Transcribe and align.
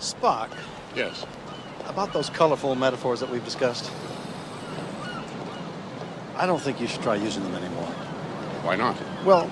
Spock, 0.00 0.48
Yes. 0.96 1.24
about 1.86 2.12
those 2.12 2.30
colorful 2.30 2.74
metaphors 2.74 3.20
that 3.20 3.30
we've 3.30 3.44
discussed, 3.44 3.90
I 6.36 6.46
don't 6.46 6.60
think 6.60 6.80
you 6.80 6.86
should 6.86 7.02
try 7.02 7.16
using 7.16 7.42
them 7.42 7.54
anymore. 7.54 7.84
Why 8.62 8.76
not? 8.76 8.96
Well, 9.24 9.48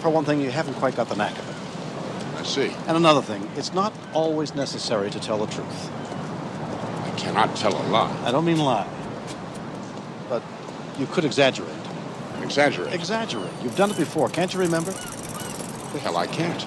for 0.00 0.10
one 0.10 0.24
thing, 0.24 0.40
you 0.40 0.50
haven't 0.50 0.74
quite 0.74 0.94
got 0.96 1.08
the 1.08 1.16
knack 1.16 1.36
of 1.36 1.48
it. 1.48 2.40
I 2.40 2.42
see. 2.44 2.72
And 2.86 2.96
another 2.96 3.22
thing, 3.22 3.48
it's 3.56 3.72
not 3.72 3.92
always 4.14 4.54
necessary 4.54 5.10
to 5.10 5.18
tell 5.20 5.38
the 5.38 5.52
truth. 5.52 5.90
I 7.04 7.10
cannot 7.16 7.54
tell 7.56 7.74
a 7.76 7.82
lie. 7.88 8.12
I 8.24 8.30
don't 8.30 8.44
mean 8.44 8.58
lie, 8.58 8.86
but 10.28 10.42
you 10.98 11.06
could 11.06 11.24
exaggerate. 11.24 11.70
Exaggerate. 12.42 12.92
Exaggerate. 12.92 13.52
You've 13.62 13.76
done 13.76 13.90
it 13.90 13.96
before, 13.96 14.28
can't 14.28 14.52
you 14.52 14.60
remember? 14.60 14.92
the 14.92 15.98
hell 15.98 16.16
I 16.16 16.26
can't. 16.26 16.66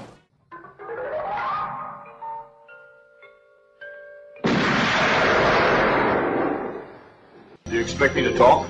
Expect 7.96 8.14
me 8.14 8.24
to 8.24 8.34
talk? 8.34 8.68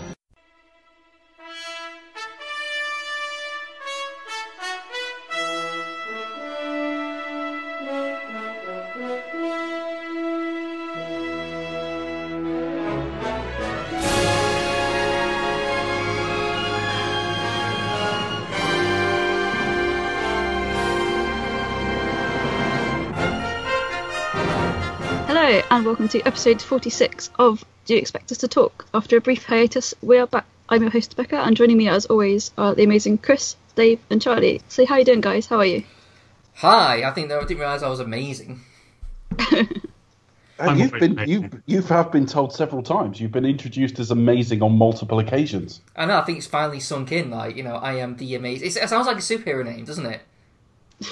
Hello, 25.26 25.63
and 25.71 25.84
welcome 25.84 26.07
to 26.09 26.21
episode 26.21 26.62
46 26.62 27.32
of 27.39 27.65
Do 27.86 27.94
You 27.94 28.00
Expect 28.00 28.32
Us 28.32 28.40
to 28.40 28.48
Talk? 28.48 28.88
After 28.96 29.18
a 29.18 29.22
brief 29.22 29.46
hiatus, 29.46 29.94
we 30.02 30.18
are 30.18 30.26
back. 30.26 30.46
I'm 30.68 30.82
your 30.82 30.90
host, 30.90 31.16
Becca, 31.16 31.38
and 31.38 31.55
joining 31.55 31.78
me 31.78 31.88
as 31.88 32.08
always 32.08 32.50
are 32.58 32.74
the 32.74 32.84
amazing 32.84 33.20
Chris, 33.20 33.55
Dave, 33.76 34.00
and 34.10 34.20
Charlie. 34.20 34.62
So, 34.70 34.88
how 34.88 34.98
you 34.98 35.05
doing, 35.05 35.22
guys? 35.22 35.46
How 35.46 35.58
are 35.58 35.66
you? 35.66 35.84
Hi, 36.56 37.04
I 37.04 37.12
think 37.12 37.32
I 37.32 37.40
didn't 37.41 37.60
realise 37.60 37.84
I 37.84 37.90
was 37.90 38.00
amazing. 38.00 38.62
And 40.58 40.70
I'm 40.70 40.80
you've 40.80 40.94
been 40.94 41.16
making 41.16 41.34
you 41.34 41.50
you 41.66 41.82
have 41.82 42.13
been 42.13 42.26
told 42.26 42.54
several 42.54 42.82
times. 42.82 43.20
You've 43.20 43.34
been 43.34 43.46
introduced 43.46 44.00
as 44.00 44.10
amazing 44.10 44.63
on 44.63 44.78
multiple 44.78 45.20
occasions. 45.20 45.82
I 45.98 46.06
know, 46.06 46.18
I 46.18 46.24
think 46.24 46.38
it's 46.38 46.48
finally 46.48 46.80
sunk 46.80 47.12
in, 47.12 47.30
like, 47.30 47.58
you 47.58 47.63
know, 47.63 47.76
I 47.76 47.96
am 47.96 48.16
the 48.16 48.36
amazing. 48.36 48.70
It 48.70 48.88
sounds 48.88 49.06
like 49.06 49.18
a 49.18 49.20
superhero 49.20 49.66
name, 49.66 49.84
doesn't 49.84 50.06
it? 50.06 50.22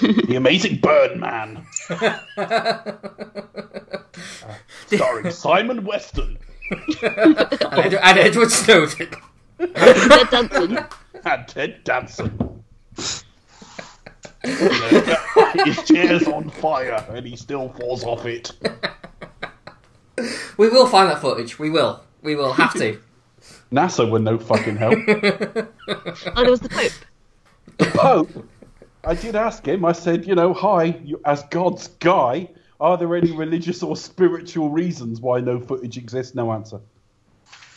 The 0.00 0.36
amazing 0.36 0.78
Birdman, 0.78 1.66
starring 4.86 5.30
Simon 5.30 5.84
Weston 5.84 6.38
and, 7.02 7.38
Ed- 7.40 7.94
and 7.94 8.18
Edward 8.18 8.50
Snowden. 8.50 9.08
Ted 9.58 10.30
Danson. 10.30 10.78
and 11.24 11.48
Ted 11.48 11.84
Danson. 11.84 12.62
His 15.64 15.82
chair's 15.84 16.26
on 16.28 16.50
fire 16.50 17.04
and 17.10 17.26
he 17.26 17.36
still 17.36 17.70
falls 17.70 18.04
off 18.04 18.26
it. 18.26 18.52
We 20.56 20.68
will 20.68 20.86
find 20.86 21.10
that 21.10 21.20
footage. 21.20 21.58
We 21.58 21.70
will. 21.70 22.02
We 22.22 22.36
will 22.36 22.52
have 22.52 22.72
to. 22.74 23.00
NASA 23.72 24.08
were 24.08 24.18
no 24.18 24.38
fucking 24.38 24.76
help. 24.76 24.98
Oh, 25.08 25.68
and 26.36 26.46
it 26.46 26.50
was 26.50 26.60
the 26.60 26.68
Pope. 26.68 26.92
The 27.78 27.86
Pope. 27.86 28.48
I 29.04 29.14
did 29.14 29.36
ask 29.36 29.66
him. 29.66 29.84
I 29.84 29.92
said, 29.92 30.26
you 30.26 30.34
know, 30.34 30.54
hi, 30.54 30.98
you, 31.04 31.20
as 31.24 31.42
God's 31.44 31.88
guy, 31.88 32.48
are 32.80 32.96
there 32.96 33.14
any 33.16 33.32
religious 33.32 33.82
or 33.82 33.96
spiritual 33.96 34.70
reasons 34.70 35.20
why 35.20 35.40
no 35.40 35.60
footage 35.60 35.96
exists? 35.96 36.34
No 36.34 36.52
answer. 36.52 36.80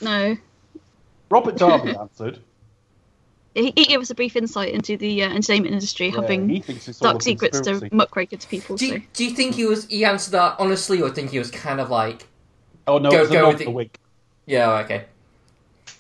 No. 0.02 0.38
Robert 1.30 1.58
Darby 1.58 1.96
answered. 1.96 2.40
He, 3.53 3.74
he 3.75 3.86
gave 3.86 4.00
us 4.00 4.12
a 4.12 4.13
brief 4.13 4.36
insight 4.36 4.72
into 4.72 4.97
the 4.97 5.24
uh, 5.24 5.30
entertainment 5.31 5.74
industry, 5.74 6.09
Yeah, 6.09 6.22
having 6.22 6.47
he 6.47 6.59
thinks 6.59 6.88
it's 6.88 7.02
all 7.02 7.13
dark 7.13 7.24
secrets 7.24 7.59
to 7.62 7.72
conspiracy. 7.72 7.96
muckraker 7.96 8.38
to 8.38 8.47
people. 8.47 8.75
Do 8.75 8.88
So. 8.88 8.94
you, 8.94 9.02
do 9.13 9.25
you 9.25 9.31
think 9.31 9.56
he 9.56 9.66
was 9.66 9.86
he 9.88 10.06
answered 10.06 10.34
that 10.34 10.57
honestly, 10.59 11.02
or 11.02 11.09
think 11.09 11.31
he 11.31 11.40
was 11.40 11.50
kind 11.50 11.80
of 11.81 11.90
like, 11.90 12.28
Oh 12.86 13.00
no, 13.00 13.09
Go- 13.09 13.18
it 13.18 13.19
was 13.22 13.30
go 13.31 13.47
with 13.47 13.57
the- 13.57 13.72
wink. 13.72 13.97
yeah, 14.46 14.69
okay. 14.81 15.06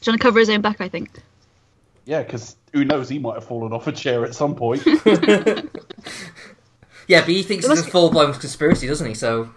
Trying 0.01 0.17
to 0.17 0.21
cover 0.21 0.37
his 0.37 0.51
own 0.51 0.61
back, 0.61 0.81
I 0.81 0.87
think. 0.87 1.09
Yeah, 2.05 2.21
because 2.21 2.55
who 2.73 2.85
knows, 2.85 3.09
he 3.09 3.17
might 3.17 3.33
have 3.33 3.45
fallen 3.45 3.73
off 3.73 3.87
a 3.87 3.91
chair 3.91 4.23
at 4.23 4.35
some 4.35 4.53
point. 4.53 4.83
Yeah, 7.07 7.21
but 7.21 7.29
he 7.29 7.43
thinks 7.43 7.65
There 7.65 7.77
it's 7.77 7.87
a 7.87 7.89
full 7.89 8.11
blown 8.11 8.33
conspiracy, 8.33 8.87
doesn't 8.87 9.07
he? 9.07 9.13
So 9.13 9.49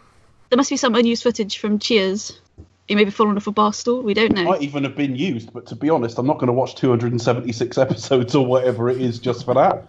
There 0.49 0.57
must 0.57 0.71
be 0.71 0.77
some 0.77 0.95
unused 0.95 1.23
footage 1.23 1.59
from 1.59 1.79
Cheers. 1.79 2.41
He 2.89 2.97
may 2.97 3.05
be 3.05 3.11
fallen 3.11 3.37
off 3.37 3.47
a 3.47 3.53
bar 3.53 3.73
stool. 3.73 4.03
We 4.03 4.15
don't 4.15 4.33
know. 4.33 4.45
might 4.45 4.63
even 4.63 4.83
have 4.83 4.97
been 4.97 5.15
used, 5.15 5.53
but 5.53 5.67
to 5.67 5.77
be 5.77 5.91
honest, 5.91 6.19
I'm 6.19 6.27
not 6.27 6.39
going 6.39 6.49
to 6.49 6.53
watch 6.53 6.75
276 6.75 7.79
episodes 7.79 8.35
or 8.35 8.45
whatever 8.45 8.89
it 8.91 9.01
is 9.01 9.19
just 9.19 9.45
for 9.45 9.55
that. 9.55 9.89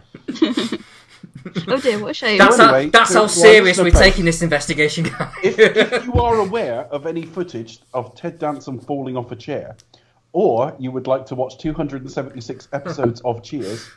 Oh 1.68 1.80
dear, 1.80 2.00
what 2.00 2.12
a 2.12 2.14
shame. 2.14 2.38
that's 2.38 2.60
anyway, 2.60 2.86
how, 2.86 2.90
that's 2.92 3.14
how 3.14 3.28
serious 3.28 3.78
we're 3.78 3.92
taking 3.92 4.26
this 4.26 4.42
investigation, 4.42 5.06
guys. 5.06 5.34
If, 5.44 5.58
if 5.60 6.06
you 6.06 6.14
are 6.14 6.38
aware 6.38 6.82
of 6.86 7.06
any 7.06 7.24
footage 7.24 7.80
of 7.94 8.16
Ted 8.16 8.40
Danson 8.40 8.80
falling 8.80 9.18
off 9.18 9.32
a 9.32 9.36
chair, 9.36 9.76
or 10.34 10.76
you 10.80 10.92
would 10.92 11.08
like 11.08 11.26
to 11.28 11.36
watch 11.36 11.58
276 11.58 12.68
episodes 12.74 13.22
of 13.22 13.44
Cheers 13.44 13.90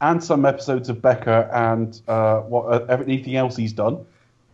and 0.00 0.22
some 0.22 0.44
episodes 0.44 0.88
of 0.88 1.00
Becker 1.02 1.50
and 1.52 2.00
uh, 2.08 2.40
what 2.40 2.90
uh, 2.90 2.96
anything 3.02 3.36
else 3.36 3.56
he's 3.56 3.72
done, 3.72 4.04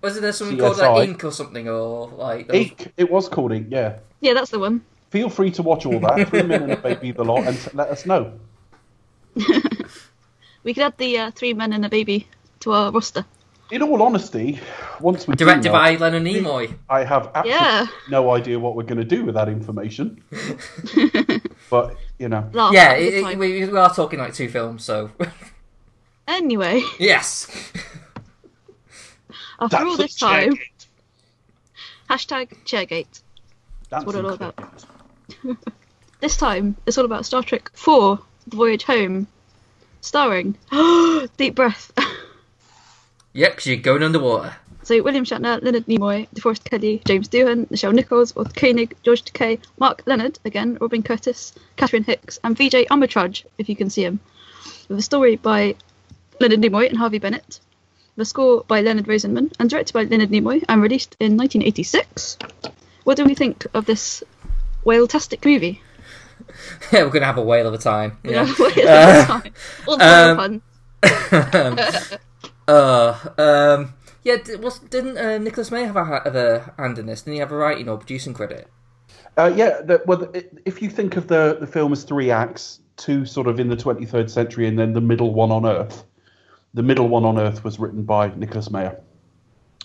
Wasn't 0.03 0.23
there 0.23 0.33
something 0.33 0.59
called 0.59 0.79
like 0.79 1.09
Ink 1.09 1.25
or 1.25 1.31
something, 1.33 1.69
or 1.69 2.09
like 2.09 2.49
there 2.49 2.59
was- 2.61 2.69
Ink, 2.71 2.93
it 2.97 3.11
was 3.11 3.29
called 3.29 3.53
Ink, 3.53 3.69
yeah. 3.71 3.97
Yeah, 4.21 4.35
that's 4.35 4.51
the 4.51 4.59
one. 4.59 4.81
Feel 5.11 5.29
free 5.29 5.51
to 5.53 5.63
watch 5.63 5.87
all 5.87 6.01
that, 6.01 6.29
Three 6.29 6.43
Men 6.43 6.63
and 6.65 6.73
a 6.73 6.77
Baby, 6.77 7.13
the 7.13 7.25
lot, 7.25 7.47
and 7.47 7.59
let 7.75 7.89
us 7.89 8.05
know. 8.07 8.33
We 10.65 10.73
could 10.73 10.83
add 10.85 10.97
the 10.97 11.19
uh, 11.19 11.31
three 11.31 11.53
men 11.53 11.75
and 11.75 11.85
a 11.85 11.91
baby 11.91 12.27
to 12.61 12.73
our 12.73 12.91
roster. 12.91 13.27
In 13.71 13.83
all 13.83 14.03
honesty, 14.03 14.59
once 14.99 15.29
we 15.29 15.35
do 15.35 15.45
directed 15.45 15.67
know, 15.67 15.73
by 15.73 15.97
Leonard 15.97 16.23
Nimoy? 16.23 16.75
I 16.89 17.05
have 17.05 17.27
absolutely 17.35 17.51
Yeah. 17.51 17.87
no 18.09 18.31
idea 18.31 18.59
what 18.59 18.75
we're 18.75 18.85
going 18.85 18.97
to 18.99 19.05
do 19.05 19.27
with 19.27 19.35
that 19.35 19.51
information. 19.51 20.23
but 21.75 21.97
you 22.19 22.29
know, 22.29 22.49
Laugh 22.53 22.73
Yeah, 22.73 22.93
it, 22.93 23.15
it, 23.15 23.37
we, 23.39 23.67
we 23.67 23.77
are 23.79 23.93
talking 23.93 24.21
like 24.21 24.33
two 24.33 24.49
films, 24.49 24.85
so 24.85 25.11
Anyway, 26.29 26.81
yes. 27.01 27.49
after 29.61 29.79
all 29.85 29.97
this 29.97 30.15
time, 30.15 30.55
check. 30.57 30.71
hashtag 32.09 32.49
Chairgate. 32.65 33.21
That's 33.91 34.05
what 34.05 34.15
it's 34.15 34.25
all 34.25 34.35
about. 34.35 34.85
This 36.21 36.37
time, 36.39 36.77
it's 36.87 36.97
all 36.97 37.05
about 37.05 37.27
Star 37.27 37.43
Trek 37.43 37.71
4 37.75 38.19
The 38.47 38.57
Voyage 38.57 38.85
Home, 38.85 39.27
starring 40.01 40.57
Deep 41.37 41.55
Breath. 41.57 41.93
Yep, 43.37 43.57
'cause 43.57 43.67
you're 43.67 43.77
going 43.79 44.05
underwater. 44.05 44.55
So, 44.85 45.03
William 45.03 45.25
Shatner, 45.25 45.63
Leonard 45.63 45.87
Nimoy, 45.87 46.29
DeForest 46.35 46.65
Kelley, 46.65 47.01
James 47.07 47.27
Doohan, 47.29 47.67
Nichelle 47.71 47.95
Nichols, 47.95 48.37
Walter 48.37 48.53
Koenig, 48.53 48.95
George 49.03 49.25
Takei, 49.25 49.59
Mark 49.79 50.03
Lenard, 50.05 50.39
again, 50.45 50.77
Robin 50.79 51.03
Curtis, 51.03 51.55
Catherine 51.77 52.05
Hicks, 52.05 52.39
and 52.45 52.55
Vijay 52.55 52.87
Amritraj, 52.89 53.47
if 53.57 53.71
you 53.71 53.77
can 53.77 53.89
see 53.89 54.05
him. 54.05 54.21
With 54.91 54.99
a 54.99 55.03
story 55.03 55.37
by 55.37 55.77
Leonard 56.39 56.61
Nimoy 56.61 56.91
and 56.91 56.99
Harvey 56.99 57.19
Bennett. 57.19 57.61
The 58.17 58.27
score 58.27 58.63
by 58.69 58.83
Leonard 58.83 59.07
Rosenman 59.07 59.55
and 59.59 59.71
directed 59.71 59.95
by 59.95 60.03
Leonard 60.03 60.29
Nimoy 60.29 60.63
and 60.69 60.83
released 60.83 61.17
in 61.19 61.39
1986. 61.39 62.37
What 63.05 63.17
do 63.17 63.25
we 63.25 63.35
think 63.35 63.67
of 63.73 63.87
this 63.87 64.23
whale-tastic 64.85 65.47
movie? 65.47 65.81
Yeah, 66.93 67.05
we're 67.05 67.11
gonna 67.11 67.25
have 67.25 67.39
a 67.39 67.43
whale 67.43 67.67
of 67.67 67.73
a 67.73 67.79
time. 67.79 68.19
Yeah. 68.25 68.53
Yeah. 68.77 69.41
All 69.89 69.97
the 69.97 70.05
whale 70.05 70.31
um, 70.31 70.63
puns. 71.03 72.19
uh, 72.69 73.19
um, 73.39 73.95
yeah. 74.25 74.37
d- 74.37 74.57
Was 74.57 74.79
didn't 74.81 75.19
uh, 75.19 75.39
Nicholas 75.39 75.71
Meyer 75.71 75.87
have 75.87 75.97
a, 75.97 76.05
ha- 76.05 76.23
have 76.25 76.37
a 76.37 76.75
hand 76.79 76.99
in 76.99 77.07
this? 77.07 77.23
Didn't 77.23 77.35
he 77.35 77.41
have 77.41 77.53
a 77.53 77.57
writing 77.57 77.89
or 77.89 77.99
producing 77.99 78.35
credit? 78.35 78.69
Uh, 79.37 79.53
yeah, 79.55 79.81
the, 79.83 80.03
well, 80.07 80.19
the, 80.19 80.47
if 80.65 80.81
you 80.81 80.89
think 80.89 81.17
of 81.17 81.29
the, 81.29 81.57
the 81.61 81.67
film 81.67 81.93
as 81.93 82.05
three 82.05 82.31
acts, 82.31 82.81
two 82.97 83.27
sort 83.27 83.47
of 83.47 83.59
in 83.59 83.69
the 83.69 83.77
23rd 83.77 84.31
century 84.31 84.67
and 84.67 84.79
then 84.79 84.93
the 84.93 85.01
middle 85.01 85.35
one 85.35 85.51
on 85.51 85.67
Earth, 85.67 86.05
the 86.73 86.83
middle 86.83 87.09
one 87.09 87.25
on 87.25 87.39
Earth 87.39 87.65
was 87.65 87.79
written 87.79 88.05
by 88.05 88.33
Nicholas 88.35 88.71
Meyer. 88.71 89.01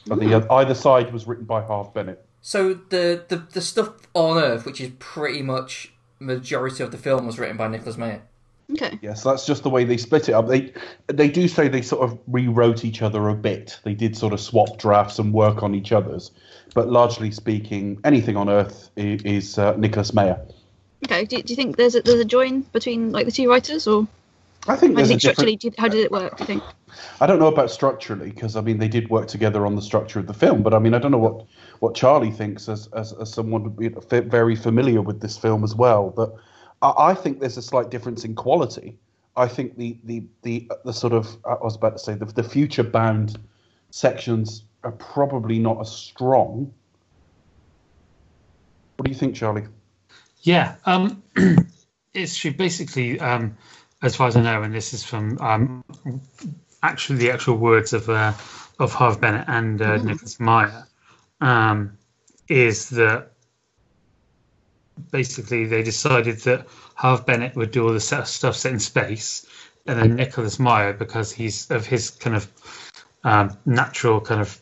And 0.10 0.22
the 0.22 0.48
either 0.52 0.74
side 0.74 1.12
was 1.12 1.28
written 1.28 1.46
by 1.46 1.62
Harve 1.62 1.94
Bennett. 1.94 2.26
So 2.42 2.74
the, 2.74 3.26
the 3.28 3.38
the 3.52 3.62
stuff 3.62 3.96
on 4.14 4.42
Earth, 4.42 4.66
which 4.66 4.80
is 4.80 4.92
pretty 4.98 5.42
much 5.42 5.94
majority 6.20 6.84
of 6.84 6.92
the 6.92 6.98
film, 6.98 7.26
was 7.26 7.38
written 7.38 7.58
by 7.58 7.68
Nicholas 7.68 7.98
Meyer. 7.98 8.24
Okay. 8.72 9.00
Yes, 9.02 9.24
that's 9.24 9.46
just 9.46 9.64
the 9.64 9.70
way 9.70 9.84
they 9.84 9.98
split 9.98 10.30
it 10.30 10.34
up. 10.34 10.48
They 10.48 10.72
they 11.08 11.28
do 11.28 11.48
say 11.48 11.68
they 11.68 11.82
sort 11.82 12.04
of 12.04 12.20
rewrote 12.28 12.86
each 12.86 13.02
other 13.02 13.28
a 13.28 13.34
bit. 13.34 13.80
They 13.84 13.96
did 13.96 14.16
sort 14.16 14.32
of 14.32 14.40
swap 14.40 14.78
drafts 14.78 15.18
and 15.18 15.34
work 15.34 15.64
on 15.64 15.74
each 15.74 15.92
other's, 15.92 16.32
but 16.76 16.90
largely 16.90 17.32
speaking, 17.32 18.00
anything 18.04 18.38
on 18.38 18.48
Earth 18.48 18.92
is, 18.96 19.22
is 19.24 19.58
uh, 19.58 19.76
Nicholas 19.76 20.14
Meyer. 20.14 20.40
Okay. 21.06 21.26
Do, 21.26 21.42
do 21.42 21.52
you 21.52 21.56
think 21.56 21.78
there's 21.78 21.96
a, 21.96 22.02
there's 22.02 22.20
a 22.20 22.26
join 22.26 22.62
between 22.62 23.12
like 23.12 23.26
the 23.26 23.32
two 23.32 23.50
writers, 23.50 23.88
or 23.88 24.08
I 24.68 24.76
think 24.76 25.00
a 25.00 25.06
think 25.06 25.22
structurally, 25.22 25.56
different. 25.56 25.76
did, 25.78 25.82
how 25.82 25.88
did 25.88 26.02
it 26.02 26.12
work? 26.12 26.38
Do 26.38 26.44
you 26.44 26.48
think? 26.48 26.64
I 27.22 27.26
don't 27.26 27.40
know 27.40 27.48
about 27.48 27.72
structurally 27.72 28.30
because 28.30 28.56
I 28.56 28.62
mean 28.62 28.78
they 28.78 28.88
did 28.88 29.10
work 29.10 29.28
together 29.28 29.66
on 29.66 29.76
the 29.76 29.82
structure 29.82 30.20
of 30.20 30.28
the 30.28 30.34
film, 30.34 30.62
but 30.62 30.76
I 30.76 30.80
mean 30.80 30.94
I 30.94 31.00
don't 31.00 31.12
know 31.12 31.18
what 31.18 31.46
what 31.80 31.96
Charlie 31.96 32.32
thinks 32.32 32.70
as 32.70 32.88
as, 32.94 33.14
as 33.14 33.34
someone 33.34 33.64
who 33.64 33.70
be 33.72 33.90
fa- 33.90 34.22
very 34.22 34.56
familiar 34.56 35.02
with 35.02 35.22
this 35.22 35.38
film 35.38 35.64
as 35.64 35.74
well. 35.74 36.14
But 36.16 36.36
I, 36.82 36.94
I 36.98 37.14
think 37.14 37.40
there's 37.40 37.58
a 37.58 37.62
slight 37.62 37.90
difference 37.90 38.26
in 38.26 38.36
quality. 38.36 38.98
I 39.36 39.48
think 39.48 39.78
the 39.78 39.98
the 40.04 40.24
the 40.42 40.70
the 40.86 40.94
sort 40.94 41.14
of 41.14 41.38
I 41.46 41.56
was 41.62 41.76
about 41.76 41.94
to 41.94 42.00
say 42.00 42.14
the, 42.16 42.26
the 42.26 42.44
future 42.44 42.84
bound 42.84 43.38
sections 43.92 44.64
are 44.84 44.92
probably 44.92 45.60
not 45.60 45.80
as 45.80 45.92
strong. 45.92 46.74
What 48.98 49.06
do 49.06 49.12
you 49.12 49.18
think, 49.18 49.36
Charlie? 49.36 49.66
Yeah, 50.42 50.76
um, 50.86 51.24
it's 52.14 52.38
true. 52.38 52.52
Basically, 52.52 53.20
um, 53.20 53.58
as 54.02 54.16
far 54.16 54.28
as 54.28 54.36
I 54.36 54.42
know, 54.42 54.62
and 54.62 54.74
this 54.74 54.94
is 54.94 55.04
from 55.04 55.38
um, 55.40 55.84
actually 56.84 57.20
the 57.20 57.32
actual 57.32 57.56
words 57.58 57.94
of 57.94 58.10
uh, 58.10 58.34
of 58.80 58.94
Harve 58.94 59.22
Bennett 59.22 59.46
and 59.48 59.82
uh, 59.82 59.98
Nicholas 59.98 60.40
Meyer, 60.40 60.86
um, 61.42 61.98
is 62.48 62.90
that 62.90 63.29
basically 65.12 65.66
they 65.66 65.84
decided 65.84 66.40
that 66.42 66.68
Harve 66.96 67.26
Bennett 67.26 67.56
would 67.56 67.72
do 67.72 67.88
all 67.88 67.94
the 67.94 68.00
stuff 68.00 68.56
set 68.56 68.72
in 68.72 68.80
space, 68.80 69.46
and 69.86 70.00
then 70.00 70.16
Nicholas 70.16 70.60
Meyer, 70.60 70.94
because 70.94 71.32
he's 71.32 71.70
of 71.72 71.86
his 71.86 72.10
kind 72.12 72.36
of 72.36 72.48
um, 73.24 73.58
natural 73.66 74.22
kind 74.22 74.42
of 74.42 74.62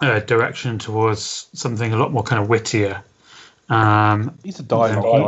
uh, 0.00 0.20
direction 0.20 0.78
towards 0.78 1.48
something 1.52 1.92
a 1.92 1.96
lot 1.96 2.12
more 2.12 2.22
kind 2.22 2.42
of 2.42 2.48
wittier. 2.48 3.02
Um, 3.68 4.38
He's 4.42 4.60
a 4.60 4.62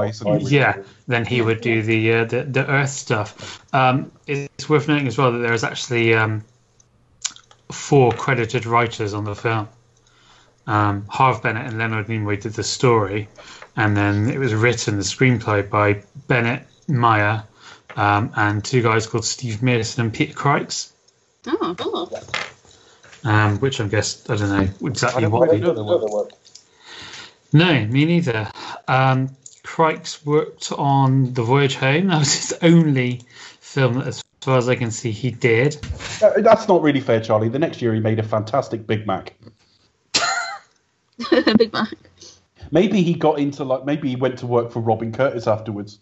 isn't 0.09 0.49
he? 0.49 0.57
yeah, 0.57 0.83
then 1.07 1.27
he 1.27 1.43
would 1.43 1.61
do 1.61 1.83
the 1.83 2.13
uh, 2.15 2.25
the, 2.25 2.43
the 2.45 2.67
Earth 2.67 2.91
stuff. 2.91 3.63
Um, 3.75 4.13
it's 4.27 4.69
worth 4.69 4.89
noting 4.89 5.07
as 5.09 5.19
well 5.19 5.33
that 5.33 5.39
there 5.39 5.53
is 5.53 5.65
actually 5.65 6.15
um, 6.15 6.45
four 7.71 8.13
credited 8.13 8.65
writers 8.65 9.13
on 9.13 9.25
the 9.25 9.35
film. 9.35 9.69
Um, 10.71 11.05
Harve 11.09 11.43
Bennett 11.43 11.67
and 11.67 11.79
Leonard 11.79 12.07
Nimoy 12.07 12.41
did 12.41 12.53
the 12.53 12.63
story, 12.63 13.29
and 13.77 13.97
then 13.97 14.31
it 14.31 14.39
was 14.39 14.55
written 14.55 14.99
the 14.99 15.03
screenplay 15.03 15.69
by 15.69 16.03
Bennett, 16.29 16.63
Meyer, 16.87 17.43
um, 17.97 18.31
and 18.37 18.65
two 18.65 18.81
guys 18.81 19.09
called 19.09 19.25
Steve 19.25 19.57
Meerson 19.57 19.99
and 19.99 20.13
Peter 20.13 20.33
Krikes, 20.33 20.93
Oh, 21.49 22.09
um, 23.25 23.59
which 23.59 23.81
I 23.81 23.89
guess 23.89 24.31
I 24.31 24.37
don't 24.37 24.49
know 24.49 24.57
I 24.61 24.87
exactly 24.87 25.23
don't 25.23 25.33
what. 25.33 25.49
really 25.49 25.61
know 25.61 26.07
work. 26.13 26.31
No, 27.53 27.85
me 27.87 28.05
neither. 28.05 28.49
Um, 28.87 29.31
Krikes 29.65 30.25
worked 30.25 30.71
on 30.71 31.35
The 31.35 31.43
Voyage 31.43 31.75
Home. 31.77 32.07
That 32.09 32.21
was 32.21 32.33
his 32.33 32.59
only 32.63 33.23
film 33.59 33.95
that, 33.95 34.07
as 34.07 34.23
far 34.41 34.59
as 34.59 34.69
I 34.69 34.77
can 34.77 34.93
see, 34.93 35.11
he 35.11 35.33
did. 35.33 35.77
Uh, 36.23 36.41
that's 36.43 36.69
not 36.69 36.81
really 36.83 37.01
fair, 37.01 37.21
Charlie. 37.21 37.49
The 37.49 37.59
next 37.59 37.83
year 37.83 37.93
he 37.93 37.99
made 37.99 38.21
a 38.21 38.23
fantastic 38.23 38.87
Big 38.87 39.05
Mac. 39.07 39.35
Big 41.57 41.73
Mac. 41.73 41.95
Maybe 42.71 43.03
he 43.03 43.15
got 43.15 43.39
into 43.39 43.65
like 43.65 43.85
maybe 43.85 44.09
he 44.09 44.17
went 44.17 44.39
to 44.39 44.47
work 44.47 44.71
for 44.71 44.81
Robin 44.81 45.13
Curtis 45.13 45.47
afterwards. 45.47 45.99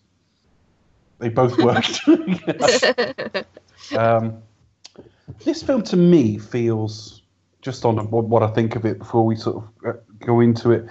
They 1.18 1.28
both 1.28 1.56
worked. 1.58 2.00
um, 3.96 4.42
this 5.44 5.62
film 5.62 5.82
to 5.84 5.96
me 5.96 6.38
feels 6.38 7.22
just 7.60 7.84
on 7.84 7.96
what, 8.10 8.42
I 8.42 8.48
think 8.48 8.76
of 8.76 8.84
it 8.84 8.98
before 8.98 9.26
we 9.26 9.36
sort 9.36 9.56
of 9.56 9.68
uh, 9.86 9.98
go 10.20 10.40
into 10.40 10.70
it. 10.70 10.86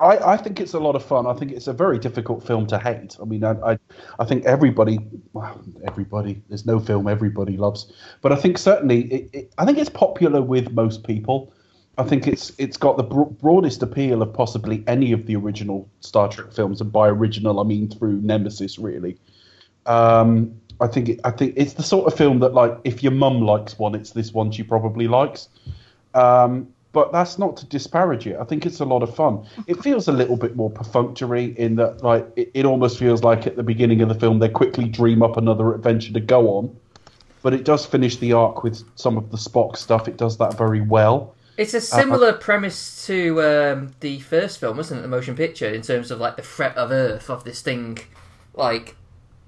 I, 0.00 0.34
I 0.34 0.36
think 0.36 0.60
it's 0.60 0.74
a 0.74 0.78
lot 0.78 0.94
of 0.94 1.04
fun. 1.04 1.26
I 1.26 1.32
think 1.34 1.50
it's 1.50 1.66
a 1.66 1.72
very 1.72 1.98
difficult 1.98 2.46
film 2.46 2.66
to 2.68 2.78
hate. 2.78 3.16
I 3.20 3.24
mean, 3.24 3.42
I, 3.42 3.52
I, 3.72 3.78
I 4.18 4.24
think 4.24 4.44
everybody, 4.44 4.98
well, 5.32 5.60
everybody, 5.84 6.40
there's 6.48 6.66
no 6.66 6.78
film 6.78 7.08
everybody 7.08 7.56
loves, 7.56 7.92
but 8.20 8.32
I 8.32 8.36
think 8.36 8.58
certainly, 8.58 9.12
it, 9.12 9.30
it, 9.32 9.52
I 9.58 9.64
think 9.64 9.78
it's 9.78 9.90
popular 9.90 10.40
with 10.40 10.72
most 10.72 11.04
people. 11.04 11.52
I 11.98 12.04
think 12.04 12.28
it's 12.28 12.52
it's 12.58 12.76
got 12.76 12.96
the 12.96 13.02
bro- 13.02 13.36
broadest 13.40 13.82
appeal 13.82 14.22
of 14.22 14.32
possibly 14.32 14.84
any 14.86 15.10
of 15.10 15.26
the 15.26 15.34
original 15.34 15.88
Star 16.00 16.28
Trek 16.28 16.52
films, 16.52 16.80
and 16.80 16.92
by 16.92 17.08
original 17.08 17.58
I 17.58 17.64
mean 17.64 17.90
through 17.90 18.20
Nemesis, 18.20 18.78
really. 18.78 19.18
Um, 19.84 20.54
I 20.80 20.86
think 20.86 21.08
it, 21.08 21.20
I 21.24 21.32
think 21.32 21.54
it's 21.56 21.72
the 21.72 21.82
sort 21.82 22.06
of 22.06 22.16
film 22.16 22.38
that 22.38 22.54
like 22.54 22.78
if 22.84 23.02
your 23.02 23.12
mum 23.12 23.40
likes 23.42 23.78
one, 23.78 23.96
it's 23.96 24.12
this 24.12 24.32
one 24.32 24.52
she 24.52 24.62
probably 24.62 25.08
likes. 25.08 25.48
Um, 26.14 26.68
but 26.92 27.12
that's 27.12 27.36
not 27.38 27.56
to 27.58 27.66
disparage 27.66 28.26
it. 28.26 28.36
I 28.40 28.44
think 28.44 28.64
it's 28.64 28.80
a 28.80 28.84
lot 28.84 29.02
of 29.02 29.14
fun. 29.14 29.44
It 29.66 29.82
feels 29.82 30.08
a 30.08 30.12
little 30.12 30.36
bit 30.36 30.56
more 30.56 30.70
perfunctory 30.70 31.46
in 31.58 31.76
that 31.76 32.04
like 32.04 32.26
it, 32.36 32.50
it 32.54 32.64
almost 32.64 32.98
feels 32.98 33.24
like 33.24 33.46
at 33.46 33.56
the 33.56 33.64
beginning 33.64 34.02
of 34.02 34.08
the 34.08 34.14
film 34.14 34.38
they 34.38 34.48
quickly 34.48 34.88
dream 34.88 35.20
up 35.22 35.36
another 35.36 35.74
adventure 35.74 36.12
to 36.12 36.20
go 36.20 36.48
on. 36.50 36.76
But 37.42 37.54
it 37.54 37.64
does 37.64 37.84
finish 37.84 38.16
the 38.16 38.34
arc 38.34 38.62
with 38.62 38.84
some 38.96 39.16
of 39.16 39.32
the 39.32 39.36
Spock 39.36 39.76
stuff. 39.76 40.06
It 40.06 40.16
does 40.16 40.38
that 40.38 40.56
very 40.56 40.80
well. 40.80 41.34
It's 41.58 41.74
a 41.74 41.80
similar 41.80 42.32
premise 42.32 43.04
to 43.06 43.42
um, 43.42 43.94
the 44.00 44.20
first 44.20 44.60
film, 44.60 44.76
wasn't 44.78 45.00
it? 45.00 45.02
The 45.02 45.08
motion 45.08 45.34
picture, 45.36 45.68
in 45.68 45.82
terms 45.82 46.10
of 46.10 46.20
like 46.20 46.36
the 46.36 46.42
threat 46.42 46.76
of 46.76 46.90
Earth, 46.92 47.28
of 47.28 47.44
this 47.44 47.60
thing, 47.62 47.98
like 48.54 48.96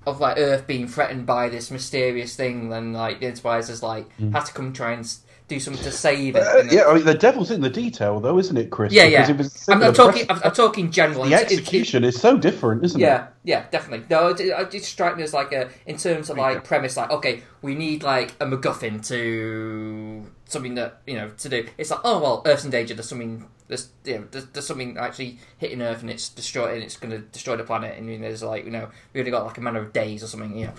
of 0.06 0.18
like 0.20 0.36
Earth 0.36 0.66
being 0.66 0.88
threatened 0.88 1.24
by 1.24 1.48
this 1.48 1.70
mysterious 1.70 2.34
thing. 2.34 2.68
Then 2.68 2.92
like 2.92 3.20
the 3.20 3.26
Enterprise 3.26 3.82
like 3.82 4.06
had 4.18 4.44
to 4.46 4.52
come 4.52 4.72
try 4.72 4.92
and 4.92 5.08
do 5.46 5.58
something 5.60 5.82
to 5.82 5.90
save 5.92 6.36
it. 6.36 6.42
Uh, 6.46 6.58
and 6.60 6.72
yeah, 6.72 6.84
I 6.86 6.94
mean, 6.94 7.04
the 7.04 7.14
devil's 7.14 7.50
in 7.50 7.60
the 7.60 7.70
detail, 7.70 8.20
though, 8.20 8.38
isn't 8.38 8.56
it, 8.56 8.70
Chris? 8.70 8.92
yeah, 8.92 9.04
Because 9.08 9.28
yeah. 9.28 9.34
it 9.34 9.38
was 9.38 9.68
I'm, 9.68 9.82
I'm 9.82 9.92
talking. 9.94 10.26
I'm, 10.30 10.40
I'm 10.44 10.52
talking 10.52 10.90
general. 10.90 11.22
the 11.24 11.28
It's- 11.32 11.42
it's- 11.42 11.58
execution 11.58 12.02
is 12.04 12.20
so 12.20 12.36
different, 12.38 12.84
isn't 12.84 13.00
Yeah, 13.00 13.06
it? 13.26 13.28
yeah, 13.44 13.58
yeah, 13.58 13.66
definitely. 13.70 14.06
No, 14.10 14.28
it, 14.28 14.40
it 14.40 14.70
just 14.72 14.86
strike 14.86 15.16
me 15.16 15.22
as 15.22 15.32
like 15.32 15.52
a 15.52 15.68
in 15.86 15.96
terms 15.96 16.28
of 16.30 16.38
like 16.38 16.64
premise, 16.64 16.96
like 16.96 17.10
okay, 17.10 17.42
we 17.62 17.74
need 17.76 18.02
like 18.02 18.32
a 18.40 18.46
MacGuffin 18.46 19.06
to 19.08 20.24
something 20.50 20.74
that 20.74 21.00
you 21.06 21.14
know 21.14 21.30
to 21.38 21.48
do. 21.48 21.66
It's 21.78 21.90
like 21.90 22.00
oh 22.04 22.20
well, 22.20 22.42
Earth's 22.44 22.64
in 22.64 22.70
danger. 22.70 22.94
There's 22.94 23.08
something. 23.08 23.46
There's 23.68 23.88
you 24.04 24.18
know 24.18 24.24
there's, 24.30 24.46
there's 24.46 24.66
something 24.66 24.98
actually 24.98 25.38
hitting 25.58 25.80
Earth 25.80 26.02
and 26.02 26.10
it's 26.10 26.28
destroying. 26.28 26.76
And 26.76 26.84
it's 26.84 26.96
going 26.96 27.12
to 27.12 27.18
destroy 27.18 27.56
the 27.56 27.64
planet. 27.64 27.96
And 27.96 28.08
you 28.10 28.18
know, 28.18 28.28
there's 28.28 28.42
like 28.42 28.64
you 28.64 28.70
know 28.70 28.88
we 29.12 29.20
only 29.20 29.30
got 29.30 29.46
like 29.46 29.58
a 29.58 29.60
matter 29.60 29.78
of 29.78 29.92
days 29.92 30.22
or 30.22 30.26
something. 30.26 30.56
You 30.58 30.66
know, 30.66 30.72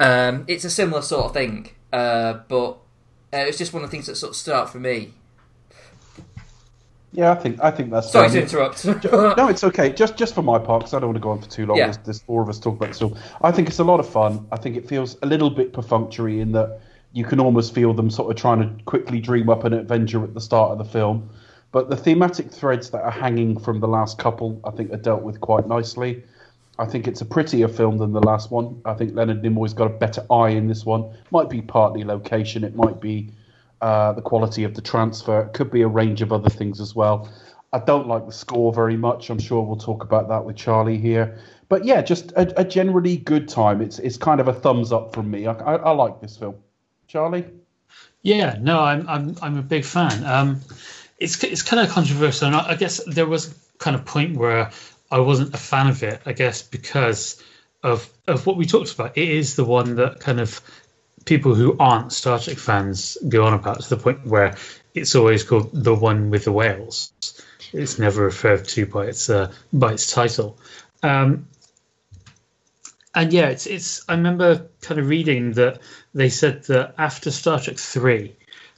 um, 0.00 0.44
it's 0.48 0.64
a 0.64 0.70
similar 0.70 1.02
sort 1.02 1.26
of 1.26 1.32
thing. 1.34 1.70
Uh, 1.92 2.40
but 2.48 2.78
uh, 3.32 3.38
it's 3.38 3.58
just 3.58 3.72
one 3.72 3.82
of 3.82 3.90
the 3.90 3.96
things 3.96 4.06
that 4.06 4.16
sort 4.16 4.30
of 4.30 4.36
stood 4.36 4.54
out 4.54 4.70
for 4.70 4.78
me. 4.78 5.14
Yeah, 7.12 7.32
I 7.32 7.34
think 7.34 7.60
I 7.60 7.70
think 7.72 7.90
that's 7.90 8.12
Sorry 8.12 8.30
to 8.30 8.42
interrupt. 8.42 8.84
no, 9.04 9.48
it's 9.48 9.64
okay. 9.64 9.92
Just 9.92 10.16
just 10.16 10.34
for 10.34 10.42
my 10.42 10.58
part, 10.58 10.80
because 10.80 10.94
I 10.94 11.00
don't 11.00 11.08
want 11.08 11.16
to 11.16 11.20
go 11.20 11.30
on 11.30 11.42
for 11.42 11.50
too 11.50 11.66
long. 11.66 11.76
Yeah. 11.76 11.86
There's, 11.86 11.98
there's 11.98 12.22
four 12.22 12.40
of 12.40 12.48
us 12.48 12.60
talk 12.60 12.76
about 12.76 12.88
this 12.88 13.00
film. 13.00 13.18
I 13.42 13.50
think 13.50 13.68
it's 13.68 13.80
a 13.80 13.84
lot 13.84 13.98
of 13.98 14.08
fun. 14.08 14.46
I 14.52 14.56
think 14.56 14.76
it 14.76 14.88
feels 14.88 15.16
a 15.22 15.26
little 15.26 15.50
bit 15.50 15.72
perfunctory 15.72 16.40
in 16.40 16.52
that 16.52 16.80
you 17.12 17.24
can 17.24 17.40
almost 17.40 17.74
feel 17.74 17.92
them 17.92 18.10
sort 18.10 18.30
of 18.30 18.36
trying 18.36 18.60
to 18.60 18.84
quickly 18.84 19.20
dream 19.20 19.48
up 19.48 19.64
an 19.64 19.72
adventure 19.72 20.22
at 20.22 20.34
the 20.34 20.40
start 20.40 20.72
of 20.72 20.78
the 20.78 20.84
film. 20.84 21.30
But 21.72 21.88
the 21.88 21.96
thematic 21.96 22.50
threads 22.50 22.90
that 22.90 23.02
are 23.02 23.10
hanging 23.10 23.58
from 23.58 23.80
the 23.80 23.88
last 23.88 24.18
couple, 24.18 24.60
I 24.64 24.70
think, 24.70 24.92
are 24.92 24.96
dealt 24.96 25.22
with 25.22 25.40
quite 25.40 25.66
nicely. 25.68 26.22
I 26.78 26.86
think 26.86 27.06
it's 27.06 27.20
a 27.20 27.26
prettier 27.26 27.68
film 27.68 27.98
than 27.98 28.12
the 28.12 28.20
last 28.20 28.50
one. 28.50 28.80
I 28.84 28.94
think 28.94 29.14
Leonard 29.14 29.42
Nimoy's 29.42 29.74
got 29.74 29.86
a 29.86 29.90
better 29.90 30.24
eye 30.30 30.50
in 30.50 30.66
this 30.66 30.84
one. 30.84 31.12
Might 31.30 31.50
be 31.50 31.62
partly 31.62 32.04
location. 32.04 32.64
It 32.64 32.74
might 32.74 33.00
be 33.00 33.30
uh, 33.80 34.12
the 34.12 34.22
quality 34.22 34.64
of 34.64 34.74
the 34.74 34.80
transfer. 34.80 35.42
It 35.42 35.52
could 35.52 35.70
be 35.70 35.82
a 35.82 35.88
range 35.88 36.22
of 36.22 36.32
other 36.32 36.50
things 36.50 36.80
as 36.80 36.94
well. 36.94 37.28
I 37.72 37.78
don't 37.78 38.08
like 38.08 38.26
the 38.26 38.32
score 38.32 38.72
very 38.72 38.96
much. 38.96 39.30
I'm 39.30 39.38
sure 39.38 39.62
we'll 39.62 39.76
talk 39.76 40.02
about 40.02 40.28
that 40.28 40.44
with 40.44 40.56
Charlie 40.56 40.98
here. 40.98 41.38
But 41.68 41.84
yeah, 41.84 42.02
just 42.02 42.32
a, 42.32 42.60
a 42.60 42.64
generally 42.64 43.16
good 43.16 43.48
time. 43.48 43.80
It's 43.80 44.00
it's 44.00 44.16
kind 44.16 44.40
of 44.40 44.48
a 44.48 44.52
thumbs 44.52 44.90
up 44.90 45.14
from 45.14 45.30
me. 45.30 45.46
I, 45.46 45.52
I, 45.52 45.74
I 45.76 45.90
like 45.90 46.20
this 46.20 46.36
film. 46.36 46.56
Charlie? 47.10 47.44
Yeah, 48.22 48.56
no, 48.60 48.78
I'm 48.78 49.08
I'm 49.08 49.36
I'm 49.42 49.58
a 49.58 49.62
big 49.62 49.84
fan. 49.84 50.24
Um, 50.24 50.60
it's 51.18 51.42
it's 51.42 51.62
kind 51.62 51.84
of 51.84 51.92
controversial, 51.92 52.46
and 52.46 52.56
I 52.56 52.70
I 52.70 52.74
guess 52.76 53.02
there 53.04 53.26
was 53.26 53.52
kind 53.78 53.96
of 53.96 54.04
point 54.04 54.36
where 54.36 54.70
I 55.10 55.18
wasn't 55.18 55.52
a 55.52 55.58
fan 55.58 55.88
of 55.88 56.02
it. 56.04 56.20
I 56.24 56.32
guess 56.32 56.62
because 56.62 57.42
of 57.82 58.08
of 58.28 58.46
what 58.46 58.56
we 58.56 58.64
talked 58.64 58.92
about. 58.94 59.18
It 59.18 59.28
is 59.28 59.56
the 59.56 59.64
one 59.64 59.96
that 59.96 60.20
kind 60.20 60.38
of 60.38 60.60
people 61.24 61.54
who 61.54 61.76
aren't 61.78 62.12
Star 62.12 62.38
Trek 62.38 62.58
fans 62.58 63.18
go 63.28 63.44
on 63.44 63.54
about 63.54 63.80
to 63.80 63.88
the 63.88 63.96
point 63.96 64.24
where 64.24 64.56
it's 64.94 65.16
always 65.16 65.42
called 65.42 65.70
the 65.72 65.94
one 65.94 66.30
with 66.30 66.44
the 66.44 66.52
whales. 66.52 67.12
It's 67.72 67.98
never 67.98 68.22
referred 68.22 68.68
to 68.68 68.86
by 68.86 69.06
its 69.06 69.28
uh, 69.28 69.52
by 69.72 69.94
its 69.94 70.12
title. 70.12 70.58
Um, 71.02 71.48
and 73.14 73.32
yeah, 73.32 73.48
it's 73.48 73.66
it's. 73.66 74.08
I 74.08 74.14
remember 74.14 74.68
kind 74.80 75.00
of 75.00 75.08
reading 75.08 75.52
that 75.52 75.80
they 76.14 76.28
said 76.28 76.64
that 76.64 76.94
after 76.98 77.30
Star 77.30 77.58
Trek 77.58 77.76
three, 77.76 78.36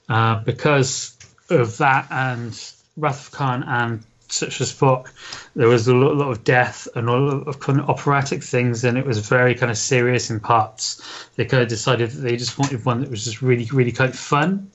uh, 0.08 0.42
because 0.42 1.16
of 1.50 1.76
that 1.78 2.06
and 2.10 2.58
Wrath 2.96 3.28
of 3.28 3.32
Khan 3.32 3.62
and 3.62 4.02
Search 4.28 4.56
for 4.56 4.64
Spock, 4.64 5.12
there 5.54 5.68
was 5.68 5.86
a 5.88 5.94
lot, 5.94 6.16
lot 6.16 6.30
of 6.30 6.44
death 6.44 6.88
and 6.94 7.08
a 7.08 7.12
lot 7.12 7.46
of 7.46 7.60
kind 7.60 7.78
of 7.78 7.90
operatic 7.90 8.42
things, 8.42 8.84
and 8.84 8.96
it 8.96 9.04
was 9.04 9.18
very 9.28 9.54
kind 9.54 9.70
of 9.70 9.76
serious 9.76 10.30
in 10.30 10.40
parts. 10.40 11.28
They 11.36 11.44
kind 11.44 11.62
of 11.62 11.68
decided 11.68 12.10
that 12.10 12.20
they 12.20 12.36
just 12.36 12.58
wanted 12.58 12.84
one 12.84 13.00
that 13.00 13.10
was 13.10 13.24
just 13.24 13.42
really, 13.42 13.68
really 13.70 13.92
kind 13.92 14.10
of 14.10 14.18
fun. 14.18 14.70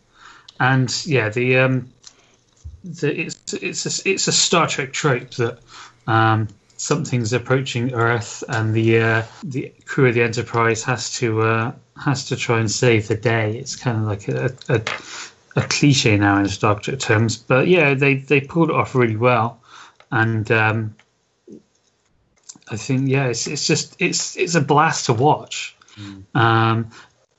And 0.60 0.94
yeah, 1.06 1.30
the 1.30 1.58
um, 1.58 1.90
the 2.84 3.22
it's 3.22 3.54
it's 3.54 4.06
a, 4.06 4.10
it's 4.10 4.28
a 4.28 4.32
Star 4.32 4.68
Trek 4.68 4.94
trope 4.94 5.32
that 5.32 5.60
um, 6.06 6.48
something's 6.78 7.34
approaching 7.34 7.94
Earth, 7.94 8.44
and 8.48 8.74
the 8.74 9.02
uh, 9.02 9.24
the 9.44 9.74
crew 9.86 10.08
of 10.08 10.16
the 10.16 10.22
Enterprise 10.22 10.84
has 10.84 11.12
to 11.16 11.42
uh, 11.42 11.72
has 12.02 12.26
to 12.28 12.36
try 12.36 12.60
and 12.60 12.72
save 12.72 13.08
the 13.08 13.16
day. 13.16 13.58
It's 13.58 13.76
kind 13.76 13.98
of 13.98 14.04
like 14.04 14.28
a, 14.28 14.54
a, 14.70 14.82
a 15.60 15.68
cliche 15.68 16.18
now 16.18 16.40
in 16.40 16.48
Star 16.48 16.80
Trek 16.80 17.00
terms, 17.00 17.38
but 17.38 17.68
yeah, 17.68 17.96
they 17.96 18.16
they 18.16 18.42
pulled 18.42 18.70
it 18.70 18.76
off 18.76 18.96
really 18.96 19.18
well, 19.18 19.60
and 20.12 20.50
um, 20.52 20.96
I 22.70 22.78
think 22.78 23.10
yeah, 23.10 23.28
it's 23.28 23.48
it's 23.48 23.66
just 23.68 23.96
it's 24.00 24.38
it's 24.38 24.56
a 24.56 24.62
blast 24.62 25.08
to 25.08 25.14
watch, 25.14 25.76
um, 26.36 26.92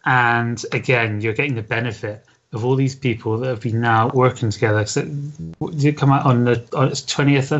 and 0.04 0.62
again, 0.72 1.20
you're 1.20 1.34
getting 1.34 1.54
the 1.54 1.62
benefit 1.62 2.24
of 2.52 2.64
all 2.64 2.76
these 2.76 2.94
people 2.94 3.38
that 3.38 3.48
have 3.48 3.60
been 3.60 3.80
now 3.80 4.08
working 4.08 4.50
together. 4.50 4.86
So, 4.86 5.02
did 5.02 5.84
it 5.84 5.96
come 5.98 6.10
out 6.10 6.24
on 6.24 6.44
the 6.44 6.66
on 6.74 6.88
its 6.88 7.02
twentieth 7.02 7.52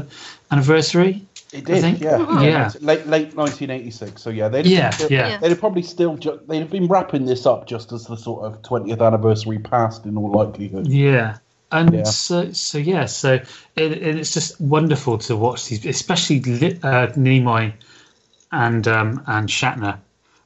anniversary? 0.51 1.27
It 1.53 1.69
I 1.69 1.73
did, 1.75 1.81
think- 1.81 2.01
yeah. 2.01 2.43
Yeah. 2.43 2.71
Late 2.81 3.07
late 3.07 3.35
1986. 3.35 4.21
So 4.21 4.31
yeah, 4.31 4.49
they'd 4.49 4.67
Yeah, 4.67 4.91
still, 4.91 5.11
yeah. 5.11 5.29
Yeah. 5.29 5.39
They'd 5.39 5.59
probably 5.59 5.83
still 5.83 6.17
ju- 6.17 6.41
they'd 6.47 6.59
have 6.61 6.71
been 6.71 6.89
wrapping 6.89 7.25
this 7.25 7.47
up 7.47 7.67
just 7.67 7.91
as 7.93 8.07
the 8.07 8.17
sort 8.17 8.45
of 8.45 8.61
20th 8.63 9.01
anniversary 9.05 9.59
passed 9.59 10.05
in 10.05 10.17
all 10.19 10.31
likelihood. 10.31 10.87
Yeah. 10.89 11.39
And 11.73 11.95
Yeah. 11.95 12.03
so, 12.05 12.53
so 12.53 12.79
yeah, 12.79 13.07
so 13.07 13.35
it, 13.35 13.45
it- 13.77 14.17
it's 14.17 14.33
just 14.35 14.61
wonderful 14.61 15.19
to 15.19 15.37
watch 15.37 15.69
these, 15.69 15.85
especially 15.87 16.39
uh, 16.39 17.09
Nimoy 17.17 17.73
and 18.53 18.87
um, 18.89 19.23
and 19.27 19.49
Shatner, 19.49 19.99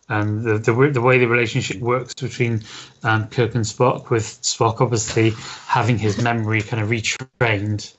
and 0.08 0.42
the, 0.42 0.58
the 0.58 0.90
the 0.92 1.00
way 1.00 1.18
the 1.18 1.28
relationship 1.28 1.80
works 1.80 2.14
between 2.14 2.62
um, 3.04 3.28
Kirk 3.28 3.54
and 3.54 3.64
Spock, 3.64 4.10
with 4.10 4.24
Spock 4.42 4.80
obviously 4.80 5.30
having 5.66 5.98
his 5.98 6.20
memory 6.20 6.62
kind 6.62 6.82
of 6.82 6.88
retrained, 6.88 7.94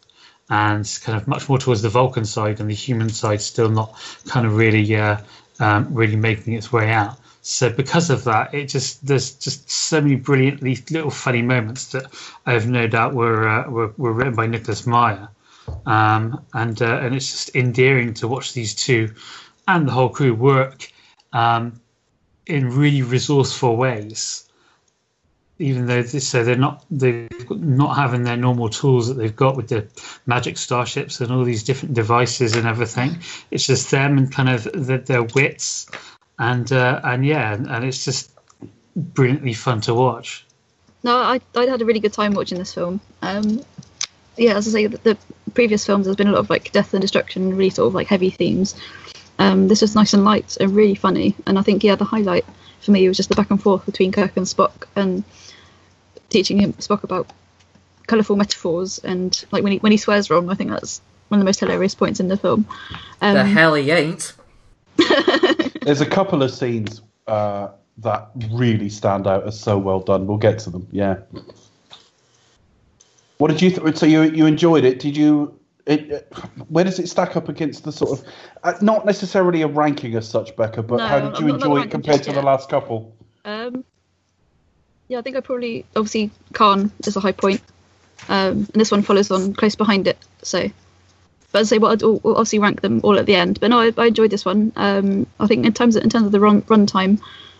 and 0.50 1.00
kind 1.04 1.18
of 1.18 1.28
much 1.28 1.50
more 1.50 1.58
towards 1.58 1.82
the 1.82 1.90
Vulcan 1.90 2.26
side, 2.26 2.60
and 2.60 2.70
the 2.70 2.76
human 2.76 3.10
side 3.10 3.42
still 3.42 3.70
not 3.70 3.94
kind 4.28 4.46
of 4.46 4.56
really 4.56 4.96
uh, 4.96 5.18
um, 5.60 5.94
really 5.94 6.16
making 6.16 6.54
its 6.54 6.72
way 6.72 6.92
out. 6.92 7.18
So 7.42 7.70
because 7.70 8.10
of 8.10 8.24
that, 8.24 8.54
it 8.54 8.68
just 8.68 9.06
there's 9.06 9.34
just 9.34 9.70
so 9.70 10.00
many 10.00 10.16
brilliantly 10.16 10.78
little 10.90 11.12
funny 11.12 11.42
moments 11.42 11.92
that 11.92 12.06
I 12.46 12.54
have 12.54 12.68
no 12.68 12.88
doubt 12.88 13.14
were 13.14 13.48
uh, 13.48 13.70
were, 13.70 13.94
were 13.98 14.14
written 14.14 14.36
by 14.36 14.48
Nicholas 14.48 14.88
Meyer, 14.88 15.28
um, 15.86 16.46
and 16.54 16.82
uh, 16.82 17.00
and 17.02 17.16
it's 17.16 17.30
just 17.30 17.56
endearing 17.56 18.14
to 18.16 18.28
watch 18.28 18.54
these 18.54 18.76
two 18.76 19.14
and 19.68 19.88
the 19.88 19.92
whole 19.92 20.10
crew 20.10 20.34
work 20.34 20.90
um, 21.34 21.82
in 22.46 22.70
really 22.70 23.02
resourceful 23.02 23.76
ways. 23.76 24.50
Even 25.60 25.86
though 25.86 26.02
they, 26.02 26.20
so 26.20 26.44
they're 26.44 26.56
not 26.56 26.84
they're 26.90 27.30
not 27.50 27.96
having 27.96 28.24
their 28.24 28.38
normal 28.38 28.70
tools 28.70 29.08
that 29.08 29.14
they've 29.14 29.36
got 29.36 29.56
with 29.56 29.70
the 29.70 29.88
magic 30.26 30.58
starships 30.58 31.22
and 31.22 31.32
all 31.32 31.44
these 31.44 31.64
different 31.64 31.94
devices 31.94 32.56
and 32.56 32.68
everything, 32.68 33.20
it's 33.52 33.68
just 33.68 33.92
them 33.92 34.18
and 34.18 34.32
kind 34.32 34.50
of 34.50 34.64
the, 34.64 34.98
their 35.06 35.24
wits 35.24 35.88
and 36.40 36.72
uh, 36.72 37.00
and 37.04 37.26
yeah, 37.26 37.54
and, 37.54 37.68
and 37.68 37.86
it's 37.86 38.04
just 38.04 38.32
brilliantly 38.96 39.54
fun 39.54 39.82
to 39.82 39.94
watch. 39.94 40.46
No, 41.04 41.18
I 41.18 41.40
I 41.56 41.66
had 41.66 41.82
a 41.82 41.86
really 41.86 42.00
good 42.00 42.14
time 42.14 42.34
watching 42.34 42.58
this 42.58 42.74
film. 42.74 43.00
Um, 43.22 43.64
yeah, 44.38 44.56
as 44.56 44.68
I 44.68 44.72
say, 44.72 44.88
the, 44.88 44.98
the 44.98 45.18
previous 45.54 45.86
films 45.86 46.06
there's 46.06 46.16
been 46.16 46.28
a 46.28 46.32
lot 46.32 46.40
of 46.40 46.50
like 46.50 46.72
death 46.72 46.94
and 46.94 47.02
destruction, 47.02 47.56
really 47.56 47.70
sort 47.70 47.88
of 47.88 47.94
like 47.94 48.08
heavy 48.08 48.30
themes. 48.30 48.76
Um, 49.40 49.68
this 49.68 49.82
was 49.82 49.96
nice 49.96 50.14
and 50.14 50.26
light 50.26 50.58
and 50.60 50.76
really 50.76 50.96
funny, 50.96 51.36
and 51.46 51.60
I 51.60 51.62
think 51.62 51.84
yeah, 51.84 51.96
the 51.96 52.06
highlight 52.06 52.46
for 52.82 52.92
me 52.92 53.08
was 53.08 53.18
just 53.18 53.30
the 53.30 53.36
back 53.36 53.52
and 53.52 53.62
forth 53.62 53.86
between 53.86 54.12
Kirk 54.12 54.36
and 54.36 54.46
Spock 54.46 54.88
and 54.96 55.24
teaching 56.34 56.60
him 56.60 56.74
Spock 56.74 57.04
about 57.04 57.30
colourful 58.08 58.36
metaphors 58.36 59.00
and 59.00 59.46
like 59.52 59.64
when 59.64 59.72
he 59.72 59.78
when 59.80 59.92
he 59.94 59.98
swears 59.98 60.30
wrong. 60.30 60.50
I 60.50 60.56
think 60.56 60.72
that's 60.72 61.02
one 61.30 61.40
of 61.40 61.44
the 61.44 61.46
most 61.46 61.60
hilarious 61.62 61.96
points 61.96 62.20
in 62.20 62.28
the 62.28 62.36
film. 62.38 62.68
Um, 63.22 63.34
the 63.36 63.46
hell 63.46 63.74
he 63.76 63.90
ain't. 63.92 64.34
There's 65.82 66.02
a 66.02 66.06
couple 66.06 66.44
of 66.44 66.52
scenes 66.52 67.02
uh, 67.28 67.70
that 68.00 68.30
really 68.52 68.90
stand 68.90 69.26
out 69.28 69.48
as 69.48 69.60
so 69.60 69.78
well 69.78 70.00
done. 70.02 70.28
We'll 70.28 70.38
get 70.38 70.60
to 70.60 70.70
them. 70.70 70.88
Yeah. 70.92 71.18
What 73.38 73.50
did 73.52 73.62
you? 73.62 73.72
Th- 73.72 73.98
so 73.98 74.06
you 74.06 74.24
you 74.24 74.46
enjoyed 74.46 74.84
it? 74.86 75.00
Did 75.00 75.18
you? 75.18 75.58
It, 75.86 76.12
it- 76.12 76.34
where 76.70 76.84
does 76.86 76.98
it 77.00 77.10
stack 77.10 77.36
up 77.36 77.50
against 77.50 77.84
the 77.84 77.92
sort 77.92 78.20
of 78.20 78.26
uh, 78.64 78.74
not 78.82 79.06
necessarily 79.06 79.62
a 79.64 79.68
ranking 79.68 80.16
as 80.16 80.28
such, 80.28 80.56
Becca, 80.56 80.84
but 80.84 80.98
No, 80.98 81.08
how 81.08 81.20
did 81.20 81.36
I'm 81.36 81.42
you 81.46 81.48
not- 81.54 81.60
not 81.60 81.66
enjoy 81.68 81.82
it 81.82 81.92
compared 81.92 82.18
just 82.20 82.30
to 82.30 82.36
the 82.36 82.42
last 82.42 82.70
couple? 82.70 83.14
Um, 83.44 83.84
yeah, 85.08 85.20
I 85.20 85.22
think 85.22 85.36
I 85.36 85.42
probably 85.42 85.86
obviously 85.96 86.32
Khan 86.54 86.92
is 87.06 87.16
a 87.16 87.20
high 87.20 87.32
point, 87.32 87.62
um, 88.30 88.68
and 88.74 88.76
this 88.76 88.92
one 88.92 89.02
follows 89.02 89.32
on 89.32 89.54
close 89.54 89.76
behind 89.76 90.08
it. 90.08 90.18
So, 90.42 90.70
but 91.52 91.60
I'd 91.60 91.68
say 91.68 91.78
well, 91.78 91.92
I'd 91.92 92.04
obviously 92.04 92.60
rank 92.60 92.82
them 92.82 93.02
all 93.04 93.18
at 93.20 93.26
the 93.26 93.36
end. 93.36 93.60
But 93.60 93.70
no, 93.70 93.80
I, 93.80 93.94
I 93.98 94.08
enjoyed 94.08 94.32
this 94.32 94.46
one. 94.46 94.72
Um, 94.76 95.28
I 95.40 95.48
think 95.48 95.66
in 95.66 95.74
terms 95.74 95.96
of, 95.96 96.04
in 96.04 96.10
terms 96.10 96.26
of 96.26 96.32
the 96.32 96.40
run 96.40 96.64
run 96.68 96.86
time, 96.86 97.20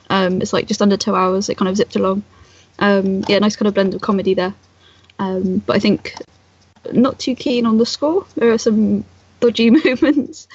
um, 0.10 0.42
it's 0.42 0.54
like 0.54 0.68
just 0.68 0.82
under 0.82 0.98
two 0.98 1.16
hours. 1.16 1.50
It 1.50 1.58
kind 1.58 1.70
of 1.70 1.78
zipped 1.78 1.96
along. 1.96 2.24
Um, 2.80 3.24
yeah, 3.28 3.40
nice 3.40 3.56
kind 3.56 3.68
of 3.68 3.74
blend 3.74 3.94
of 3.94 4.02
comedy 4.02 4.34
there. 4.34 4.54
Um, 5.20 5.60
but 5.60 5.76
I 5.76 5.80
think 5.80 6.16
not 6.92 7.20
too 7.20 7.36
keen 7.36 7.66
on 7.66 7.78
the 7.78 7.86
score. 7.86 8.26
There 8.36 8.52
are 8.52 8.58
some 8.58 9.06
dodgy 9.40 9.70
moments. 9.86 10.48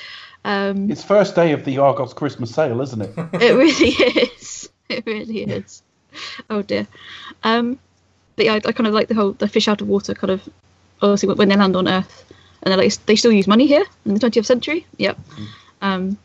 Um, 0.44 0.90
It's 0.90 1.04
first 1.04 1.34
day 1.34 1.52
of 1.52 1.64
the 1.64 1.78
Argos 1.78 2.14
Christmas 2.14 2.50
sale, 2.50 2.80
isn't 2.80 3.02
it? 3.02 3.12
it 3.34 3.54
really 3.54 3.90
is. 3.90 4.68
It 4.88 5.04
really 5.06 5.42
is. 5.42 5.82
Oh 6.50 6.62
dear. 6.62 6.86
Um, 7.44 7.78
but 8.36 8.46
yeah, 8.46 8.54
I, 8.54 8.56
I 8.56 8.72
kind 8.72 8.86
of 8.86 8.94
like 8.94 9.08
the 9.08 9.14
whole 9.14 9.32
the 9.32 9.48
fish 9.48 9.68
out 9.68 9.80
of 9.80 9.88
water 9.88 10.14
kind 10.14 10.30
of. 10.30 10.48
Obviously, 11.00 11.32
when 11.32 11.48
they 11.48 11.56
land 11.56 11.76
on 11.76 11.86
Earth, 11.86 12.24
and 12.62 12.72
they're 12.72 12.78
like 12.78 12.92
they 13.06 13.14
still 13.14 13.32
use 13.32 13.46
money 13.46 13.66
here 13.66 13.84
in 14.04 14.14
the 14.14 14.20
20th 14.20 14.46
century. 14.46 14.84
Yep. 14.96 15.18
Um, 15.80 16.18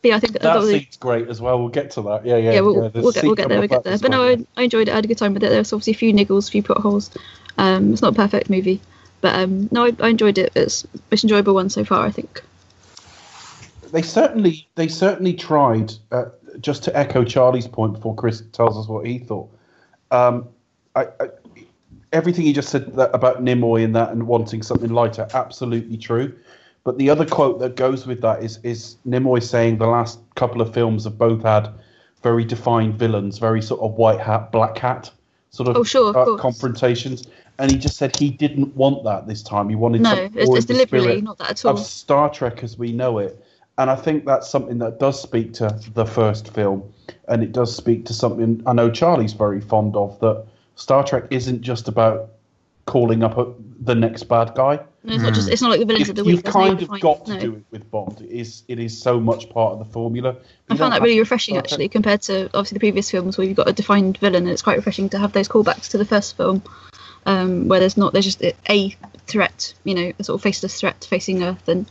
but 0.00 0.08
yeah, 0.08 0.16
I 0.16 0.20
think 0.20 0.32
that, 0.34 0.42
That 0.42 0.58
was 0.58 0.96
great 0.96 1.28
as 1.28 1.40
well. 1.40 1.58
We'll 1.58 1.68
get 1.68 1.90
to 1.92 2.02
that. 2.02 2.24
Yeah, 2.24 2.36
yeah. 2.36 2.52
yeah, 2.52 2.60
we'll, 2.60 2.74
yeah, 2.84 2.90
we'll 2.94 3.12
get 3.12 3.24
we'll 3.24 3.34
get 3.34 3.48
there, 3.48 3.58
we'll 3.58 3.68
get 3.68 3.84
there. 3.84 3.98
But 3.98 4.10
no. 4.10 4.22
I, 4.22 4.46
I 4.56 4.62
enjoyed 4.62 4.88
it. 4.88 4.92
I 4.92 4.94
had 4.94 5.04
a 5.04 5.08
good 5.08 5.18
time 5.18 5.34
with 5.34 5.42
it. 5.42 5.48
There's 5.50 5.72
obviously 5.72 5.92
a 5.92 5.96
few 5.96 6.12
niggles, 6.12 6.48
a 6.48 6.52
few 6.52 6.62
plot 6.62 6.78
holes. 6.78 7.10
Um, 7.58 7.92
it's 7.92 8.02
not 8.02 8.12
a 8.12 8.16
perfect 8.16 8.48
movie, 8.48 8.80
but 9.20 9.34
um, 9.34 9.68
no, 9.72 9.86
I, 9.86 9.96
I 10.00 10.08
enjoyed 10.08 10.38
it. 10.38 10.52
It's 10.54 10.86
most 11.10 11.24
enjoyable 11.24 11.54
one 11.54 11.68
so 11.70 11.84
far, 11.84 12.06
I 12.06 12.10
think. 12.10 12.42
they 13.92 14.02
certainly 14.02 14.68
they 14.74 14.88
certainly 14.88 15.34
tried 15.34 15.92
uh, 16.12 16.26
just 16.60 16.84
to 16.84 16.96
echo 16.96 17.24
Charlie's 17.24 17.66
point 17.66 17.94
before 17.94 18.14
Chris 18.14 18.42
tells 18.52 18.76
us 18.78 18.88
what 18.88 19.06
he 19.06 19.18
thought. 19.18 19.50
Um, 20.10 20.48
I, 20.94 21.06
I, 21.20 21.28
everything 22.12 22.44
he 22.44 22.52
just 22.52 22.68
said 22.68 22.94
that, 22.96 23.10
about 23.14 23.44
Nimoy 23.44 23.84
and 23.84 23.94
that 23.94 24.10
and 24.10 24.26
wanting 24.26 24.62
something 24.62 24.90
lighter, 24.90 25.28
absolutely 25.34 25.96
true. 25.96 26.34
But 26.84 26.98
the 26.98 27.10
other 27.10 27.26
quote 27.26 27.58
that 27.60 27.74
goes 27.76 28.06
with 28.06 28.20
that 28.20 28.42
is 28.44 28.58
is 28.62 28.96
Nimoy 29.06 29.42
saying 29.42 29.78
the 29.78 29.88
last 29.88 30.20
couple 30.36 30.60
of 30.60 30.72
films 30.72 31.04
have 31.04 31.18
both 31.18 31.42
had 31.42 31.68
very 32.22 32.44
defined 32.44 32.94
villains, 32.94 33.38
very 33.38 33.60
sort 33.60 33.80
of 33.80 33.94
white 33.94 34.20
hat, 34.20 34.52
black 34.52 34.78
hat 34.78 35.10
sort 35.50 35.68
of, 35.68 35.76
Oh, 35.76 35.84
sure, 35.84 36.16
of 36.16 36.28
uh, 36.28 36.40
confrontations. 36.40 37.26
And 37.58 37.70
he 37.70 37.78
just 37.78 37.96
said 37.96 38.14
he 38.16 38.30
didn't 38.30 38.76
want 38.76 39.04
that 39.04 39.26
this 39.26 39.42
time. 39.42 39.68
He 39.68 39.74
wanted 39.74 40.02
No, 40.02 40.14
it's, 40.14 40.34
it's 40.34 40.66
deliberately 40.66 41.22
not 41.22 41.38
that 41.38 41.50
at 41.50 41.64
all. 41.64 41.72
of 41.72 41.80
Star 41.80 42.30
Trek 42.30 42.62
as 42.62 42.76
we 42.76 42.92
know 42.92 43.18
it. 43.18 43.42
And 43.78 43.90
I 43.90 43.96
think 43.96 44.24
that's 44.24 44.48
something 44.48 44.78
that 44.78 44.98
does 44.98 45.20
speak 45.20 45.52
to 45.54 45.78
the 45.92 46.06
first 46.06 46.54
film. 46.54 46.92
And 47.28 47.42
it 47.42 47.52
does 47.52 47.74
speak 47.74 48.06
to 48.06 48.14
something 48.14 48.62
I 48.66 48.72
know 48.72 48.90
Charlie's 48.90 49.34
very 49.34 49.60
fond 49.60 49.96
of 49.96 50.18
that 50.20 50.46
Star 50.76 51.04
Trek 51.04 51.24
isn't 51.30 51.62
just 51.62 51.88
about 51.88 52.30
calling 52.86 53.22
up 53.22 53.36
a, 53.36 53.52
the 53.80 53.94
next 53.94 54.24
bad 54.24 54.54
guy. 54.54 54.80
No, 55.02 55.14
it's 55.14 55.22
not 55.22 55.34
just. 55.34 55.48
It's 55.48 55.62
not 55.62 55.70
like 55.70 55.80
the 55.80 55.86
villains 55.86 56.08
of 56.08 56.16
the 56.16 56.24
week. 56.24 56.36
you've 56.36 56.44
kind 56.44 56.80
of 56.80 57.00
got 57.00 57.26
to 57.26 57.34
no. 57.34 57.40
do 57.40 57.54
it 57.54 57.64
with 57.70 57.90
Bond. 57.90 58.20
It 58.20 58.30
is, 58.30 58.62
it 58.68 58.78
is 58.78 59.00
so 59.00 59.20
much 59.20 59.48
part 59.50 59.72
of 59.72 59.78
the 59.78 59.84
formula. 59.84 60.36
I 60.68 60.76
found 60.76 60.92
that 60.92 61.02
really 61.02 61.18
refreshing 61.18 61.56
actually, 61.56 61.88
compared 61.88 62.22
to 62.22 62.46
obviously 62.46 62.76
the 62.76 62.80
previous 62.80 63.10
films 63.10 63.38
where 63.38 63.46
you've 63.46 63.56
got 63.56 63.68
a 63.68 63.72
defined 63.72 64.18
villain, 64.18 64.44
and 64.44 64.48
it's 64.48 64.62
quite 64.62 64.76
refreshing 64.76 65.08
to 65.10 65.18
have 65.18 65.32
those 65.32 65.48
callbacks 65.48 65.90
to 65.90 65.98
the 65.98 66.04
first 66.04 66.36
film, 66.36 66.62
um, 67.26 67.68
where 67.68 67.80
there's 67.80 67.96
not 67.96 68.12
there's 68.12 68.24
just 68.24 68.42
a 68.42 68.96
threat, 69.26 69.74
you 69.84 69.94
know, 69.94 70.12
a 70.18 70.24
sort 70.24 70.38
of 70.38 70.42
faceless 70.42 70.80
threat 70.80 71.06
facing 71.10 71.42
Earth, 71.42 71.68
and 71.68 71.86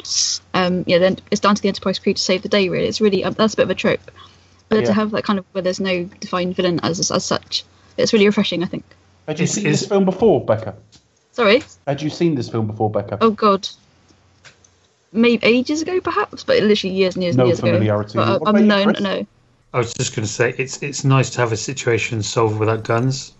um, 0.53 0.83
yeah, 0.87 0.97
then 0.97 1.17
it's 1.29 1.41
down 1.41 1.53
to 1.55 1.61
the 1.61 1.67
Enterprise 1.67 1.99
crew 1.99 2.13
to 2.13 2.21
save 2.21 2.41
the 2.41 2.49
day. 2.49 2.69
Really, 2.69 2.87
it's 2.87 3.01
really 3.01 3.23
um, 3.23 3.33
that's 3.33 3.53
a 3.53 3.57
bit 3.57 3.63
of 3.63 3.69
a 3.69 3.75
trope, 3.75 4.11
but 4.69 4.79
Yeah. 4.79 4.85
to 4.85 4.93
have 4.93 5.11
that 5.11 5.23
kind 5.23 5.37
of 5.37 5.45
where 5.51 5.61
there's 5.61 5.79
no 5.79 6.05
defined 6.05 6.55
villain 6.55 6.79
as 6.81 7.11
as 7.11 7.23
such, 7.25 7.63
it's 7.97 8.13
really 8.13 8.25
refreshing. 8.25 8.63
I 8.63 8.67
think. 8.67 8.83
Had 9.27 9.39
you 9.39 9.43
Is- 9.43 9.51
seen 9.53 9.65
is- 9.67 9.81
this 9.81 9.89
film 9.89 10.05
before, 10.05 10.43
Becca? 10.43 10.75
Sorry. 11.33 11.63
Had 11.85 12.01
you 12.01 12.09
seen 12.09 12.35
this 12.35 12.47
film 12.49 12.67
before, 12.67 12.89
Becca? 12.89 13.17
Oh 13.21 13.29
God. 13.31 13.67
Maybe 15.11 15.45
ages 15.45 15.81
ago, 15.81 16.01
perhaps, 16.01 16.43
but 16.43 16.61
literally 16.61 16.93
years 16.95 17.15
and 17.15 17.23
years 17.23 17.37
No 17.37 17.43
and 17.43 17.49
years 17.49 17.59
familiarity. 17.61 18.17
ago. 18.19 18.31
What 18.33 18.43
But, 18.43 18.49
about 18.49 18.55
um, 18.55 18.61
you, 18.61 18.67
no, 18.67 18.83
Chris? 18.85 18.99
no. 19.01 19.27
I 19.73 19.77
was 19.77 19.93
just 19.93 20.15
going 20.15 20.25
to 20.25 20.31
say 20.31 20.53
it's 20.57 20.81
it's 20.83 21.03
nice 21.03 21.29
to 21.31 21.39
have 21.41 21.51
a 21.51 21.57
situation 21.57 22.21
solved 22.23 22.59
without 22.59 22.83
guns. 22.83 23.33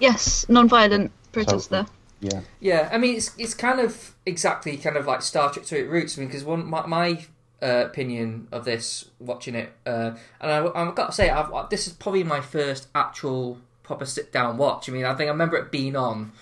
Yes, 0.00 0.46
non-violent 0.48 1.10
protest 1.44 1.70
Totally. 1.70 1.88
Yeah. 2.20 2.40
Yeah, 2.60 2.88
I 2.92 2.98
mean 2.98 3.16
it's 3.16 3.36
it's 3.38 3.54
kind 3.54 3.80
of 3.80 4.14
exactly 4.24 4.76
kind 4.76 4.96
of 4.96 5.06
like 5.06 5.22
Star 5.22 5.52
Trek 5.52 5.66
to 5.66 5.78
its 5.78 5.88
roots. 5.90 6.16
I 6.16 6.20
mean, 6.20 6.28
because 6.28 6.44
one 6.44 6.64
my, 6.66 6.86
my 6.86 7.26
uh, 7.62 7.84
opinion 7.86 8.48
of 8.52 8.64
this 8.64 9.10
watching 9.18 9.54
it, 9.54 9.72
uh, 9.86 10.12
and 10.40 10.50
I, 10.52 10.58
I've 10.74 10.94
got 10.94 11.06
to 11.06 11.12
say, 11.12 11.30
I've, 11.30 11.52
uh, 11.52 11.66
this 11.70 11.86
is 11.86 11.92
probably 11.92 12.24
my 12.24 12.40
first 12.40 12.88
actual 12.94 13.58
proper 13.82 14.04
sit 14.04 14.32
down 14.32 14.56
watch. 14.56 14.88
I 14.88 14.92
mean, 14.92 15.04
I 15.04 15.14
think 15.14 15.28
I 15.28 15.32
remember 15.32 15.56
it 15.56 15.70
being 15.70 15.96
on 15.96 16.32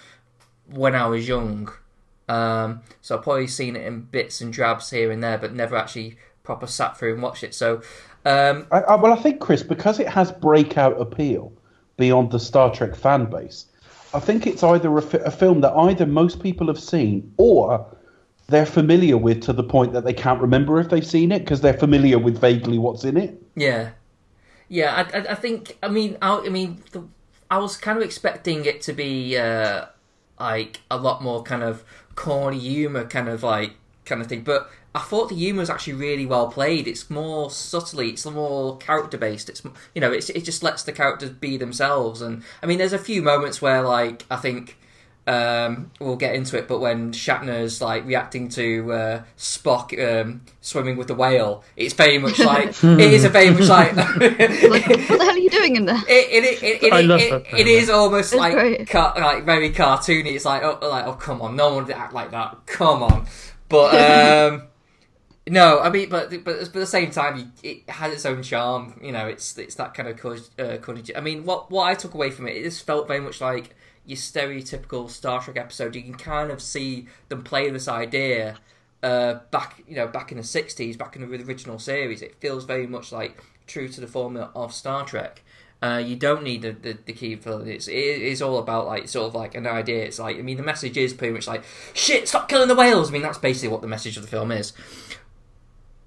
when 0.66 0.94
I 0.94 1.06
was 1.06 1.28
young, 1.28 1.70
Um, 2.28 2.80
so 3.02 3.16
I've 3.16 3.22
probably 3.22 3.46
seen 3.46 3.76
it 3.76 3.86
in 3.86 4.02
bits 4.02 4.40
and 4.40 4.52
drabs 4.52 4.90
here 4.90 5.10
and 5.10 5.22
there, 5.22 5.38
but 5.38 5.52
never 5.52 5.76
actually 5.76 6.16
proper 6.42 6.66
sat 6.66 6.96
through 6.98 7.14
and 7.14 7.22
watched 7.22 7.44
it. 7.44 7.54
So 7.54 7.82
um, 8.24 8.66
I, 8.70 8.80
I, 8.80 8.94
well, 8.96 9.12
I 9.12 9.16
think 9.16 9.40
Chris, 9.40 9.62
because 9.62 10.00
it 10.00 10.08
has 10.08 10.32
breakout 10.32 11.00
appeal 11.00 11.52
beyond 11.96 12.30
the 12.30 12.40
Star 12.40 12.72
Trek 12.74 12.94
fan 12.96 13.26
base, 13.26 13.66
I 14.14 14.20
think 14.20 14.46
it's 14.46 14.62
either 14.62 14.96
a, 14.96 15.02
a 15.24 15.30
film 15.30 15.60
that 15.62 15.72
either 15.72 16.06
most 16.06 16.40
people 16.40 16.68
have 16.68 16.78
seen 16.78 17.32
or 17.36 17.84
they're 18.46 18.66
familiar 18.66 19.16
with 19.16 19.42
to 19.42 19.52
the 19.52 19.64
point 19.64 19.92
that 19.92 20.04
they 20.04 20.12
can't 20.12 20.40
remember 20.40 20.78
if 20.78 20.88
they've 20.88 21.06
seen 21.06 21.32
it 21.32 21.40
because 21.40 21.60
they're 21.60 21.74
familiar 21.74 22.18
with 22.18 22.38
vaguely 22.40 22.78
what's 22.78 23.04
in 23.04 23.16
it. 23.16 23.42
Yeah, 23.56 23.90
yeah. 24.68 24.94
I, 25.12 25.18
I, 25.18 25.30
I 25.30 25.34
think. 25.34 25.78
I 25.82 25.88
mean, 25.88 26.16
I, 26.22 26.38
I 26.38 26.48
mean, 26.48 26.82
the, 26.92 27.04
I 27.50 27.58
was 27.58 27.76
kind 27.76 27.98
of 27.98 28.04
expecting 28.04 28.64
it 28.64 28.80
to 28.82 28.92
be 28.92 29.36
uh, 29.36 29.86
like 30.38 30.80
a 30.90 30.96
lot 30.96 31.22
more 31.22 31.42
kind 31.42 31.62
of 31.62 31.84
corny 32.14 32.58
humor, 32.58 33.04
kind 33.04 33.28
of 33.28 33.42
like 33.42 33.74
kind 34.04 34.20
of 34.20 34.28
thing. 34.28 34.42
But 34.42 34.70
I 34.94 35.00
thought 35.00 35.28
the 35.28 35.34
humor 35.34 35.60
was 35.60 35.70
actually 35.70 35.94
really 35.94 36.24
well 36.24 36.48
played. 36.48 36.86
It's 36.86 37.10
more 37.10 37.50
subtly, 37.50 38.10
it's 38.10 38.24
more 38.26 38.76
character 38.78 39.18
based. 39.18 39.48
It's 39.48 39.62
you 39.94 40.00
know, 40.00 40.12
it's, 40.12 40.30
it 40.30 40.44
just 40.44 40.62
lets 40.62 40.84
the 40.84 40.92
characters 40.92 41.30
be 41.30 41.56
themselves. 41.56 42.22
And 42.22 42.42
I 42.62 42.66
mean, 42.66 42.78
there's 42.78 42.92
a 42.92 42.98
few 42.98 43.20
moments 43.20 43.60
where 43.60 43.82
like 43.82 44.24
I 44.30 44.36
think 44.36 44.76
um, 45.26 45.90
we'll 46.00 46.16
get 46.16 46.34
into 46.34 46.58
it, 46.58 46.68
but 46.68 46.80
when 46.80 47.12
Shatner's 47.12 47.80
like 47.80 48.04
reacting 48.04 48.48
to 48.50 48.92
uh, 48.92 49.22
Spock 49.38 49.98
um, 49.98 50.42
swimming 50.60 50.96
with 50.96 51.08
the 51.08 51.14
whale, 51.14 51.64
it's 51.76 51.94
very 51.94 52.18
much 52.18 52.38
like 52.38 52.68
it 52.84 53.00
is 53.00 53.24
a 53.24 53.30
very 53.30 53.50
much 53.50 53.68
like. 53.68 53.94
Like, 54.64 54.88
what 54.88 55.18
the 55.18 55.24
hell 55.24 55.30
are 55.30 55.38
you 55.38 55.50
doing 55.50 55.76
in 55.76 55.86
there? 55.86 56.00
It, 56.08 56.44
it, 56.44 56.62
it, 56.62 56.82
it, 56.84 56.92
I 56.92 57.00
love 57.00 57.20
it, 57.20 57.30
that 57.30 57.58
it 57.58 57.66
moment. 57.66 57.90
almost 57.90 58.32
It's 58.32 58.38
like 58.38 58.54
great. 58.54 58.88
car, 58.88 59.14
like 59.16 59.44
very 59.44 59.70
cartoony. 59.70 60.34
It's 60.34 60.44
like 60.44 60.62
oh, 60.62 60.78
like 60.82 61.06
oh 61.06 61.14
come 61.14 61.40
on, 61.42 61.56
no 61.56 61.74
one 61.74 61.86
would 61.86 61.94
act 61.94 62.12
like 62.12 62.30
that. 62.32 62.66
Come 62.66 63.02
on, 63.02 63.26
but 63.68 63.94
um, 64.52 64.62
no, 65.46 65.80
I 65.80 65.90
mean, 65.90 66.08
but 66.08 66.30
but, 66.42 66.56
at 66.56 66.72
the 66.72 66.86
same 66.86 67.10
time, 67.10 67.52
it 67.62 67.88
has 67.90 68.12
its 68.12 68.24
own 68.24 68.42
charm. 68.42 68.98
You 69.02 69.12
know, 69.12 69.26
it's 69.26 69.58
it's 69.58 69.74
that 69.74 69.92
kind 69.92 70.08
of. 70.08 70.18
Uh, 70.58 70.78
courage. 70.78 71.10
I 71.14 71.20
mean, 71.20 71.44
what 71.44 71.70
what 71.70 71.84
I 71.84 71.94
took 71.94 72.14
away 72.14 72.30
from 72.30 72.46
it, 72.46 72.56
it 72.56 72.62
just 72.62 72.86
felt 72.86 73.06
very 73.06 73.20
much 73.20 73.40
like 73.40 73.74
your 74.06 74.16
stereotypical 74.16 75.10
Star 75.10 75.42
Trek 75.42 75.58
episode. 75.58 75.96
You 75.96 76.02
can 76.02 76.14
kind 76.14 76.50
of 76.50 76.62
see 76.62 77.08
them 77.28 77.42
play 77.42 77.68
this 77.68 77.88
idea 77.88 78.58
uh, 79.02 79.34
back, 79.50 79.82
you 79.86 79.96
know, 79.96 80.08
back 80.08 80.32
in 80.32 80.38
the 80.38 80.44
'60s, 80.44 80.96
back 80.96 81.14
in 81.14 81.28
the 81.28 81.44
original 81.44 81.78
series. 81.78 82.22
It 82.22 82.36
feels 82.40 82.64
very 82.64 82.86
much 82.86 83.12
like 83.12 83.42
true 83.66 83.88
to 83.88 84.00
the 84.00 84.06
formula 84.06 84.50
of 84.54 84.72
Star 84.72 85.04
Trek. 85.04 85.42
Uh, 85.82 85.98
you 85.98 86.16
don't 86.16 86.42
need 86.42 86.62
the, 86.62 86.72
the, 86.72 86.96
the 87.04 87.12
key 87.12 87.36
for 87.36 87.68
it's 87.68 87.88
it 87.88 87.92
is 87.92 88.40
all 88.40 88.58
about 88.58 88.86
like 88.86 89.06
sort 89.06 89.26
of 89.26 89.34
like 89.34 89.54
an 89.54 89.66
idea. 89.66 90.04
It's 90.04 90.18
like 90.18 90.38
I 90.38 90.42
mean 90.42 90.56
the 90.56 90.62
message 90.62 90.96
is 90.96 91.12
pretty 91.12 91.34
much 91.34 91.46
like 91.46 91.64
shit, 91.92 92.26
stop 92.26 92.48
killing 92.48 92.68
the 92.68 92.74
whales. 92.74 93.10
I 93.10 93.12
mean 93.12 93.20
that's 93.20 93.36
basically 93.36 93.68
what 93.68 93.82
the 93.82 93.88
message 93.88 94.16
of 94.16 94.22
the 94.22 94.28
film 94.28 94.50
is. 94.50 94.72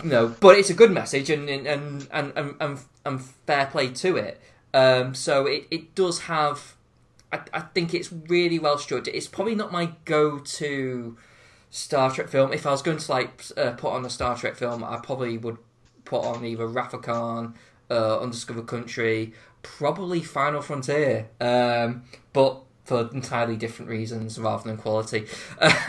You 0.04 0.10
know, 0.10 0.36
but 0.40 0.58
it's 0.58 0.70
a 0.70 0.76
good 0.76 0.92
message 0.92 1.30
and 1.30 1.50
and 1.50 1.68
and 1.68 2.08
and, 2.12 2.56
and, 2.60 2.80
and, 3.04 3.22
fair 3.22 3.66
play 3.66 3.90
to 3.90 4.16
it. 4.16 4.40
Um, 4.74 5.16
so 5.16 5.46
it, 5.48 5.68
it 5.72 5.96
does 5.96 6.22
have. 6.22 6.76
I, 7.32 7.42
I 7.52 7.60
think 7.62 7.94
it's 7.94 8.12
really 8.12 8.60
well 8.60 8.78
structured. 8.78 9.14
It's 9.16 9.28
probably 9.28 9.56
not 9.56 9.72
my 9.72 9.94
go-to 10.06 11.18
Star 11.72 12.12
Trek 12.12 12.30
film. 12.30 12.54
If 12.54 12.66
I 12.66 12.72
was 12.72 12.82
going 12.82 12.98
to 12.98 13.12
like 13.12 13.44
uh, 13.58 13.72
put 13.72 13.92
on 13.92 14.06
a 14.06 14.10
Star 14.10 14.38
Trek 14.38 14.56
film, 14.56 14.84
I 14.84 14.98
probably 14.98 15.38
would 15.38 15.58
put 16.06 16.24
on 16.24 16.46
either 16.46 16.68
Khan, 16.68 17.56
uh, 17.90 18.20
Undiscovered 18.20 18.68
Country, 18.68 19.34
probably 19.62 20.22
Final 20.22 20.62
Frontier, 20.62 21.28
um, 21.42 22.04
but 22.34 22.62
for 22.88 23.10
entirely 23.14 23.58
different 23.58 23.92
reasons 23.92 24.40
rather 24.40 24.64
than 24.64 24.78
quality. 24.78 25.28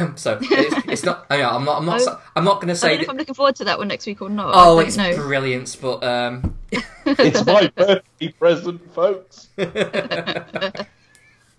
Um, 0.00 0.17
so 0.17 0.38
it's, 0.40 0.87
it's 0.88 1.05
not. 1.05 1.26
I 1.31 1.38
know, 1.38 1.50
I'm 1.50 1.64
not. 1.64 1.78
I'm 1.78 1.87
not. 1.87 2.00
I- 2.09 2.17
I'm 2.37 2.45
not 2.45 2.57
going 2.57 2.69
to 2.69 2.73
I 2.73 2.75
say. 2.75 2.88
don't 2.88 2.97
know 2.99 3.02
if 3.02 3.11
I'm 3.11 3.17
looking 3.17 3.35
forward 3.35 3.57
to 3.57 3.64
that 3.64 3.78
one 3.78 3.88
next 3.88 4.07
week 4.07 4.21
or 4.23 4.28
not. 4.28 4.50
oh, 4.55 4.78
it's 4.81 4.97
know. 4.97 5.14
brilliant, 5.14 5.76
but 5.81 6.02
um, 6.02 6.57
It's 7.07 7.45
my 7.47 7.69
birthday 7.69 8.28
present, 8.38 8.95
folks. 8.95 9.49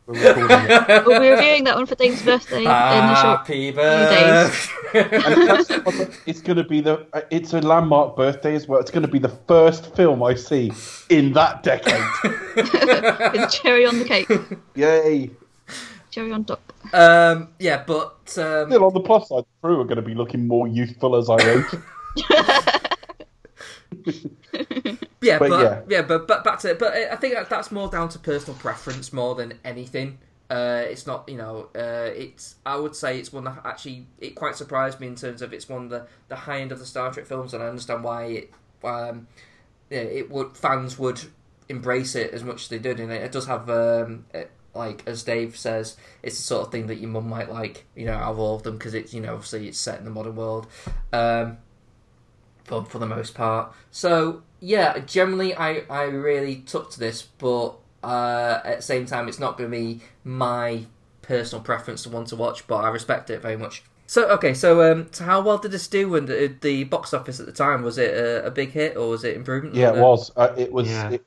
We're 0.10 0.34
recording 0.34 0.58
it. 0.72 1.06
We'll 1.06 1.20
be 1.22 1.30
reviewing 1.30 1.64
that 1.66 1.76
one 1.76 1.86
for 1.86 1.96
Dave's 1.96 2.22
birthday 2.24 2.58
in 2.60 2.64
the 2.64 3.16
short. 3.16 3.40
happy 3.40 3.72
days. 3.72 3.76
birthday. 3.76 4.70
And 4.94 6.12
it's 6.26 6.42
going 6.42 6.58
to 6.58 6.64
be 6.64 6.82
the. 6.82 7.06
uh, 7.14 7.22
It's 7.30 7.54
a 7.54 7.62
landmark 7.62 8.16
birthday 8.16 8.56
as 8.56 8.68
well. 8.68 8.80
It's 8.80 8.90
going 8.92 9.04
to 9.06 9.12
be 9.12 9.20
the 9.20 9.30
first 9.48 9.96
film 9.96 10.24
I 10.24 10.34
see 10.34 10.72
in 11.10 11.34
that 11.34 11.62
decade. 11.64 12.04
With 13.34 13.52
cherry 13.52 13.86
on 13.86 14.00
the 14.00 14.06
cake. 14.06 14.30
Yay! 14.76 15.30
Cherry 16.10 16.32
on 16.32 16.44
top. 16.44 16.74
um, 16.94 17.50
yeah, 17.60 17.84
but 17.86 18.16
um, 18.40 18.70
Still 18.72 18.86
on 18.86 18.94
the 18.96 19.02
plus 19.02 19.30
side, 19.30 19.44
the 19.44 19.68
crew 19.68 19.80
are 19.80 19.84
going 19.86 19.98
to 19.98 20.02
be 20.02 20.16
looking 20.16 20.48
more 20.48 20.68
youthful 20.68 21.16
as 21.16 21.30
I 21.30 21.38
age. 21.38 21.66
Yeah, 25.22 25.40
But 25.40 25.50
but, 25.50 25.62
yeah. 25.62 25.82
yeah. 25.90 26.02
but 26.02 26.28
but 26.28 26.44
back 26.44 26.60
to 26.60 26.76
but 26.76 26.94
I 26.94 27.16
think 27.16 27.34
that, 27.34 27.50
that's 27.50 27.72
more 27.72 27.90
down 27.90 28.10
to 28.10 28.20
personal 28.20 28.58
preference 28.58 29.12
more 29.12 29.36
than 29.36 29.60
anything. 29.66 30.20
Uh, 30.50 30.84
it's 30.88 31.06
not, 31.06 31.30
you 31.30 31.38
know, 31.38 31.70
uh, 31.76 32.10
it's. 32.16 32.56
I 32.66 32.76
would 32.76 32.96
say 32.96 33.20
it's 33.20 33.32
one 33.32 33.44
that 33.44 33.62
actually 33.64 34.08
it 34.18 34.34
quite 34.34 34.56
surprised 34.56 35.00
me 35.00 35.08
in 35.08 35.16
terms 35.16 35.42
of 35.44 35.54
it's 35.54 35.70
one 35.70 35.84
of 35.84 35.90
the, 35.92 36.08
the 36.28 36.36
high 36.36 36.62
end 36.62 36.72
of 36.72 36.80
the 36.80 36.86
Star 36.86 37.12
Trek 37.12 37.28
films, 37.28 37.54
and 37.54 37.62
I 37.62 37.68
understand 37.68 38.04
why 38.04 38.24
it, 38.26 38.54
um, 38.84 39.28
yeah, 39.92 40.00
it 40.00 40.32
would 40.32 40.58
fans 40.58 40.98
would 40.98 41.22
embrace 41.68 42.16
it 42.16 42.34
as 42.34 42.44
much 42.44 42.64
as 42.64 42.68
they 42.70 42.80
did, 42.80 43.00
and 43.00 43.12
it, 43.12 43.22
it 43.22 43.32
does 43.32 43.46
have, 43.46 43.70
um, 43.70 44.26
it, 44.34 44.50
like 44.74 45.04
as 45.06 45.22
Dave 45.22 45.56
says, 45.56 45.98
it's 46.24 46.38
the 46.38 46.42
sort 46.42 46.66
of 46.66 46.72
thing 46.72 46.88
that 46.88 46.98
your 46.98 47.10
mum 47.12 47.30
might 47.30 47.52
like, 47.52 47.86
you 47.96 48.06
know, 48.06 48.14
out 48.14 48.32
of 48.32 48.40
all 48.40 48.56
of 48.56 48.64
them 48.64 48.76
because 48.76 48.96
it's, 48.96 49.14
you 49.14 49.22
know, 49.22 49.34
obviously 49.34 49.68
it's 49.68 49.78
set 49.78 50.00
in 50.00 50.06
the 50.06 50.12
modern 50.12 50.36
world. 50.36 50.66
Um, 51.14 51.60
for, 52.64 52.86
for 52.86 53.00
the 53.00 53.08
most 53.08 53.34
part. 53.34 53.74
So 53.92 54.44
yeah, 54.60 55.00
generally 55.00 55.56
I, 55.56 55.84
I 55.90 56.04
really 56.04 56.58
took 56.58 56.92
to 56.92 57.00
this, 57.00 57.22
but 57.22 57.76
uh, 58.04 58.62
at 58.64 58.78
the 58.78 58.84
same 58.84 59.06
time 59.06 59.28
it's 59.28 59.40
not 59.40 59.58
going 59.58 59.72
to 59.72 59.78
be 59.78 60.02
my 60.24 60.86
personal 61.22 61.64
preference 61.64 62.04
to 62.04 62.10
want 62.10 62.28
to 62.28 62.36
watch, 62.36 62.68
but 62.68 62.78
I 62.78 62.90
respect 62.90 63.30
it 63.30 63.42
very 63.42 63.58
much. 63.58 63.84
So 64.08 64.28
okay, 64.32 64.56
so 64.56 64.92
um, 64.92 65.08
so 65.12 65.24
how 65.24 65.42
well 65.42 65.60
did 65.60 65.72
this 65.72 65.88
do 65.88 66.16
in 66.16 66.26
the, 66.26 66.56
the 66.62 66.86
box 66.86 67.14
office 67.14 67.40
at 67.40 67.46
the 67.46 67.52
time? 67.52 67.84
Was 67.84 68.00
it 68.00 68.12
a, 68.12 68.48
a 68.48 68.52
big 68.52 68.72
hit 68.72 68.98
or 68.98 69.10
was 69.10 69.24
it 69.24 69.36
improvement? 69.36 69.76
Yeah, 69.76 69.94
it 69.94 70.02
was. 70.02 70.32
Uh, 70.36 70.54
it 70.58 70.72
was. 70.72 70.90
Yeah. 70.90 71.12
It, 71.12 71.26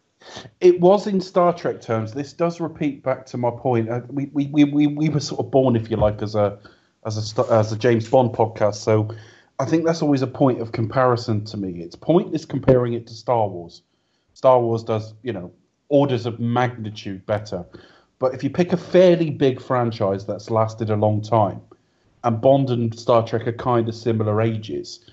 it 0.60 0.80
was 0.80 1.06
in 1.06 1.20
Star 1.20 1.52
Trek 1.52 1.80
terms. 1.80 2.12
This 2.12 2.32
does 2.32 2.60
repeat 2.60 3.02
back 3.02 3.24
to 3.26 3.36
my 3.36 3.50
point. 3.50 3.88
Uh, 3.88 4.00
we, 4.08 4.30
we, 4.32 4.46
we, 4.46 4.64
we, 4.64 4.86
we 4.86 5.08
were 5.08 5.20
sort 5.20 5.40
of 5.40 5.50
born, 5.50 5.76
if 5.76 5.90
you 5.90 5.96
like, 5.96 6.22
as 6.22 6.34
a 6.34 6.58
as 7.06 7.38
a 7.38 7.42
as 7.52 7.72
a 7.72 7.76
James 7.76 8.08
Bond 8.08 8.32
podcast. 8.32 8.76
So 8.76 9.14
I 9.62 9.64
think 9.64 9.84
that's 9.84 10.02
always 10.02 10.22
a 10.22 10.26
point 10.26 10.60
of 10.60 10.72
comparison 10.72 11.44
to 11.44 11.56
me. 11.56 11.82
It's 11.82 11.94
pointless 11.94 12.44
comparing 12.44 12.94
it 12.94 13.06
to 13.06 13.14
Star 13.14 13.46
Wars. 13.46 13.82
Star 14.34 14.60
Wars 14.60 14.82
does, 14.82 15.14
you 15.22 15.32
know, 15.32 15.52
orders 15.88 16.26
of 16.26 16.40
magnitude 16.40 17.24
better. 17.26 17.64
But 18.18 18.34
if 18.34 18.42
you 18.42 18.50
pick 18.50 18.72
a 18.72 18.76
fairly 18.76 19.30
big 19.30 19.60
franchise 19.60 20.26
that's 20.26 20.50
lasted 20.50 20.90
a 20.90 20.96
long 20.96 21.22
time, 21.22 21.60
and 22.24 22.40
Bond 22.40 22.70
and 22.70 22.98
Star 22.98 23.24
Trek 23.24 23.46
are 23.46 23.52
kind 23.52 23.88
of 23.88 23.94
similar 23.94 24.42
ages, 24.42 25.08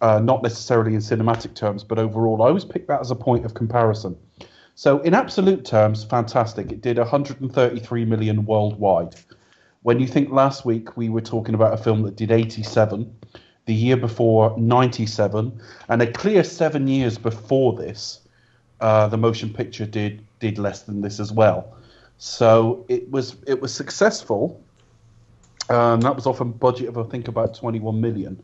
uh, 0.00 0.18
not 0.18 0.42
necessarily 0.42 0.94
in 0.94 1.00
cinematic 1.00 1.54
terms, 1.54 1.84
but 1.84 2.00
overall, 2.00 2.42
I 2.42 2.48
always 2.48 2.64
pick 2.64 2.88
that 2.88 3.00
as 3.00 3.12
a 3.12 3.16
point 3.16 3.44
of 3.44 3.54
comparison. 3.54 4.16
So, 4.74 4.98
in 5.02 5.14
absolute 5.14 5.64
terms, 5.64 6.02
fantastic. 6.02 6.72
It 6.72 6.80
did 6.80 6.98
133 6.98 8.04
million 8.04 8.46
worldwide. 8.46 9.14
When 9.82 10.00
you 10.00 10.08
think 10.08 10.32
last 10.32 10.64
week 10.64 10.96
we 10.96 11.08
were 11.08 11.20
talking 11.20 11.54
about 11.54 11.72
a 11.72 11.76
film 11.76 12.02
that 12.02 12.16
did 12.16 12.32
87, 12.32 13.12
the 13.66 13.74
year 13.74 13.96
before 13.96 14.56
97, 14.58 15.60
and 15.88 16.02
a 16.02 16.10
clear 16.12 16.42
seven 16.42 16.88
years 16.88 17.16
before 17.18 17.74
this, 17.74 18.20
uh, 18.80 19.06
the 19.08 19.16
motion 19.16 19.52
picture 19.52 19.86
did 19.86 20.24
did 20.40 20.58
less 20.58 20.82
than 20.82 21.00
this 21.00 21.20
as 21.20 21.32
well. 21.32 21.76
So 22.18 22.84
it 22.88 23.10
was 23.10 23.36
it 23.46 23.60
was 23.60 23.72
successful. 23.72 24.60
Um, 25.68 26.00
that 26.00 26.16
was 26.16 26.26
off 26.26 26.40
a 26.40 26.44
budget 26.44 26.88
of 26.88 26.98
I 26.98 27.04
think 27.04 27.28
about 27.28 27.54
21 27.54 28.00
million, 28.00 28.42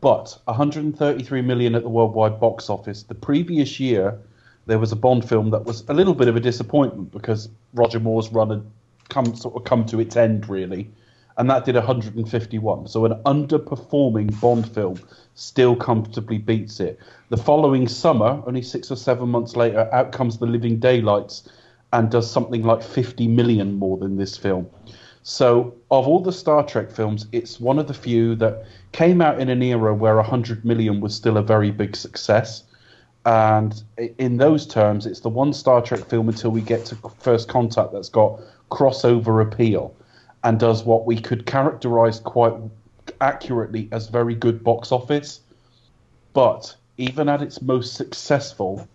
but 0.00 0.38
133 0.44 1.42
million 1.42 1.74
at 1.74 1.82
the 1.82 1.88
worldwide 1.88 2.40
box 2.40 2.70
office. 2.70 3.02
The 3.02 3.14
previous 3.14 3.78
year, 3.78 4.18
there 4.66 4.78
was 4.78 4.92
a 4.92 4.96
Bond 4.96 5.28
film 5.28 5.50
that 5.50 5.64
was 5.64 5.84
a 5.88 5.94
little 5.94 6.14
bit 6.14 6.28
of 6.28 6.36
a 6.36 6.40
disappointment 6.40 7.12
because 7.12 7.50
Roger 7.74 8.00
Moore's 8.00 8.30
run 8.30 8.50
had 8.50 8.62
come 9.10 9.34
sort 9.36 9.56
of 9.56 9.64
come 9.64 9.84
to 9.86 10.00
its 10.00 10.16
end 10.16 10.48
really, 10.48 10.90
and 11.38 11.48
that 11.48 11.64
did 11.64 11.76
151. 11.76 12.88
So 12.88 13.04
an 13.04 13.14
underperforming 13.24 14.38
Bond 14.40 14.68
film 14.68 14.98
still 15.34 15.76
comfortably 15.76 16.38
beats 16.38 16.80
it. 16.80 16.98
The 17.28 17.36
following 17.36 17.86
summer, 17.86 18.42
only 18.46 18.60
six 18.60 18.90
or 18.90 18.96
seven 18.96 19.28
months 19.28 19.54
later, 19.54 19.88
out 19.92 20.10
comes 20.10 20.38
The 20.38 20.46
Living 20.46 20.80
Daylights 20.80 21.48
and 21.92 22.10
does 22.10 22.28
something 22.28 22.64
like 22.64 22.82
50 22.82 23.28
million 23.28 23.74
more 23.74 23.96
than 23.96 24.16
this 24.16 24.36
film. 24.36 24.68
So, 25.22 25.74
of 25.90 26.08
all 26.08 26.20
the 26.20 26.32
Star 26.32 26.64
Trek 26.64 26.90
films, 26.90 27.26
it's 27.32 27.60
one 27.60 27.78
of 27.78 27.86
the 27.86 27.94
few 27.94 28.34
that 28.36 28.64
came 28.92 29.20
out 29.20 29.40
in 29.40 29.48
an 29.48 29.62
era 29.62 29.94
where 29.94 30.16
100 30.16 30.64
million 30.64 31.00
was 31.00 31.14
still 31.14 31.36
a 31.36 31.42
very 31.42 31.70
big 31.70 31.94
success. 31.94 32.64
And 33.26 33.80
in 34.16 34.38
those 34.38 34.66
terms, 34.66 35.06
it's 35.06 35.20
the 35.20 35.28
one 35.28 35.52
Star 35.52 35.82
Trek 35.82 36.08
film 36.08 36.28
until 36.28 36.50
we 36.50 36.62
get 36.62 36.86
to 36.86 36.96
First 37.18 37.48
Contact 37.48 37.92
that's 37.92 38.08
got 38.08 38.40
crossover 38.70 39.42
appeal. 39.42 39.94
And 40.44 40.58
does 40.58 40.84
what 40.84 41.06
we 41.06 41.20
could 41.20 41.46
characterize 41.46 42.20
quite 42.20 42.54
accurately 43.20 43.88
as 43.92 44.08
very 44.08 44.34
good 44.34 44.62
box 44.62 44.92
office. 44.92 45.40
But 46.32 46.76
even 46.96 47.28
at 47.28 47.42
its 47.42 47.60
most 47.62 47.94
successful, 47.94 48.86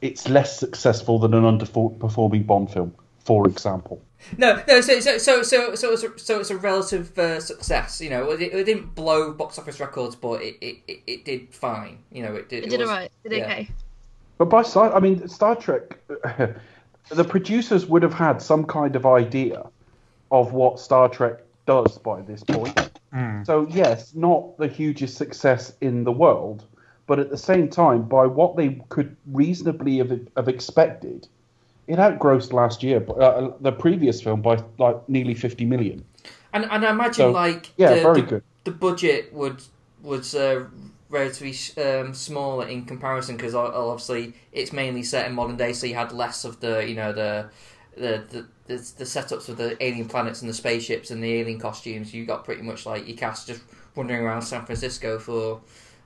it's 0.00 0.28
less 0.28 0.58
successful 0.58 1.18
than 1.18 1.34
an 1.34 1.42
underperforming 1.42 2.46
Bond 2.46 2.70
film, 2.70 2.94
for 3.24 3.46
example. 3.46 4.02
No, 4.38 4.62
no. 4.66 4.80
So, 4.80 5.00
so, 5.00 5.18
so, 5.18 5.42
so, 5.42 5.74
so, 5.74 5.92
it's 5.92 6.02
a, 6.02 6.18
so 6.18 6.40
it's 6.40 6.50
a 6.50 6.56
relative 6.56 7.18
uh, 7.18 7.40
success. 7.40 8.00
You 8.00 8.10
know, 8.10 8.30
it, 8.30 8.40
it 8.40 8.64
didn't 8.64 8.94
blow 8.94 9.32
box 9.32 9.58
office 9.58 9.78
records, 9.78 10.16
but 10.16 10.42
it, 10.42 10.56
it, 10.60 10.76
it, 10.88 11.02
it 11.06 11.24
did 11.24 11.54
fine. 11.54 11.98
You 12.10 12.22
know, 12.22 12.34
it 12.34 12.48
did. 12.48 12.64
It 12.64 12.70
did 12.70 12.80
was- 12.80 12.88
alright. 12.88 13.12
It 13.24 13.28
did 13.28 13.38
yeah. 13.38 13.44
okay. 13.44 13.68
But 14.38 14.46
by 14.46 14.62
side, 14.62 14.92
I 14.92 15.00
mean 15.00 15.26
Star 15.28 15.56
Trek. 15.56 15.98
the 17.10 17.24
producers 17.24 17.86
would 17.86 18.02
have 18.02 18.14
had 18.14 18.42
some 18.42 18.64
kind 18.64 18.96
of 18.96 19.06
idea 19.06 19.64
of 20.30 20.52
what 20.52 20.78
Star 20.80 21.08
Trek 21.08 21.40
does 21.66 21.98
by 21.98 22.20
this 22.22 22.42
point. 22.44 22.90
So 23.44 23.66
yes, 23.70 24.14
not 24.14 24.58
the 24.58 24.68
hugest 24.68 25.16
success 25.16 25.72
in 25.80 26.04
the 26.04 26.12
world, 26.12 26.64
but 27.06 27.18
at 27.18 27.30
the 27.30 27.38
same 27.38 27.68
time, 27.68 28.02
by 28.02 28.26
what 28.26 28.56
they 28.56 28.80
could 28.90 29.16
reasonably 29.32 29.98
have, 29.98 30.20
have 30.36 30.48
expected, 30.48 31.26
it 31.86 31.98
outgrossed 31.98 32.52
last 32.52 32.82
year, 32.82 33.02
uh, 33.18 33.52
the 33.60 33.72
previous 33.72 34.20
film 34.20 34.42
by 34.42 34.62
like 34.78 35.08
nearly 35.08 35.32
fifty 35.34 35.64
million. 35.64 36.04
And 36.52 36.64
and 36.70 36.84
I 36.84 36.90
imagine 36.90 37.14
So, 37.14 37.30
like 37.30 37.72
yeah, 37.78 37.94
the, 37.94 38.00
very 38.02 38.20
the, 38.20 38.26
good. 38.26 38.42
the 38.64 38.70
budget 38.72 39.32
would 39.32 39.62
was 40.02 40.34
uh, 40.34 40.66
relatively 41.08 41.54
um, 41.82 42.12
smaller 42.12 42.66
in 42.68 42.84
comparison 42.84 43.36
because 43.36 43.54
obviously 43.54 44.34
it's 44.52 44.72
mainly 44.72 45.02
set 45.02 45.26
in 45.26 45.32
modern 45.34 45.56
day, 45.56 45.72
so 45.72 45.86
you 45.86 45.94
had 45.94 46.12
less 46.12 46.44
of 46.44 46.60
the 46.60 46.86
you 46.86 46.96
know 46.96 47.12
the 47.12 47.48
the 47.96 48.24
the, 48.30 48.46
the, 48.66 48.76
the 48.98 49.04
setups 49.04 49.48
of 49.48 49.56
the 49.56 49.82
alien 49.82 50.08
planets 50.08 50.42
and 50.42 50.48
the 50.48 50.54
spaceships 50.54 51.10
and 51.10 51.22
the 51.22 51.34
alien 51.34 51.58
costumes. 51.58 52.12
You 52.12 52.24
got 52.24 52.44
pretty 52.44 52.62
much 52.62 52.86
like 52.86 53.06
your 53.06 53.16
cast 53.16 53.48
just 53.48 53.62
wandering 53.94 54.22
around 54.22 54.42
San 54.42 54.64
Francisco 54.64 55.18
for. 55.18 55.60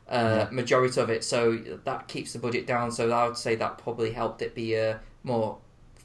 Uh, 0.09 0.49
majority 0.51 1.01
of 1.01 1.09
it, 1.09 1.23
so 1.23 1.57
that 1.85 2.09
keeps 2.09 2.33
the 2.33 2.39
budget 2.41 2.67
down. 2.67 2.91
So 2.91 3.09
I 3.13 3.29
would 3.29 3.37
say 3.37 3.55
that 3.55 3.79
probably 3.79 4.11
helped 4.11 4.43
it 4.43 4.57
be 4.57 4.75
a 4.75 4.99
more, 5.23 5.57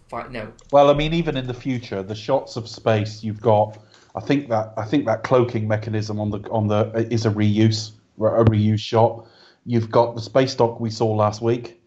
fi- 0.10 0.28
no, 0.28 0.52
Well, 0.72 0.91
I 0.91 0.94
mean, 0.94 1.12
even 1.12 1.36
in 1.36 1.48
the 1.48 1.56
future, 1.56 2.04
the 2.04 2.13
shots 2.13 2.56
of 2.56 2.70
space 2.70 3.24
you've 3.24 3.41
got, 3.41 3.80
I 4.15 4.20
think 4.20 4.50
that 4.50 4.74
I 4.78 4.86
think 4.86 5.06
that 5.08 5.24
cloaking 5.24 5.68
mechanism 5.68 6.20
on 6.20 6.30
the 6.30 6.39
on 6.50 6.68
the 6.68 7.08
is 7.12 7.26
a 7.26 7.32
reuse 7.32 7.94
a 8.20 8.46
reuse 8.46 8.80
shot. 8.80 9.28
You've 9.65 9.89
got 9.89 10.15
the 10.15 10.22
space 10.22 10.56
dock 10.56 10.80
we 10.80 10.89
saw 10.89 11.08
last 11.08 11.41
week. 11.41 11.82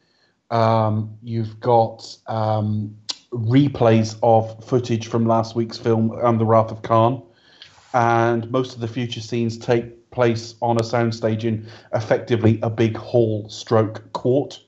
Um, 0.51 1.17
you've 1.23 1.61
got 1.61 2.05
um, 2.27 2.97
replays 3.33 4.17
of 4.23 4.65
footage 4.65 5.07
from 5.09 5.27
last 5.27 5.55
week's 5.55 5.79
film 5.79 6.19
and 6.23 6.41
the 6.41 6.47
Wrath 6.47 6.71
of 6.71 6.83
Khan, 6.83 7.23
and 7.93 8.51
most 8.51 8.75
of 8.75 8.81
the 8.81 8.89
future 8.89 9.21
scenes 9.21 9.59
take 9.59 10.11
place 10.11 10.55
on 10.63 10.79
a 10.79 10.83
soundstage 10.83 11.45
in 11.45 11.67
effectively 11.95 12.59
a 12.63 12.71
big 12.71 12.97
hall 12.97 13.49
stroke 13.49 14.13
court. 14.13 14.61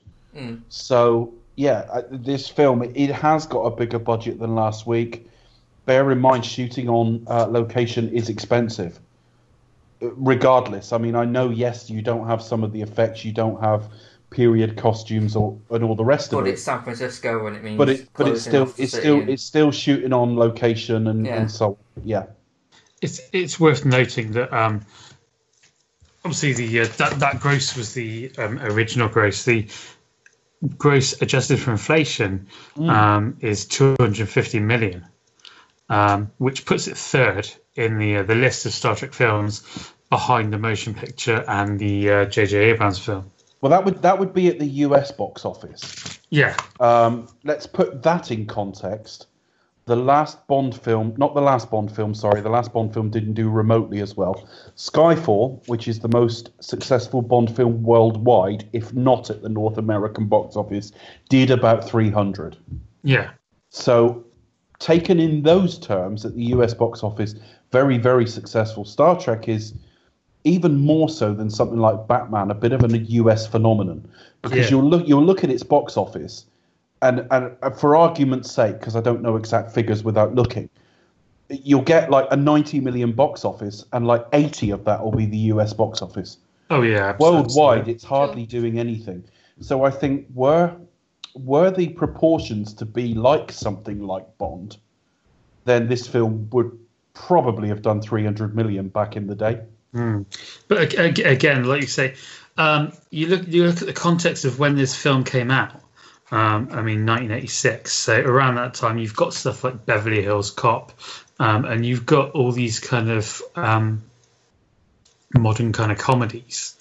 So 0.69 1.33
yeah, 1.55 2.01
this 2.11 2.47
film 2.47 2.83
it 2.83 3.11
has 3.11 3.45
got 3.45 3.61
a 3.61 3.75
bigger 3.75 3.99
budget 3.99 4.39
than 4.39 4.55
last 4.55 4.87
week. 4.87 5.27
Bear 5.85 6.11
in 6.11 6.19
mind, 6.19 6.45
shooting 6.45 6.87
on 6.89 7.23
uh, 7.27 7.47
location 7.47 8.09
is 8.09 8.29
expensive. 8.29 8.99
Regardless, 9.99 10.93
I 10.93 10.97
mean, 10.97 11.15
I 11.15 11.25
know 11.25 11.49
yes, 11.49 11.89
you 11.89 12.01
don't 12.01 12.27
have 12.27 12.41
some 12.41 12.63
of 12.63 12.71
the 12.71 12.81
effects, 12.81 13.25
you 13.25 13.31
don't 13.31 13.59
have 13.61 13.89
period 14.31 14.77
costumes 14.77 15.35
or 15.35 15.59
and 15.69 15.83
all 15.83 15.93
the 15.95 16.03
rest 16.05 16.31
but 16.31 16.37
of 16.39 16.43
it. 16.45 16.49
But 16.49 16.53
it's 16.53 16.63
San 16.63 16.81
Francisco 16.81 17.45
and 17.47 17.55
it 17.57 17.63
means 17.63 17.77
But 17.77 17.89
it, 17.89 18.09
but 18.17 18.27
it's 18.29 18.41
still, 18.41 18.63
off 18.63 18.79
it's 18.79 18.97
still, 18.97 19.19
and- 19.19 19.29
it's 19.29 19.43
still 19.43 19.71
shooting 19.71 20.13
on 20.13 20.35
location 20.35 21.05
and, 21.07 21.25
Yeah. 21.25 21.35
and 21.41 21.51
so 21.51 21.65
on. 21.97 22.03
Yeah. 22.03 22.25
it's 23.01 23.19
it's 23.33 23.59
worth 23.59 23.83
noting 23.85 24.31
that 24.31 24.51
um, 24.53 24.81
obviously 26.25 26.53
the 26.53 26.81
uh, 26.81 26.87
that 26.97 27.19
that 27.19 27.39
gross 27.39 27.75
was 27.75 27.93
the 27.93 28.31
um, 28.37 28.57
original 28.59 29.09
gross. 29.09 29.43
The 29.43 29.67
gross 30.77 31.21
adjusted 31.21 31.59
for 31.59 31.71
inflation 31.71 32.47
um, 32.77 33.37
is 33.41 33.65
250 33.65 34.59
million, 34.59 35.05
um, 35.89 36.31
which 36.37 36.65
puts 36.65 36.87
it 36.87 36.97
third 36.97 37.49
in 37.75 37.97
the 37.97 38.17
uh, 38.17 38.23
the 38.23 38.35
list 38.35 38.65
of 38.65 38.71
Star 38.73 38.95
Trek 38.95 39.13
films 39.13 39.63
behind 40.09 40.53
the 40.53 40.57
motion 40.59 40.93
picture 40.93 41.43
and 41.47 41.79
the 41.79 42.11
uh, 42.11 42.25
J.J. 42.25 42.57
Abrams 42.71 42.99
film. 42.99 43.31
Well, 43.61 43.69
that 43.69 43.85
would 43.85 44.01
that 44.01 44.17
would 44.19 44.33
be 44.33 44.47
at 44.47 44.59
the 44.59 44.65
U.S. 44.65 45.11
box 45.11 45.45
office. 45.45 46.19
Yeah, 46.29 46.55
Um, 46.79 47.27
let's 47.43 47.67
put 47.67 48.01
that 48.03 48.31
in 48.31 48.45
context. 48.47 49.27
The 49.85 49.95
last 49.95 50.47
Bond 50.47 50.79
film, 50.79 51.13
not 51.17 51.33
the 51.33 51.41
last 51.41 51.69
Bond 51.69 51.93
film, 51.93 52.13
sorry, 52.13 52.39
the 52.39 52.49
last 52.49 52.71
Bond 52.71 52.93
film 52.93 53.09
didn't 53.09 53.33
do 53.33 53.49
remotely 53.49 53.99
as 53.99 54.15
well. 54.15 54.47
Skyfall, 54.77 55.67
which 55.67 55.87
is 55.87 55.99
the 55.99 56.07
most 56.07 56.51
successful 56.63 57.21
Bond 57.21 57.53
film 57.53 57.83
worldwide, 57.83 58.63
if 58.73 58.93
not 58.93 59.29
at 59.29 59.41
the 59.41 59.49
North 59.49 59.77
American 59.77 60.27
box 60.27 60.55
office, 60.55 60.91
did 61.29 61.51
about 61.51 61.83
300. 61.89 62.55
yeah, 63.03 63.31
So, 63.69 64.23
taken 64.79 65.19
in 65.19 65.41
those 65.41 65.77
terms, 65.79 66.23
at 66.25 66.35
the 66.35 66.45
US 66.55 66.73
box 66.73 67.03
office, 67.03 67.35
very, 67.71 67.97
very 67.97 68.27
successful. 68.27 68.85
Star 68.85 69.19
Trek 69.19 69.49
is 69.49 69.73
even 70.43 70.79
more 70.79 71.09
so 71.09 71.33
than 71.33 71.49
something 71.49 71.77
like 71.79 72.07
Batman, 72.07 72.51
a 72.51 72.55
bit 72.55 72.71
of 72.71 72.83
a 72.83 72.97
US 72.97 73.45
phenomenon. 73.47 74.07
Because 74.41 74.65
Yeah. 74.65 74.69
you'll 74.71 74.89
look 74.89 75.07
you'll 75.07 75.23
look 75.23 75.43
at 75.43 75.49
its 75.49 75.63
box 75.63 75.97
office, 75.97 76.45
and 77.01 77.27
and 77.31 77.51
for 77.75 77.95
argument's 77.95 78.51
sake, 78.51 78.79
because 78.79 78.95
I 78.95 79.01
don't 79.01 79.21
know 79.21 79.35
exact 79.35 79.71
figures 79.71 80.03
without 80.03 80.33
looking, 80.33 80.69
you'll 81.49 81.83
get 81.83 82.09
like 82.09 82.27
a 82.31 82.35
90 82.35 82.79
million 82.79 83.11
box 83.11 83.45
office, 83.45 83.85
and 83.93 84.07
like 84.07 84.25
80 84.33 84.71
of 84.71 84.83
that 84.85 85.03
will 85.03 85.11
be 85.11 85.25
the 85.25 85.37
US 85.53 85.73
box 85.73 86.01
office. 86.01 86.37
Oh 86.69 86.81
yeah. 86.81 87.15
worldwide 87.19 87.87
it's 87.87 88.03
hardly 88.03 88.45
doing 88.45 88.79
anything. 88.79 89.23
So 89.59 89.83
i 89.83 89.91
think 89.91 90.25
were 90.33 90.75
were 91.35 91.69
the 91.71 91.89
proportions 91.89 92.73
to 92.73 92.85
be 92.85 93.13
like 93.13 93.51
something 93.51 94.01
like 94.01 94.25
bond 94.37 94.77
then 95.65 95.87
this 95.87 96.07
film 96.07 96.49
would 96.51 96.77
probably 97.13 97.67
have 97.67 97.81
done 97.81 98.01
300 98.01 98.55
million 98.55 98.87
back 98.89 99.15
in 99.15 99.27
the 99.27 99.35
day 99.35 99.61
But 99.93 100.77
ag- 100.77 100.95
ag- 100.95 101.19
again, 101.19 101.65
like 101.65 101.81
you 101.81 101.87
say, 101.87 102.15
um, 102.57 102.93
you 103.09 103.27
look 103.27 103.47
you 103.47 103.65
look 103.65 103.81
at 103.81 103.87
the 103.87 103.93
context 103.93 104.45
of 104.45 104.59
when 104.59 104.75
this 104.75 104.95
film 104.95 105.23
came 105.23 105.51
out. 105.51 105.75
Um, 106.31 106.69
I 106.71 106.81
mean, 106.81 107.05
1986. 107.05 107.91
So 107.91 108.21
around 108.21 108.55
that 108.55 108.73
time, 108.73 108.97
you've 108.97 109.15
got 109.15 109.33
stuff 109.33 109.65
like 109.65 109.85
Beverly 109.85 110.21
Hills 110.21 110.49
Cop, 110.49 110.93
um, 111.39 111.65
and 111.65 111.85
you've 111.85 112.05
got 112.05 112.31
all 112.31 112.53
these 112.53 112.79
kind 112.79 113.09
of 113.09 113.41
um, 113.55 114.03
modern 115.33 115.73
kind 115.73 115.91
of 115.91 115.97
comedies. 115.97 116.77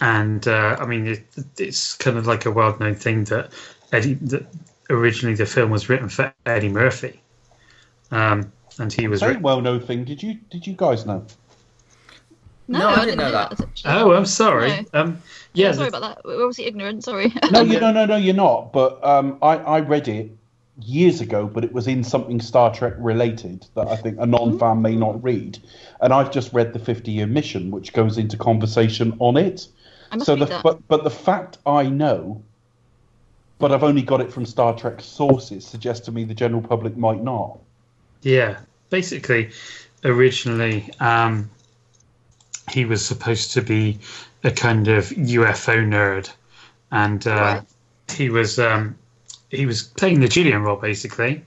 And 0.00 0.46
uh, 0.46 0.76
I 0.78 0.86
mean, 0.86 1.06
it, 1.06 1.24
it's 1.58 1.94
kind 1.96 2.16
of 2.16 2.26
like 2.26 2.46
a 2.46 2.50
well-known 2.50 2.94
thing 2.94 3.24
that 3.24 3.52
Eddie 3.92 4.14
that 4.14 4.46
originally 4.88 5.34
the 5.34 5.46
film 5.46 5.70
was 5.70 5.88
written 5.88 6.08
for 6.08 6.32
Eddie 6.46 6.68
Murphy, 6.68 7.20
um, 8.10 8.52
and 8.78 8.92
he 8.92 9.08
was 9.08 9.20
very 9.20 9.32
written. 9.32 9.42
well 9.42 9.60
known 9.60 9.80
thing 9.80 10.04
did 10.04 10.22
you 10.22 10.34
did 10.50 10.66
you 10.66 10.74
guys 10.74 11.06
know 11.06 11.26
No, 12.68 12.78
No, 12.78 12.86
I 12.88 12.90
I 12.90 12.94
didn't 12.94 13.06
didn't 13.06 13.18
know 13.18 13.24
know 13.24 13.32
that. 13.32 13.56
that. 13.58 13.68
Oh, 13.84 14.12
I'm 14.12 14.26
sorry. 14.26 14.86
No. 14.94 15.00
Um, 15.00 15.22
yeah, 15.54 15.72
sorry 15.72 15.90
the- 15.90 15.96
about 15.98 16.16
that. 16.16 16.24
We're 16.24 16.42
obviously 16.42 16.66
ignorant. 16.66 17.04
Sorry. 17.04 17.32
no 17.50 17.62
you 17.62 17.78
no 17.80 17.92
no 17.98 18.06
no 18.06 18.16
you're 18.16 18.34
not 18.34 18.72
but 18.72 19.02
um, 19.04 19.38
I, 19.42 19.56
I 19.56 19.80
read 19.80 20.08
it 20.08 20.30
years 20.80 21.20
ago 21.20 21.46
but 21.46 21.64
it 21.64 21.72
was 21.72 21.86
in 21.86 22.02
something 22.02 22.40
star 22.40 22.72
trek 22.74 22.94
related 22.98 23.66
that 23.74 23.88
i 23.88 23.94
think 23.94 24.16
a 24.18 24.24
non-fan 24.24 24.80
may 24.80 24.96
not 24.96 25.22
read 25.22 25.58
and 26.00 26.14
i've 26.14 26.30
just 26.30 26.50
read 26.54 26.72
the 26.72 26.78
50 26.78 27.10
year 27.12 27.26
mission 27.26 27.70
which 27.70 27.92
goes 27.92 28.16
into 28.16 28.38
conversation 28.38 29.14
on 29.18 29.36
it 29.36 29.68
I 30.10 30.16
must 30.16 30.26
so 30.26 30.32
read 30.32 30.40
the 30.40 30.46
that. 30.46 30.62
but 30.62 30.88
but 30.88 31.04
the 31.04 31.10
fact 31.10 31.58
I 31.66 31.84
know, 31.90 32.42
but 33.58 33.70
I've 33.70 33.84
only 33.84 34.02
got 34.02 34.20
it 34.22 34.32
from 34.32 34.44
Star 34.46 34.74
Trek 34.76 35.00
sources, 35.00 35.64
suggests 35.66 36.06
to 36.06 36.12
me 36.12 36.24
the 36.24 36.34
general 36.34 36.62
public 36.62 36.96
might 36.96 37.22
not. 37.22 37.58
Yeah, 38.22 38.58
basically, 38.90 39.50
originally 40.04 40.90
um, 41.00 41.50
he 42.70 42.84
was 42.84 43.04
supposed 43.04 43.52
to 43.54 43.62
be 43.62 43.98
a 44.44 44.50
kind 44.50 44.88
of 44.88 45.06
UFO 45.06 45.76
nerd, 45.86 46.30
and 46.90 47.24
uh, 47.26 47.30
Right. 47.30 47.62
he 48.16 48.30
was 48.30 48.58
um, 48.58 48.96
he 49.50 49.66
was 49.66 49.82
playing 49.82 50.20
the 50.20 50.28
Gillian 50.28 50.62
role 50.62 50.76
basically, 50.76 51.44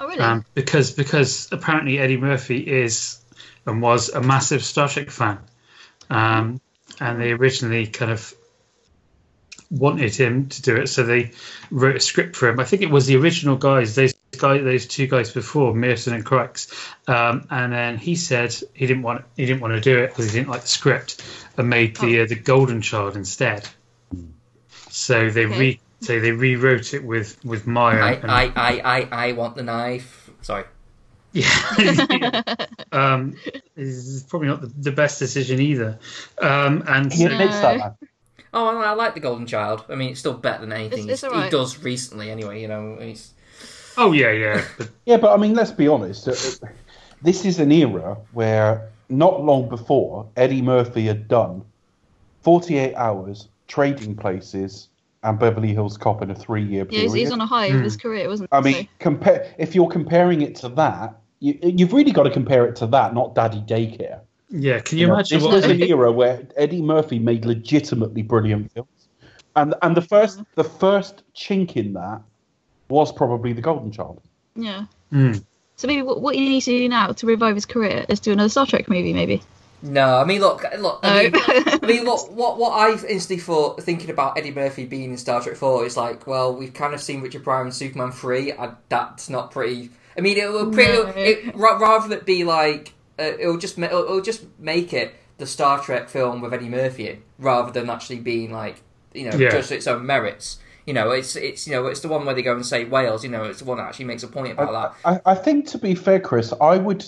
oh 0.00 0.06
really? 0.08 0.20
um, 0.20 0.44
because 0.54 0.90
because 0.92 1.48
apparently 1.52 1.98
Eddie 1.98 2.16
Murphy 2.18 2.58
is 2.58 3.18
and 3.66 3.80
was 3.80 4.08
a 4.08 4.20
massive 4.20 4.64
Star 4.64 4.88
Trek 4.88 5.10
fan, 5.10 5.38
um, 6.10 6.60
and 7.00 7.20
they 7.20 7.32
originally 7.32 7.86
kind 7.86 8.10
of 8.10 8.34
wanted 9.70 10.14
him 10.14 10.48
to 10.48 10.62
do 10.62 10.76
it, 10.76 10.88
so 10.88 11.02
they 11.02 11.30
wrote 11.70 11.96
a 11.96 12.00
script 12.00 12.36
for 12.36 12.48
him. 12.48 12.60
I 12.60 12.64
think 12.64 12.82
it 12.82 12.90
was 12.90 13.06
the 13.06 13.16
original 13.16 13.56
guys, 13.56 13.94
those 13.94 14.12
guys, 14.42 14.62
those 14.64 14.86
two 14.86 15.06
guys 15.06 15.30
before, 15.30 15.74
Merton 15.74 16.12
and 16.14 16.24
Crux, 16.24 16.68
um, 17.08 17.46
and 17.50 17.72
then 17.72 17.96
he 17.96 18.14
said 18.16 18.54
he 18.74 18.86
didn't 18.86 19.02
want 19.02 19.24
he 19.36 19.46
didn't 19.46 19.60
want 19.62 19.74
to 19.74 19.80
do 19.80 19.98
it 19.98 20.08
because 20.08 20.30
he 20.32 20.38
didn't 20.38 20.50
like 20.50 20.62
the 20.62 20.68
script, 20.68 21.22
and 21.56 21.70
made 21.70 21.96
the 21.96 22.20
uh, 22.20 22.26
the 22.26 22.34
Golden 22.34 22.82
Child 22.82 23.16
instead. 23.16 23.68
So 24.90 25.30
they 25.30 25.46
Okay. 25.46 25.58
re 25.58 25.80
so 26.00 26.20
they 26.20 26.32
rewrote 26.32 26.92
it 26.94 27.04
with 27.04 27.42
with 27.44 27.66
Meyer. 27.66 28.02
I, 28.02 28.12
and- 28.14 28.30
I, 28.30 28.44
I, 28.56 28.80
I, 28.84 29.08
I 29.28 29.32
want 29.32 29.56
the 29.56 29.62
knife. 29.62 30.30
Sorry. 30.42 30.64
Yeah. 31.32 32.42
um, 32.92 33.36
is 33.76 34.24
probably 34.28 34.48
not 34.48 34.60
the, 34.60 34.66
the 34.66 34.92
best 34.92 35.18
decision 35.18 35.60
either. 35.60 35.98
Um, 36.40 36.84
and 36.86 37.10
He 37.12 37.24
admits 37.24 37.58
that. 37.60 37.78
Man. 37.78 37.94
Oh, 38.52 38.66
I, 38.76 38.90
I 38.90 38.92
like 38.92 39.14
the 39.14 39.20
Golden 39.20 39.46
Child. 39.46 39.84
I 39.88 39.94
mean, 39.94 40.10
it's 40.10 40.20
still 40.20 40.34
better 40.34 40.60
than 40.60 40.72
anything 40.74 41.04
It's- 41.04 41.12
it's 41.12 41.20
he's- 41.22 41.32
alright. 41.32 41.44
he 41.46 41.50
does 41.50 41.82
recently. 41.82 42.30
Anyway, 42.30 42.60
you 42.60 42.68
know, 42.68 42.98
he's 43.00 43.32
oh 43.96 44.12
yeah, 44.12 44.30
yeah. 44.32 44.68
But 44.76 44.88
Yeah, 45.06 45.16
but 45.16 45.32
I 45.32 45.36
mean, 45.36 45.54
let's 45.54 45.72
be 45.72 45.88
honest. 45.88 46.28
uh, 46.28 46.32
uh, 46.32 46.68
This 47.20 47.44
is 47.44 47.58
an 47.58 47.72
era 47.72 48.18
where 48.30 48.92
not 49.08 49.42
long 49.42 49.68
before 49.68 50.30
Eddie 50.36 50.62
Murphy 50.62 51.06
had 51.06 51.28
done 51.28 51.64
48 52.42 52.94
Hours, 52.94 53.48
Trading 53.68 54.16
Places, 54.16 54.88
and 55.22 55.38
Beverly 55.38 55.72
Hills 55.72 55.96
Cop 55.98 56.22
in 56.22 56.30
a 56.30 56.34
three-year 56.34 56.84
Yeah, 56.88 57.00
period. 57.00 57.02
he's, 57.02 57.12
he's 57.14 57.30
on 57.30 57.40
a 57.40 57.46
high 57.46 57.66
of 57.66 57.82
his 57.82 57.96
career, 57.96 58.28
wasn't 58.28 58.48
he? 58.52 58.56
I 58.56 58.60
mean, 58.60 58.88
compare 58.98 59.54
if 59.58 59.74
you're 59.74 59.88
comparing 59.88 60.42
it 60.42 60.56
to 60.56 60.68
that, 60.70 61.20
you, 61.40 61.58
you've 61.62 61.92
really 61.92 62.12
got 62.12 62.24
to 62.24 62.30
compare 62.30 62.66
it 62.66 62.76
to 62.76 62.86
that, 62.88 63.14
not 63.14 63.34
Daddy 63.34 63.60
Daycare. 63.60 64.20
yeah, 64.50 64.80
can 64.80 64.98
you 64.98 65.04
You 65.04 65.08
know, 65.08 65.16
imagine 65.16 65.40
this 65.40 65.48
was 65.48 65.68
an 65.68 65.80
era 65.82 66.12
where 66.12 66.48
Eddie 66.56 66.82
Murphy 66.82 67.18
made 67.18 67.44
legitimately 67.44 68.22
brilliant 68.22 68.72
films, 68.72 69.08
and 69.56 69.74
and 69.82 69.96
the 69.96 70.02
first 70.02 70.42
the 70.56 70.64
first 70.64 71.24
chink 71.34 71.76
in 71.76 71.94
that 71.94 72.22
was 72.88 73.12
probably 73.12 73.52
the 73.52 73.62
Golden 73.62 73.90
Child. 73.92 74.20
yeah. 74.54 74.86
Hmm. 75.10 75.32
So 75.76 75.88
maybe 75.88 76.02
what, 76.02 76.20
what 76.20 76.34
he 76.34 76.48
needs 76.48 76.66
to 76.66 76.70
do 76.78 76.88
now 76.88 77.08
to 77.12 77.26
revive 77.26 77.54
his 77.56 77.66
career 77.66 78.04
is 78.08 78.20
do 78.20 78.32
another 78.32 78.48
Star 78.48 78.66
Trek 78.66 78.88
movie, 78.88 79.12
maybe. 79.12 79.42
no. 79.82 80.16
I 80.18 80.24
mean, 80.24 80.40
look, 80.40 80.64
look. 80.78 81.00
I 81.02 81.24
mean, 81.24 81.32
No. 81.32 81.40
I 81.82 81.86
mean, 81.86 82.04
look. 82.04 82.30
What 82.30 82.58
what 82.58 82.70
I 82.72 82.90
instantly 83.06 83.38
thought 83.38 83.82
thinking 83.82 84.10
about 84.10 84.38
Eddie 84.38 84.52
Murphy 84.52 84.84
being 84.84 85.10
in 85.10 85.16
Star 85.16 85.40
Trek 85.42 85.56
Four 85.56 85.84
is 85.84 85.96
like, 85.96 86.26
well, 86.26 86.54
we've 86.54 86.72
kind 86.74 86.94
of 86.94 87.00
seen 87.00 87.20
Richard 87.22 87.42
Pryor 87.42 87.64
in 87.66 87.72
Superman 87.72 88.12
Three. 88.12 88.52
And 88.52 88.76
that's 88.88 89.28
not 89.28 89.50
pretty. 89.50 89.90
I 90.16 90.20
mean, 90.20 90.36
it 90.36 90.52
will 90.52 90.70
pretty. 90.70 90.92
No. 90.92 91.12
It, 91.16 91.56
rather 91.56 92.06
than 92.08 92.18
it 92.18 92.26
be 92.26 92.44
like, 92.44 92.92
uh, 93.18 93.22
it'll 93.40 93.56
just 93.58 93.78
it'll, 93.78 94.04
it'll 94.04 94.20
just 94.20 94.44
make 94.58 94.92
it 94.92 95.14
the 95.38 95.46
Star 95.46 95.80
Trek 95.80 96.08
film 96.10 96.40
with 96.42 96.52
Eddie 96.54 96.68
Murphy 96.68 97.08
in, 97.08 97.22
rather 97.38 97.72
than 97.72 97.90
actually 97.90 98.20
being 98.20 98.52
like, 98.52 98.82
you 99.14 99.28
know, 99.28 99.36
Yeah. 99.36 99.50
just 99.50 99.72
its 99.72 99.86
own 99.88 100.06
merits. 100.06 100.58
You 100.86 100.94
know, 100.94 101.10
it's 101.10 101.36
it's 101.36 101.66
you 101.66 101.74
know 101.74 101.86
it's 101.86 102.00
the 102.00 102.08
one 102.08 102.24
where 102.24 102.34
they 102.34 102.42
go 102.42 102.54
and 102.54 102.66
say 102.66 102.84
whales. 102.84 103.22
You 103.24 103.30
know, 103.30 103.44
it's 103.44 103.60
the 103.60 103.64
one 103.64 103.78
that 103.78 103.84
actually 103.84 104.06
makes 104.06 104.22
a 104.22 104.28
point 104.28 104.52
about 104.52 104.94
that. 105.04 105.22
I, 105.24 105.32
I 105.32 105.34
think 105.34 105.66
to 105.68 105.78
be 105.78 105.94
fair, 105.94 106.20
Chris, 106.20 106.52
I 106.60 106.76
would 106.76 107.04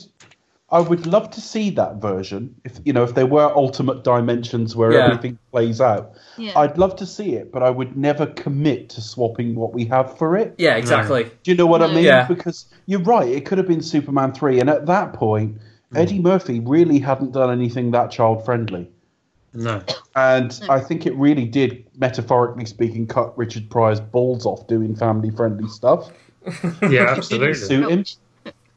I 0.71 0.81
would 0.81 1.07
love 1.07 1.31
to 1.31 1.41
see 1.41 1.71
that 1.71 1.97
version. 1.97 2.55
If 2.65 2.81
you 2.85 2.93
know, 2.93 3.05
if 3.05 3.15
there 3.15 3.27
were 3.27 3.45
ultimate 3.55 4.03
dimensions 4.03 4.75
where 4.75 4.93
Yeah. 4.93 5.05
everything 5.07 5.39
plays 5.53 5.81
out, 5.81 6.13
Yeah. 6.37 6.59
I'd 6.59 6.79
love 6.79 6.97
to 6.97 7.07
see 7.07 7.35
it, 7.35 7.53
but 7.53 7.63
I 7.63 7.71
would 7.71 7.97
never 7.97 8.27
commit 8.27 8.89
to 8.91 9.01
swapping 9.01 9.55
what 9.55 9.73
we 9.73 9.85
have 9.87 10.17
for 10.19 10.37
it. 10.37 10.55
Yeah, 10.59 10.77
exactly. 10.77 11.31
Do 11.43 11.51
you 11.51 11.57
know 11.57 11.67
what 11.67 11.83
I 11.83 11.89
mean? 11.89 12.05
Yeah. 12.05 12.27
Because 12.27 12.67
you're 12.87 13.03
right, 13.03 13.29
it 13.29 13.45
could 13.45 13.59
have 13.59 13.69
been 13.69 13.83
Superman 13.83 14.33
3, 14.33 14.59
and 14.61 14.71
at 14.71 14.87
that 14.87 15.13
point, 15.13 15.59
hmm. 15.91 15.97
Eddie 15.97 16.19
Murphy 16.19 16.61
really 16.61 16.99
hadn't 16.99 17.33
done 17.33 17.53
anything 17.53 17.91
that 17.93 18.11
child 18.11 18.45
friendly. 18.45 18.91
No. 19.55 19.83
And 20.17 20.61
I 20.69 20.81
think 20.81 21.07
it 21.07 21.15
really 21.17 21.45
did, 21.45 21.85
metaphorically 21.97 22.65
speaking, 22.67 23.07
cut 23.07 23.37
Richard 23.39 23.71
Pryor's 23.71 24.01
balls 24.01 24.47
off 24.47 24.67
doing 24.67 24.95
family 24.97 25.31
friendly 25.31 25.69
stuff. 25.69 26.11
Yeah, 26.53 26.81
Didn't 26.81 27.09
absolutely. 27.19 27.55
suit 27.55 27.89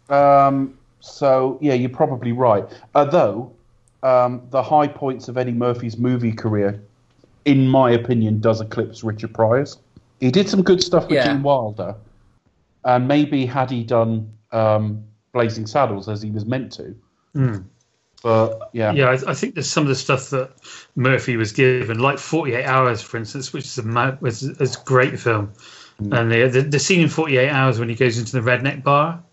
him. 0.09 0.15
Um, 0.15 0.77
so, 1.01 1.57
yeah, 1.61 1.73
you're 1.73 1.89
probably 1.89 2.31
right. 2.31 2.65
Although, 2.95 3.51
um, 4.03 4.41
the 4.51 4.63
high 4.63 4.87
points 4.87 5.27
of 5.27 5.37
Eddie 5.37 5.51
Murphy's 5.51 5.97
movie 5.97 6.31
career, 6.31 6.81
in 7.45 7.67
my 7.67 7.91
opinion, 7.91 8.39
does 8.39 8.61
eclipse 8.61 9.03
Richard 9.03 9.33
Pryor's. 9.33 9.77
He 10.21 10.31
did 10.31 10.47
some 10.47 10.63
good 10.63 10.81
stuff 10.81 11.03
with 11.07 11.13
Yeah. 11.13 11.33
Gene 11.33 11.43
Wilder. 11.43 11.95
And 12.85 13.07
maybe 13.07 13.45
had 13.45 13.69
he 13.69 13.83
done 13.83 14.31
um, 14.53 15.03
Blazing 15.33 15.67
Saddles 15.67 16.07
as 16.07 16.21
he 16.21 16.31
was 16.31 16.45
meant 16.45 16.71
to. 16.73 16.95
Hmm. 17.33 17.57
But, 18.23 18.69
yeah. 18.73 18.93
Yeah, 18.93 19.09
I, 19.09 19.31
I 19.31 19.33
think 19.33 19.53
there's 19.53 19.69
some 19.69 19.83
of 19.83 19.89
the 19.89 19.95
stuff 19.95 20.31
that 20.31 20.51
Murphy 20.95 21.37
was 21.37 21.51
given, 21.51 21.99
like 21.99 22.17
48 22.17 22.65
Hours, 22.65 23.01
for 23.01 23.17
instance, 23.17 23.53
which 23.53 23.65
is 23.65 23.77
a, 23.77 23.83
ma- 23.83 24.15
was, 24.19 24.43
is 24.43 24.75
a 24.75 24.83
great 24.83 25.19
film. 25.19 25.53
And 25.99 26.31
the, 26.31 26.47
the 26.47 26.61
the 26.61 26.79
scene 26.79 27.01
in 27.01 27.09
48 27.09 27.49
Hours 27.49 27.79
when 27.79 27.89
he 27.89 27.95
goes 27.95 28.17
into 28.19 28.39
the 28.39 28.47
redneck 28.47 28.83
bar 28.83 29.23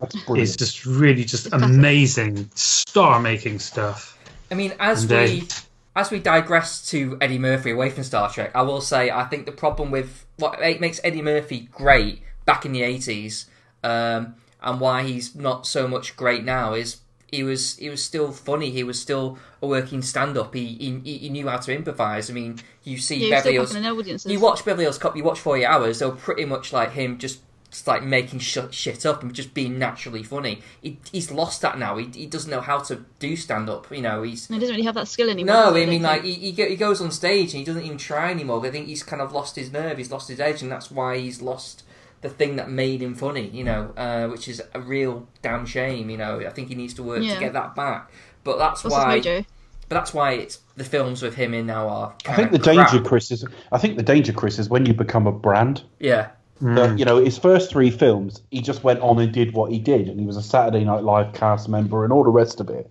That's 0.00 0.14
is 0.36 0.56
just 0.56 0.84
really 0.84 1.24
just 1.24 1.50
classic. 1.50 1.68
amazing, 1.68 2.50
star-making 2.54 3.58
stuff. 3.58 4.18
I 4.50 4.54
mean, 4.54 4.74
as 4.78 5.04
And, 5.04 5.12
uh, 5.12 5.16
we 5.16 5.48
as 5.96 6.10
we 6.10 6.18
digress 6.18 6.88
to 6.90 7.16
Eddie 7.20 7.38
Murphy 7.38 7.70
away 7.70 7.90
from 7.90 8.04
Star 8.04 8.30
Trek, 8.30 8.50
I 8.54 8.62
will 8.62 8.82
say 8.82 9.10
I 9.10 9.24
think 9.24 9.46
the 9.46 9.52
problem 9.52 9.90
with 9.90 10.26
what 10.36 10.60
makes 10.60 11.00
Eddie 11.02 11.22
Murphy 11.22 11.68
great 11.72 12.22
back 12.44 12.66
in 12.66 12.72
the 12.72 12.82
eighties, 12.82 13.46
um, 13.82 14.34
and 14.62 14.78
why 14.78 15.04
he's 15.04 15.34
not 15.34 15.66
so 15.66 15.88
much 15.88 16.16
great 16.16 16.44
now 16.44 16.74
is 16.74 16.98
he 17.30 17.42
was 17.42 17.76
he 17.76 17.88
was 17.88 18.02
still 18.02 18.32
funny. 18.32 18.70
He 18.70 18.82
was 18.82 19.00
still 19.00 19.38
a 19.62 19.66
working 19.66 20.02
stand 20.02 20.36
up. 20.36 20.54
He, 20.54 20.66
he 21.04 21.18
he 21.18 21.28
knew 21.28 21.48
how 21.48 21.58
to 21.58 21.74
improvise. 21.74 22.30
I 22.30 22.32
mean, 22.32 22.58
you 22.84 22.98
see 22.98 23.28
yeah, 23.28 23.36
Beverly 23.36 23.54
Hills. 23.54 23.72
fucking 23.72 23.84
in 23.84 23.92
audiences. 23.98 24.30
You 24.32 24.40
watch 24.40 24.64
Beverly 24.64 24.84
Hills 24.84 24.98
Cop. 24.98 25.16
You 25.16 25.24
watch 25.24 25.40
Forty 25.40 25.64
Hours. 25.64 25.98
They're 26.00 26.10
pretty 26.10 26.44
much 26.44 26.72
like 26.72 26.92
him, 26.92 27.18
just, 27.18 27.40
just 27.70 27.86
like 27.86 28.02
making 28.02 28.40
sh- 28.40 28.58
shit 28.70 29.06
up 29.06 29.22
and 29.22 29.32
just 29.32 29.54
being 29.54 29.78
naturally 29.78 30.22
funny. 30.22 30.60
He, 30.82 30.98
he's 31.12 31.30
lost 31.30 31.60
that 31.62 31.78
now. 31.78 31.96
He, 31.98 32.06
he 32.12 32.26
doesn't 32.26 32.50
know 32.50 32.60
how 32.60 32.78
to 32.80 33.04
do 33.18 33.36
stand 33.36 33.68
up. 33.70 33.90
You 33.92 34.02
know, 34.02 34.22
he's 34.22 34.48
he 34.48 34.58
doesn't 34.58 34.74
really 34.74 34.86
have 34.86 34.96
that 34.96 35.06
skill 35.08 35.30
anymore. 35.30 35.54
no. 35.54 35.76
I 35.76 35.86
mean, 35.86 36.02
like 36.02 36.24
he, 36.24 36.34
he 36.34 36.52
go- 36.52 36.68
he 36.68 36.76
goes 36.76 37.00
on 37.00 37.10
stage 37.10 37.52
and 37.54 37.60
he 37.60 37.64
doesn't 37.64 37.84
even 37.84 37.98
try 37.98 38.30
anymore. 38.30 38.64
I 38.66 38.70
think 38.70 38.86
he's 38.88 39.02
kind 39.02 39.22
of 39.22 39.32
lost 39.32 39.56
his 39.56 39.70
nerve. 39.72 39.98
He's 39.98 40.10
lost 40.10 40.28
his 40.28 40.40
edge, 40.40 40.62
and 40.62 40.72
that's 40.72 40.90
why 40.90 41.18
he's 41.18 41.40
lost 41.42 41.84
the 42.22 42.28
thing 42.28 42.56
that 42.56 42.70
made 42.70 43.02
him 43.02 43.14
funny. 43.14 43.48
You 43.48 43.64
know, 43.64 43.92
uh, 43.96 44.28
which 44.28 44.48
is 44.48 44.62
a 44.74 44.80
real 44.80 45.28
damn 45.42 45.66
shame. 45.66 46.10
You 46.10 46.18
know, 46.18 46.40
I 46.40 46.50
think 46.50 46.68
he 46.68 46.74
needs 46.74 46.94
to 46.94 47.02
work 47.02 47.22
Yeah. 47.22 47.34
to 47.34 47.40
get 47.40 47.52
that 47.52 47.74
back. 47.74 48.10
But 48.44 48.58
that's 48.58 48.84
What's 48.84 48.94
why. 48.96 49.44
But 49.88 49.96
that's 49.96 50.14
why 50.14 50.32
it's 50.34 50.60
the 50.76 50.84
films 50.84 51.20
with 51.20 51.34
him 51.34 51.52
in 51.52 51.66
now 51.66 51.88
are. 51.88 52.14
I 52.28 52.34
think 52.34 52.52
the 52.52 52.60
crap. 52.60 52.90
danger, 52.90 53.04
Chris, 53.04 53.30
is 53.32 53.44
I 53.72 53.78
think 53.78 53.96
the 53.96 54.04
danger, 54.04 54.32
Chris, 54.32 54.58
is 54.58 54.68
when 54.68 54.86
you 54.86 54.94
become 54.94 55.26
a 55.26 55.32
brand. 55.32 55.82
Yeah. 55.98 56.28
That, 56.62 56.98
you 56.98 57.06
know, 57.06 57.16
his 57.16 57.38
first 57.38 57.70
three 57.70 57.90
films, 57.90 58.42
he 58.50 58.60
just 58.60 58.84
went 58.84 59.00
on 59.00 59.18
and 59.18 59.32
did 59.32 59.54
what 59.54 59.72
he 59.72 59.78
did, 59.78 60.08
and 60.08 60.20
he 60.20 60.26
was 60.26 60.36
a 60.36 60.42
Saturday 60.42 60.84
Night 60.84 61.02
Live 61.02 61.32
cast 61.32 61.70
member 61.70 62.04
and 62.04 62.12
all 62.12 62.22
the 62.22 62.28
rest 62.30 62.60
of 62.60 62.68
it. 62.68 62.90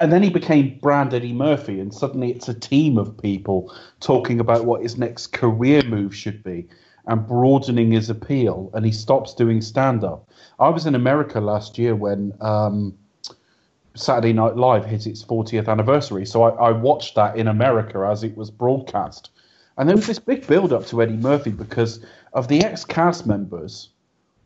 And 0.00 0.12
then 0.12 0.22
he 0.22 0.28
became 0.28 0.78
brand 0.82 1.14
Eddie 1.14 1.32
Murphy, 1.32 1.80
and 1.80 1.94
suddenly 1.94 2.30
it's 2.30 2.48
a 2.48 2.54
team 2.54 2.98
of 2.98 3.16
people 3.16 3.74
talking 4.00 4.38
about 4.38 4.66
what 4.66 4.82
his 4.82 4.98
next 4.98 5.28
career 5.32 5.82
move 5.82 6.14
should 6.14 6.44
be 6.44 6.68
and 7.06 7.26
broadening 7.26 7.92
his 7.92 8.10
appeal, 8.10 8.70
and 8.74 8.84
he 8.84 8.92
stops 8.92 9.34
doing 9.34 9.60
stand 9.60 10.04
up. 10.04 10.28
I 10.58 10.68
was 10.68 10.86
in 10.86 10.94
America 10.94 11.40
last 11.40 11.78
year 11.78 11.94
when 11.94 12.32
um, 12.40 12.96
Saturday 13.94 14.32
Night 14.32 14.56
Live 14.56 14.84
hit 14.84 15.06
its 15.06 15.24
40th 15.24 15.68
anniversary, 15.68 16.26
so 16.26 16.42
I, 16.42 16.68
I 16.68 16.70
watched 16.70 17.14
that 17.14 17.36
in 17.36 17.48
America 17.48 18.06
as 18.10 18.22
it 18.22 18.36
was 18.36 18.50
broadcast. 18.50 19.30
And 19.76 19.88
there 19.88 19.96
was 19.96 20.06
this 20.06 20.18
big 20.18 20.46
build 20.46 20.72
up 20.72 20.86
to 20.86 21.02
Eddie 21.02 21.16
Murphy 21.16 21.50
because 21.50 22.04
of 22.34 22.48
the 22.48 22.62
ex 22.62 22.84
cast 22.84 23.26
members. 23.26 23.88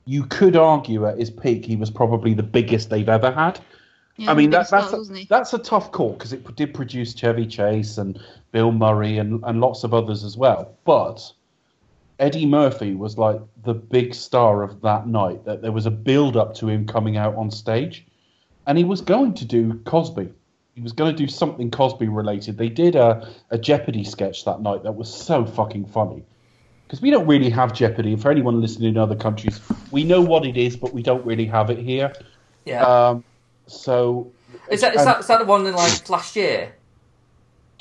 You 0.04 0.24
could 0.24 0.54
argue 0.54 1.06
at 1.06 1.18
his 1.18 1.30
peak 1.30 1.64
he 1.64 1.76
was 1.76 1.90
probably 1.90 2.34
the 2.34 2.42
biggest 2.42 2.90
they've 2.90 3.08
ever 3.08 3.32
had. 3.32 3.58
Yeah, 4.16 4.30
I 4.30 4.34
mean, 4.34 4.50
that, 4.50 4.70
that's, 4.70 4.88
stars, 4.88 5.10
a, 5.10 5.24
that's 5.28 5.52
a 5.54 5.58
tough 5.58 5.90
call 5.90 6.12
because 6.12 6.32
it 6.32 6.54
did 6.54 6.72
produce 6.72 7.14
Chevy 7.14 7.46
Chase 7.46 7.98
and 7.98 8.20
Bill 8.52 8.70
Murray 8.70 9.18
and, 9.18 9.42
and 9.44 9.60
lots 9.60 9.82
of 9.82 9.92
others 9.92 10.22
as 10.22 10.36
well. 10.36 10.76
But 10.84 11.32
Eddie 12.18 12.46
Murphy 12.46 12.94
was 12.94 13.18
like 13.18 13.40
the 13.64 13.74
big 13.74 14.14
star 14.14 14.62
of 14.62 14.80
that 14.82 15.06
night, 15.06 15.44
that 15.44 15.62
there 15.62 15.72
was 15.72 15.86
a 15.86 15.90
build 15.90 16.36
up 16.36 16.54
to 16.56 16.68
him 16.68 16.86
coming 16.86 17.16
out 17.16 17.34
on 17.34 17.50
stage. 17.50 18.06
And 18.66 18.78
he 18.78 18.84
was 18.84 19.00
going 19.00 19.34
to 19.34 19.44
do 19.44 19.74
Cosby. 19.84 20.32
He 20.74 20.80
was 20.80 20.92
going 20.92 21.14
to 21.14 21.16
do 21.16 21.28
something 21.28 21.70
Cosby 21.70 22.08
related. 22.08 22.56
They 22.56 22.68
did 22.68 22.96
a, 22.96 23.28
a 23.50 23.58
Jeopardy 23.58 24.04
sketch 24.04 24.44
that 24.44 24.60
night 24.60 24.82
that 24.84 24.92
was 24.92 25.12
so 25.12 25.44
fucking 25.44 25.86
funny. 25.86 26.24
Because 26.86 27.00
we 27.00 27.10
don't 27.10 27.26
really 27.26 27.50
have 27.50 27.72
Jeopardy. 27.72 28.14
For 28.16 28.30
anyone 28.30 28.60
listening 28.60 28.90
in 28.90 28.98
other 28.98 29.16
countries, 29.16 29.60
we 29.90 30.04
know 30.04 30.20
what 30.20 30.44
it 30.44 30.56
is, 30.56 30.76
but 30.76 30.92
we 30.92 31.02
don't 31.02 31.24
really 31.26 31.46
have 31.46 31.70
it 31.70 31.78
here. 31.78 32.12
Yeah. 32.64 32.84
Um, 32.84 33.24
so 33.66 34.30
is 34.70 34.80
that 34.82 34.94
is 34.94 35.00
and- 35.00 35.08
that 35.08 35.20
is 35.20 35.26
that 35.26 35.38
the 35.40 35.44
one 35.44 35.66
in 35.66 35.74
like 35.74 36.08
last 36.08 36.36
year? 36.36 36.74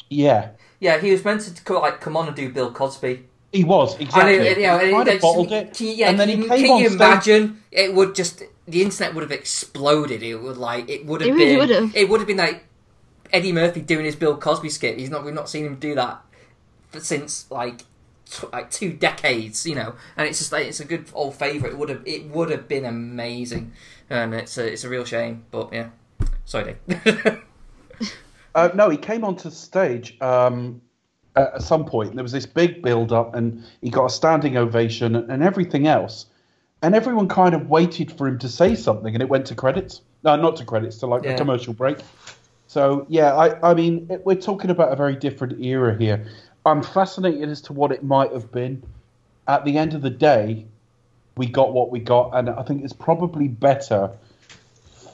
yeah, 0.10 0.50
Yeah, 0.80 1.00
he 1.00 1.12
was 1.12 1.24
meant 1.26 1.41
to 1.41 1.74
like 1.80 2.00
come 2.02 2.15
on 2.15 2.28
and 2.28 2.36
do 2.36 2.52
Bill 2.52 2.72
Cosby. 2.72 3.26
He 3.54 3.63
was 3.63 3.94
And 3.94 4.02
exactly. 4.04 4.34
it, 4.36 4.58
you 4.58 4.63
know, 4.68 4.78
he 4.80 4.86
and 4.88 4.96
kind 4.98 5.08
it- 5.08 5.16
of 5.16 5.22
bottled 5.22 5.52
it, 5.54 5.74
Can 5.74 5.88
you, 5.88 5.94
yeah, 5.94 6.10
and 6.10 6.20
then 6.20 6.28
can, 6.30 6.38
he 6.38 6.44
you- 6.44 6.50
came 6.50 6.62
can 6.66 6.72
on 6.72 6.80
you 6.82 6.89
stage. 6.89 6.96
imagine? 7.02 7.63
It 7.72 7.94
would 7.94 8.16
just 8.16 8.44
the 8.68 8.82
internet 8.82 9.13
would 9.13 9.22
have 9.24 9.32
exploded. 9.32 10.22
It 10.24 10.36
would 10.42 10.58
like 10.58 10.89
it 10.89 11.06
would 11.06 11.22
have 11.22 11.30
It 11.30 11.34
really 11.34 11.46
been. 11.52 11.60
would 11.60 11.70
have. 11.70 11.96
It 11.96 12.10
would 12.10 12.20
have 12.20 12.28
been 12.28 12.38
like 12.38 12.66
Eddie 13.32 13.52
Murphy 13.54 13.82
doing 13.82 14.06
his 14.06 14.16
Bill 14.16 14.36
Cosby 14.38 14.70
skit. 14.70 14.98
He's 15.00 15.10
not. 15.10 15.24
We've 15.24 15.34
not 15.34 15.50
seen 15.50 15.66
him 15.66 15.76
do 15.76 15.96
that 15.96 16.22
since 17.00 17.50
like 17.52 17.80
t- 18.30 18.48
like 18.54 18.70
two 18.72 18.94
decades. 18.94 19.66
You 19.66 19.76
know, 19.76 19.96
and 20.18 20.28
it's 20.28 20.39
just 20.39 20.52
like 20.52 20.68
it's 20.68 20.80
a 20.80 20.86
good 20.86 21.06
old 21.13 21.36
favorite. 21.36 21.74
It 21.74 21.78
would 21.78 21.89
have. 21.89 22.02
It 22.06 22.26
would 22.30 22.50
have 22.52 22.68
been 22.68 22.86
amazing, 22.86 23.72
and 24.10 24.34
it's 24.34 24.58
a 24.58 24.72
it's 24.72 24.84
a 24.84 24.89
real 24.89 25.04
shame. 25.06 25.46
But 25.52 25.74
yeah, 25.74 25.89
sorry, 26.46 26.76
Dave. 26.88 27.42
Uh, 28.56 28.70
no, 28.76 28.88
he 28.89 28.98
came 28.98 29.24
onto 29.26 29.50
stage 29.50 30.16
um, 30.22 30.80
at, 31.36 31.56
at 31.56 31.62
some 31.62 31.86
point. 31.86 32.15
There 32.15 32.24
was 32.24 32.32
this 32.32 32.46
big 32.46 32.82
build 32.82 33.12
up, 33.12 33.36
and 33.36 33.63
he 33.82 33.89
got 33.89 34.06
a 34.06 34.10
standing 34.10 34.58
ovation 34.58 35.15
and, 35.15 35.30
and 35.32 35.43
everything 35.43 35.88
else. 35.88 36.26
and 36.82 36.93
everyone 36.96 37.30
kind 37.30 37.56
of 37.56 37.69
waited 37.69 38.12
for 38.12 38.28
him 38.28 38.38
to 38.39 38.50
say 38.50 38.76
something, 38.76 39.13
and 39.15 39.22
it 39.22 39.30
went 39.30 39.46
to 39.48 39.56
credits. 39.56 40.02
No, 40.24 40.36
not 40.36 40.58
to 40.58 40.65
credits, 40.65 40.98
to 40.98 41.08
like 41.08 41.24
Yeah. 41.24 41.32
a 41.32 41.38
commercial 41.38 41.74
break. 41.74 41.98
So 42.67 43.06
yeah, 43.08 43.34
I, 43.36 43.72
I 43.72 43.74
mean, 43.74 44.08
it, 44.10 44.26
we're 44.26 44.36
talking 44.36 44.69
about 44.69 44.91
a 44.91 44.96
very 44.98 45.15
different 45.15 45.63
era 45.63 45.96
here. 45.98 46.26
I'm 46.65 46.82
fascinated 46.84 47.48
as 47.50 47.62
to 47.63 47.74
what 47.74 47.91
it 47.93 48.04
might 48.04 48.32
have 48.34 48.52
been. 48.52 48.84
At 49.48 49.63
the 49.65 49.78
end 49.78 49.93
of 49.93 50.02
the 50.02 50.10
day, 50.10 50.65
we 51.38 51.46
got 51.46 51.74
what 51.74 51.89
we 51.89 52.00
got, 52.00 52.32
and 52.34 52.50
I 52.50 52.63
think 52.63 52.84
it's 52.84 52.93
probably 52.93 53.48
better 53.48 54.12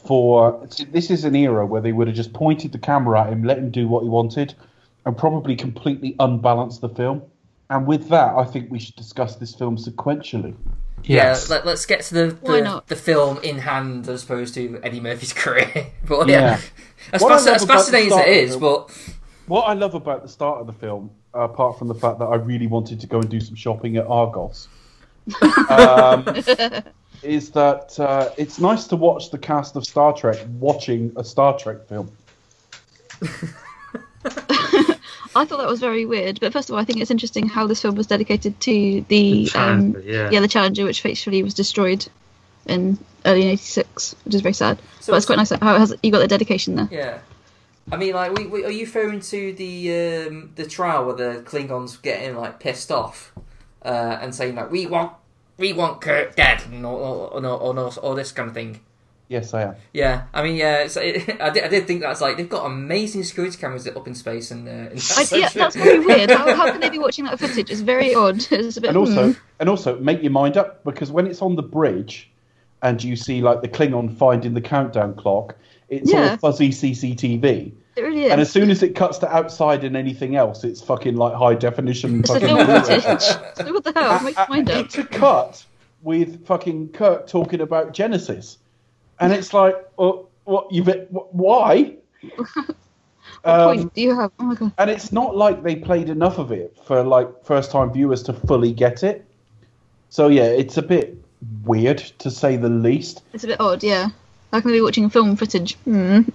for. 0.08 0.67
This 0.91 1.10
is 1.12 1.23
an 1.23 1.36
era 1.36 1.65
where 1.65 1.82
they 1.82 1.91
would 1.91 2.08
have 2.08 2.15
just 2.15 2.34
pointed 2.34 2.71
the 2.71 2.79
camera 2.79 3.21
at 3.21 3.29
him, 3.34 3.43
let 3.43 3.58
him 3.58 3.69
do 3.71 3.88
what 3.88 4.03
he 4.03 4.10
wanted, 4.10 4.53
and 5.05 5.17
probably 5.17 5.55
completely 5.55 6.15
unbalanced 6.19 6.81
the 6.81 6.89
film. 6.89 7.21
And 7.69 7.85
with 7.85 8.09
that, 8.09 8.35
I 8.35 8.45
think 8.45 8.71
we 8.71 8.79
should 8.79 8.95
discuss 8.95 9.35
this 9.35 9.53
film 9.53 9.77
sequentially. 9.77 10.55
Yes. 11.03 11.47
Yeah, 11.49 11.55
let, 11.57 11.67
us 11.67 11.85
get 11.85 12.01
to 12.01 12.13
the 12.13 12.38
Why 12.41 12.57
the, 12.57 12.63
not? 12.63 12.88
the 12.88 12.95
film 12.95 13.38
in 13.43 13.59
hand 13.59 14.09
as 14.09 14.23
opposed 14.23 14.53
to 14.55 14.79
Eddie 14.83 14.99
Murphy's 14.99 15.33
career. 15.43 15.88
but 16.07 16.27
Yeah. 16.27 16.39
yeah, 16.39 16.59
as, 17.13 17.21
What 17.21 17.31
fasc- 17.39 17.55
as 17.55 17.65
fascinating 17.65 18.12
as 18.13 18.19
it 18.19 18.27
is, 18.27 18.38
it 18.39 18.43
of 18.43 18.49
is, 18.49 18.53
the- 18.53 18.59
but 18.59 19.12
What 19.47 19.62
I 19.63 19.73
love 19.73 19.93
about 19.93 20.23
the 20.23 20.29
start 20.29 20.59
of 20.59 20.67
the 20.67 20.73
film, 20.73 21.12
apart 21.33 21.77
from 21.79 21.88
the 21.88 21.95
fact 21.95 22.19
that 22.19 22.25
I 22.25 22.35
really 22.35 22.67
wanted 22.67 22.99
to 22.99 23.07
go 23.07 23.19
and 23.19 23.29
do 23.29 23.39
some 23.39 23.55
shopping 23.55 23.97
at 23.97 24.07
Argos, 24.07 24.67
um, 25.69 26.25
is 27.21 27.51
that 27.51 27.97
uh, 27.99 28.29
it's 28.38 28.59
nice 28.59 28.88
to 28.88 28.95
watch 28.95 29.29
the 29.29 29.38
cast 29.38 29.75
of 29.75 29.85
Star 29.85 30.12
Trek 30.12 30.38
watching 30.59 31.12
a 31.15 31.23
Star 31.23 31.57
Trek 31.57 31.88
film. 31.88 32.12
I 35.36 35.45
thought 35.45 35.58
that 35.58 35.67
was 35.67 35.79
very 35.79 36.05
weird. 36.05 36.39
But 36.39 36.53
first 36.53 36.69
of 36.69 36.73
all, 36.73 36.79
I 36.82 36.86
think 36.86 36.99
it's 36.99 37.12
interesting 37.12 37.47
how 37.47 37.67
this 37.67 37.82
film 37.82 37.95
was 37.95 38.08
dedicated 38.08 38.60
to 38.62 38.71
the, 38.71 39.03
The 39.08 39.41
um, 39.55 39.93
Challenger, 39.93 40.29
yeah. 40.32 40.39
the 40.39 40.47
Challenger, 40.47 40.84
which 40.86 41.01
fatefully 41.01 41.43
was 41.43 41.53
destroyed 41.53 42.08
in 42.65 42.97
early 43.25 43.43
'86, 43.47 44.15
which 44.25 44.36
is 44.36 44.41
very 44.41 44.53
sad. 44.53 44.77
So 44.99 45.13
but 45.13 45.17
it's 45.17 45.25
it's- 45.25 45.25
quite 45.25 45.38
nice 45.38 45.49
how 45.62 45.75
it 45.75 45.79
has 45.79 45.95
you 46.03 46.12
got 46.12 46.19
the 46.19 46.27
dedication 46.27 46.75
there. 46.75 46.88
yeah. 46.91 47.19
I 47.91 47.97
mean, 47.97 48.13
like, 48.13 48.38
we, 48.38 48.45
we, 48.45 48.63
are 48.65 48.69
you 48.69 48.86
referring 48.86 49.19
to 49.21 49.51
the 49.53 50.27
um, 50.27 50.51
the 50.55 50.67
trial 50.67 51.05
where 51.05 51.15
the 51.15 51.41
Klingons 51.41 51.99
getting 51.99 52.36
like 52.36 52.60
pissed 52.60 52.91
off 52.91 53.32
uh, 53.84 54.19
and 54.21 54.36
saying 54.36 54.53
like, 54.55 54.69
"We 54.69 54.86
want, 54.86 55.13
we 55.58 55.73
want 55.73 55.99
Kirk 55.99 56.36
dead," 56.36 56.62
and 56.71 56.86
all, 56.86 56.97
all, 57.01 57.25
all, 57.27 57.45
all, 57.47 57.79
all, 57.79 57.93
all 58.03 58.13
this 58.15 58.32
kind 58.32 58.47
of 58.47 58.53
thing. 58.53 58.82
Yes, 59.29 59.53
I 59.53 59.61
am. 59.61 59.75
Yeah, 59.93 60.23
I 60.33 60.41
mean, 60.41 60.55
yeah, 60.55 60.79
it's, 60.79 60.97
it, 60.97 61.39
I, 61.41 61.51
did, 61.51 61.63
I 61.63 61.67
did 61.67 61.85
think 61.87 62.01
that's 62.01 62.19
like 62.19 62.37
they've 62.37 62.49
got 62.49 62.65
amazing 62.65 63.23
security 63.23 63.57
cameras 63.57 63.87
up 63.87 64.07
in 64.07 64.15
space 64.15 64.49
and. 64.51 64.67
Uh, 64.67 64.71
in 64.91 64.99
I, 65.15 65.25
yeah, 65.31 65.49
that's 65.53 65.75
very 65.75 65.99
weird. 65.99 66.31
How, 66.31 66.55
how 66.55 66.71
can 66.71 66.81
they 66.81 66.89
be 66.89 66.99
watching 66.99 67.25
that 67.25 67.39
footage? 67.39 67.69
It's 67.69 67.81
very 67.81 68.13
odd. 68.13 68.45
It's 68.51 68.77
a 68.77 68.81
bit. 68.81 68.89
And 68.89 68.97
also, 68.97 69.33
hmm. 69.33 69.39
and 69.59 69.69
also, 69.69 69.99
make 69.99 70.21
your 70.23 70.31
mind 70.31 70.57
up 70.57 70.83
because 70.83 71.11
when 71.11 71.27
it's 71.27 71.41
on 71.41 71.55
the 71.55 71.63
bridge, 71.63 72.29
and 72.81 73.03
you 73.03 73.15
see 73.15 73.41
like 73.41 73.61
the 73.61 73.67
Klingon 73.67 74.17
finding 74.17 74.53
the 74.53 74.61
countdown 74.61 75.13
clock, 75.15 75.55
it's 75.89 76.11
Yeah. 76.11 76.31
all 76.31 76.37
fuzzy 76.37 76.69
CCTV. 76.69 77.71
it 77.95 78.01
really 78.01 78.25
is. 78.25 78.31
And 78.31 78.41
as 78.41 78.51
soon 78.51 78.71
as 78.71 78.81
it 78.81 78.95
cuts 78.95 79.19
to 79.19 79.31
outside 79.33 79.83
and 79.83 79.95
anything 79.95 80.35
else, 80.35 80.63
it's 80.63 80.81
fucking 80.81 81.15
like 81.15 81.33
high 81.35 81.55
definition. 81.55 82.21
it's 82.21 82.31
fucking 82.31 82.47
film 82.47 82.65
Blu-ray. 82.65 82.81
footage. 82.81 83.21
So 83.21 83.73
what 83.73 83.83
the 83.83 83.91
hell? 83.95 84.23
Make 84.23 84.37
your 84.37 84.47
mind 84.49 84.69
up. 84.71 84.85
It's 84.85 84.97
a 84.97 85.03
cut 85.03 85.63
with 86.01 86.45
fucking 86.47 86.89
Kirk 86.89 87.27
talking 87.27 87.61
about 87.61 87.93
Genesis, 87.93 88.57
and 89.19 89.34
it's 89.34 89.53
like, 89.53 89.75
oh, 89.97 90.27
what 90.45 90.71
you 90.71 90.84
wh- 90.84 91.34
why? 91.36 91.95
What 93.43 93.60
Um, 93.60 93.77
point 93.77 93.93
do 93.93 94.01
you 94.01 94.15
have? 94.19 94.32
Oh 94.39 94.43
my 94.43 94.55
god. 94.55 94.71
and 94.77 94.89
it's 94.89 95.12
not 95.13 95.36
like 95.38 95.63
they 95.63 95.75
played 95.75 96.10
enough 96.10 96.39
of 96.39 96.51
it 96.51 96.77
for 96.86 97.03
like 97.03 97.27
first 97.45 97.71
time 97.71 97.93
viewers 97.93 98.21
to 98.23 98.34
fully 98.34 98.73
get 98.73 99.01
it. 99.03 99.23
So 100.10 100.27
yeah, 100.27 100.45
it's 100.45 100.75
a 100.77 100.82
bit 100.82 101.15
weird 101.63 101.99
to 102.19 102.29
say 102.32 102.58
the 102.58 102.67
least. 102.69 103.21
It's 103.34 103.43
a 103.45 103.47
bit 103.47 103.62
odd, 103.62 103.82
yeah. 103.84 104.10
How 104.51 104.60
can 104.60 104.71
they 104.71 104.77
be 104.77 104.82
watching 104.82 105.10
film 105.10 105.36
footage? 105.36 105.75
Hmm. 105.86 106.21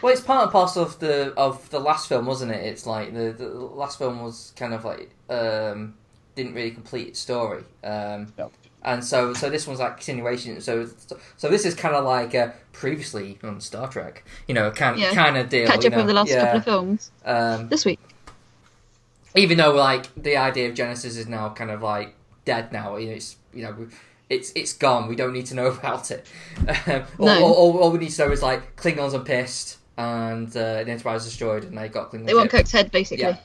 Well, 0.00 0.12
it's 0.12 0.20
part 0.22 0.44
and 0.44 0.52
parcel 0.52 0.84
of 0.84 1.00
the 1.00 1.34
of 1.36 1.68
the 1.70 1.80
last 1.80 2.08
film, 2.08 2.24
wasn't 2.26 2.52
it? 2.52 2.64
It's 2.64 2.86
like 2.86 3.12
the, 3.12 3.32
the 3.36 3.48
last 3.48 3.98
film 3.98 4.22
was 4.22 4.52
kind 4.54 4.72
of 4.72 4.84
like 4.84 5.10
um, 5.28 5.94
didn't 6.36 6.54
really 6.54 6.70
complete 6.70 7.08
its 7.08 7.18
story, 7.18 7.64
um, 7.82 8.32
No. 8.38 8.52
And 8.86 9.04
so 9.04 9.34
so 9.34 9.50
this 9.50 9.66
one's 9.66 9.80
like 9.80 9.96
continuation. 9.98 10.58
So 10.62 10.88
so 11.36 11.48
this 11.50 11.66
is 11.66 11.74
kind 11.74 11.94
of 11.94 12.04
like 12.04 12.34
uh, 12.34 12.52
previously 12.72 13.38
on 13.42 13.60
Star 13.60 13.88
Trek, 13.88 14.24
you 14.48 14.54
know, 14.54 14.70
kind 14.70 14.98
Yeah. 14.98 15.12
kind 15.12 15.36
of 15.36 15.48
deal. 15.50 15.66
Catch 15.66 15.84
up 15.84 15.92
know? 15.92 15.98
with 15.98 16.06
the 16.06 16.14
last 16.14 16.30
yeah. 16.30 16.40
couple 16.44 16.58
of 16.58 16.64
films 16.64 17.10
Um, 17.24 17.68
this 17.68 17.84
week. 17.84 18.00
even 19.34 19.58
though 19.58 19.72
like 19.74 20.06
the 20.14 20.36
idea 20.38 20.68
of 20.68 20.74
Genesis 20.74 21.16
is 21.18 21.26
now 21.26 21.50
kind 21.50 21.70
of 21.70 21.82
like 21.82 22.14
dead 22.46 22.72
now. 22.72 22.96
You 22.96 23.08
know, 23.08 23.12
it's 23.14 23.36
you 23.52 23.62
know. 23.62 23.88
It's 24.28 24.50
it's 24.56 24.72
gone. 24.72 25.06
We 25.06 25.14
don't 25.14 25.32
need 25.32 25.46
to 25.46 25.54
know 25.54 25.66
about 25.78 26.10
it. 26.10 26.26
Um, 26.66 27.04
all, 27.20 27.26
No. 27.26 27.44
all, 27.44 27.52
all, 27.54 27.78
all 27.78 27.90
we 27.92 27.98
need 27.98 28.10
to 28.10 28.26
know 28.26 28.32
is 28.32 28.42
like 28.42 28.74
Klingons 28.74 29.14
are 29.14 29.20
pissed 29.20 29.78
and 29.96 30.48
uh, 30.48 30.82
the 30.84 30.90
Enterprise 30.90 31.22
is 31.22 31.28
destroyed, 31.30 31.62
and 31.64 31.78
they 31.78 31.88
got 31.88 32.10
Klingons. 32.10 32.26
They 32.26 32.34
want 32.34 32.50
Kirk's 32.50 32.72
head, 32.72 32.90
basically. 32.90 33.22
Yeah, 33.24 33.36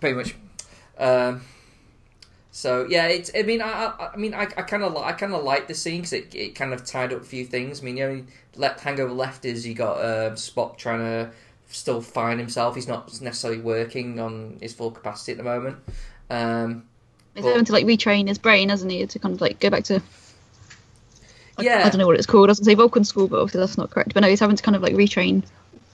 pretty 0.00 0.16
much. 0.16 0.34
Um, 0.98 1.42
so 2.56 2.86
yeah, 2.88 3.08
it's. 3.08 3.32
I 3.34 3.42
mean, 3.42 3.60
I, 3.60 3.68
I, 3.98 4.10
I 4.14 4.16
mean, 4.16 4.32
I, 4.32 4.42
I 4.42 4.62
kind 4.62 4.84
of, 4.84 4.96
I 4.96 5.10
kind 5.12 5.34
of 5.34 5.42
like 5.42 5.66
the 5.66 5.74
scene 5.74 6.02
because 6.02 6.12
it, 6.12 6.32
it 6.34 6.54
kind 6.54 6.72
of 6.72 6.84
tied 6.86 7.12
up 7.12 7.20
a 7.20 7.24
few 7.24 7.44
things. 7.44 7.80
I 7.80 7.84
mean, 7.84 7.96
you 7.96 8.06
know, 8.08 8.24
left 8.54 8.78
hangover 8.78 9.12
left 9.12 9.44
is 9.44 9.66
you 9.66 9.74
got 9.74 9.94
uh, 9.96 10.30
Spock 10.34 10.76
trying 10.76 11.00
to 11.00 11.30
still 11.68 12.00
find 12.00 12.38
himself. 12.38 12.76
He's 12.76 12.86
not 12.86 13.20
necessarily 13.20 13.60
working 13.60 14.20
on 14.20 14.58
his 14.62 14.72
full 14.72 14.92
capacity 14.92 15.32
at 15.32 15.38
the 15.38 15.44
moment. 15.44 15.78
Um, 16.30 16.84
He's 17.34 17.42
Well- 17.42 17.54
having 17.54 17.64
to 17.64 17.72
like 17.72 17.86
retrain 17.86 18.28
his 18.28 18.38
brain, 18.38 18.68
hasn't 18.68 18.92
he, 18.92 19.04
to 19.04 19.18
kind 19.18 19.34
of 19.34 19.40
like 19.40 19.58
go 19.58 19.68
back 19.70 19.82
to. 19.84 20.00
I, 21.58 21.62
Yeah. 21.62 21.78
I 21.84 21.90
don't 21.90 21.98
know 21.98 22.06
what 22.06 22.16
it's 22.16 22.26
called. 22.26 22.48
I 22.48 22.52
was 22.52 22.60
gonna 22.60 22.66
say 22.70 22.74
Vulcan 22.74 23.02
school, 23.04 23.26
but 23.26 23.40
obviously 23.40 23.58
that's 23.60 23.76
not 23.76 23.90
correct. 23.90 24.14
But 24.14 24.20
no, 24.20 24.28
he's 24.28 24.38
having 24.38 24.54
to 24.56 24.62
kind 24.62 24.76
of 24.76 24.82
like 24.82 24.94
retrain. 24.94 25.42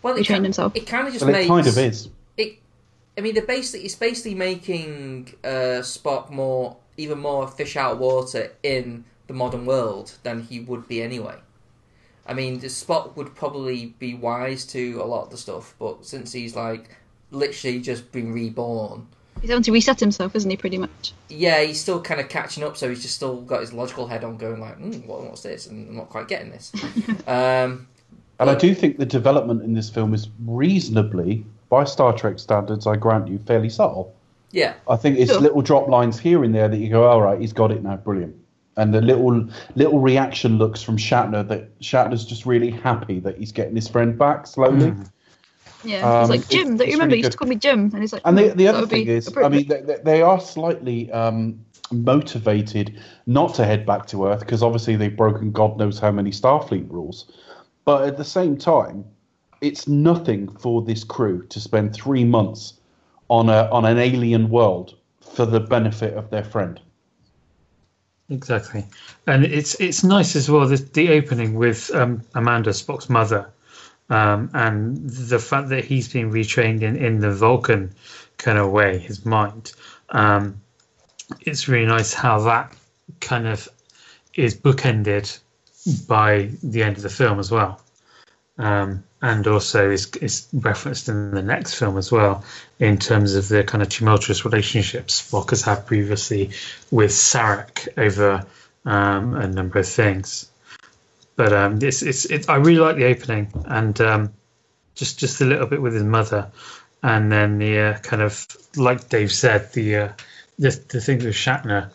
well, 0.03 0.14
He 0.14 0.20
it 0.20 0.25
trained 0.25 0.44
himself. 0.44 0.77
It 0.77 0.87
kind 0.87 1.07
of 1.07 1.14
just 1.14 1.25
Well, 1.25 1.33
makes 1.33 1.46
it 1.46 1.49
kind 1.49 1.66
of 1.66 1.79
is. 1.79 2.09
it. 2.37 2.59
I 3.18 3.23
mean, 3.23 3.35
they're 3.35 3.44
basically 3.46 3.85
it's 3.87 3.94
basically 3.94 4.35
making 4.35 5.35
uh, 5.44 5.83
Spock 5.83 6.31
more 6.31 6.77
even 6.96 7.18
more 7.18 7.46
fish 7.49 7.77
out 7.77 7.92
of 7.92 7.99
water 7.99 8.53
in 8.62 9.05
the 9.27 9.35
modern 9.35 9.66
world 9.66 10.12
than 10.23 10.42
he 10.42 10.61
would 10.61 10.87
be 10.88 11.03
anyway. 11.03 11.37
I 12.27 12.35
mean, 12.35 12.61
the 12.61 12.68
Spock 12.68 13.16
would 13.16 13.35
probably 13.35 13.94
be 13.99 14.14
wise 14.14 14.64
to 14.66 15.01
a 15.03 15.05
lot 15.05 15.25
of 15.25 15.31
the 15.31 15.37
stuff, 15.37 15.75
but 15.79 16.05
since 16.05 16.33
he's 16.33 16.55
like 16.55 16.96
literally 17.31 17.81
just 17.81 18.12
been 18.12 18.33
reborn, 18.33 19.07
He's 19.40 19.49
having 19.49 19.62
to 19.62 19.73
reset 19.73 19.99
himself, 19.99 20.37
isn't 20.37 20.51
he? 20.51 20.57
Pretty 20.59 20.77
much. 20.77 21.14
yeah, 21.31 21.62
he's 21.62 21.81
still 21.81 22.01
kind 22.03 22.20
of 22.20 22.29
catching 22.29 22.62
up. 22.62 22.77
So 22.77 22.90
he's 22.90 23.01
just 23.01 23.14
still 23.16 23.40
got 23.40 23.61
his 23.62 23.73
logical 23.73 24.07
head 24.07 24.23
on, 24.23 24.37
going 24.37 24.61
like, 24.61 24.79
mm, 24.79 25.07
what, 25.07 25.23
"What's 25.23 25.42
this?" 25.42 25.66
and 25.66 25.88
I'm 25.88 25.96
not 25.96 26.11
quite 26.11 26.29
getting 26.29 26.51
this. 26.51 26.73
um, 27.27 27.88
And 28.38 28.51
I 28.51 28.55
do 28.55 28.75
think 28.75 28.99
the 28.99 29.07
development 29.07 29.62
in 29.62 29.73
this 29.73 29.88
film 29.88 30.12
is 30.12 30.29
reasonably, 30.44 31.46
by 31.71 31.85
Star 31.85 32.13
Trek 32.13 32.39
standards, 32.39 32.87
I 32.87 32.97
grant 32.97 33.29
you, 33.29 33.39
fairly 33.39 33.71
subtle. 33.71 34.15
yeah, 34.53 34.75
I 34.89 34.97
think 34.97 35.19
it's 35.19 35.31
Sure. 35.31 35.41
little 35.41 35.63
drop 35.63 35.89
lines 35.89 36.19
here 36.19 36.43
and 36.45 36.53
there 36.55 36.69
that 36.69 36.77
you 36.77 36.91
go, 36.91 37.05
all 37.09 37.23
right, 37.23 37.41
he's 37.41 37.53
got 37.53 37.71
it 37.71 37.83
now, 37.83 37.97
brilliant. 37.97 38.35
And 38.77 38.93
the 38.93 39.01
little 39.01 39.47
little 39.77 40.01
reaction 40.01 40.59
looks 40.59 40.83
from 40.83 40.97
Shatner 40.97 41.47
that 41.49 41.79
Shatner's 41.81 42.25
just 42.25 42.45
really 42.47 42.71
happy 42.71 43.21
that 43.21 43.37
he's 43.39 43.53
getting 43.53 43.77
his 43.77 43.87
friend 43.89 44.19
back 44.19 44.47
slowly. 44.47 44.93
Yeah. 45.85 45.99
Um, 46.09 46.21
he's 46.23 46.31
like 46.31 46.41
it's- 46.41 46.49
Jim. 46.51 46.77
don't 46.77 46.89
you 46.89 46.95
remember? 46.95 47.13
really 47.13 47.19
you 47.19 47.25
used 47.25 47.33
to 47.33 47.39
call 47.39 47.49
me 47.49 47.57
Jim, 47.57 47.91
and 47.93 48.01
he's 48.03 48.13
like. 48.13 48.23
And 48.25 48.37
the, 48.37 48.51
"Hmm, 48.51 48.59
the 48.59 48.69
other 48.69 48.87
thing 48.87 49.07
is, 49.07 49.35
I 49.37 49.49
mean, 49.49 49.67
they, 49.69 49.81
they- 49.81 50.01
they 50.05 50.23
are 50.23 50.41
slightly 50.41 51.11
um, 51.13 51.59
motivated 51.93 52.99
not 53.27 53.55
to 53.55 53.65
head 53.65 53.87
back 53.87 54.07
to 54.07 54.27
Earth 54.27 54.41
because 54.41 54.63
obviously 54.63 54.97
they've 54.97 55.17
broken 55.17 55.53
God 55.53 55.79
knows 55.79 55.99
how 55.99 56.11
many 56.11 56.31
Starfleet 56.31 56.91
rules. 56.91 57.31
But 57.85 58.05
at 58.07 58.17
the 58.17 58.25
same 58.25 58.57
time, 58.57 59.05
it's 59.61 59.87
nothing 59.87 60.49
for 60.59 60.83
this 60.83 61.05
crew 61.05 61.46
to 61.49 61.61
spend 61.61 61.94
three 61.94 62.25
months 62.25 62.75
on 63.29 63.49
a 63.49 63.68
on 63.70 63.85
an 63.85 63.99
alien 63.99 64.49
world 64.49 64.96
for 65.20 65.46
the 65.46 65.61
benefit 65.61 66.14
of 66.14 66.31
their 66.31 66.44
friend. 66.44 66.81
Exactly, 68.29 68.87
and 69.27 69.44
it's 69.44 69.75
it's 69.81 70.05
nice 70.05 70.37
as 70.37 70.51
well. 70.51 70.66
The, 70.66 70.77
the 70.77 71.11
opening 71.11 71.55
with 71.55 71.92
um, 71.94 72.23
Amanda 72.35 72.70
Spock's 72.70 73.09
mother, 73.09 73.51
um, 74.09 74.51
and 74.55 74.99
the 75.09 75.38
fact 75.38 75.68
that 75.70 75.85
he's 75.85 76.12
been 76.12 76.31
retrained 76.31 76.83
in, 76.83 76.96
in 76.96 77.20
the 77.20 77.33
Vulcan 77.33 77.92
kind 78.38 78.59
of 78.59 78.70
way, 78.70 78.99
his 78.99 79.25
mind. 79.25 79.73
Um, 80.11 80.61
it's 81.42 81.68
really 81.68 81.87
nice 81.87 82.12
how 82.12 82.41
that 82.41 82.74
kind 83.20 83.47
of 83.47 83.68
is 84.35 84.57
bookended 84.57 85.39
by 86.07 86.51
the 86.62 86.82
end 86.82 86.97
of 86.97 87.03
the 87.03 87.11
film 87.11 87.39
as 87.39 87.51
well, 87.51 87.80
um, 88.61 89.05
and 89.23 89.47
also 89.47 89.91
is 89.91 90.07
is 90.17 90.49
referenced 90.53 91.09
in 91.09 91.33
the 91.33 91.43
next 91.43 91.75
film 91.75 91.97
as 91.97 92.13
well 92.13 92.45
in 92.79 92.99
terms 92.99 93.35
of 93.35 93.49
the 93.49 93.65
kind 93.65 93.83
of 93.83 93.89
tumultuous 93.89 94.45
relationships 94.45 95.31
has 95.51 95.63
had 95.63 95.87
previously 95.87 96.51
with 96.91 97.11
Sarek 97.11 97.89
over 97.97 98.47
um, 98.85 99.35
a 99.35 99.49
number 99.49 99.79
of 99.79 99.89
things. 99.89 100.51
But 101.37 101.53
um, 101.53 101.79
it's, 101.83 102.03
it's, 102.03 102.27
it's 102.27 102.49
I 102.49 102.57
really 102.57 102.81
like 102.81 102.97
the 102.97 103.07
opening 103.07 103.51
and 103.65 103.99
um, 104.01 104.33
just 104.95 105.19
just 105.19 105.41
a 105.41 105.47
little 105.47 105.67
bit 105.67 105.81
with 105.81 105.95
his 105.95 106.05
mother, 106.05 106.51
and 107.03 107.33
then 107.33 107.59
the 107.59 107.79
uh, 107.79 107.99
kind 107.99 108.23
of 108.23 108.47
like 108.77 109.09
Dave 109.09 109.33
said 109.33 109.73
the 109.73 109.97
uh, 109.97 110.13
the 110.59 110.71
the 110.89 111.01
thing 111.01 111.19
with 111.19 111.35
Shatner 111.35 111.91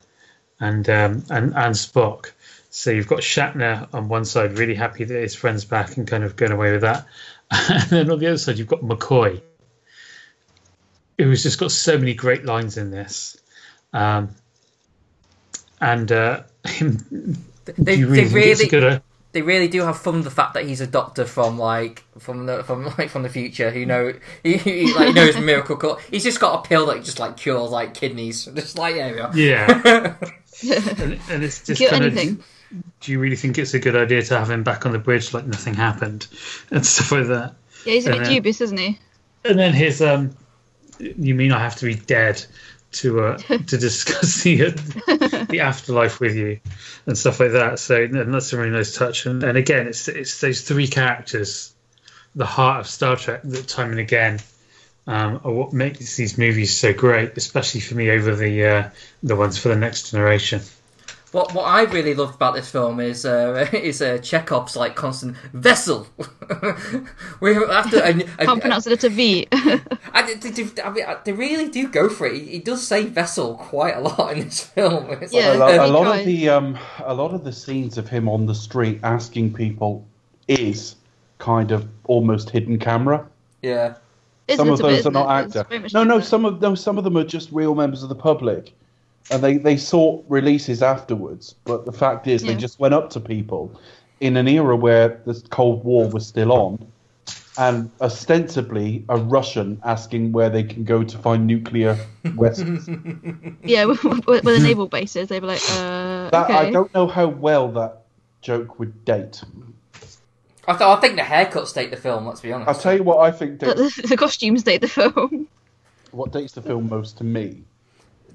and 0.59 0.89
um, 0.89 1.23
and 1.29 1.53
and 1.55 1.75
Spock. 1.75 2.31
So 2.75 2.91
you've 2.91 3.07
got 3.07 3.19
Shatner 3.19 3.87
on 3.93 4.09
one 4.09 4.25
side, 4.25 4.57
really 4.57 4.75
happy 4.75 5.05
that 5.05 5.21
his 5.21 5.33
friend's 5.33 5.63
back 5.63 5.95
and 5.95 6.05
kind 6.05 6.25
of 6.25 6.35
going 6.35 6.51
away 6.51 6.73
with 6.73 6.81
that, 6.81 7.07
and 7.49 7.89
then 7.89 8.11
on 8.11 8.19
the 8.19 8.27
other 8.27 8.37
side 8.37 8.57
you've 8.57 8.67
got 8.67 8.81
McCoy, 8.81 9.41
who's 11.17 11.41
just 11.41 11.57
got 11.57 11.71
so 11.71 11.97
many 11.97 12.13
great 12.13 12.43
lines 12.43 12.75
in 12.75 12.91
this, 12.91 13.37
um, 13.93 14.35
and 15.79 16.11
uh, 16.11 16.43
him. 16.67 17.37
They, 17.63 18.03
really 18.03 18.23
they 18.23 18.29
think 18.29 18.33
really, 18.33 18.67
good? 18.67 19.01
they 19.31 19.41
really 19.41 19.69
do 19.69 19.81
have 19.83 19.97
fun 19.97 20.15
with 20.15 20.25
the 20.25 20.29
fact 20.29 20.55
that 20.55 20.65
he's 20.65 20.81
a 20.81 20.87
doctor 20.87 21.23
from 21.23 21.57
like 21.57 22.03
from 22.19 22.45
the 22.45 22.61
from 22.65 22.83
like 22.97 23.07
from 23.09 23.23
the 23.23 23.29
future 23.29 23.71
who 23.71 23.85
know 23.85 24.13
he, 24.43 24.57
he 24.57 24.93
like 24.93 25.15
knows 25.15 25.37
miracle 25.37 25.77
cure. 25.77 25.97
He's 26.11 26.25
just 26.25 26.41
got 26.41 26.59
a 26.59 26.67
pill 26.67 26.87
that 26.87 27.05
just 27.05 27.19
like 27.21 27.37
cures 27.37 27.71
like 27.71 27.93
kidneys. 27.93 28.43
Just 28.53 28.77
like 28.77 28.95
there 28.95 29.29
we. 29.33 29.45
Yeah. 29.45 30.17
and, 31.01 31.19
and 31.29 31.43
it's 31.43 31.65
just 31.65 31.79
Cure 31.79 31.89
kind 31.89 32.03
anything. 32.03 32.29
of. 32.31 32.45
Do 32.99 33.11
you 33.11 33.19
really 33.19 33.35
think 33.35 33.57
it's 33.57 33.73
a 33.73 33.79
good 33.79 33.95
idea 33.95 34.23
to 34.23 34.37
have 34.37 34.49
him 34.49 34.63
back 34.63 34.85
on 34.85 34.91
the 34.91 34.99
bridge 34.99 35.33
like 35.33 35.45
nothing 35.45 35.73
happened 35.73 36.27
and 36.71 36.85
stuff 36.85 37.11
like 37.11 37.27
that? 37.27 37.55
Yeah, 37.85 37.93
he's 37.93 38.07
a 38.07 38.11
bit 38.11 38.23
then- 38.23 38.31
dubious, 38.31 38.61
isn't 38.61 38.77
he? 38.77 38.99
And 39.43 39.59
then 39.59 39.73
his 39.73 40.01
um, 40.01 40.35
you 40.99 41.35
mean 41.35 41.51
I 41.51 41.59
have 41.59 41.75
to 41.77 41.85
be 41.85 41.93
dead 41.93 42.43
to 42.93 43.21
uh, 43.21 43.37
to 43.67 43.77
discuss 43.77 44.43
the 44.43 44.67
uh, 44.67 45.45
the 45.45 45.59
afterlife 45.61 46.19
with 46.19 46.35
you 46.35 46.59
and 47.05 47.17
stuff 47.17 47.39
like 47.39 47.51
that. 47.51 47.79
So 47.79 48.03
and 48.03 48.33
that's 48.33 48.53
a 48.53 48.57
really 48.57 48.71
nice 48.71 48.95
touch. 48.95 49.25
And, 49.25 49.43
and 49.43 49.57
again, 49.57 49.87
it's 49.87 50.07
it's 50.07 50.41
those 50.41 50.61
three 50.61 50.87
characters, 50.87 51.73
the 52.35 52.45
heart 52.45 52.81
of 52.81 52.87
Star 52.87 53.15
Trek, 53.15 53.41
that 53.43 53.67
time 53.67 53.91
and 53.91 53.99
again. 53.99 54.39
Um, 55.07 55.39
are 55.43 55.51
what 55.51 55.71
makes 55.71 56.15
these 56.15 56.35
movies 56.35 56.75
so 56.75 56.91
great, 56.91 57.37
especially 57.37 57.79
for 57.81 57.93
me 57.93 58.09
over 58.09 58.35
the 58.35 58.65
uh, 58.65 58.89
the 59.21 59.35
ones 59.35 59.55
for 59.59 59.69
the 59.69 59.75
next 59.75 60.09
generation. 60.09 60.61
What 61.35 61.53
what 61.53 61.63
I 61.65 61.81
really 61.83 62.13
loved 62.15 62.35
about 62.35 62.55
this 62.55 62.69
film 62.71 63.01
is 63.01 63.25
uh, 63.25 63.67
is 63.73 64.01
uh, 64.01 64.19
Chekov's 64.21 64.77
like 64.77 64.95
constant 64.95 65.35
vessel. 65.51 66.07
we 67.41 67.53
have 67.55 67.91
to. 67.91 68.01
I, 68.05 68.09
I, 68.39 68.45
Can't 68.45 68.61
pronounce 68.61 68.87
it 68.87 68.93
at 68.93 69.03
a 69.03 69.09
V. 69.09 69.47
I, 69.51 70.21
they, 70.21 70.35
they- 70.49 70.81
I 70.81 70.89
mean, 70.91 71.05
they 71.25 71.33
really 71.33 71.67
do 71.67 71.89
go 71.89 72.07
for 72.07 72.25
it. 72.27 72.35
He, 72.41 72.45
he 72.51 72.59
does 72.59 72.87
say 72.87 73.05
vessel 73.05 73.55
quite 73.55 73.97
a 73.97 73.99
lot 73.99 74.31
in 74.37 74.45
this 74.45 74.61
film. 74.61 75.09
It's 75.21 75.33
Yeah. 75.33 75.53
a, 75.53 75.57
lo- 75.57 75.67
Uh, 75.67 75.85
a 75.87 75.91
lot 75.91 76.03
try. 76.05 76.19
of 76.19 76.25
the 76.25 76.49
um, 76.49 76.79
a 77.03 77.13
lot 77.13 77.33
of 77.33 77.43
the 77.43 77.51
scenes 77.51 77.97
of 77.97 78.07
him 78.07 78.29
on 78.29 78.45
the 78.45 78.55
street 78.55 79.01
asking 79.03 79.53
people 79.53 80.05
is 80.47 80.95
kind 81.39 81.71
of 81.71 81.85
almost 82.05 82.49
hidden 82.49 82.79
camera. 82.79 83.27
yeah. 83.61 83.95
It's 84.47 84.57
some 84.57 84.69
a 84.69 84.73
of 84.73 84.77
little 84.79 84.91
bit, 84.91 85.03
those 85.03 85.07
are 85.07 85.09
isn't 85.09 85.13
not 85.13 85.39
it? 85.41 85.45
It's 85.47 85.55
actor. 85.55 85.89
No, 85.97 86.03
no, 86.03 86.19
some 86.21 86.45
of 86.45 86.61
no, 86.61 86.75
some 86.75 86.97
of 86.99 87.03
them 87.03 87.17
are 87.17 87.23
just 87.25 87.51
real 87.51 87.73
members 87.73 88.03
of 88.03 88.09
the 88.09 88.15
public, 88.29 88.73
and 89.29 89.43
they 89.43 89.57
they 89.57 89.77
sought 89.77 90.25
releases 90.27 90.81
afterwards. 90.81 91.55
But 91.65 91.85
the 91.85 91.91
fact 91.91 92.27
is, 92.27 92.43
they 92.43 92.55
just 92.55 92.79
went 92.79 92.93
up 92.93 93.09
to 93.11 93.19
people 93.19 93.79
in 94.19 94.37
an 94.37 94.47
era 94.47 94.75
where 94.75 95.21
the 95.25 95.41
Cold 95.49 95.83
War 95.83 96.09
was 96.09 96.25
still 96.27 96.51
on, 96.51 96.91
and 97.57 97.91
ostensibly 98.01 99.05
a 99.09 99.17
Russian 99.17 99.81
asking 99.83 100.31
where 100.31 100.49
they 100.49 100.63
can 100.63 100.83
go 100.83 101.03
to 101.03 101.17
find 101.17 101.47
nuclear 101.47 101.97
weapons. 102.35 102.87
Yeah, 103.63 103.85
where 103.85 104.41
the 104.41 104.59
naval 104.61 104.87
base 104.87 105.15
is, 105.15 105.29
they'd 105.29 105.39
be 105.39 105.47
like, 105.47 105.63
uh, 105.71 106.29
that 106.29 106.49
I 106.49 106.71
don't 106.71 106.93
know 106.93 107.07
how 107.07 107.27
well 107.27 107.71
that 107.73 108.03
joke 108.41 108.79
would 108.79 109.05
date. 109.05 109.43
I, 110.67 110.71
th- 110.73 110.81
I 110.81 110.95
think 110.99 111.15
the 111.15 111.21
haircuts 111.21 111.73
take 111.73 111.91
the 111.91 111.97
film. 111.97 112.25
Let's 112.25 112.41
be 112.41 112.51
honest. 112.51 112.67
I'll 112.67 112.75
tell 112.75 112.95
you 112.95 113.03
what 113.03 113.19
I 113.19 113.31
think 113.31 113.59
dates, 113.59 113.95
the, 113.97 114.07
the 114.07 114.17
costumes 114.17 114.63
date 114.63 114.81
the 114.81 114.87
film. 114.87 115.47
what 116.11 116.31
dates 116.31 116.53
the 116.53 116.61
film 116.61 116.89
most 116.89 117.17
to 117.19 117.23
me. 117.23 117.63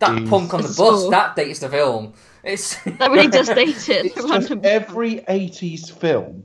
That 0.00 0.22
is- 0.22 0.28
punk 0.28 0.52
on 0.54 0.62
the 0.62 0.68
bus 0.68 0.76
cool. 0.76 1.10
that 1.10 1.36
dates 1.36 1.60
the 1.60 1.68
film. 1.68 2.12
It's 2.42 2.82
That 2.84 3.10
really 3.10 3.28
does 3.28 3.48
date 3.62 3.88
it. 3.88 4.06
It's 4.06 4.14
just 4.14 4.28
random- 4.28 4.60
every 4.64 5.16
80s 5.20 5.90
film 5.92 6.44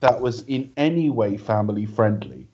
that 0.00 0.20
was 0.20 0.42
in 0.42 0.70
any 0.76 1.10
way 1.10 1.36
family 1.36 1.86
friendly 1.86 2.46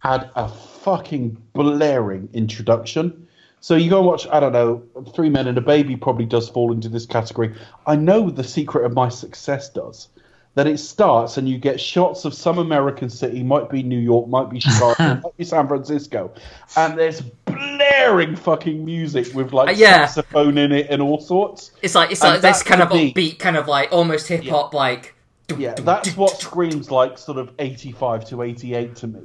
had 0.00 0.30
a 0.34 0.48
fucking 0.48 1.36
blaring 1.52 2.28
introduction. 2.32 3.28
So 3.60 3.76
you 3.76 3.88
go 3.88 3.98
and 3.98 4.06
watch, 4.06 4.26
I 4.32 4.40
don't 4.40 4.52
know, 4.52 4.82
Three 5.14 5.30
Men 5.30 5.46
and 5.46 5.56
a 5.56 5.60
Baby 5.60 5.94
probably 5.96 6.26
does 6.26 6.48
fall 6.48 6.72
into 6.72 6.88
this 6.88 7.06
category. 7.06 7.54
I 7.86 7.94
know 7.94 8.28
The 8.30 8.42
Secret 8.42 8.84
of 8.84 8.92
My 8.94 9.08
Success 9.08 9.68
does. 9.70 10.08
That 10.54 10.66
it 10.66 10.78
starts 10.78 11.38
and 11.38 11.48
you 11.48 11.56
get 11.56 11.80
shots 11.80 12.26
of 12.26 12.34
some 12.34 12.58
American 12.58 13.08
city, 13.08 13.42
might 13.42 13.70
be 13.70 13.82
New 13.82 13.98
York, 13.98 14.28
might 14.28 14.50
be 14.50 14.60
Chicago, 14.60 15.20
might 15.24 15.36
be 15.38 15.44
San 15.44 15.66
Francisco, 15.66 16.30
and 16.76 16.98
there's 16.98 17.22
blaring 17.52 18.36
fucking 18.36 18.84
music 18.84 19.32
with 19.34 19.52
like 19.52 19.68
Uh, 19.68 19.72
yeah. 19.72 20.06
saxophone 20.06 20.58
in 20.58 20.72
it 20.72 20.86
and 20.90 21.00
all 21.02 21.20
sorts. 21.20 21.70
it's 21.82 21.94
like 21.94 22.10
it's 22.10 22.22
And 22.22 22.32
like 22.34 22.40
this 22.42 22.62
kind 22.62 22.82
of 22.82 22.88
to 22.90 22.94
me- 22.96 23.12
upbeat, 23.14 23.38
kind 23.38 23.56
of 23.56 23.68
like 23.68 23.92
almost 23.92 24.28
hip 24.28 24.44
hop, 24.44 24.74
like. 24.74 25.14
Yeah, 25.58 25.74
that's 25.74 26.16
what 26.16 26.38
screams 26.40 26.90
like 26.90 27.18
sort 27.18 27.36
of 27.36 27.50
85 27.58 28.24
to 28.30 28.42
88 28.42 28.96
to 28.96 29.06
me, 29.06 29.20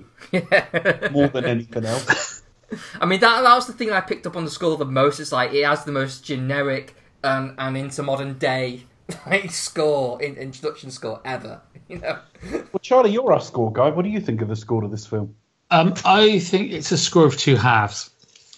more 1.12 1.28
than 1.30 1.46
anything 1.46 1.86
else. 1.86 2.42
I 3.00 3.06
mean, 3.06 3.22
that 3.22 3.42
that 3.44 3.56
was 3.56 3.66
the 3.68 3.72
thing 3.74 3.92
I 3.92 4.02
picked 4.02 4.28
up 4.28 4.36
on 4.36 4.44
the 4.44 4.52
score 4.52 4.76
the 4.76 4.84
most. 4.84 5.22
It's 5.22 5.32
like 5.32 5.54
it 5.54 5.64
has 5.66 5.86
the 5.86 5.92
most 5.94 6.26
generic 6.26 6.96
and 7.24 7.54
and 7.58 7.78
into 7.78 8.04
modern 8.04 8.38
day 8.38 8.82
like 9.26 9.52
score 9.52 10.22
in, 10.22 10.36
introduction 10.36 10.92
score 10.92 11.22
ever. 11.24 11.62
You 11.88 12.00
know. 12.00 12.20
Well, 12.52 12.80
Charlie, 12.82 13.12
you're 13.12 13.32
our 13.32 13.40
score 13.40 13.72
guy. 13.72 13.88
What 13.88 14.04
do 14.04 14.10
you 14.10 14.20
think 14.20 14.42
of 14.42 14.50
the 14.50 14.58
score 14.58 14.82
to 14.82 14.90
this 14.90 15.06
film? 15.06 15.34
Um, 15.72 15.94
I 16.04 16.40
think 16.40 16.74
it's 16.74 16.92
a 16.92 16.98
score 16.98 17.26
of 17.26 17.38
two 17.38 17.56
halves. 17.56 18.10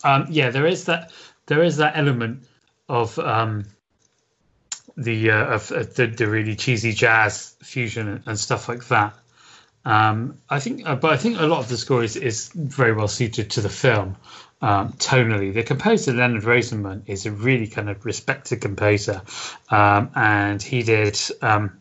Um, 0.04 0.28
yeah, 0.30 0.50
there 0.50 0.68
is 0.68 0.86
that 0.86 1.12
there 1.45 1.64
is 1.64 1.78
that 1.78 1.97
element 1.97 2.43
of 2.88 3.18
um, 3.20 3.66
the 4.97 5.32
uh, 5.32 5.45
of, 5.56 5.72
of 5.72 5.95
the, 5.95 6.08
the 6.08 6.28
really 6.28 6.56
cheesy 6.56 6.93
jazz 6.93 7.56
fusion 7.62 8.08
and, 8.08 8.24
and 8.26 8.39
stuff 8.39 8.70
like 8.70 8.88
that. 8.88 9.14
Um, 9.86 10.39
I 10.50 10.60
think, 10.60 10.88
uh, 10.88 10.95
but 10.95 11.14
I 11.14 11.18
think 11.18 11.39
a 11.39 11.47
lot 11.47 11.60
of 11.60 11.70
the 11.70 11.78
score 11.78 12.04
is, 12.04 12.16
is 12.16 12.50
very 12.54 12.93
well 12.93 13.08
suited 13.08 13.52
to 13.52 13.62
the 13.62 13.70
film 13.70 14.18
um, 14.62 14.93
tonally. 14.93 15.54
The 15.54 15.64
composer 15.64 16.14
Leonard 16.14 16.43
Rosenman 16.43 17.04
is 17.08 17.26
a 17.26 17.32
really 17.32 17.68
kind 17.68 17.89
of 17.89 18.06
respected 18.06 18.62
composer, 18.62 19.22
um, 19.70 20.12
and 20.16 20.62
he 20.62 20.84
did 20.84 21.20
um, 21.41 21.80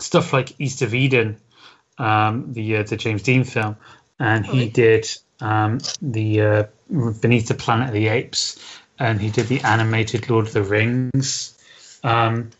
stuff 0.00 0.32
like 0.32 0.58
East 0.58 0.82
of 0.82 0.94
Eden, 0.94 1.36
um, 1.98 2.52
the 2.52 2.78
uh, 2.78 2.82
the 2.84 2.96
James 2.96 3.22
Dean 3.22 3.44
film, 3.44 3.76
and 4.18 4.46
he 4.46 4.68
did 4.68 5.06
um, 5.40 5.80
the 6.00 6.40
uh, 6.40 6.64
Beneath 6.90 7.48
the 7.48 7.54
Planet 7.54 7.88
of 7.88 7.94
the 7.94 8.08
Apes, 8.08 8.58
and 8.98 9.20
he 9.20 9.30
did 9.30 9.48
the 9.48 9.60
animated 9.60 10.28
Lord 10.28 10.46
of 10.46 10.52
the 10.52 10.62
Rings. 10.62 11.58
Um, 12.02 12.50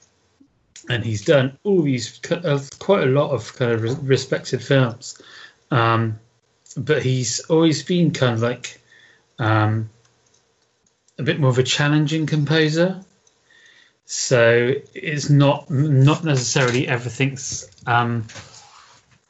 and 0.88 1.04
he's 1.04 1.24
done 1.24 1.58
all 1.64 1.82
these 1.82 2.20
uh, 2.30 2.60
quite 2.78 3.04
a 3.04 3.10
lot 3.10 3.30
of 3.30 3.54
kind 3.56 3.72
of 3.72 3.82
re- 3.82 3.96
respected 4.02 4.62
films, 4.62 5.20
um, 5.70 6.18
but 6.76 7.02
he's 7.02 7.40
always 7.40 7.82
been 7.82 8.10
kind 8.10 8.34
of 8.34 8.42
like 8.42 8.80
um, 9.38 9.88
a 11.18 11.22
bit 11.22 11.40
more 11.40 11.50
of 11.50 11.58
a 11.58 11.62
challenging 11.62 12.26
composer. 12.26 13.02
So 14.06 14.74
it's 14.92 15.30
not 15.30 15.70
not 15.70 16.24
necessarily 16.24 16.86
everything's 16.86 17.66
um, 17.86 18.26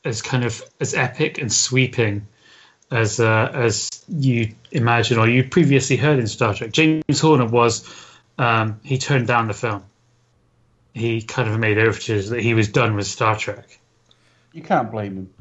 as 0.05 0.23
kind 0.23 0.45
of 0.45 0.63
as 0.81 0.95
epic 0.95 1.39
and 1.39 1.53
sweeping 1.53 2.27
as 2.91 3.21
uh, 3.21 3.51
as 3.53 4.05
you 4.09 4.55
imagine 4.71 5.19
or 5.19 5.29
you 5.29 5.45
previously 5.45 5.97
heard 5.97 6.19
in 6.19 6.27
Star 6.27 6.55
Trek. 6.55 6.73
James 6.73 7.21
Horner 7.21 7.47
was 7.47 7.89
um, 8.39 8.81
he 8.83 8.99
turned 8.99 9.27
down 9.27 9.49
the 9.49 9.55
film. 9.55 9.85
He 10.93 11.23
kind 11.23 11.49
of 11.49 11.59
made 11.59 11.79
overtures 11.79 12.31
that 12.31 12.41
he 12.41 12.55
was 12.55 12.69
done 12.69 12.95
with 12.95 13.07
Star 13.07 13.37
Trek. 13.37 13.79
You 14.53 14.63
can't 14.63 14.91
blame 14.91 15.17
him. 15.17 15.35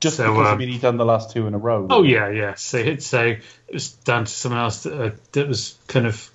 Just 0.00 0.18
So, 0.18 0.30
because 0.30 0.48
I 0.48 0.52
um, 0.52 0.58
mean 0.58 0.68
he's 0.68 0.82
done 0.82 0.98
the 0.98 1.04
last 1.04 1.32
two 1.32 1.46
in 1.46 1.54
a 1.54 1.58
row. 1.58 1.86
Oh 1.90 2.02
yeah, 2.02 2.28
yeah. 2.28 2.54
So 2.54 2.78
it, 2.78 3.02
so 3.02 3.24
it 3.24 3.72
was 3.72 3.92
down 3.92 4.26
to 4.26 4.30
someone 4.30 4.60
else 4.60 4.82
that, 4.82 5.00
uh, 5.00 5.10
that 5.32 5.48
was 5.48 5.76
kind 5.88 6.06
of 6.06 6.30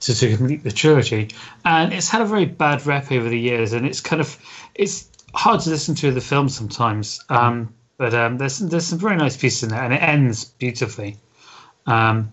to, 0.00 0.14
to 0.14 0.36
complete 0.36 0.64
the 0.64 0.72
trilogy, 0.72 1.30
and 1.64 1.92
it's 1.92 2.08
had 2.08 2.20
a 2.20 2.26
very 2.26 2.46
bad 2.46 2.84
rep 2.84 3.10
over 3.12 3.28
the 3.28 3.38
years, 3.38 3.72
and 3.72 3.86
it's 3.86 4.00
kind 4.00 4.20
of 4.20 4.36
it's 4.74 5.08
hard 5.32 5.60
to 5.60 5.70
listen 5.70 5.94
to 5.96 6.10
the 6.10 6.20
film 6.20 6.48
sometimes. 6.48 7.20
Um, 7.28 7.74
but 7.96 8.14
um, 8.14 8.38
there's 8.38 8.58
there's 8.58 8.86
some 8.86 8.98
very 8.98 9.16
nice 9.16 9.36
pieces 9.36 9.64
in 9.64 9.68
there, 9.70 9.82
and 9.82 9.92
it 9.92 10.02
ends 10.02 10.44
beautifully. 10.44 11.16
Um, 11.86 12.32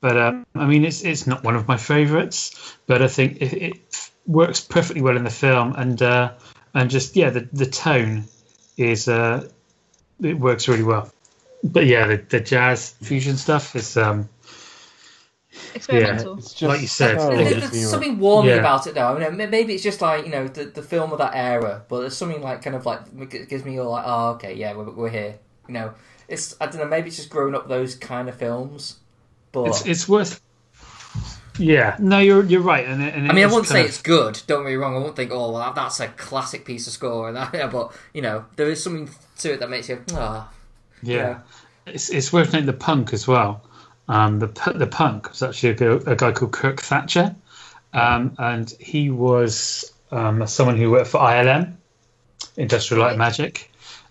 but 0.00 0.16
um, 0.16 0.46
I 0.54 0.66
mean, 0.66 0.84
it's 0.84 1.04
it's 1.04 1.26
not 1.26 1.44
one 1.44 1.56
of 1.56 1.68
my 1.68 1.76
favourites, 1.76 2.76
but 2.86 3.02
I 3.02 3.08
think 3.08 3.40
it, 3.40 3.52
it 3.52 4.10
works 4.26 4.60
perfectly 4.60 5.02
well 5.02 5.16
in 5.16 5.24
the 5.24 5.30
film, 5.30 5.74
and 5.74 6.00
uh, 6.00 6.32
and 6.74 6.90
just 6.90 7.16
yeah, 7.16 7.30
the 7.30 7.48
the 7.52 7.66
tone 7.66 8.24
is 8.76 9.08
uh, 9.08 9.48
it 10.22 10.38
works 10.38 10.68
really 10.68 10.82
well. 10.84 11.12
But 11.62 11.86
yeah, 11.86 12.06
the, 12.06 12.16
the 12.16 12.40
jazz 12.40 12.90
fusion 13.02 13.36
stuff 13.36 13.76
is 13.76 13.96
um 13.96 14.28
Experimental. 15.74 16.38
It's 16.38 16.52
just 16.54 16.62
Like 16.62 16.80
you 16.80 16.86
said, 16.86 17.20
so 17.20 17.32
I 17.32 17.36
There's, 17.42 17.70
there's 17.70 17.90
something 17.90 18.18
warming 18.18 18.52
Yeah. 18.52 18.58
about 18.58 18.86
it, 18.86 18.94
though. 18.94 19.16
I 19.16 19.28
mean, 19.28 19.50
maybe 19.50 19.74
it's 19.74 19.82
just 19.82 20.00
like 20.00 20.24
you 20.24 20.30
know 20.30 20.46
the, 20.46 20.64
the 20.66 20.82
film 20.82 21.12
of 21.12 21.18
that 21.18 21.34
era, 21.34 21.82
but 21.88 22.00
there's 22.00 22.16
something 22.16 22.40
like 22.40 22.62
kind 22.62 22.76
of 22.76 22.86
like 22.86 23.00
it 23.32 23.48
gives 23.48 23.64
me 23.64 23.78
all 23.80 23.90
like, 23.90 24.04
oh, 24.06 24.30
okay, 24.30 24.54
yeah, 24.54 24.74
we're, 24.74 24.90
we're 24.90 25.08
here. 25.10 25.38
You 25.66 25.74
know, 25.74 25.94
it's 26.28 26.56
I 26.60 26.66
don't 26.66 26.78
know, 26.78 26.86
maybe 26.86 27.08
it's 27.08 27.16
just 27.16 27.30
growing 27.30 27.54
up 27.54 27.68
those 27.68 27.94
kind 27.96 28.28
of 28.28 28.36
films. 28.36 28.98
But 29.52 29.66
it's 29.68 29.86
it's 29.86 30.08
worth 30.08 30.40
Yeah, 31.58 31.96
no, 31.98 32.18
you're 32.20 32.44
you're 32.44 32.60
right, 32.62 32.86
and, 32.86 33.02
it, 33.02 33.14
and 33.14 33.28
I 33.30 33.34
mean, 33.34 33.44
I 33.44 33.48
is 33.48 33.52
wouldn't 33.52 33.68
say 33.68 33.80
of- 33.80 33.86
it's 33.86 34.00
good. 34.00 34.40
Don't 34.46 34.62
get 34.62 34.70
me 34.70 34.76
wrong. 34.76 34.94
I 34.94 34.98
won't 34.98 35.16
think, 35.16 35.32
oh, 35.32 35.50
well, 35.52 35.58
that, 35.60 35.74
that's 35.74 35.98
a 36.00 36.08
classic 36.08 36.64
piece 36.64 36.86
of 36.86 36.92
score, 36.92 37.28
and 37.28 37.36
that, 37.36 37.52
but 37.72 37.92
you 38.14 38.22
know, 38.22 38.44
there 38.56 38.70
is 38.70 38.82
something 38.82 39.10
to 39.38 39.52
it 39.54 39.60
that 39.60 39.68
makes 39.68 39.88
you, 39.88 40.02
ah, 40.14 40.48
yeah. 41.02 41.16
yeah. 41.16 41.38
It's 41.86 42.08
it's 42.10 42.32
worth 42.32 42.52
noting 42.52 42.66
the 42.66 42.72
punk 42.72 43.12
as 43.12 43.26
well. 43.26 43.62
Um, 44.10 44.40
the 44.40 44.48
the 44.74 44.88
punk 44.88 45.30
was 45.30 45.42
actually 45.42 45.70
a, 45.86 45.96
a 45.98 46.16
guy 46.16 46.32
called 46.32 46.52
Kirk 46.52 46.80
Thatcher, 46.80 47.36
um, 47.92 48.34
and 48.38 48.68
he 48.80 49.08
was 49.10 49.92
um, 50.10 50.44
someone 50.48 50.76
who 50.76 50.90
worked 50.90 51.10
for 51.10 51.20
ILM, 51.20 51.76
Industrial 52.56 53.02
Light 53.02 53.10
Right. 53.10 53.18
Magic, 53.18 53.70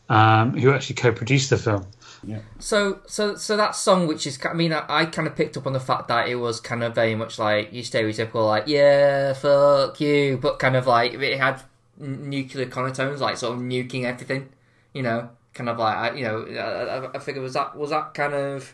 um, 0.09 0.57
who 0.57 0.73
actually 0.73 0.95
co-produced 0.95 1.49
the 1.49 1.57
film. 1.57 1.85
Yeah. 2.23 2.41
So, 2.59 3.01
so, 3.07 3.35
so 3.35 3.55
that 3.57 3.75
song, 3.75 4.07
which 4.07 4.27
is, 4.27 4.39
I 4.45 4.53
mean, 4.53 4.73
I, 4.73 4.85
I 4.87 5.05
kind 5.05 5.27
of 5.27 5.35
picked 5.35 5.57
up 5.57 5.65
on 5.67 5.73
the 5.73 5.79
fact 5.79 6.07
that 6.09 6.27
it 6.27 6.35
was 6.35 6.59
kind 6.59 6.83
of 6.83 6.95
very 6.95 7.15
much 7.15 7.39
like 7.39 7.71
your 7.73 7.83
stereotypical, 7.83 8.45
like, 8.47 8.65
yeah, 8.67 9.33
fuck 9.33 9.99
you, 10.01 10.37
but 10.41 10.59
kind 10.59 10.75
of 10.75 10.87
like 10.87 11.13
it 11.13 11.37
had 11.39 11.61
nuclear 11.97 12.67
connotations, 12.67 13.21
like 13.21 13.37
sort 13.37 13.55
of 13.55 13.61
nuking 13.61 14.03
everything, 14.03 14.49
you 14.93 15.01
know, 15.01 15.29
kind 15.53 15.69
of 15.69 15.77
like, 15.77 15.95
I, 15.95 16.15
you 16.15 16.23
know, 16.23 16.45
I, 16.45 16.97
I, 17.07 17.15
I 17.15 17.19
figure 17.19 17.41
was 17.41 17.53
that 17.53 17.75
was 17.77 17.91
that 17.91 18.13
kind 18.13 18.33
of 18.33 18.73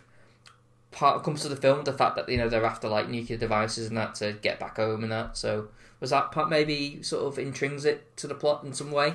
part 0.95 1.23
comes 1.23 1.43
to 1.43 1.49
the 1.49 1.55
film, 1.55 1.83
the 1.83 1.93
fact 1.93 2.15
that 2.15 2.27
you 2.27 2.37
know 2.37 2.49
they're 2.49 2.65
after 2.65 2.87
like 2.87 3.09
nuclear 3.09 3.37
devices 3.37 3.87
and 3.87 3.97
that 3.97 4.15
to 4.15 4.33
get 4.41 4.59
back 4.59 4.77
home 4.77 5.03
and 5.03 5.11
that. 5.11 5.37
So 5.37 5.67
was 5.99 6.09
that 6.09 6.31
part 6.31 6.49
maybe 6.49 7.03
sort 7.03 7.25
of 7.25 7.37
intrinsic 7.37 8.15
to 8.17 8.27
the 8.27 8.35
plot 8.35 8.63
in 8.63 8.73
some 8.73 8.91
way, 8.91 9.13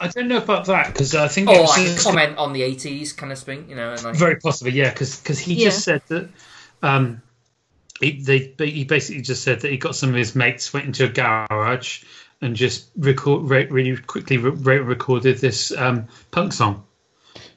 I 0.00 0.08
don't 0.08 0.28
know 0.28 0.38
about 0.38 0.66
that 0.66 0.88
because 0.88 1.14
I 1.14 1.28
think 1.28 1.48
or 1.48 1.56
it 1.56 1.60
was 1.60 1.76
like 1.76 1.98
a 1.98 2.02
comment 2.02 2.38
on 2.38 2.52
the 2.52 2.62
eighties 2.62 3.12
kind 3.12 3.32
of 3.32 3.38
thing, 3.38 3.68
you 3.68 3.76
know, 3.76 3.92
and 3.92 4.02
like 4.02 4.16
Very 4.16 4.36
possibly, 4.36 4.72
yeah, 4.72 4.90
because 4.90 5.38
he 5.38 5.54
Yeah. 5.54 5.70
just 5.70 5.84
said 5.84 6.02
that. 6.08 6.28
Um, 6.82 7.22
he, 8.00 8.20
they, 8.20 8.52
he 8.58 8.84
basically 8.84 9.22
just 9.22 9.42
said 9.42 9.60
that 9.60 9.70
he 9.70 9.78
got 9.78 9.96
some 9.96 10.10
of 10.10 10.16
his 10.16 10.34
mates 10.34 10.72
went 10.72 10.84
into 10.86 11.06
a 11.06 11.08
garage 11.08 12.04
and 12.42 12.54
just 12.54 12.90
record 12.98 13.48
re- 13.48 13.66
really 13.66 13.96
quickly 13.96 14.36
re- 14.36 14.78
recorded 14.78 15.38
this 15.38 15.72
um, 15.76 16.06
punk 16.30 16.52
song. 16.52 16.84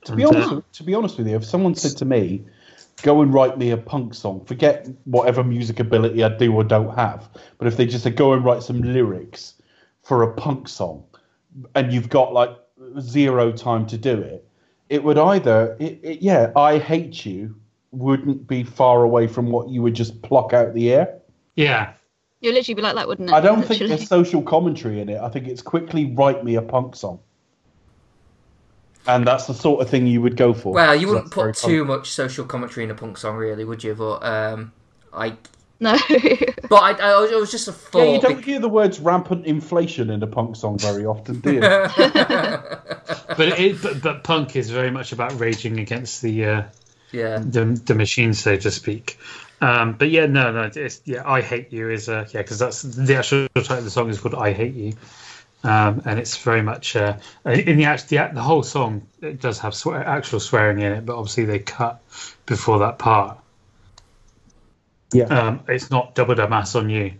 To 0.05 0.15
be 0.15 0.23
And, 0.23 0.35
honest, 0.37 0.53
uh, 0.53 0.61
to 0.73 0.83
be 0.83 0.93
honest 0.93 1.17
with 1.17 1.27
you, 1.27 1.35
if 1.35 1.43
someone 1.43 1.75
said 1.75 1.97
to 1.97 2.05
me, 2.05 2.45
"Go 3.01 3.21
and 3.21 3.33
write 3.33 3.57
me 3.57 3.71
a 3.71 3.77
punk 3.77 4.13
song," 4.13 4.43
forget 4.45 4.87
whatever 5.05 5.43
music 5.43 5.79
ability 5.79 6.23
I 6.23 6.29
do 6.29 6.53
or 6.53 6.63
don't 6.63 6.95
have, 6.95 7.29
but 7.57 7.67
if 7.67 7.77
they 7.77 7.85
just 7.85 8.03
said, 8.03 8.15
"Go 8.15 8.33
and 8.33 8.43
write 8.43 8.63
some 8.63 8.81
lyrics 8.81 9.55
for 10.01 10.23
a 10.23 10.33
punk 10.33 10.67
song," 10.67 11.03
and 11.75 11.91
you've 11.93 12.09
got 12.09 12.33
like 12.33 12.51
zero 12.99 13.51
time 13.51 13.85
to 13.87 13.97
do 13.97 14.19
it, 14.19 14.45
it 14.89 15.03
would 15.03 15.17
either, 15.17 15.75
it, 15.79 15.99
it, 16.03 16.21
yeah, 16.21 16.51
"I 16.55 16.77
hate 16.77 17.25
you" 17.25 17.55
wouldn't 17.91 18.47
be 18.47 18.63
far 18.63 19.03
away 19.03 19.27
from 19.27 19.49
what 19.49 19.69
you 19.69 19.81
would 19.81 19.95
just 19.95 20.21
pluck 20.21 20.53
out 20.53 20.73
the 20.73 20.91
air. 20.91 21.19
yeah, 21.55 21.93
You'd 22.41 22.53
literally 22.53 22.75
be 22.75 22.81
like 22.81 22.95
that, 22.95 23.07
wouldn't 23.07 23.29
it? 23.29 23.33
I 23.33 23.41
don't 23.41 23.63
think 23.63 23.79
there's 23.79 24.07
social 24.07 24.41
commentary 24.41 25.01
in 25.01 25.09
it. 25.09 25.19
I 25.19 25.27
think 25.29 25.47
it's 25.47 25.61
quickly 25.61 26.05
write 26.13 26.43
me 26.45 26.55
a 26.55 26.61
punk 26.61 26.95
song. 26.95 27.19
And 29.15 29.25
that's 29.25 29.47
the 29.47 29.53
sort 29.53 29.81
of 29.81 29.89
thing 29.89 30.05
you 30.05 30.21
would 30.21 30.37
go 30.37 30.53
for. 30.53 30.73
Well, 30.73 30.95
you 30.95 31.07
wouldn't 31.07 31.31
put 31.31 31.55
too 31.55 31.83
much 31.83 32.11
social 32.11 32.45
commentary 32.45 32.83
in 32.83 32.91
a 32.91 32.95
punk 32.95 33.17
song, 33.17 33.37
really, 33.37 33.65
would 33.65 33.83
you? 33.83 33.95
But 33.95 34.23
um, 34.23 34.71
I, 35.11 35.35
No. 35.79 35.93
but 36.69 36.75
I, 36.75 36.91
I, 36.91 37.29
it 37.31 37.39
was 37.39 37.51
just 37.51 37.67
a 37.67 37.71
thought. 37.71 38.03
Yeah, 38.03 38.13
you 38.13 38.21
don't 38.21 38.43
hear 38.43 38.59
the 38.59 38.69
words 38.69 38.99
rampant 38.99 39.45
inflation 39.45 40.09
in 40.09 40.21
a 40.21 40.27
punk 40.27 40.55
song 40.55 40.77
very 40.77 41.05
often, 41.05 41.39
do 41.39 41.53
you? 41.53 41.59
but 41.61 43.39
it, 43.39 43.81
but, 43.81 44.01
but 44.01 44.23
punk 44.23 44.55
is 44.55 44.69
very 44.69 44.91
much 44.91 45.11
about 45.11 45.39
raging 45.39 45.79
against 45.79 46.21
the 46.21 46.45
uh, 46.45 46.63
yeah, 47.11 47.39
the, 47.39 47.65
the 47.85 47.95
machine, 47.95 48.33
so 48.33 48.55
to 48.57 48.71
speak. 48.71 49.17
Um, 49.61 49.93
but 49.93 50.09
yeah, 50.09 50.25
no, 50.25 50.51
no, 50.51 50.69
it's, 50.73 51.01
yeah, 51.05 51.23
I 51.25 51.41
hate 51.41 51.73
you 51.73 51.89
is 51.89 52.07
uh, 52.07 52.27
yeah, 52.31 52.41
because 52.41 52.59
that's 52.59 52.81
the 52.81 53.15
actual 53.15 53.47
title 53.55 53.79
of 53.79 53.83
the 53.83 53.89
song 53.89 54.09
is 54.09 54.19
called 54.19 54.35
I 54.35 54.53
hate 54.53 54.73
you, 54.73 54.93
um, 55.63 56.01
and 56.05 56.19
it's 56.19 56.37
very 56.37 56.61
much 56.61 56.95
uh, 56.95 57.17
in 57.45 57.77
the 57.77 57.85
act, 57.85 58.07
the, 58.09 58.29
the 58.33 58.41
whole 58.41 58.63
song 58.63 59.05
it 59.21 59.41
does 59.41 59.59
have 59.59 59.75
swear, 59.75 60.05
actual 60.05 60.39
swearing 60.39 60.79
in 60.79 60.91
it, 60.93 61.05
but 61.05 61.15
obviously 61.17 61.45
they 61.45 61.59
cut 61.59 62.01
before 62.45 62.79
that 62.79 62.97
part. 62.97 63.37
Yeah. 65.11 65.25
Um, 65.25 65.61
it's 65.67 65.89
not 65.89 66.15
double 66.15 66.35
dumb 66.35 66.53
ass 66.53 66.75
on 66.75 66.89
you. 66.89 67.13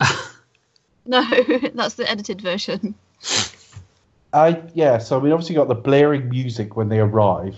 no, 1.06 1.22
that's 1.74 1.94
the 1.94 2.10
edited 2.10 2.40
version. 2.40 2.94
I 4.32 4.62
yeah, 4.74 4.98
so 4.98 5.18
we 5.18 5.30
obviously 5.30 5.54
got 5.54 5.68
the 5.68 5.74
blaring 5.74 6.28
music 6.28 6.76
when 6.76 6.88
they 6.88 7.00
arrive. 7.00 7.56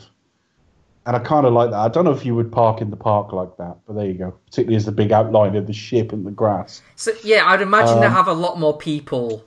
And 1.06 1.14
I 1.14 1.20
kind 1.20 1.46
of 1.46 1.52
like 1.52 1.70
that. 1.70 1.78
I 1.78 1.88
don't 1.88 2.04
know 2.04 2.10
if 2.10 2.26
you 2.26 2.34
would 2.34 2.50
park 2.50 2.80
in 2.80 2.90
the 2.90 2.96
park 2.96 3.32
like 3.32 3.56
that, 3.58 3.76
but 3.86 3.94
there 3.94 4.06
you 4.06 4.14
go. 4.14 4.32
Particularly 4.46 4.74
as 4.74 4.86
the 4.86 4.92
big 4.92 5.12
outline 5.12 5.54
of 5.54 5.68
the 5.68 5.72
ship 5.72 6.12
and 6.12 6.26
the 6.26 6.32
grass. 6.32 6.82
so 6.96 7.12
yeah, 7.22 7.44
I'd 7.46 7.62
imagine 7.62 8.00
they 8.00 8.06
Um, 8.06 8.12
have 8.12 8.26
a 8.26 8.32
lot 8.32 8.58
more 8.58 8.76
people 8.76 9.44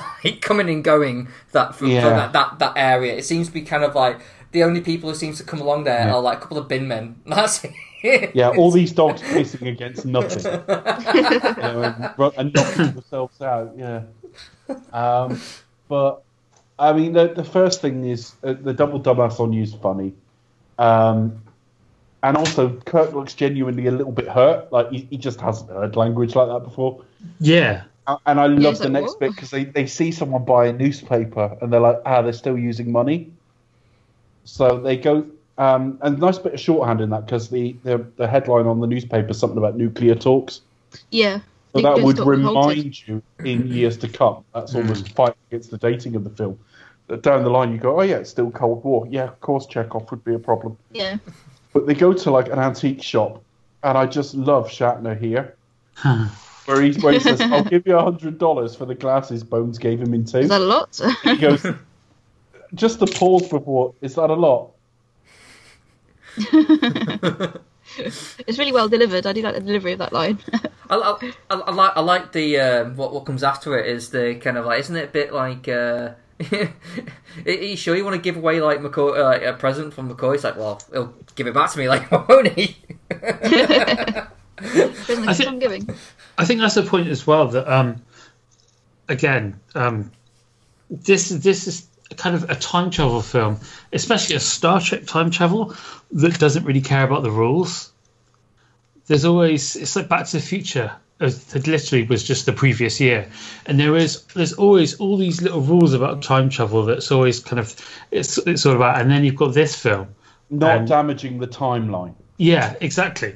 like 0.24 0.40
coming 0.40 0.68
and 0.68 0.82
going 0.84 1.28
that 1.52 1.74
from, 1.74 1.88
from 1.88 1.96
that, 1.96 2.32
that 2.32 2.58
that 2.58 2.72
area. 2.76 3.14
It 3.16 3.24
seems 3.24 3.48
to 3.48 3.52
be 3.52 3.62
kind 3.62 3.84
of 3.84 3.94
like 3.94 4.20
the 4.52 4.62
only 4.64 4.80
people 4.80 5.08
who 5.10 5.14
seems 5.16 5.38
to 5.38 5.44
come 5.44 5.60
along 5.60 5.84
there 5.84 6.06
Yeah. 6.06 6.14
are 6.14 6.20
like 6.20 6.38
a 6.38 6.40
couple 6.42 6.58
of 6.58 6.68
bin 6.68 6.86
men. 6.88 7.20
That's 7.26 7.64
it. 7.64 8.32
Yeah, 8.34 8.48
all 8.50 8.70
these 8.72 8.90
dogs 8.92 9.22
pissing 9.22 9.68
against 9.68 10.04
nothing. 10.04 10.44
you 10.44 11.62
know, 11.62 11.82
and, 11.82 12.14
ru- 12.18 12.32
and 12.36 12.52
knocking 12.52 12.92
themselves 12.94 13.40
out, 13.40 13.74
yeah. 13.76 14.02
Um, 14.92 15.40
but, 15.88 16.22
I 16.78 16.92
mean, 16.94 17.12
the, 17.12 17.28
the 17.28 17.44
first 17.44 17.80
thing 17.80 18.04
is 18.04 18.32
uh, 18.42 18.54
the 18.54 18.72
double 18.72 18.98
dumbass 19.00 19.38
on 19.38 19.52
you 19.52 19.62
is 19.62 19.74
funny. 19.74 20.14
Um, 20.78 21.42
and 22.24 22.36
also, 22.36 22.70
Kirk 22.86 23.12
looks 23.12 23.34
genuinely 23.34 23.86
a 23.86 23.92
little 23.92 24.12
bit 24.12 24.28
hurt. 24.28 24.72
Like, 24.72 24.90
he, 24.90 25.06
he 25.10 25.16
just 25.16 25.40
hasn't 25.40 25.70
heard 25.70 25.94
language 25.94 26.34
like 26.34 26.48
that 26.48 26.64
before. 26.64 27.04
Yeah, 27.38 27.84
And 28.06 28.40
I 28.40 28.46
love 28.46 28.74
he's 28.74 28.78
the 28.80 28.84
like, 28.84 28.92
next 28.92 29.10
"What?" 29.12 29.20
bit 29.20 29.34
because 29.34 29.50
they, 29.50 29.64
they 29.64 29.86
see 29.86 30.10
someone 30.10 30.44
buy 30.44 30.66
a 30.66 30.72
newspaper 30.72 31.56
and 31.60 31.72
they're 31.72 31.80
like, 31.80 32.00
ah, 32.04 32.22
they're 32.22 32.32
still 32.32 32.58
using 32.58 32.90
money. 32.90 33.30
So 34.44 34.80
they 34.80 34.96
go, 34.96 35.24
um, 35.58 35.98
and 36.02 36.18
nice 36.18 36.38
bit 36.38 36.54
of 36.54 36.60
shorthand 36.60 37.00
in 37.00 37.10
that 37.10 37.26
because 37.26 37.48
the, 37.48 37.76
the, 37.84 38.04
the 38.16 38.26
headline 38.26 38.66
on 38.66 38.80
the 38.80 38.88
newspaper 38.88 39.30
is 39.30 39.38
something 39.38 39.58
about 39.58 39.76
nuclear 39.76 40.16
talks. 40.16 40.62
Yeah. 41.10 41.40
So 41.74 41.80
that 41.80 42.02
would 42.02 42.16
talk 42.16 42.26
halted. 42.26 42.44
remind 42.44 43.08
you 43.08 43.22
in 43.44 43.68
years 43.68 43.96
to 43.98 44.08
come. 44.08 44.44
That's 44.52 44.74
almost 44.74 45.08
fighting 45.10 45.38
against 45.50 45.70
the 45.70 45.78
dating 45.78 46.16
of 46.16 46.24
the 46.24 46.30
film. 46.30 46.58
That 47.06 47.22
down 47.22 47.44
the 47.44 47.50
line 47.50 47.72
you 47.72 47.78
go, 47.78 47.98
oh 47.98 48.02
yeah, 48.02 48.16
it's 48.16 48.30
still 48.30 48.50
Cold 48.50 48.84
War. 48.84 49.06
Yeah, 49.08 49.24
of 49.24 49.40
course 49.40 49.66
Chekov 49.66 50.10
would 50.10 50.24
be 50.24 50.34
a 50.34 50.38
problem. 50.38 50.76
Yeah. 50.90 51.18
But 51.72 51.86
they 51.86 51.94
go 51.94 52.12
to 52.12 52.30
like 52.30 52.48
an 52.48 52.58
antique 52.58 53.02
shop, 53.02 53.42
and 53.82 53.96
I 53.96 54.06
just 54.06 54.34
love 54.34 54.68
Shatner 54.68 55.18
here. 55.18 55.54
Where 56.66 56.80
he, 56.82 56.92
where 57.00 57.14
he 57.14 57.20
says, 57.20 57.40
I'll 57.40 57.64
give 57.74 57.86
you 57.86 57.96
a 57.96 58.02
hundred 58.02 58.38
dollars 58.38 58.76
for 58.76 58.86
the 58.86 58.94
glasses 58.94 59.42
Bones 59.42 59.78
gave 59.78 60.00
him 60.00 60.14
in 60.14 60.24
two. 60.24 60.38
Is 60.38 60.48
that 60.48 60.60
a 60.60 60.64
lot? 60.64 61.00
He 61.24 61.36
goes, 61.36 61.66
just 62.74 63.00
the 63.00 63.06
pause 63.06 63.48
before, 63.48 63.94
is 64.00 64.14
that 64.14 64.30
a 64.30 64.34
lot? 64.34 64.70
it's 67.98 68.58
really 68.58 68.72
well 68.72 68.88
delivered. 68.88 69.26
I 69.26 69.32
do 69.32 69.42
like 69.42 69.54
the 69.54 69.60
delivery 69.60 69.92
of 69.92 69.98
that 69.98 70.12
line. 70.12 70.38
I, 70.88 70.96
I, 70.96 71.32
I, 71.50 71.54
I 71.60 71.70
like 71.72 71.92
I 71.96 72.00
like 72.00 72.32
the 72.32 72.58
um, 72.60 72.96
what 72.96 73.12
what 73.12 73.24
comes 73.26 73.42
after 73.42 73.78
it 73.78 73.86
is 73.86 74.10
the 74.10 74.36
kind 74.36 74.56
of 74.56 74.64
like 74.64 74.80
isn't 74.80 74.96
it 74.96 75.08
a 75.08 75.12
bit 75.12 75.32
like 75.32 75.68
uh, 75.68 76.10
are 76.52 77.50
you 77.50 77.76
sure 77.76 77.96
you 77.96 78.04
want 78.04 78.16
to 78.16 78.22
give 78.22 78.36
away 78.36 78.60
like 78.60 78.80
McCoy 78.80 79.18
uh, 79.18 79.24
like 79.24 79.42
a 79.42 79.52
present 79.54 79.92
from 79.94 80.14
McCoy? 80.14 80.34
It's 80.36 80.44
like 80.44 80.56
well 80.56 80.80
he'll 80.92 81.14
give 81.34 81.46
it 81.46 81.54
back 81.54 81.70
to 81.72 81.78
me 81.78 81.88
like 81.88 82.10
won't 82.10 82.48
he? 82.52 82.76
Isn't 83.10 84.28
I 84.62 84.68
it 84.68 84.94
think- 85.36 85.48
I'm 85.48 85.58
giving? 85.58 85.88
I 86.42 86.44
think 86.44 86.60
that's 86.60 86.74
the 86.74 86.82
point 86.82 87.08
as 87.08 87.26
well. 87.26 87.48
That 87.48 87.66
um, 87.72 88.02
again, 89.08 89.58
um, 89.74 90.10
this 90.90 91.28
this 91.28 91.66
is 91.66 91.86
kind 92.16 92.34
of 92.36 92.50
a 92.50 92.54
time 92.54 92.90
travel 92.90 93.22
film, 93.22 93.58
especially 93.92 94.36
a 94.36 94.40
Star 94.40 94.80
Trek 94.80 95.06
time 95.06 95.30
travel 95.30 95.74
that 96.12 96.38
doesn't 96.38 96.64
really 96.64 96.80
care 96.82 97.04
about 97.04 97.22
the 97.22 97.30
rules. 97.30 97.90
There's 99.06 99.24
always 99.24 99.76
it's 99.76 99.96
like 99.96 100.08
Back 100.08 100.26
to 100.26 100.36
the 100.36 100.42
Future. 100.42 100.92
as- 101.20 101.54
It 101.54 101.66
literally 101.66 102.04
was 102.04 102.22
just 102.24 102.46
the 102.46 102.52
previous 102.52 103.00
year, 103.00 103.28
and 103.66 103.78
there 103.78 103.96
is 103.96 104.22
there's 104.34 104.52
always 104.54 104.94
all 105.00 105.16
these 105.16 105.40
little 105.42 105.60
rules 105.60 105.92
about 105.94 106.22
time 106.22 106.48
travel 106.50 106.84
that's 106.84 107.10
always 107.10 107.40
kind 107.40 107.60
of 107.60 107.74
it's 108.10 108.38
it's 108.38 108.66
all 108.66 108.76
about. 108.76 109.00
And 109.00 109.10
then 109.10 109.24
you've 109.24 109.36
got 109.36 109.54
this 109.54 109.74
film. 109.74 110.08
Not 110.50 110.78
Um, 110.78 110.84
damaging 110.86 111.38
the 111.38 111.46
timeline. 111.48 112.14
Yeah, 112.36 112.74
exactly. 112.80 113.34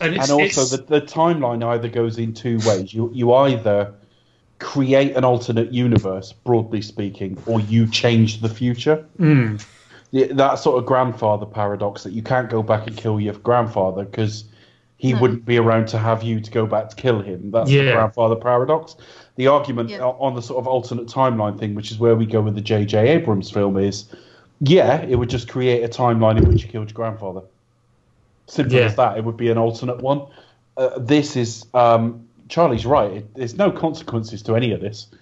And, 0.00 0.14
it's, 0.14 0.30
and 0.30 0.40
also 0.40 0.62
it's- 0.62 0.70
the, 0.70 1.00
the 1.00 1.06
timeline 1.06 1.64
either 1.64 1.88
goes 1.88 2.18
in 2.18 2.32
two 2.34 2.58
ways. 2.66 2.92
You 2.94 3.10
you 3.12 3.32
either 3.34 3.92
create 4.58 5.14
an 5.16 5.24
alternate 5.24 5.72
universe, 5.72 6.32
broadly 6.32 6.82
speaking, 6.82 7.38
or 7.46 7.60
you 7.60 7.86
change 7.86 8.40
the 8.40 8.48
future. 8.48 9.04
Mm. 9.18 9.64
That 10.12 10.58
sort 10.58 10.78
of 10.78 10.86
grandfather 10.86 11.46
paradox 11.46 12.02
that 12.02 12.12
you 12.12 12.22
can't 12.22 12.48
go 12.50 12.62
back 12.62 12.86
and 12.86 12.96
kill 12.96 13.20
your 13.20 13.34
grandfather 13.34 14.04
because 14.04 14.44
he 14.96 15.12
No. 15.12 15.20
wouldn't 15.20 15.44
be 15.44 15.58
around 15.58 15.86
to 15.88 15.98
have 15.98 16.22
you 16.24 16.40
to 16.40 16.50
go 16.50 16.66
back 16.66 16.88
to 16.90 16.96
kill 16.96 17.20
him. 17.20 17.50
That's 17.52 17.70
the 17.70 17.92
grandfather 17.92 18.34
paradox. 18.34 18.96
The 19.36 19.46
argument 19.46 19.90
Yeah. 19.90 20.00
on 20.04 20.34
the 20.34 20.42
sort 20.42 20.58
of 20.58 20.66
alternate 20.66 21.06
timeline 21.06 21.56
thing, 21.58 21.74
which 21.76 21.92
is 21.92 21.98
where 22.00 22.16
we 22.16 22.26
go 22.26 22.40
with 22.40 22.56
the 22.56 22.60
J.J. 22.60 23.06
Abrams 23.08 23.50
film, 23.50 23.76
is 23.76 24.06
yeah, 24.60 25.02
it 25.02 25.14
would 25.16 25.30
just 25.30 25.48
create 25.48 25.84
a 25.84 25.88
timeline 25.88 26.36
in 26.38 26.48
which 26.48 26.64
you 26.64 26.68
killed 26.68 26.88
your 26.88 26.94
grandfather. 26.94 27.42
Simple 28.48 28.76
Yeah. 28.76 28.86
as 28.86 28.96
that. 28.96 29.16
It 29.18 29.24
would 29.24 29.36
be 29.36 29.50
an 29.50 29.58
alternate 29.58 29.98
one. 29.98 30.26
uh, 30.76 30.98
this 30.98 31.36
is 31.36 31.66
um, 31.74 32.28
Charlie's 32.48 32.86
right. 32.86 33.12
It, 33.12 33.34
there's 33.34 33.56
no 33.56 33.70
consequences 33.70 34.42
to 34.44 34.56
any 34.56 34.72
of 34.72 34.80
this. 34.80 35.08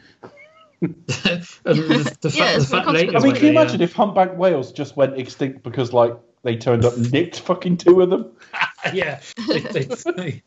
And 0.82 1.42
the, 1.64 2.16
the 2.20 2.30
Yeah, 2.36 2.58
fact, 2.58 2.70
the 2.70 2.82
no 2.86 2.92
later 2.92 3.16
I 3.16 3.20
mean, 3.20 3.34
can 3.34 3.42
you 3.46 3.48
they, 3.52 3.56
imagine 3.60 3.80
if 3.80 3.92
humpback 3.94 4.36
whales 4.36 4.72
just 4.72 4.96
went 4.96 5.18
extinct 5.18 5.62
because 5.62 5.92
like 5.92 6.14
they 6.42 6.56
turned 6.56 6.84
up 6.84 6.96
and 6.96 7.10
nicked 7.10 7.40
fucking 7.40 7.78
two 7.78 8.00
of 8.02 8.10
them? 8.10 8.36
yeah, 8.94 9.20
they, 9.48 9.60
they, 9.60 10.42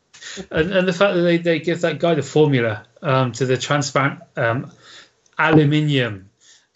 and, 0.51 0.71
and 0.71 0.87
the 0.87 0.93
fact 0.93 1.15
that 1.15 1.21
they, 1.21 1.37
they 1.37 1.59
give 1.59 1.81
that 1.81 1.99
guy 1.99 2.13
the 2.13 2.21
formula 2.21 2.85
um, 3.01 3.31
to 3.33 3.45
the 3.45 3.57
transparent 3.57 4.21
um, 4.37 4.71
aluminium 5.37 6.29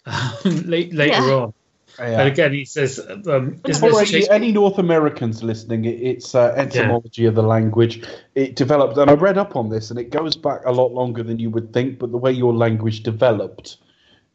um, 0.04 0.34
late, 0.66 0.92
later 0.92 1.12
Yeah. 1.28 1.34
on. 1.34 1.54
And 1.98 2.28
again, 2.28 2.52
he 2.52 2.64
says, 2.64 2.98
um, 2.98 3.16
isn't 3.26 3.60
this 3.64 3.82
any, 3.82 4.06
Shakespeare- 4.06 4.34
any 4.34 4.52
North 4.52 4.78
Americans 4.78 5.42
listening, 5.42 5.84
it, 5.84 6.00
it's 6.00 6.34
uh, 6.34 6.52
etymology 6.56 7.26
of 7.26 7.34
the 7.34 7.42
language. 7.42 8.02
It 8.34 8.56
developed, 8.56 8.98
and 8.98 9.10
I 9.10 9.14
read 9.14 9.38
up 9.38 9.56
on 9.56 9.68
this, 9.68 9.90
and 9.90 9.98
it 9.98 10.10
goes 10.10 10.36
back 10.36 10.62
a 10.64 10.72
lot 10.72 10.92
longer 10.92 11.22
than 11.22 11.38
you 11.38 11.50
would 11.50 11.72
think. 11.72 11.98
But 11.98 12.10
the 12.10 12.18
way 12.18 12.32
your 12.32 12.52
language 12.52 13.02
developed, 13.02 13.76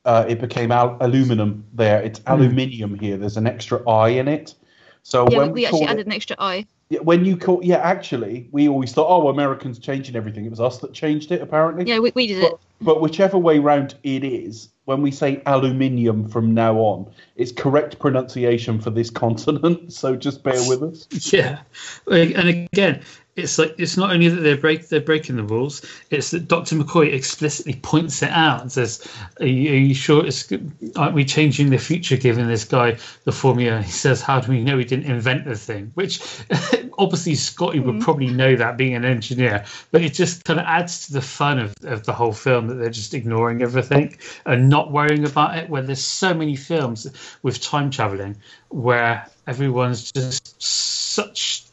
uh, 0.05 0.25
it 0.27 0.39
became 0.39 0.71
al- 0.71 0.97
aluminum. 1.01 1.65
There, 1.73 2.01
it's 2.01 2.21
aluminium 2.27 2.97
here. 2.97 3.17
There's 3.17 3.37
an 3.37 3.47
extra 3.47 3.87
I 3.89 4.09
in 4.09 4.27
it. 4.27 4.55
So 5.03 5.29
Yeah, 5.29 5.39
when 5.39 5.47
we, 5.47 5.53
we, 5.53 5.59
we 5.61 5.65
actually 5.65 5.79
call 5.79 5.89
added 5.89 6.05
an 6.07 6.13
extra 6.13 6.35
I. 6.39 6.65
when 7.01 7.25
you 7.25 7.37
call, 7.37 7.61
yeah, 7.63 7.77
actually, 7.77 8.47
we 8.51 8.67
always 8.69 8.93
thought, 8.93 9.07
oh, 9.09 9.29
Americans 9.29 9.79
changing 9.79 10.15
everything. 10.15 10.45
It 10.45 10.49
was 10.49 10.59
us 10.59 10.77
that 10.79 10.93
changed 10.93 11.31
it, 11.31 11.41
apparently. 11.41 11.85
Yeah, 11.85 11.99
we, 11.99 12.11
we 12.15 12.27
did 12.27 12.43
it. 12.43 12.51
But, 12.51 12.59
but 12.85 13.01
whichever 13.01 13.37
way 13.37 13.59
round 13.59 13.95
it 14.03 14.23
is, 14.23 14.69
when 14.89 15.03
we 15.03 15.11
say 15.11 15.39
aluminium 15.45 16.27
from 16.27 16.51
now 16.51 16.77
on, 16.77 17.07
it's 17.35 17.51
correct 17.51 17.99
pronunciation 17.99 18.81
for 18.81 18.89
this 18.89 19.11
continent. 19.11 19.93
So 19.99 20.15
just 20.15 20.41
bear 20.43 20.67
with 20.67 20.81
us. 20.81 21.07
Yeah, 21.31 21.59
and 22.07 22.49
again, 22.49 23.03
it's 23.39 23.57
like 23.57 23.75
it's 23.77 23.97
not 23.97 24.11
only 24.11 24.29
that 24.29 24.41
they're 24.41 24.57
break 24.57 24.87
they're 24.87 25.01
breaking 25.01 25.35
the 25.35 25.43
rules; 25.43 25.85
it's 26.09 26.31
that 26.31 26.47
Dr. 26.47 26.75
McCoy 26.75 27.13
explicitly 27.13 27.73
points 27.73 28.21
it 28.21 28.29
out 28.29 28.61
and 28.61 28.71
says, 28.71 29.07
"Are 29.39 29.45
you, 29.45 29.71
are 29.71 29.77
you 29.77 29.93
sure 29.93 30.25
it's 30.25 30.51
aren't 30.95 31.13
we 31.13 31.25
changing 31.25 31.69
the 31.69 31.77
future 31.77 32.17
giving 32.17 32.47
this 32.47 32.65
guy 32.65 32.97
the 33.23 33.31
formula?" 33.31 33.81
He 33.81 33.91
says, 33.91 34.21
"How 34.21 34.39
do 34.39 34.51
we 34.51 34.61
know 34.61 34.77
he 34.77 34.85
didn't 34.85 35.11
invent 35.11 35.45
the 35.45 35.55
thing?" 35.55 35.91
Which 35.95 36.21
obviously 36.97 37.35
Scotty 37.35 37.79
would 37.79 37.95
mm. 37.95 38.01
probably 38.01 38.27
know 38.27 38.55
that 38.55 38.77
being 38.77 38.95
an 38.95 39.05
engineer, 39.05 39.65
but 39.91 40.01
it 40.01 40.13
just 40.13 40.45
kind 40.45 40.59
of 40.59 40.65
adds 40.65 41.07
to 41.07 41.13
the 41.13 41.21
fun 41.21 41.59
of, 41.59 41.73
of 41.83 42.05
the 42.05 42.13
whole 42.13 42.33
film 42.33 42.67
that 42.67 42.75
they're 42.75 42.89
just 42.89 43.13
ignoring 43.13 43.61
everything 43.61 44.17
and 44.45 44.69
not 44.69 44.91
worrying 44.91 45.25
about 45.25 45.57
it. 45.57 45.69
Where 45.69 45.81
there's 45.81 46.03
so 46.03 46.33
many 46.33 46.55
films 46.55 47.07
with 47.41 47.61
time 47.61 47.89
traveling 47.89 48.37
where 48.69 49.27
everyone's 49.47 50.11
just 50.11 50.61
such 50.61 51.65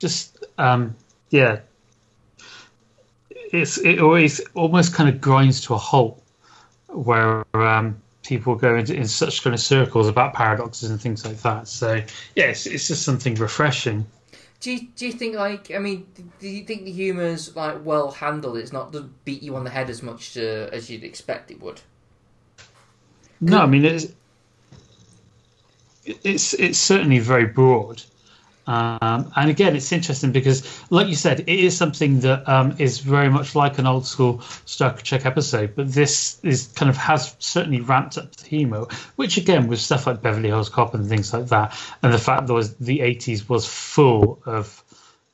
just 0.00 0.39
um 0.60 0.94
yeah 1.30 1.60
it's 3.52 3.78
it 3.78 3.98
always 4.00 4.40
almost 4.54 4.94
kind 4.94 5.08
of 5.08 5.20
grinds 5.20 5.60
to 5.62 5.74
a 5.74 5.78
halt 5.78 6.22
where 6.88 7.44
um 7.54 8.00
people 8.22 8.54
go 8.54 8.76
into 8.76 8.94
in 8.94 9.06
such 9.06 9.42
kind 9.42 9.54
of 9.54 9.60
circles 9.60 10.06
about 10.06 10.34
paradoxes 10.34 10.90
and 10.90 11.00
things 11.00 11.24
like 11.24 11.40
that 11.42 11.66
so 11.66 11.94
yeah 12.36 12.44
it's, 12.44 12.66
it's 12.66 12.86
just 12.88 13.02
something 13.02 13.34
refreshing 13.36 14.06
Do 14.60 14.72
you, 14.72 14.88
do 14.94 15.06
you 15.06 15.12
think 15.12 15.36
like 15.36 15.70
I 15.74 15.78
mean 15.78 16.06
do 16.38 16.46
you 16.48 16.64
think 16.64 16.84
the 16.84 16.92
humour's 16.92 17.56
like 17.56 17.82
well 17.82 18.10
handled? 18.10 18.58
It's 18.58 18.72
not 18.72 18.92
doesn't 18.92 19.24
beat 19.24 19.42
you 19.42 19.56
on 19.56 19.64
the 19.64 19.70
head 19.70 19.88
as 19.88 20.02
much 20.02 20.36
uh, 20.36 20.68
as 20.70 20.90
you'd 20.90 21.02
expect 21.02 21.50
it 21.50 21.60
would. 21.62 21.80
no 23.40 23.58
i 23.60 23.66
mean 23.66 23.84
it's 23.86 24.06
it's 26.04 26.54
it's 26.54 26.78
certainly 26.78 27.18
very 27.18 27.46
broad 27.46 28.02
um, 28.66 29.32
and 29.34 29.50
again, 29.50 29.74
it's 29.74 29.90
interesting 29.90 30.32
because, 30.32 30.62
like 30.90 31.08
you 31.08 31.14
said, 31.14 31.40
it 31.40 31.48
is 31.48 31.76
something 31.76 32.20
that 32.20 32.48
um, 32.48 32.76
is 32.78 32.98
very 32.98 33.28
much 33.28 33.54
like 33.54 33.78
an 33.78 33.86
old 33.86 34.06
school 34.06 34.40
Star 34.64 34.92
Trek 34.94 35.26
episode. 35.26 35.74
But 35.74 35.92
this 35.92 36.38
is 36.44 36.68
kind 36.68 36.90
of 36.90 36.96
has 36.96 37.34
certainly 37.38 37.80
ramped 37.80 38.18
up 38.18 38.34
the 38.36 38.46
humor, 38.46 38.86
which 39.16 39.38
again, 39.38 39.66
with 39.66 39.80
stuff 39.80 40.06
like 40.06 40.22
Beverly 40.22 40.48
Hills 40.48 40.68
Cop 40.68 40.94
and 40.94 41.08
things 41.08 41.32
like 41.32 41.46
that, 41.46 41.76
and 42.02 42.12
the 42.12 42.18
fact 42.18 42.46
that 42.46 42.54
was 42.54 42.76
the 42.76 43.00
'80s 43.00 43.48
was 43.48 43.66
full 43.66 44.40
of 44.44 44.84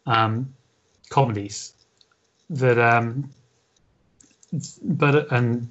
um, 0.07 0.55
comedies 1.11 1.73
that, 2.51 2.79
um, 2.79 3.31
but 4.83 5.33
and 5.33 5.69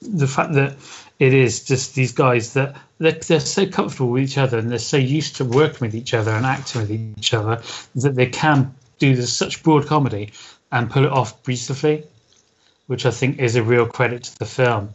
the 0.00 0.28
fact 0.28 0.52
that 0.54 0.76
it 1.18 1.34
is 1.34 1.64
just 1.64 1.94
these 1.94 2.12
guys 2.12 2.54
that 2.54 2.76
they're, 2.98 3.12
they're 3.12 3.40
so 3.40 3.66
comfortable 3.66 4.10
with 4.10 4.22
each 4.22 4.38
other 4.38 4.58
and 4.58 4.70
they're 4.70 4.78
so 4.78 4.96
used 4.96 5.36
to 5.36 5.44
working 5.44 5.80
with 5.80 5.94
each 5.94 6.14
other 6.14 6.30
and 6.30 6.46
acting 6.46 6.82
with 6.82 6.90
each 6.90 7.34
other 7.34 7.62
that 7.96 8.14
they 8.14 8.26
can 8.26 8.74
do 8.98 9.14
this 9.16 9.32
such 9.32 9.62
broad 9.62 9.86
comedy 9.86 10.32
and 10.70 10.90
pull 10.90 11.04
it 11.04 11.12
off 11.12 11.42
beautifully, 11.42 12.04
which 12.86 13.06
I 13.06 13.10
think 13.10 13.38
is 13.38 13.56
a 13.56 13.62
real 13.62 13.86
credit 13.86 14.24
to 14.24 14.38
the 14.38 14.46
film. 14.46 14.94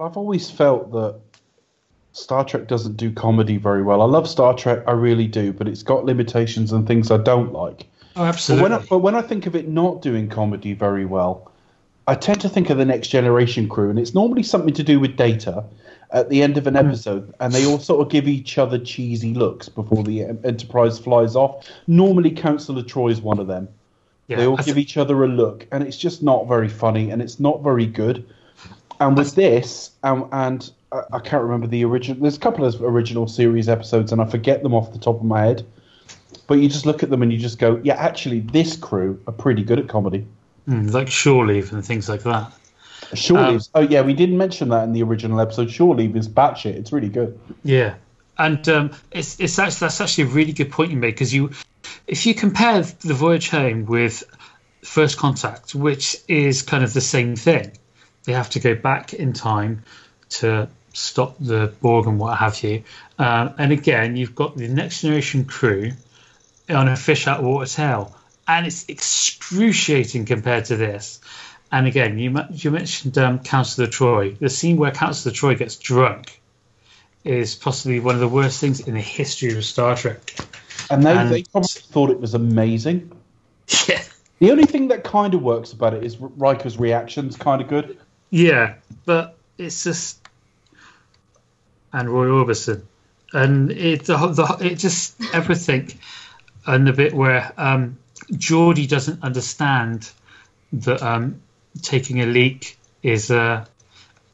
I've 0.00 0.16
always 0.16 0.50
felt 0.50 0.92
that 0.92 1.20
Star 2.12 2.44
Trek 2.44 2.66
doesn't 2.68 2.96
do 2.96 3.12
comedy 3.12 3.56
very 3.56 3.82
well. 3.82 4.02
I 4.02 4.06
love 4.06 4.28
Star 4.28 4.54
Trek, 4.54 4.84
I 4.86 4.92
really 4.92 5.26
do, 5.26 5.52
but 5.52 5.68
it's 5.68 5.82
got 5.82 6.04
limitations 6.04 6.72
and 6.72 6.86
things 6.86 7.10
I 7.10 7.18
don't 7.18 7.52
like. 7.52 7.86
Oh, 8.16 8.22
But 8.22 8.28
absolutely. 8.28 8.62
when, 8.62 8.72
I, 8.72 8.84
but 8.88 8.98
when 8.98 9.14
I 9.14 9.22
think 9.22 9.46
of 9.46 9.54
it 9.54 9.68
not 9.68 10.02
doing 10.02 10.28
comedy 10.28 10.72
very 10.74 11.04
well, 11.04 11.49
I 12.10 12.16
tend 12.16 12.40
to 12.40 12.48
think 12.48 12.70
of 12.70 12.78
the 12.78 12.84
Next 12.84 13.06
Generation 13.06 13.68
crew, 13.68 13.88
and 13.88 13.96
it's 13.96 14.14
normally 14.14 14.42
something 14.42 14.74
to 14.74 14.82
do 14.82 14.98
with 14.98 15.16
data 15.16 15.62
at 16.10 16.28
the 16.28 16.42
end 16.42 16.58
of 16.58 16.66
an 16.66 16.74
episode, 16.74 17.32
and 17.38 17.52
they 17.52 17.64
all 17.64 17.78
sort 17.78 18.04
of 18.04 18.10
give 18.10 18.26
each 18.26 18.58
other 18.58 18.80
cheesy 18.80 19.32
looks 19.32 19.68
before 19.68 20.02
the 20.02 20.24
Enterprise 20.24 20.98
flies 20.98 21.36
off. 21.36 21.68
Normally, 21.86 22.32
Counselor 22.32 22.82
Troy 22.82 23.10
is 23.10 23.20
one 23.20 23.38
of 23.38 23.46
them. 23.46 23.68
yeah, 24.26 24.38
they 24.38 24.46
all 24.48 24.56
give 24.56 24.76
each 24.76 24.96
other 24.96 25.22
a 25.22 25.28
look, 25.28 25.68
and 25.70 25.84
it's 25.84 25.96
just 25.96 26.20
not 26.20 26.48
very 26.48 26.68
funny, 26.68 27.12
and 27.12 27.22
it's 27.22 27.38
not 27.38 27.62
very 27.62 27.86
good. 27.86 28.26
And 28.98 29.16
with 29.16 29.36
this, 29.36 29.92
um, 30.02 30.28
and 30.32 30.68
I, 30.90 31.02
I 31.12 31.18
can't 31.20 31.44
remember 31.44 31.68
the 31.68 31.84
original. 31.84 32.20
There's 32.20 32.38
a 32.38 32.40
couple 32.40 32.64
of 32.64 32.82
original 32.82 33.28
series 33.28 33.68
episodes, 33.68 34.10
and 34.10 34.20
I 34.20 34.24
forget 34.24 34.64
them 34.64 34.74
off 34.74 34.92
the 34.92 34.98
top 34.98 35.20
of 35.20 35.24
my 35.24 35.42
head. 35.42 35.64
But 36.48 36.54
you 36.54 36.68
just 36.68 36.86
look 36.86 37.04
at 37.04 37.10
them 37.10 37.22
and 37.22 37.32
you 37.32 37.38
just 37.38 37.60
go, 37.60 37.80
yeah, 37.84 37.94
actually, 37.94 38.40
this 38.40 38.76
crew 38.76 39.20
are 39.28 39.32
pretty 39.32 39.62
good 39.62 39.78
at 39.78 39.86
comedy. 39.86 40.26
Mm, 40.68 40.92
like 40.92 41.10
Shore 41.10 41.46
Leave 41.46 41.72
and 41.72 41.84
things 41.84 42.08
like 42.08 42.22
that. 42.24 42.52
Shore 43.14 43.38
Um, 43.38 43.52
Leaves. 43.52 43.70
Oh 43.74 43.80
yeah, 43.80 44.02
we 44.02 44.14
didn't 44.14 44.38
mention 44.38 44.68
that 44.68 44.84
in 44.84 44.92
the 44.92 45.02
original 45.02 45.40
episode. 45.40 45.70
Shore 45.70 45.94
Leave 45.94 46.16
is 46.16 46.28
batshit. 46.28 46.74
It's 46.74 46.92
really 46.92 47.08
good. 47.08 47.38
Yeah, 47.64 47.94
and 48.38 48.66
um, 48.68 48.90
it's 49.10 49.38
it's 49.40 49.58
actually 49.58 49.80
that's 49.80 50.00
actually 50.00 50.24
a 50.24 50.28
really 50.28 50.52
good 50.52 50.70
point 50.70 50.90
you 50.90 50.96
made 50.96 51.12
because 51.12 51.32
you, 51.34 51.50
if 52.06 52.26
you 52.26 52.34
compare 52.34 52.82
the 52.82 53.14
voyage 53.14 53.50
home 53.50 53.86
with 53.86 54.22
First 54.82 55.18
Contact, 55.18 55.74
which 55.74 56.16
is 56.28 56.62
kind 56.62 56.84
of 56.84 56.92
the 56.92 57.00
same 57.00 57.36
thing, 57.36 57.72
they 58.24 58.32
have 58.32 58.50
to 58.50 58.60
go 58.60 58.74
back 58.74 59.12
in 59.14 59.32
time 59.32 59.82
to 60.30 60.68
stop 60.92 61.36
the 61.40 61.72
Borg 61.80 62.06
and 62.06 62.18
what 62.18 62.38
have 62.38 62.62
you, 62.62 62.84
um, 63.18 63.54
and 63.58 63.72
again 63.72 64.16
you've 64.16 64.34
got 64.34 64.56
the 64.56 64.68
Next 64.68 65.02
Generation 65.02 65.44
crew 65.44 65.92
on 66.68 66.88
a 66.88 66.96
fish 66.96 67.26
out 67.26 67.40
of 67.40 67.44
water 67.44 67.66
tail, 67.66 68.14
and 68.50 68.66
it's 68.66 68.84
excruciating 68.88 70.24
compared 70.24 70.64
to 70.66 70.76
this. 70.76 71.20
And 71.70 71.86
again, 71.86 72.18
you 72.18 72.36
you 72.50 72.72
mentioned 72.72 73.16
um, 73.16 73.38
Councillor 73.38 73.86
Troy. 73.86 74.32
The 74.32 74.48
scene 74.50 74.76
where 74.76 74.90
Councillor 74.90 75.32
Troy 75.32 75.54
gets 75.54 75.76
drunk 75.76 76.40
is 77.22 77.54
possibly 77.54 78.00
one 78.00 78.16
of 78.16 78.20
the 78.20 78.28
worst 78.28 78.60
things 78.60 78.80
in 78.80 78.94
the 78.94 79.00
history 79.00 79.56
of 79.56 79.64
Star 79.64 79.94
Trek. 79.94 80.34
And 80.90 81.04
they, 81.04 81.16
And- 81.16 81.30
they 81.30 81.44
probably 81.44 81.68
thought 81.68 82.10
it 82.10 82.20
was 82.20 82.34
amazing. 82.34 83.12
Yeah. 83.88 84.02
The 84.40 84.50
only 84.50 84.64
thing 84.64 84.88
that 84.88 85.04
kind 85.04 85.34
of 85.34 85.42
works 85.42 85.72
about 85.72 85.94
it 85.94 86.02
is 86.02 86.16
Riker's 86.18 86.76
reaction's 86.78 87.36
kind 87.36 87.60
of 87.62 87.68
good. 87.68 87.98
Yeah, 88.30 88.74
but 89.04 89.36
it's 89.58 89.84
just 89.84 90.18
and 91.92 92.08
Roy 92.08 92.26
Orbison, 92.26 92.82
and 93.32 93.70
it 93.70 94.06
the, 94.06 94.16
the 94.16 94.66
it 94.66 94.76
just 94.76 95.14
everything, 95.34 95.92
and 96.66 96.86
the 96.86 96.92
bit 96.92 97.12
where 97.12 97.52
um, 97.58 97.98
Geordi 98.32 98.88
doesn't 98.88 99.22
understand 99.22 100.10
that 100.72 101.02
um, 101.02 101.40
taking 101.82 102.20
a 102.20 102.26
leak 102.26 102.78
is 103.02 103.30
a 103.30 103.66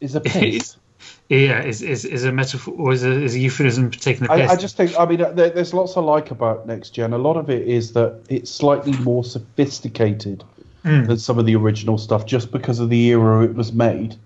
Is 0.01 0.15
a 0.15 0.21
piss. 0.21 0.77
yeah 1.29 1.63
is, 1.65 1.83
is, 1.83 2.05
is 2.05 2.25
a 2.25 2.31
metaphor 2.31 2.73
or 2.79 2.93
is 2.93 3.03
a, 3.03 3.11
is 3.11 3.35
a 3.35 3.39
euphemism 3.39 3.91
for 3.91 3.99
taking 3.99 4.27
a 4.27 4.29
piss. 4.29 4.51
I, 4.51 4.55
I 4.55 4.57
just 4.57 4.77
think, 4.77 4.99
I 4.99 5.05
mean, 5.07 5.19
there, 5.19 5.51
there's 5.51 5.75
lots 5.75 5.97
I 5.97 6.01
like 6.01 6.31
about 6.31 6.67
Next 6.67 6.91
Gen. 6.91 7.13
A 7.13 7.19
lot 7.19 7.37
of 7.37 7.51
it 7.51 7.67
is 7.67 7.93
that 7.95 8.21
it's 8.29 8.51
slightly 8.51 8.93
more 8.99 9.25
sophisticated 9.25 10.45
than 10.87 11.19
some 11.19 11.39
of 11.39 11.47
the 11.47 11.57
original 11.57 11.99
stuff, 11.99 12.27
just 12.27 12.53
because 12.53 12.79
of 12.79 12.91
the 12.91 13.07
era 13.09 13.43
it 13.45 13.55
was 13.55 13.73
made. 13.73 14.17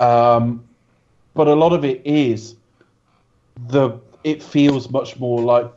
Um, 0.00 0.64
but 1.34 1.48
a 1.48 1.54
lot 1.54 1.72
of 1.72 1.84
it 1.84 2.02
is 2.04 2.56
the. 3.68 3.98
It 4.22 4.42
feels 4.42 4.90
much 4.90 5.18
more 5.18 5.40
like 5.40 5.72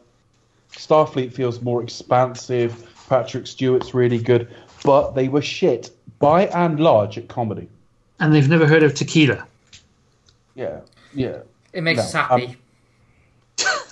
Starfleet 0.76 1.34
feels 1.34 1.62
more 1.62 1.82
expansive. 1.84 2.92
Patrick 3.10 3.46
Stewart's 3.48 3.94
really 3.94 4.20
good, 4.20 4.54
but 4.84 5.12
they 5.12 5.28
were 5.28 5.42
shit 5.42 5.92
by 6.20 6.48
and 6.48 6.80
large 6.80 7.18
at 7.18 7.28
comedy. 7.28 7.70
and 8.20 8.34
they've 8.34 8.50
never 8.50 8.66
heard 8.66 8.84
of 8.84 8.94
tequila. 8.96 9.46
Yeah, 10.56 10.80
yeah. 11.14 11.40
It 11.74 11.82
makes 11.84 11.98
No, 11.98 12.04
us 12.04 12.14
happy. 12.14 12.46
um, 12.46 12.56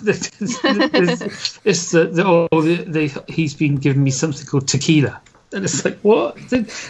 it's, 0.06 1.60
it's 1.64 1.90
the, 1.90 2.06
the, 2.06 2.24
oh, 2.26 2.60
the, 2.60 2.76
the, 2.84 3.24
he's 3.32 3.54
been 3.54 3.76
giving 3.76 4.02
me 4.02 4.10
something 4.10 4.46
called 4.46 4.68
tequila. 4.68 5.20
And 5.52 5.64
it's 5.64 5.84
like, 5.84 5.98
what? 6.00 6.36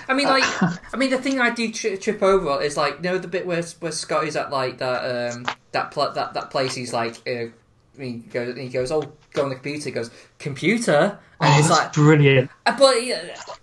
I 0.09 0.15
mean, 0.15 0.27
like, 0.27 0.45
I 0.63 0.97
mean, 0.97 1.11
the 1.11 1.19
thing 1.19 1.39
I 1.41 1.51
do 1.51 1.71
tri- 1.71 1.97
trip 1.97 2.23
over 2.23 2.63
is 2.63 2.77
like, 2.79 2.97
you 2.97 3.03
know, 3.03 3.19
the 3.19 3.29
bit 3.29 3.47
where 3.47 3.63
where 3.81 3.93
Scotty's 3.93 4.37
at 4.37 4.51
like 4.51 4.79
that 4.79 5.35
um 5.35 5.47
that 5.73 5.91
pl- 5.91 6.13
that 6.13 6.33
that 6.33 6.51
place. 6.51 6.75
He's 6.75 6.93
like, 6.95 7.17
uh, 7.29 7.47
he 7.99 8.13
goes, 8.19 8.57
he 8.57 8.69
goes, 8.69 8.91
oh, 8.93 9.03
go 9.33 9.43
on 9.45 9.49
the 9.51 9.55
computer. 9.57 9.85
He 9.85 9.91
goes, 9.91 10.11
computer, 10.39 11.19
and 11.41 11.55
Oh, 11.55 11.59
it's 11.59 11.69
that's 11.69 11.81
like, 11.81 11.93
brilliant. 11.93 12.51
uh, 12.67 12.77
but 12.79 12.95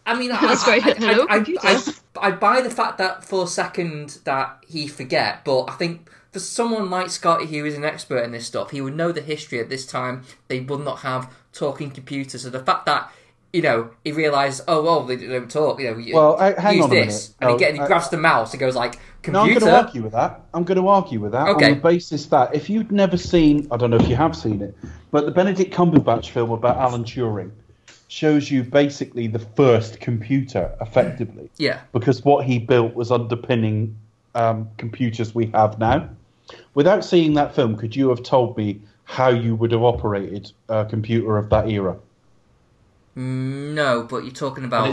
I 0.06 0.18
mean, 0.20 0.32
I, 0.32 0.42
That's 0.42 0.64
great. 0.64 0.86
I, 0.86 0.92
Hello, 0.94 1.26
I, 1.30 1.38
I. 1.38 1.44
I, 1.64 2.28
I 2.28 2.32
buy 2.32 2.62
the 2.62 2.70
fact 2.70 2.98
that 2.98 3.24
for 3.24 3.46
a 3.46 3.48
second 3.48 4.20
that 4.26 4.64
he 4.68 4.88
forget, 4.88 5.44
but 5.46 5.66
I 5.70 5.74
think 5.74 6.10
for 6.32 6.40
someone 6.40 6.90
like 6.90 7.10
Scotty 7.10 7.46
who 7.48 7.66
is 7.66 7.76
an 7.76 7.86
expert 7.86 8.20
in 8.24 8.32
this 8.32 8.46
stuff, 8.46 8.72
he 8.72 8.82
would 8.82 8.96
know 8.96 9.12
the 9.12 9.22
history 9.22 9.60
at 9.60 9.70
this 9.70 9.86
time. 9.88 10.24
They 10.50 10.60
would 10.60 10.82
not 10.82 11.00
have 11.00 11.34
talking 11.54 11.90
computers, 11.92 12.42
so 12.44 12.50
the 12.50 12.60
fact 12.64 12.86
that. 12.88 13.12
You 13.54 13.62
know, 13.62 13.90
he 14.06 14.14
realised, 14.14 14.62
oh 14.70 14.82
well, 14.82 15.04
they 15.04 15.18
don't 15.18 15.52
talk. 15.52 15.78
You 15.82 15.92
know, 15.92 15.98
you- 15.98 16.16
Well, 16.16 16.38
I- 16.40 16.58
hang 16.58 16.78
use 16.78 16.86
on 16.86 16.92
a 16.92 16.94
this, 16.96 17.06
minute. 17.06 17.36
and 17.42 17.50
he, 17.50 17.54
No, 17.54 17.60
get, 17.60 17.74
he 17.74 17.80
I- 17.82 17.88
grabs 17.88 18.08
the 18.08 18.16
mouse. 18.16 18.54
He 18.54 18.58
goes 18.58 18.76
like, 18.78 18.98
No, 19.28 19.42
I'm 19.42 19.48
going 19.50 19.60
to 19.60 19.76
argue 19.76 20.02
with 20.02 20.14
that. 20.14 20.42
I'm 20.54 20.64
going 20.64 20.80
to 20.80 20.88
argue 20.88 21.20
with 21.20 21.34
that 21.34 21.48
Okay. 21.50 21.66
on 21.66 21.74
the 21.76 21.80
basis 21.82 22.26
that 22.28 22.56
if 22.56 22.70
you'd 22.70 22.92
never 22.92 23.18
seen, 23.18 23.68
I 23.72 23.78
don't 23.78 23.92
know 23.92 23.98
if 23.98 24.10
you 24.10 24.16
have 24.16 24.36
seen 24.36 24.62
it, 24.62 24.76
but 25.12 25.26
the 25.26 25.32
Benedict 25.32 25.74
Cumberbatch 25.74 26.30
film 26.30 26.52
about 26.52 26.78
Alan 26.78 27.04
Turing 27.04 27.52
shows 28.08 28.50
you 28.50 28.64
basically 28.64 29.28
the 29.28 29.40
first 29.40 30.00
computer, 30.00 30.76
effectively, 30.82 31.50
Yeah, 31.58 31.82
because 31.94 32.26
what 32.26 32.46
he 32.46 32.60
built 32.60 32.94
was 32.96 33.12
underpinning 33.12 33.96
um, 34.36 34.70
computers 34.78 35.36
we 35.36 35.48
have 35.48 35.78
now. 35.78 36.10
Without 36.74 37.06
seeing 37.06 37.36
that 37.36 37.54
film, 37.56 37.78
could 37.78 37.96
you 37.96 38.10
have 38.10 38.24
told 38.24 38.58
me 38.58 38.82
how 39.04 39.30
you 39.30 39.56
would 39.56 39.72
have 39.72 39.84
operated 39.84 40.52
a 40.68 40.86
computer 40.86 41.38
of 41.38 41.50
that 41.50 41.70
era? 41.70 41.98
no, 43.16 44.04
but 44.10 44.24
you're 44.24 44.34
talking 44.34 44.64
about. 44.64 44.88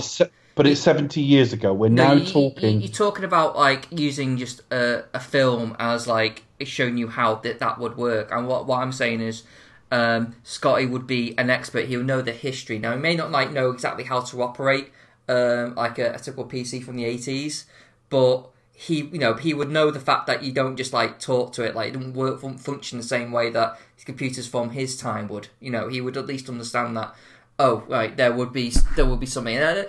But 0.59 0.66
it's 0.66 0.80
70 0.80 1.20
years 1.20 1.52
ago. 1.52 1.72
We're 1.72 1.88
No, 1.88 2.09
now 2.09 2.12
you- 2.14 2.26
talking. 2.26 2.80
You're 2.82 2.90
talking 2.90 3.24
about 3.24 3.56
like 3.56 3.86
using 3.90 4.36
just 4.36 4.61
a, 4.72 5.04
a 5.14 5.20
film 5.20 5.76
as 5.78 6.06
like 6.09 6.42
showing 6.64 6.98
you 6.98 7.06
how 7.09 7.36
that 7.36 7.61
that 7.61 7.78
would 7.78 7.96
work. 7.96 8.30
And 8.32 8.48
what 8.48 8.66
what 8.66 8.80
I'm 8.80 8.90
saying 8.92 9.20
is, 9.20 9.44
um, 9.92 10.34
Scotty 10.42 10.84
would 10.84 11.06
be 11.06 11.38
an 11.38 11.48
expert. 11.48 11.86
He'll 11.86 12.02
know 12.02 12.22
the 12.22 12.32
history. 12.32 12.78
Now 12.80 12.92
he 12.92 12.98
may 12.98 13.14
not 13.14 13.30
like 13.30 13.52
know 13.52 13.70
exactly 13.70 14.02
how 14.04 14.20
to 14.22 14.42
operate 14.42 14.90
um, 15.28 15.76
like 15.76 15.96
a, 16.00 16.14
a 16.14 16.18
typical 16.18 16.46
PC 16.46 16.82
from 16.82 16.96
the 16.96 17.04
80s, 17.04 17.64
but 18.11 18.50
he 18.72 19.02
you 19.02 19.18
know 19.18 19.34
he 19.34 19.54
would 19.54 19.70
know 19.70 19.90
the 19.92 20.00
fact 20.00 20.26
that 20.26 20.42
you 20.42 20.50
don't 20.52 20.76
just 20.76 20.92
like 20.92 21.20
talk 21.20 21.52
to 21.52 21.62
it 21.62 21.74
like 21.74 21.88
it 21.88 21.96
doesn't 21.96 22.14
work 22.14 22.40
function 22.59 22.98
the 22.98 23.04
same 23.04 23.30
way 23.32 23.50
that 23.50 23.78
computers 24.04 24.48
from 24.48 24.70
his 24.70 24.96
time 24.96 25.28
would. 25.28 25.46
You 25.61 25.70
know 25.70 25.86
he 25.88 26.00
would 26.00 26.16
at 26.16 26.26
least 26.26 26.48
understand 26.48 26.96
that. 26.96 27.14
Oh 27.61 27.84
right, 27.88 28.16
there 28.16 28.32
would 28.32 28.52
be 28.52 28.70
there 28.96 29.06
would 29.06 29.20
be 29.20 29.26
something. 29.26 29.56
And 29.56 29.86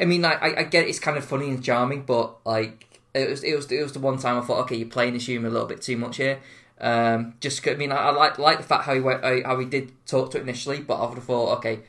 I, 0.00 0.04
mean, 0.04 0.22
like, 0.22 0.42
I, 0.42 0.60
I 0.60 0.62
get 0.64 0.88
it's 0.88 0.98
kind 0.98 1.16
of 1.18 1.24
funny 1.24 1.48
and 1.50 1.62
charming, 1.62 2.02
but 2.02 2.36
like 2.46 2.86
it 3.14 3.28
was 3.28 3.42
it 3.44 3.54
was 3.54 3.70
it 3.70 3.82
was 3.82 3.92
the 3.92 3.98
one 4.00 4.18
time 4.18 4.38
I 4.38 4.44
thought, 4.44 4.60
okay, 4.62 4.76
you're 4.76 4.88
playing 4.88 5.14
this 5.14 5.26
humour 5.26 5.48
a 5.48 5.50
little 5.50 5.66
bit 5.68 5.82
too 5.82 5.96
much 5.96 6.16
here. 6.16 6.38
Um, 6.80 7.34
just 7.40 7.66
I 7.68 7.74
mean, 7.74 7.92
I, 7.92 7.96
I 7.96 8.10
like 8.10 8.38
like 8.38 8.58
the 8.58 8.64
fact 8.64 8.84
how 8.84 8.94
he 8.94 9.00
went, 9.00 9.22
how 9.22 9.58
he 9.58 9.66
did 9.66 9.92
talk 10.06 10.30
to 10.32 10.38
it 10.38 10.42
initially, 10.42 10.80
but 10.80 10.94
I 10.94 11.06
would 11.06 11.16
have 11.16 11.24
thought, 11.24 11.58
okay, 11.58 11.80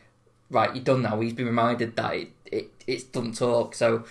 right, 0.50 0.76
you're 0.76 0.84
done 0.84 1.02
now. 1.04 1.20
He's 1.22 1.34
been 1.34 1.46
reminded 1.46 1.96
that 1.96 2.14
it, 2.16 2.32
it 2.46 2.72
it 2.88 3.12
doesn't 3.14 3.38
talk, 3.38 3.76
so 3.76 4.04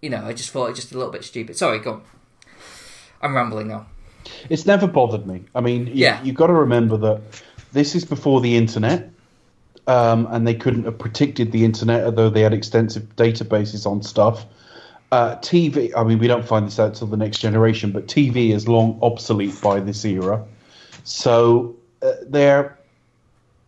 you 0.00 0.10
know, 0.10 0.24
I 0.24 0.32
just 0.32 0.50
thought 0.50 0.66
it 0.70 0.74
just 0.76 0.92
a 0.92 0.96
little 0.98 1.12
bit 1.12 1.24
stupid. 1.24 1.56
Sorry, 1.56 1.78
go 1.78 1.92
on. 1.94 2.02
I'm 3.20 3.34
rambling 3.36 3.68
now. 3.68 3.86
It's 4.50 4.66
never 4.66 4.86
bothered 4.86 5.26
me. 5.26 5.44
I 5.54 5.60
mean, 5.60 5.86
you, 5.86 5.92
Yeah. 5.94 6.22
you've 6.22 6.34
got 6.34 6.48
to 6.48 6.52
remember 6.52 6.96
that 6.98 7.22
this 7.72 7.94
is 7.94 8.04
before 8.04 8.40
the 8.40 8.56
internet, 8.56 9.10
um, 9.86 10.28
and 10.30 10.46
they 10.46 10.54
couldn't 10.54 10.84
have 10.84 10.98
predicted 10.98 11.52
the 11.52 11.64
internet, 11.64 12.04
although 12.04 12.30
they 12.30 12.42
had 12.42 12.52
extensive 12.52 13.16
databases 13.16 13.86
on 13.86 14.02
stuff. 14.02 14.46
Uh, 15.10 15.36
TV, 15.36 15.92
I 15.96 16.04
mean, 16.04 16.18
we 16.18 16.26
don't 16.26 16.46
find 16.46 16.66
this 16.66 16.78
out 16.78 16.94
till 16.94 17.06
the 17.06 17.16
next 17.16 17.38
generation, 17.38 17.92
but 17.92 18.06
TV 18.06 18.50
is 18.50 18.66
long 18.66 18.98
obsolete 19.02 19.60
by 19.60 19.80
this 19.80 20.04
era. 20.04 20.44
So 21.04 21.76
uh, 22.00 22.12
their 22.26 22.78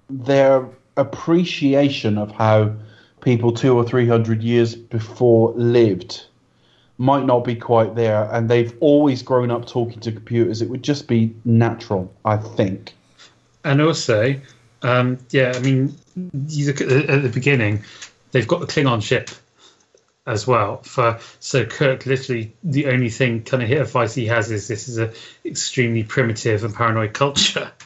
their 0.09 0.69
appreciation 0.97 2.19
of 2.19 2.31
how 2.31 2.73
people 3.21 3.53
two 3.53 3.77
or 3.77 3.85
three 3.85 4.07
hundred 4.07 4.43
years 4.43 4.75
before 4.75 5.53
lived 5.53 6.25
might 6.97 7.27
not 7.27 7.45
be 7.45 7.57
quite 7.57 7.97
there, 7.97 8.29
and 8.33 8.49
they've 8.49 8.75
always 8.81 9.23
grown 9.23 9.51
up 9.51 9.67
talking 9.67 10.01
to 10.01 10.13
computers. 10.13 10.63
It 10.63 10.71
would 10.71 10.85
just 10.85 11.09
be 11.09 11.35
natural, 11.45 12.13
I 12.25 12.37
think. 12.37 12.95
And 13.65 13.83
also, 13.83 14.41
um, 14.85 15.19
yeah, 15.31 15.53
I 15.55 15.61
mean, 15.61 15.97
you 16.47 16.67
look 16.67 16.81
at 16.81 16.89
the, 16.89 17.11
at 17.11 17.23
the 17.23 17.29
beginning, 17.31 17.85
they've 18.33 18.47
got 18.47 18.61
the 18.61 18.67
Klingon 18.67 19.03
ship 19.03 19.31
as 20.27 20.47
well. 20.47 20.83
For 20.83 21.19
so 21.41 21.65
Kirk, 21.65 22.07
literally, 22.07 22.55
the 22.63 22.87
only 22.87 23.09
thing 23.09 23.43
kind 23.43 23.63
of 23.63 23.69
hit 23.69 23.81
advice 23.81 24.15
he 24.15 24.27
has 24.27 24.51
is 24.51 24.69
this 24.69 24.89
is 24.89 24.99
a 24.99 25.13
extremely 25.45 26.05
primitive 26.05 26.65
and 26.65 26.75
paranoid 26.75 27.15
culture. 27.15 27.73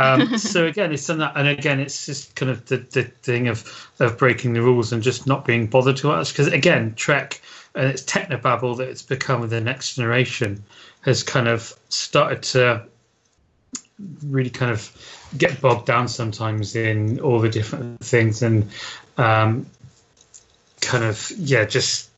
Um, 0.00 0.38
so 0.38 0.66
again, 0.66 0.92
it's 0.92 1.02
something 1.02 1.26
that, 1.26 1.32
and 1.34 1.48
again, 1.48 1.80
it's 1.80 2.06
just 2.06 2.36
kind 2.36 2.52
of 2.52 2.64
the, 2.66 2.76
the 2.76 3.02
thing 3.02 3.48
of 3.48 3.90
of 3.98 4.16
breaking 4.16 4.52
the 4.52 4.62
rules 4.62 4.92
and 4.92 5.02
just 5.02 5.26
not 5.26 5.44
being 5.44 5.66
bothered 5.66 5.96
to 5.96 6.12
us. 6.12 6.30
Because 6.30 6.46
again, 6.46 6.94
Trek 6.94 7.40
and 7.74 7.88
its 7.88 8.04
technobabble 8.04 8.76
that 8.76 8.88
it's 8.88 9.02
become 9.02 9.40
with 9.40 9.50
the 9.50 9.60
next 9.60 9.96
generation 9.96 10.62
has 11.00 11.24
kind 11.24 11.48
of 11.48 11.74
started 11.88 12.44
to 12.44 12.86
really 14.24 14.50
kind 14.50 14.70
of 14.70 15.17
get 15.36 15.60
bogged 15.60 15.86
down 15.86 16.08
sometimes 16.08 16.74
in 16.76 17.20
all 17.20 17.40
the 17.40 17.48
different 17.48 18.00
things 18.00 18.42
and 18.42 18.70
um, 19.16 19.66
kind 20.80 21.04
of 21.04 21.30
yeah 21.36 21.64
just 21.64 22.10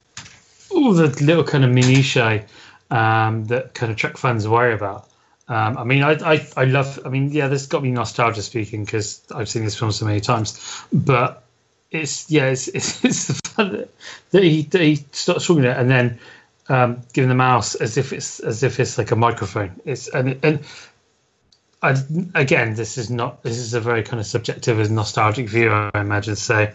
all 0.70 0.92
the 0.92 1.08
little 1.24 1.44
kind 1.44 1.64
of 1.64 1.70
minutiae 1.70 2.44
um, 2.90 3.46
that 3.46 3.74
kind 3.74 3.90
of 3.90 3.98
Trek 3.98 4.16
fans 4.16 4.46
worry 4.46 4.74
about. 4.74 5.08
Um, 5.48 5.78
I 5.78 5.84
mean, 5.84 6.02
I, 6.02 6.12
I, 6.12 6.48
I 6.56 6.64
love. 6.64 7.00
I 7.04 7.08
mean, 7.08 7.30
yeah, 7.32 7.48
this 7.48 7.66
got 7.66 7.82
me 7.82 7.90
nostalgia 7.90 8.42
speaking 8.42 8.84
because 8.84 9.22
I've 9.34 9.48
seen 9.48 9.64
this 9.64 9.76
film 9.76 9.90
so 9.90 10.06
many 10.06 10.20
times. 10.20 10.84
But 10.92 11.42
it's 11.90 12.30
yeah, 12.30 12.46
it's 12.46 12.68
it's, 12.74 13.04
it's 13.04 13.26
the 13.26 13.34
fun 13.48 13.72
that, 13.72 13.88
that 14.30 14.42
he 14.44 14.62
that 14.62 14.80
he 14.80 14.96
starts 15.12 15.46
talking 15.46 15.64
it 15.64 15.76
and 15.76 15.90
then 15.90 16.18
um, 16.68 17.02
giving 17.12 17.28
the 17.28 17.34
mouse 17.34 17.74
as 17.74 17.96
if 17.96 18.12
it's 18.12 18.38
as 18.40 18.62
if 18.62 18.78
it's 18.78 18.96
like 18.96 19.10
a 19.10 19.16
microphone. 19.16 19.80
It's 19.84 20.08
and 20.08 20.38
and 20.44 20.60
I, 21.82 21.96
again, 22.34 22.74
this 22.74 22.98
is 22.98 23.10
not. 23.10 23.42
This 23.42 23.56
is 23.56 23.72
a 23.72 23.80
very 23.80 24.02
kind 24.02 24.20
of 24.20 24.26
subjective 24.26 24.78
and 24.78 24.90
nostalgic 24.90 25.48
view, 25.48 25.70
I 25.70 25.90
imagine. 25.94 26.36
So, 26.36 26.70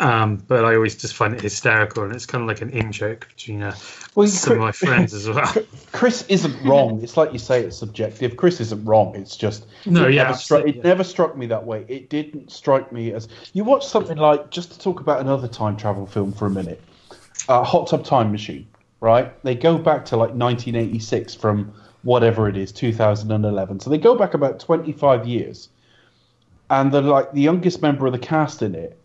um, 0.00 0.36
but 0.36 0.64
I 0.64 0.74
always 0.74 0.96
just 0.96 1.14
find 1.14 1.32
it 1.32 1.40
hysterical, 1.40 2.02
and 2.02 2.12
it's 2.12 2.26
kind 2.26 2.42
of 2.42 2.48
like 2.48 2.60
an 2.60 2.70
in 2.70 2.90
joke 2.90 3.28
between 3.28 3.62
uh, 3.62 3.76
Well, 4.16 4.26
some 4.26 4.54
of 4.54 4.58
my 4.58 4.72
friends 4.72 5.14
as 5.14 5.28
well. 5.28 5.54
Chris 5.92 6.24
isn't 6.28 6.60
wrong. 6.64 7.00
It's 7.04 7.16
like 7.16 7.32
you 7.32 7.38
say, 7.38 7.62
it's 7.62 7.76
subjective. 7.76 8.36
Chris 8.36 8.60
isn't 8.60 8.84
wrong. 8.84 9.14
It's 9.14 9.36
just 9.36 9.66
No, 9.86 10.08
it 10.08 10.14
yeah, 10.14 10.24
never 10.24 10.36
struck, 10.36 10.66
it 10.66 10.82
never 10.82 11.04
struck 11.04 11.36
me 11.36 11.46
that 11.46 11.64
way. 11.64 11.84
It 11.86 12.10
didn't 12.10 12.50
strike 12.50 12.90
me 12.92 13.12
as 13.12 13.28
you 13.52 13.62
watch 13.62 13.86
something 13.86 14.16
like 14.16 14.50
just 14.50 14.72
to 14.72 14.78
talk 14.80 14.98
about 14.98 15.20
another 15.20 15.46
time 15.46 15.76
travel 15.76 16.06
film 16.06 16.32
for 16.32 16.46
a 16.46 16.50
minute, 16.50 16.82
uh, 17.48 17.62
Hot 17.62 17.86
Tub 17.86 18.04
Time 18.04 18.32
Machine. 18.32 18.66
Right? 19.00 19.40
They 19.44 19.54
go 19.54 19.78
back 19.78 20.06
to 20.06 20.16
like 20.16 20.30
1986 20.30 21.36
from 21.36 21.72
whatever 22.02 22.48
it 22.48 22.56
is, 22.56 22.72
2011. 22.72 23.80
So 23.80 23.90
they 23.90 23.98
go 23.98 24.16
back 24.16 24.34
about 24.34 24.60
25 24.60 25.26
years, 25.26 25.68
and 26.70 26.92
the 26.92 27.00
like 27.00 27.32
the 27.32 27.40
youngest 27.40 27.82
member 27.82 28.06
of 28.06 28.12
the 28.12 28.18
cast 28.18 28.62
in 28.62 28.74
it 28.74 28.98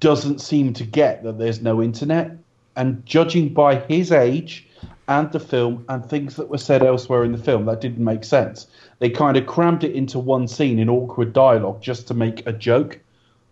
doesn't 0.00 0.40
seem 0.40 0.72
to 0.74 0.84
get 0.84 1.22
that 1.22 1.38
there's 1.38 1.62
no 1.62 1.82
internet. 1.82 2.36
And 2.76 3.04
judging 3.06 3.54
by 3.54 3.76
his 3.76 4.12
age 4.12 4.68
and 5.08 5.32
the 5.32 5.40
film 5.40 5.84
and 5.88 6.04
things 6.04 6.36
that 6.36 6.50
were 6.50 6.58
said 6.58 6.82
elsewhere 6.82 7.24
in 7.24 7.32
the 7.32 7.38
film, 7.38 7.64
that 7.66 7.80
didn't 7.80 8.04
make 8.04 8.24
sense. 8.24 8.66
They 8.98 9.08
kind 9.08 9.36
of 9.36 9.46
crammed 9.46 9.84
it 9.84 9.94
into 9.94 10.18
one 10.18 10.48
scene 10.48 10.78
in 10.78 10.90
awkward 10.90 11.32
dialogue 11.32 11.80
just 11.80 12.06
to 12.08 12.14
make 12.14 12.46
a 12.46 12.52
joke. 12.52 12.98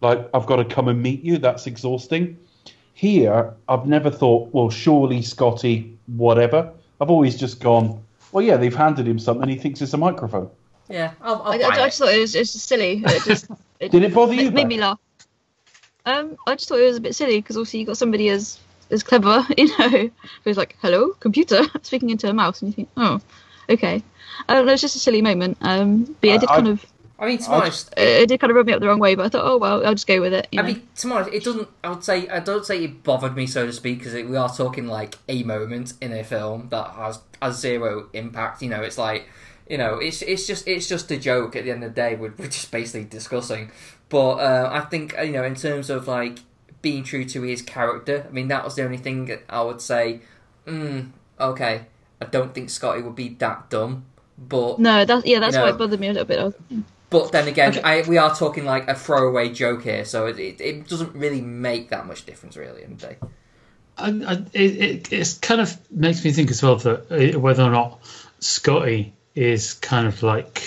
Like, 0.00 0.28
I've 0.34 0.46
got 0.46 0.56
to 0.56 0.64
come 0.64 0.88
and 0.88 1.02
meet 1.02 1.22
you. 1.22 1.38
That's 1.38 1.66
exhausting. 1.66 2.36
Here, 2.92 3.54
I've 3.68 3.86
never 3.86 4.10
thought, 4.10 4.52
well, 4.52 4.68
surely 4.68 5.22
Scotty, 5.22 5.96
whatever. 6.06 6.70
I've 7.00 7.10
always 7.10 7.36
just 7.36 7.60
gone, 7.60 8.02
well, 8.34 8.44
yeah, 8.44 8.56
they've 8.56 8.74
handed 8.74 9.06
him 9.06 9.18
something. 9.18 9.42
And 9.42 9.50
he 9.50 9.56
thinks 9.56 9.80
it's 9.80 9.94
a 9.94 9.96
microphone. 9.96 10.50
Yeah, 10.90 11.12
I'll, 11.22 11.40
I'll 11.42 11.52
I, 11.52 11.58
buy 11.58 11.64
I, 11.64 11.82
I 11.82 11.86
just 11.86 11.98
thought 11.98 12.12
it 12.12 12.20
was, 12.20 12.34
it 12.34 12.40
was 12.40 12.52
just 12.52 12.66
silly. 12.68 13.02
It 13.06 13.22
just, 13.24 13.46
it 13.80 13.92
Did 13.92 14.02
it 14.02 14.12
bother 14.12 14.34
ma- 14.34 14.42
you, 14.42 14.50
Made 14.50 14.62
Beck? 14.62 14.66
me 14.66 14.78
laugh. 14.78 14.98
Um, 16.04 16.36
I 16.46 16.56
just 16.56 16.68
thought 16.68 16.80
it 16.80 16.84
was 16.84 16.96
a 16.98 17.00
bit 17.00 17.14
silly 17.14 17.38
because 17.40 17.56
also 17.56 17.78
you 17.78 17.86
got 17.86 17.96
somebody 17.96 18.28
as 18.28 18.58
as 18.90 19.02
clever, 19.02 19.46
you 19.56 19.68
know, 19.78 20.10
who's 20.44 20.58
like, 20.58 20.76
"Hello, 20.82 21.12
computer," 21.20 21.62
speaking 21.82 22.10
into 22.10 22.28
a 22.28 22.34
mouse, 22.34 22.60
and 22.60 22.68
you 22.70 22.74
think, 22.74 22.88
"Oh, 22.96 23.20
okay." 23.70 24.02
I 24.48 24.54
don't 24.54 24.66
know. 24.66 24.72
It's 24.72 24.82
just 24.82 24.96
a 24.96 24.98
silly 24.98 25.22
moment. 25.22 25.56
Um, 25.62 26.04
but 26.20 26.28
yeah, 26.28 26.34
it 26.34 26.40
did 26.40 26.50
I- 26.50 26.56
kind 26.56 26.68
of 26.68 26.84
I 27.18 27.26
mean, 27.26 27.38
to 27.38 27.48
be 27.48 27.54
honest, 27.54 27.94
it, 27.96 28.28
did 28.28 28.40
kind 28.40 28.50
of 28.50 28.56
rub 28.56 28.66
me 28.66 28.72
up 28.72 28.80
the 28.80 28.88
wrong 28.88 28.98
way. 28.98 29.14
But 29.14 29.26
I 29.26 29.28
thought, 29.28 29.44
oh 29.44 29.56
well, 29.56 29.86
I'll 29.86 29.94
just 29.94 30.06
go 30.06 30.20
with 30.20 30.34
it. 30.34 30.48
I 30.52 30.56
know? 30.56 30.62
mean, 30.64 30.88
to 30.96 31.06
be 31.06 31.12
honest, 31.12 31.30
it 31.32 31.44
doesn't. 31.44 31.68
I 31.84 31.90
would 31.90 32.04
say 32.04 32.28
I 32.28 32.40
don't 32.40 32.66
say 32.66 32.82
it 32.84 33.02
bothered 33.04 33.36
me 33.36 33.46
so 33.46 33.66
to 33.66 33.72
speak 33.72 33.98
because 34.00 34.14
we 34.14 34.36
are 34.36 34.48
talking 34.48 34.86
like 34.86 35.16
a 35.28 35.42
moment 35.44 35.94
in 36.00 36.12
a 36.12 36.24
film 36.24 36.68
that 36.70 36.90
has 36.90 37.20
has 37.40 37.58
zero 37.58 38.08
impact. 38.12 38.62
You 38.62 38.70
know, 38.70 38.82
it's 38.82 38.98
like 38.98 39.28
you 39.68 39.78
know, 39.78 39.98
it's 39.98 40.22
it's 40.22 40.46
just 40.46 40.66
it's 40.68 40.88
just 40.88 41.10
a 41.10 41.16
joke. 41.16 41.56
At 41.56 41.64
the 41.64 41.70
end 41.70 41.84
of 41.84 41.94
the 41.94 42.00
day, 42.00 42.16
we're, 42.16 42.34
we're 42.36 42.48
just 42.48 42.70
basically 42.70 43.04
discussing. 43.04 43.70
But 44.08 44.34
uh, 44.34 44.70
I 44.72 44.80
think 44.80 45.14
you 45.22 45.32
know, 45.32 45.44
in 45.44 45.54
terms 45.54 45.90
of 45.90 46.06
like 46.08 46.40
being 46.82 47.04
true 47.04 47.24
to 47.24 47.42
his 47.42 47.62
character, 47.62 48.26
I 48.28 48.32
mean, 48.32 48.48
that 48.48 48.64
was 48.64 48.74
the 48.74 48.84
only 48.84 48.98
thing 48.98 49.26
that 49.26 49.42
I 49.48 49.62
would 49.62 49.80
say. 49.80 50.20
Mm, 50.66 51.10
okay, 51.38 51.86
I 52.20 52.24
don't 52.26 52.54
think 52.54 52.70
Scotty 52.70 53.02
would 53.02 53.16
be 53.16 53.30
that 53.30 53.70
dumb. 53.70 54.06
But 54.36 54.80
No, 54.80 55.04
that's 55.04 55.24
yeah, 55.24 55.38
that's 55.38 55.56
You 55.56 55.62
why 55.62 55.70
it 55.70 55.78
bothered 55.78 56.00
me 56.00 56.08
a 56.08 56.12
little 56.12 56.26
bit. 56.26 56.84
I 57.12 57.16
was- 57.16 57.24
but 57.24 57.32
then 57.32 57.48
again, 57.48 57.70
Okay. 57.70 57.82
I, 57.82 58.02
we 58.02 58.18
are 58.18 58.34
talking 58.34 58.64
like 58.64 58.88
a 58.88 58.94
throwaway 58.94 59.48
joke 59.50 59.82
here, 59.82 60.04
so 60.04 60.26
it, 60.26 60.38
it, 60.38 60.60
it 60.60 60.88
doesn't 60.88 61.14
really 61.14 61.40
make 61.40 61.90
that 61.90 62.06
much 62.06 62.26
difference, 62.26 62.56
really. 62.56 62.82
In 62.82 62.96
the 62.96 63.06
day. 63.06 63.16
I, 63.96 64.08
I, 64.08 64.32
it, 64.52 64.76
it 64.82 65.12
it's 65.12 65.38
kind 65.38 65.60
of 65.60 65.76
makes 65.90 66.24
me 66.24 66.32
think 66.32 66.50
as 66.50 66.62
well 66.62 66.76
that 66.76 67.34
uh, 67.36 67.38
whether 67.38 67.62
or 67.62 67.70
not 67.70 68.00
Scotty 68.40 69.12
is 69.36 69.74
kind 69.74 70.06
of 70.08 70.22
like, 70.22 70.62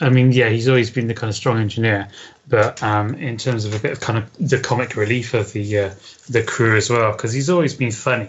I 0.00 0.10
mean, 0.10 0.30
yeah, 0.32 0.48
he's 0.48 0.68
always 0.68 0.90
been 0.90 1.08
the 1.08 1.14
kind 1.14 1.28
of 1.28 1.34
strong 1.34 1.58
engineer, 1.58 2.08
but 2.48 2.80
um, 2.82 3.14
in 3.14 3.36
terms 3.36 3.64
of 3.64 3.74
a 3.74 3.78
bit 3.80 3.92
of 3.92 4.00
kind 4.00 4.18
of 4.18 4.48
the 4.48 4.60
comic 4.60 4.94
relief 4.96 5.34
of 5.34 5.52
the 5.52 5.78
uh, 5.78 5.94
the 6.28 6.42
crew 6.44 6.76
as 6.76 6.88
well, 6.88 7.10
because 7.12 7.32
he's 7.32 7.50
always 7.50 7.74
been 7.74 7.90
funny, 7.90 8.28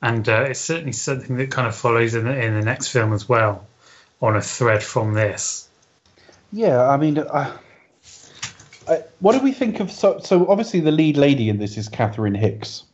and 0.00 0.28
uh, 0.28 0.46
it's 0.48 0.60
certainly 0.60 0.92
something 0.92 1.36
that 1.36 1.50
kind 1.52 1.68
of 1.68 1.76
follows 1.76 2.14
in 2.16 2.24
the, 2.24 2.44
in 2.44 2.54
the 2.54 2.64
next 2.64 2.88
film 2.88 3.12
as 3.12 3.28
well, 3.28 3.64
on 4.20 4.34
a 4.36 4.42
thread 4.42 4.82
from 4.82 5.14
this. 5.14 5.68
Yeah, 6.52 6.88
I 6.88 6.96
mean, 6.96 7.18
uh, 7.18 7.56
I, 8.88 9.02
what 9.20 9.32
do 9.32 9.40
we 9.40 9.52
think 9.52 9.80
of? 9.80 9.90
So, 9.90 10.18
so 10.18 10.46
obviously 10.48 10.80
the 10.80 10.92
lead 10.92 11.16
lady 11.16 11.48
in 11.48 11.58
this 11.58 11.76
is 11.78 11.88
Catherine 11.88 12.34
Hicks, 12.34 12.84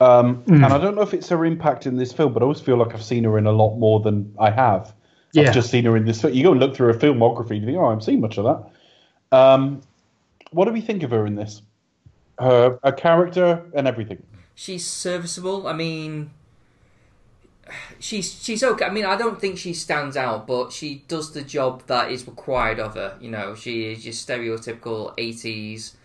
um, 0.00 0.42
and 0.46 0.64
I 0.64 0.78
don't 0.78 0.94
know 0.96 1.02
if 1.02 1.14
it's 1.14 1.28
her 1.28 1.44
impact 1.44 1.86
in 1.86 1.96
this 1.96 2.12
film, 2.12 2.32
but 2.32 2.42
I 2.42 2.44
always 2.44 2.60
feel 2.60 2.76
like 2.76 2.94
I've 2.94 3.04
seen 3.04 3.24
her 3.24 3.36
in 3.38 3.46
a 3.46 3.52
lot 3.52 3.76
more 3.76 4.00
than 4.00 4.34
I 4.38 4.50
have. 4.50 4.94
Yeah. 5.32 5.48
I've 5.48 5.54
just 5.54 5.70
seen 5.70 5.84
her 5.84 5.96
in 5.96 6.06
this. 6.06 6.22
Film. 6.22 6.32
You 6.32 6.42
go 6.42 6.52
and 6.52 6.60
look 6.60 6.74
through 6.74 6.88
her 6.92 6.98
filmography, 6.98 7.50
and 7.50 7.60
you 7.60 7.66
think, 7.66 7.78
oh, 7.78 7.86
I 7.86 7.90
haven't 7.90 8.04
seen 8.04 8.20
much 8.20 8.38
of 8.38 8.44
that. 8.44 9.36
Um, 9.36 9.82
what 10.50 10.64
do 10.64 10.72
we 10.72 10.80
think 10.80 11.02
of 11.04 11.10
her 11.12 11.26
in 11.26 11.36
this? 11.36 11.62
Her, 12.40 12.78
her 12.82 12.92
character 12.92 13.62
and 13.74 13.86
everything. 13.86 14.22
she's 14.54 14.84
serviceable. 14.86 15.68
I 15.68 15.74
mean, 15.74 16.30
she's 17.98 18.42
she's 18.42 18.62
okay. 18.62 18.84
I 18.84 18.90
mean, 18.90 19.04
I 19.04 19.16
don't 19.16 19.40
think 19.40 19.58
she 19.58 19.74
stands 19.74 20.16
out, 20.16 20.46
but 20.46 20.72
she 20.72 21.04
does 21.08 21.32
the 21.32 21.42
job 21.42 21.86
that 21.86 22.10
is 22.10 22.26
required 22.26 22.78
of 22.80 22.94
her. 22.94 23.16
You 23.20 23.30
know, 23.30 23.54
she 23.54 23.92
is 23.92 24.04
your 24.04 24.14
stereotypical 24.14 25.14
eighties 25.18 25.96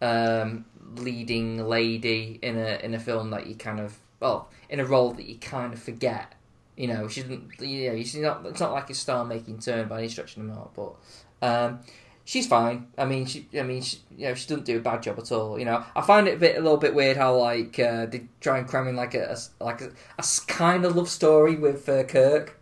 um, 0.00 0.64
leading 0.96 1.66
lady 1.66 2.38
in 2.42 2.56
a 2.56 2.78
in 2.82 2.94
a 2.94 2.98
film 2.98 3.30
that 3.30 3.46
you 3.46 3.54
kind 3.54 3.80
of 3.80 3.98
well 4.20 4.48
in 4.68 4.80
a 4.80 4.84
role 4.84 5.12
that 5.12 5.26
you 5.26 5.36
kind 5.36 5.72
of 5.72 5.82
forget. 5.82 6.34
You 6.76 6.88
know, 6.88 7.08
she's 7.08 7.26
not. 7.26 8.46
It's 8.46 8.60
not 8.60 8.72
like 8.72 8.90
a 8.90 8.94
star 8.94 9.24
making 9.24 9.58
turn 9.58 9.88
by 9.88 9.98
any 9.98 10.08
stretch 10.08 10.36
of 10.36 10.46
the 10.46 10.52
mark, 10.52 10.74
but. 10.74 10.94
Um, 11.42 11.80
She's 12.24 12.46
fine. 12.46 12.86
I 12.96 13.04
mean, 13.04 13.26
she. 13.26 13.48
I 13.58 13.62
mean, 13.62 13.82
she. 13.82 13.98
You 14.16 14.28
know, 14.28 14.34
she 14.34 14.46
doesn't 14.48 14.64
do 14.64 14.76
a 14.78 14.80
bad 14.80 15.02
job 15.02 15.18
at 15.18 15.32
all. 15.32 15.58
You 15.58 15.64
know, 15.64 15.84
I 15.96 16.02
find 16.02 16.28
it 16.28 16.34
a 16.34 16.38
bit, 16.38 16.56
a 16.56 16.60
little 16.60 16.76
bit 16.78 16.94
weird 16.94 17.16
how 17.16 17.36
like 17.36 17.78
uh, 17.78 18.06
they 18.06 18.24
try 18.40 18.58
and 18.58 18.68
cram 18.68 18.86
in 18.88 18.94
like 18.96 19.14
a, 19.14 19.34
a- 19.60 19.64
like 19.64 19.80
a, 19.80 19.90
a 20.18 20.24
kind 20.46 20.84
of 20.84 20.94
love 20.96 21.08
story 21.08 21.56
with 21.56 21.88
uh, 21.88 22.04
Kirk. 22.04 22.58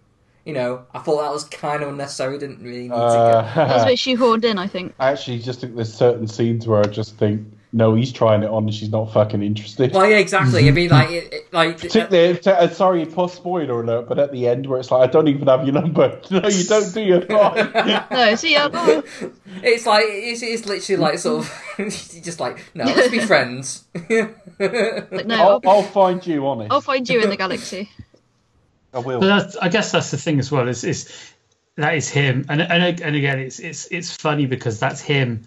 You 0.47 0.55
know, 0.55 0.87
I 0.95 1.01
thought 1.01 1.21
that 1.21 1.31
was 1.33 1.45
kind 1.45 1.83
of 1.83 1.91
unnecessary. 1.91 2.39
Didn't 2.39 2.63
really 2.63 2.89
need 2.89 2.89
to 2.89 2.95
That 3.55 3.69
was 3.69 3.83
a 3.83 3.85
Uh, 3.85 3.85
bit 3.87 3.99
shoehorned 3.99 4.45
in, 4.45 4.59
I 4.59 4.67
think. 4.67 4.95
I 4.99 5.11
actually 5.13 5.39
just 5.41 5.61
think 5.61 5.77
there's 5.77 5.93
certain 5.93 6.27
scenes 6.27 6.67
where 6.67 6.81
I 6.81 6.89
just 6.89 7.17
think, 7.19 7.47
no, 7.73 7.95
he's 7.95 8.13
trying 8.13 8.43
it 8.43 8.51
on, 8.51 8.65
and 8.65 8.75
she's 8.75 8.91
not 8.91 9.13
fucking 9.13 9.43
interested. 9.43 9.93
Well, 9.93 10.09
yeah, 10.09 10.19
exactly. 10.19 10.67
I 10.67 10.73
mean, 10.73 10.91
like, 10.91 11.11
it, 11.11 11.33
it, 11.33 11.53
like 11.53 11.79
Particularly, 11.79 12.37
t- 12.37 12.51
uh, 12.51 12.69
sorry, 12.69 13.07
post 13.07 13.37
spoiler 13.37 13.81
alert, 13.83 14.09
but 14.09 14.19
at 14.19 14.33
the 14.33 14.49
end 14.49 14.67
where 14.67 14.81
it's 14.81 14.91
like, 14.91 15.09
I 15.09 15.13
don't 15.13 15.29
even 15.29 15.47
have 15.47 15.65
your 15.65 15.75
number. 15.75 16.21
No, 16.31 16.49
you 16.49 16.65
don't, 16.65 16.95
do 16.95 17.01
you? 17.01 17.21
Fine. 17.23 17.73
No, 18.11 18.35
see, 18.35 18.57
I, 18.57 18.71
oh, 18.73 19.03
it's 19.63 19.87
like 19.87 20.05
it's, 20.07 20.43
it's 20.43 20.67
literally 20.67 21.01
like 21.01 21.19
sort 21.19 21.45
of 21.45 22.23
just 22.23 22.41
like 22.41 22.65
no, 22.75 22.85
let's 22.85 23.09
be 23.09 23.21
friends. 23.21 23.85
like, 23.95 24.11
no, 24.59 25.35
I'll, 25.35 25.61
I'll, 25.65 25.71
I'll 25.71 25.83
find 25.83 26.27
you, 26.27 26.47
honest. 26.47 26.73
I'll 26.73 26.81
find 26.81 27.09
you 27.09 27.21
in 27.21 27.31
the 27.31 27.37
galaxy. 27.37 27.89
I 28.93 28.99
will. 28.99 29.21
But 29.21 29.27
that's, 29.27 29.57
I 29.57 29.69
guess 29.69 29.93
that's 29.93 30.11
the 30.11 30.17
thing 30.17 30.39
as 30.39 30.51
well. 30.51 30.69
Is 30.69 30.83
is 30.83 31.33
that 31.77 31.95
is 31.95 32.09
him, 32.09 32.47
and 32.49 32.61
and 32.61 33.01
and 33.01 33.17
again, 33.17 33.39
it's 33.39 33.61
it's 33.61 33.87
it's 33.87 34.15
funny 34.15 34.47
because 34.47 34.81
that's 34.81 35.01
him 35.01 35.47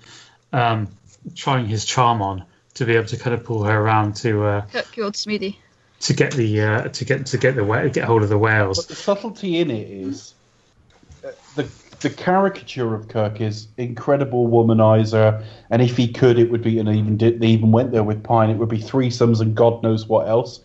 um, 0.54 0.88
trying 1.36 1.66
his 1.66 1.86
charm 1.86 2.22
on 2.22 2.46
to 2.76 2.86
be 2.86 2.96
able 2.96 3.08
to 3.08 3.18
kind 3.18 3.34
of 3.34 3.44
pull 3.44 3.64
her 3.64 3.80
around 3.80 4.16
to 4.18 4.44
uh, 4.44 4.62
Kirk, 4.72 4.98
your 4.98 5.06
old 5.06 5.14
Smeedy. 5.14 5.58
to 6.02 6.14
get 6.14 6.32
the 6.34 6.62
uh, 6.62 6.82
to 6.90 7.06
get 7.06 7.26
to 7.28 7.38
get 7.38 7.56
the 7.56 7.64
wha- 7.64 7.88
get 7.88 8.04
hold 8.06 8.24
of 8.24 8.30
the 8.30 8.36
But 8.38 8.42
whales. 8.44 8.88
the 8.88 8.96
subtlety 8.96 9.60
in 9.60 9.70
it 9.72 9.88
is 9.90 10.34
uh, 11.26 11.30
the 11.56 11.68
the 12.02 12.10
caricature 12.10 12.94
of 12.94 13.08
Kirk 13.08 13.40
is 13.40 13.68
incredible 13.78 14.50
womanizer, 14.50 15.44
and 15.70 15.82
if 15.82 15.96
he 15.96 16.12
could, 16.12 16.38
it 16.38 16.52
would 16.52 16.62
be, 16.62 16.78
and 16.80 16.90
even 16.90 17.16
did, 17.16 17.40
they 17.40 17.48
even 17.48 17.72
went 17.72 17.92
there 17.94 18.04
with 18.04 18.24
Pine. 18.24 18.50
It 18.50 18.58
would 18.58 18.68
be 18.70 18.80
threesomes 18.80 19.40
and 19.40 19.56
God 19.56 19.82
knows 19.84 20.06
what 20.08 20.28
else. 20.28 20.60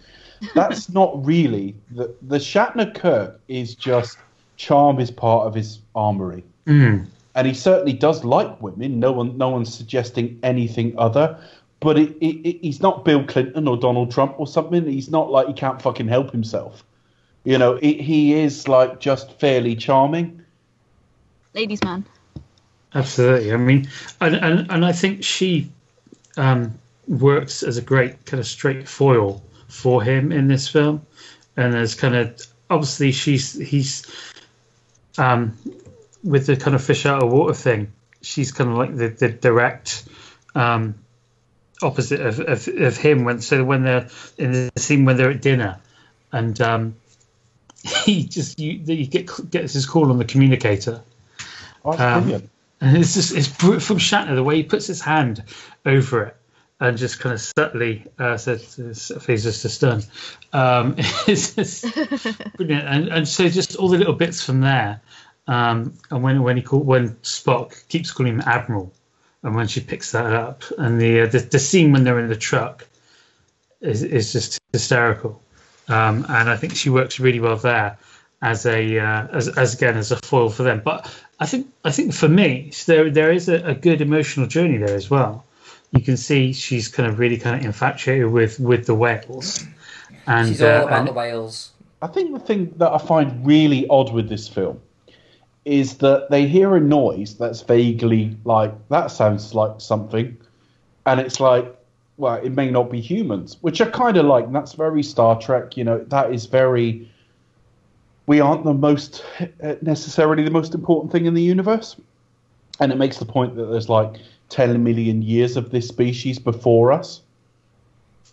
That's 0.55 0.89
not 0.93 1.25
really 1.25 1.77
the 1.91 2.15
the 2.23 2.39
Shatner 2.39 2.93
Kirk 2.95 3.41
is 3.49 3.75
just 3.75 4.19
charm 4.57 4.99
is 4.99 5.11
part 5.11 5.47
of 5.47 5.55
his 5.55 5.79
armory. 5.95 6.45
Mm. 6.67 7.07
And 7.39 7.47
he 7.47 7.55
certainly 7.55 7.93
does 7.93 8.25
like 8.25 8.61
women. 8.61 8.99
No 8.99 9.13
one, 9.13 9.39
no 9.39 9.51
one's 9.51 9.73
suggesting 9.73 10.41
anything 10.43 10.93
other. 10.99 11.39
But 11.79 11.97
it, 11.97 12.17
it, 12.21 12.49
it, 12.49 12.59
he's 12.63 12.83
not 12.83 13.05
Bill 13.05 13.25
Clinton 13.25 13.69
or 13.69 13.77
Donald 13.77 14.11
Trump 14.11 14.35
or 14.41 14.49
something. 14.49 14.85
He's 14.85 15.09
not 15.09 15.31
like 15.31 15.47
he 15.47 15.53
can't 15.53 15.81
fucking 15.81 16.09
help 16.09 16.33
himself. 16.33 16.83
You 17.45 17.57
know, 17.57 17.75
it, 17.75 18.01
he 18.01 18.35
is 18.35 18.67
like 18.67 18.99
just 18.99 19.39
fairly 19.39 19.77
charming. 19.77 20.43
Ladies' 21.55 21.83
man. 21.85 22.05
Absolutely. 22.97 23.53
I 23.53 23.57
mean, 23.57 23.89
and, 24.21 24.35
and, 24.35 24.69
and 24.69 24.85
I 24.85 24.91
think 24.91 25.23
she 25.23 25.71
um, 26.37 26.77
works 27.07 27.63
as 27.63 27.77
a 27.77 27.83
great 27.83 28.27
kind 28.27 28.41
of 28.41 28.49
straight 28.49 28.89
foil 28.89 29.41
for 29.69 30.03
him 30.03 30.33
in 30.33 30.49
this 30.49 30.67
film. 30.67 31.07
And 31.57 31.77
as 31.77 31.95
kind 31.95 32.17
of 32.17 32.45
obviously 32.69 33.13
she's 33.13 33.53
he's 33.55 34.05
um, 35.19 35.57
with 36.23 36.47
the 36.47 36.57
kind 36.57 36.75
of 36.75 36.83
fish 36.83 37.07
out 37.07 37.23
of 37.23 37.33
water 37.33 37.55
thing. 37.55 37.93
She's 38.21 38.53
kind 38.53 38.71
of 38.71 38.77
like 38.77 38.97
the, 38.97 39.09
the 39.09 39.29
direct 39.29 40.05
um, 40.55 40.97
opposite 41.83 42.21
of, 42.21 42.41
of, 42.41 42.69
of 42.69 42.97
him. 42.97 43.25
When 43.25 43.41
so 43.41 43.65
when 43.65 43.85
they're 43.85 44.09
in 44.37 44.53
the 44.53 44.73
scene 44.77 45.05
when 45.05 45.17
they're 45.17 45.31
at 45.31 45.43
dinner, 45.43 45.79
and 46.33 46.61
um, 46.61 46.95
he 48.05 48.25
just 48.25 48.59
you 48.59 48.73
you 48.73 49.07
get 49.07 49.51
gets 49.51 49.73
his 49.73 49.87
call 49.87 50.11
on 50.11 50.19
the 50.19 50.25
communicator. 50.25 51.03
Oh, 51.85 51.93
that's 51.93 52.03
Um, 52.03 52.23
brilliant. 52.23 52.51
And 52.81 52.97
it's 52.97 53.15
just 53.15 53.35
it's 53.35 53.49
from 53.49 53.99
Shatner 53.99 54.35
the 54.37 54.45
way 54.45 54.57
he 54.57 54.63
puts 54.63 54.87
his 54.87 55.01
hand 55.01 55.43
over 55.85 56.25
it 56.25 56.37
and 56.81 56.97
just 56.97 57.19
kind 57.19 57.35
of 57.35 57.41
subtly 57.41 58.05
uh, 58.19 58.37
says 58.37 58.77
he's 59.27 59.43
just 59.43 59.65
a 59.65 59.69
stun. 59.69 60.03
Um, 60.53 60.95
it's 61.27 61.55
just 61.55 61.83
brilliant, 62.57 62.87
and, 62.87 63.09
and 63.09 63.29
so 63.29 63.49
just 63.49 63.77
all 63.77 63.89
the 63.89 63.99
little 63.99 64.15
bits 64.15 64.45
from 64.45 64.61
there. 64.61 65.01
Um, 65.49 65.95
and 66.11 66.23
when 66.23 66.43
when 66.43 66.57
he 66.57 66.63
call, 66.63 66.81
when 66.81 67.11
Spock 67.23 67.89
keeps 67.89 68.13
calling 68.13 68.35
him 68.35 68.43
Admiral, 68.47 68.93
and 69.43 69.57
when 69.57 69.67
she 69.67 69.81
picks 69.81 70.13
that 70.13 70.33
up, 70.33 70.63
and 70.77 71.01
the 71.01 71.23
uh, 71.23 71.27
the, 71.27 71.39
the 71.39 71.59
scene 71.59 71.91
when 71.91 72.05
they're 72.05 72.21
in 72.21 72.29
the 72.29 72.37
truck 72.37 72.87
is 73.81 74.03
is 74.03 74.33
just 74.33 74.61
hysterical. 74.73 75.43
Um, 75.89 76.27
and 76.29 76.51
I 76.51 76.57
think 76.57 76.77
she 76.77 76.91
works 76.91 77.19
really 77.19 77.41
well 77.41 77.57
there 77.57 77.97
as 78.43 78.67
a 78.67 78.99
uh, 78.99 79.27
as, 79.33 79.49
as 79.49 79.75
again 79.75 79.97
as 79.97 80.13
a 80.13 80.17
foil 80.17 80.51
for 80.51 80.65
them. 80.65 80.83
But 80.85 81.11
I 81.41 81.47
think 81.47 81.69
I 81.83 81.93
think 81.93 82.13
for 82.13 82.29
me 82.29 82.71
there 82.87 83.09
there 83.11 83.33
is 83.33 83.49
a, 83.49 83.69
a 83.69 83.75
good 83.75 84.03
emotional 84.03 84.47
journey 84.47 84.77
there 84.77 84.95
as 84.95 85.09
well. 85.09 85.47
You 85.93 86.03
can 86.03 86.19
see 86.19 86.53
she's 86.53 86.89
kind 86.89 87.09
of 87.09 87.19
really 87.19 87.39
kind 87.39 87.59
of 87.59 87.65
infatuated 87.65 88.31
with 88.31 88.61
with 88.61 88.85
the 88.85 88.95
whales, 88.95 89.65
and 90.27 90.49
She's 90.49 90.61
all 90.61 90.69
uh, 90.69 90.83
about 90.83 90.99
and- 90.99 91.09
the 91.09 91.13
whales. 91.15 91.71
I 92.01 92.07
think 92.07 92.33
the 92.33 92.39
thing 92.39 92.75
that 92.77 92.93
I 92.93 92.99
find 92.99 93.45
really 93.45 93.89
odd 93.89 94.13
with 94.13 94.29
this 94.29 94.47
film 94.47 94.81
is 95.69 95.99
that 95.99 96.31
they 96.31 96.47
hear 96.47 96.75
a 96.75 96.81
noise 96.81 97.37
that's 97.37 97.61
vaguely 97.61 98.37
like 98.45 98.73
that 98.89 99.11
sounds 99.11 99.55
like 99.55 99.81
something, 99.81 100.37
and 101.07 101.21
it's 101.21 101.41
like, 101.41 101.77
well, 102.17 102.37
it 102.37 102.51
may 102.51 102.71
not 102.71 102.91
be 102.91 103.01
humans, 103.01 103.59
which 103.61 103.81
I 103.81 103.91
kind 103.91 104.17
of 104.17 104.25
like. 104.25 104.51
That's 104.51 104.73
very 104.73 105.03
Star 105.03 105.39
Trek. 105.39 105.77
You 105.77 105.85
know, 105.85 105.99
that 106.05 106.33
is 106.33 106.47
very. 106.47 107.11
We 108.27 108.41
aren't 108.41 108.65
the 108.65 108.75
most 108.75 109.25
uh, 109.63 109.75
necessarily 109.83 110.43
the 110.43 110.51
most 110.51 110.75
important 110.75 111.13
thing 111.13 111.27
in 111.27 111.35
the 111.35 111.43
universe, 111.43 111.97
and 112.81 112.91
it 112.91 112.97
makes 112.97 113.19
the 113.19 113.27
point 113.27 113.55
that 113.57 113.67
there's 113.67 113.89
like 113.89 114.17
10 114.49 114.83
million 114.83 115.23
years 115.23 115.57
of 115.57 115.71
this 115.71 115.89
species 115.89 116.39
before 116.39 116.93
us. 116.93 117.21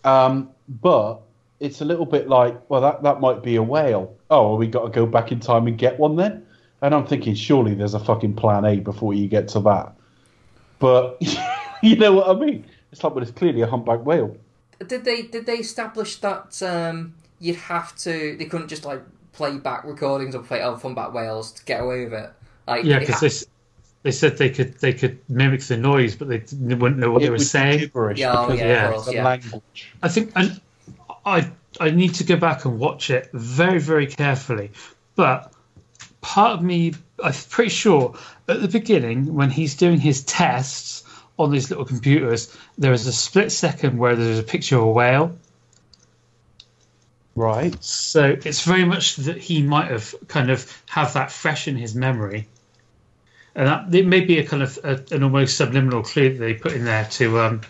Um, 0.03 0.49
but 0.81 1.21
it's 1.59 1.81
a 1.81 1.85
little 1.85 2.05
bit 2.05 2.27
like, 2.27 2.57
well, 2.69 2.81
that, 2.81 3.03
that 3.03 3.19
might 3.19 3.43
be 3.43 3.55
a 3.55 3.63
whale. 3.63 4.15
Oh, 4.29 4.49
well, 4.49 4.57
we 4.57 4.67
got 4.67 4.83
to 4.83 4.89
go 4.89 5.05
back 5.05 5.31
in 5.31 5.39
time 5.39 5.67
and 5.67 5.77
get 5.77 5.99
one 5.99 6.15
then? 6.15 6.44
And 6.85 6.93
I'm 6.93 7.07
thinking, 7.07 7.33
surely 7.33 7.73
there's 7.73 7.95
a 7.95 7.99
fucking 7.99 8.35
plan 8.35 8.63
A 8.63 8.79
before 8.79 9.15
you 9.15 9.27
get 9.27 9.47
to 9.49 9.59
that. 9.61 9.93
But 10.77 11.17
you 11.81 11.95
know 11.95 12.13
what 12.13 12.29
I 12.29 12.39
mean? 12.39 12.63
It's 12.91 13.03
like, 13.03 13.15
well, 13.15 13.23
it's 13.23 13.31
clearly 13.31 13.61
a 13.61 13.67
humpback 13.67 14.05
whale. 14.05 14.37
Did 14.85 15.03
they 15.03 15.23
did 15.23 15.47
they 15.47 15.55
establish 15.55 16.17
that 16.17 16.61
um, 16.61 17.15
you'd 17.39 17.55
have 17.55 17.95
to? 17.99 18.35
They 18.37 18.45
couldn't 18.45 18.67
just 18.67 18.85
like 18.85 19.01
play 19.31 19.57
back 19.57 19.83
recordings 19.83 20.35
or 20.35 20.43
play 20.43 20.61
other 20.61 20.77
humpback 20.77 21.11
whales 21.11 21.53
to 21.53 21.65
get 21.65 21.81
away 21.81 22.03
with 22.03 22.13
it. 22.13 22.29
Like, 22.67 22.83
Yeah, 22.83 22.99
because 22.99 23.19
ha- 23.19 23.27
they, 24.03 24.09
they 24.09 24.11
said 24.11 24.37
they 24.37 24.51
could 24.51 24.75
they 24.75 24.93
could 24.93 25.17
mimic 25.27 25.61
the 25.63 25.77
noise, 25.77 26.15
but 26.15 26.27
they 26.27 26.37
didn't- 26.37 26.77
wouldn't 26.77 26.99
know 26.99 27.09
what 27.09 27.23
It 27.23 27.25
they 27.25 27.31
were 27.31 27.39
saying. 27.39 27.79
gibberish 27.79 28.19
Yeah, 28.19 28.37
oh, 28.37 28.45
because 28.45 28.59
yeah, 28.59 28.83
of 28.83 28.85
of 28.89 28.93
course, 28.93 29.05
the 29.07 29.13
yeah. 29.15 29.23
language. 29.25 29.93
I 30.03 30.07
think 30.07 30.31
and 30.35 30.61
I 31.25 31.51
I 31.79 31.89
need 31.89 32.13
to 32.15 32.23
go 32.25 32.35
back 32.35 32.65
and 32.65 32.77
watch 32.77 33.09
it 33.09 33.29
very 33.33 33.79
very 33.79 34.05
carefully. 34.05 34.69
But 35.15 35.51
part 36.25 36.53
of 36.53 36.63
me, 36.63 36.91
I'm 37.23 37.33
pretty 37.49 37.69
sure 37.69 38.17
at 38.47 38.59
the 38.59 38.67
beginning 38.67 39.35
when 39.35 39.51
he's 39.51 39.75
doing 39.75 39.99
his 39.99 40.23
tests 40.23 41.03
on 41.37 41.51
these 41.51 41.69
little 41.69 41.85
computers, 41.85 42.55
there 42.79 42.93
is 42.93 43.05
a 43.05 43.13
split 43.13 43.51
second 43.51 43.99
where 43.99 44.15
there's 44.15 44.39
a 44.39 44.43
picture 44.43 44.77
of 44.77 44.83
a 44.83 44.91
whale. 44.91 45.37
Right. 47.35 47.81
So 47.83 48.37
it's 48.43 48.63
very 48.63 48.85
much 48.85 49.17
that 49.17 49.37
he 49.37 49.61
might 49.61 49.91
have 49.91 50.15
kind 50.27 50.49
of 50.49 50.83
have 50.87 51.13
that 51.13 51.31
fresh 51.31 51.67
in 51.67 51.75
his 51.75 51.93
memory, 51.93 52.47
and 53.53 53.67
that 53.67 53.93
it 53.93 54.07
may 54.07 54.21
be 54.21 54.39
a 54.39 54.47
kind 54.47 54.63
of 54.63 54.79
a, 54.83 55.03
an 55.11 55.21
almost 55.21 55.57
subliminal 55.57 56.01
clue 56.01 56.33
that 56.33 56.39
they 56.39 56.55
put 56.55 56.71
in 56.71 56.85
there 56.85 57.05
to 57.05 57.39
um 57.39 57.61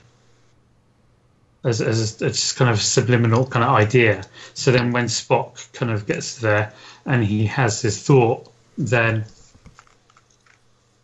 as 1.66 1.82
as 1.82 2.22
a, 2.22 2.28
just 2.30 2.56
kind 2.56 2.70
of 2.72 2.80
subliminal 2.80 3.46
kind 3.48 3.66
of 3.66 3.72
idea. 3.72 4.24
So 4.54 4.72
then 4.72 4.92
when 4.92 5.06
Spock 5.06 5.74
kind 5.74 5.92
of 5.92 6.06
gets 6.06 6.38
there 6.40 6.72
and 7.06 7.24
he 7.24 7.46
has 7.46 7.82
his 7.82 8.02
thought, 8.02 8.52
then 8.78 9.26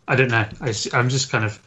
I 0.06 0.16
don't 0.16 0.30
know. 0.30 0.46
I, 0.60 0.74
am 0.94 1.08
just 1.08 1.30
kind 1.30 1.44
of 1.44 1.60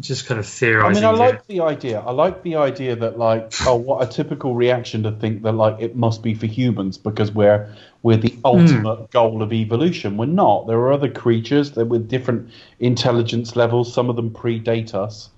just 0.00 0.26
kind 0.26 0.38
of 0.38 0.46
theorizing. 0.46 1.04
I 1.04 1.10
mean, 1.12 1.20
I 1.20 1.24
here. 1.24 1.32
like 1.32 1.46
the 1.46 1.60
idea. 1.60 2.00
I 2.00 2.10
like 2.12 2.42
the 2.42 2.56
idea 2.56 2.96
that, 2.96 3.18
like, 3.18 3.52
oh, 3.66 3.76
what 3.76 4.02
a 4.02 4.10
typical 4.10 4.54
reaction 4.54 5.02
to 5.04 5.12
think 5.12 5.42
that, 5.42 5.52
like, 5.52 5.80
it 5.80 5.96
must 5.96 6.22
be 6.22 6.34
for 6.34 6.46
humans 6.46 6.98
because 6.98 7.32
we're 7.32 7.74
we're 8.02 8.16
the 8.16 8.30
hmm. 8.30 8.40
ultimate 8.44 9.10
goal 9.10 9.42
of 9.42 9.52
evolution. 9.52 10.16
We're 10.16 10.26
not. 10.26 10.66
There 10.66 10.78
are 10.78 10.92
other 10.92 11.10
creatures 11.10 11.72
that 11.72 11.86
with 11.86 12.08
different 12.08 12.50
intelligence 12.78 13.56
levels. 13.56 13.92
Some 13.92 14.10
of 14.10 14.16
them 14.16 14.30
predate 14.30 14.94
us, 14.94 15.30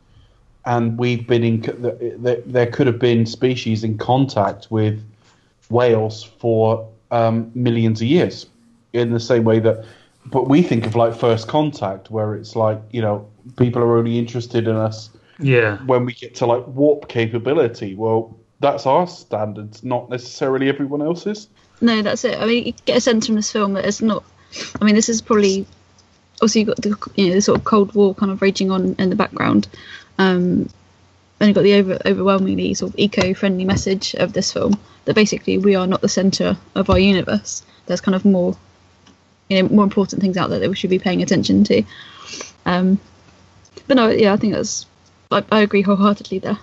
and 0.65 0.99
we've 0.99 1.27
been 1.27 1.45
in. 1.45 2.41
There 2.47 2.67
could 2.67 2.87
have 2.87 2.99
been 2.99 3.27
species 3.27 3.85
in 3.85 3.99
contact 3.99 4.71
with 4.71 5.03
whales 5.69 6.25
for 6.25 6.89
um, 7.11 7.51
millions 7.55 8.01
of 8.01 8.09
years, 8.09 8.47
in 8.93 9.13
the 9.13 9.21
same 9.21 9.45
way 9.45 9.59
that. 9.61 9.85
But 10.27 10.49
we 10.49 10.63
think 10.63 10.87
of 10.87 10.95
like 10.95 11.15
first 11.15 11.49
contact, 11.49 12.11
where 12.11 12.35
it's 12.35 12.55
like 12.55 12.81
you 12.91 13.01
know 13.01 13.29
people 13.57 13.83
are 13.83 13.97
only 13.97 14.19
interested 14.19 14.69
in 14.69 14.77
us 14.77 15.11
yeah. 15.39 15.79
when 15.79 16.05
we 16.05 16.13
get 16.13 16.35
to 16.37 16.47
like 16.47 16.67
warp 16.67 17.09
capability. 17.09 17.95
Well, 17.95 18.39
that's 18.61 18.87
our 18.87 19.07
standards, 19.07 19.83
not 19.83 20.11
necessarily 20.11 20.69
everyone 20.69 21.03
else's. 21.03 21.49
No, 21.81 22.03
that's 22.03 22.25
it. 22.25 22.39
I 22.39 22.47
mean, 22.47 22.67
you 22.67 22.75
get 22.85 22.99
a 22.99 23.01
sense 23.01 23.27
from 23.27 23.37
this 23.37 23.51
film 23.51 23.73
that 23.75 23.87
it's 23.87 24.03
not. 24.03 24.23
I 24.81 24.85
mean, 24.85 24.95
this 24.95 25.09
is 25.09 25.23
probably 25.23 25.67
also 26.43 26.59
you've 26.59 26.69
got 26.69 26.77
the 26.77 26.97
you 27.17 27.29
know 27.29 27.35
the 27.35 27.43
sort 27.43 27.59
of 27.59 27.65
Cold 27.65 27.95
War 27.95 28.15
kind 28.15 28.31
of 28.31 28.43
raging 28.43 28.71
on 28.71 28.95
in 28.99 29.11
the 29.11 29.17
background, 29.17 29.69
um, 30.19 30.69
and 31.41 31.49
you've 31.49 31.55
got 31.55 31.63
the 31.63 31.75
over, 31.75 31.99
overwhelmingly 32.05 32.75
sort 32.75 32.93
of 32.93 32.99
eco-friendly 32.99 33.65
message 33.65 34.15
of 34.17 34.35
this 34.35 34.53
film 34.53 34.79
that 35.07 35.15
basically 35.15 35.57
we 35.57 35.75
are 35.75 35.87
not 35.87 36.03
the 36.03 36.09
center 36.09 36.57
of 36.75 36.91
our 36.91 36.99
universe. 36.99 37.63
There's 37.87 38.03
kind 38.03 38.15
of 38.15 38.25
more, 38.25 38.57
you 39.49 39.63
know, 39.63 39.69
more 39.71 39.85
important 39.85 40.21
things 40.21 40.37
out 40.37 40.51
there 40.51 40.59
that 40.59 40.69
we 40.69 40.77
should 40.77 40.91
be 40.91 40.99
paying 40.99 41.23
attention 41.23 41.65
to. 41.65 41.83
Um, 42.67 43.01
but 43.89 43.97
no, 43.97 44.09
yeah, 44.11 44.35
I 44.35 44.37
think 44.37 44.53
that's. 44.53 44.87
I, 45.33 45.43
I 45.51 45.61
agree 45.61 45.83
wholeheartedly 45.83 46.41
there. 46.41 46.59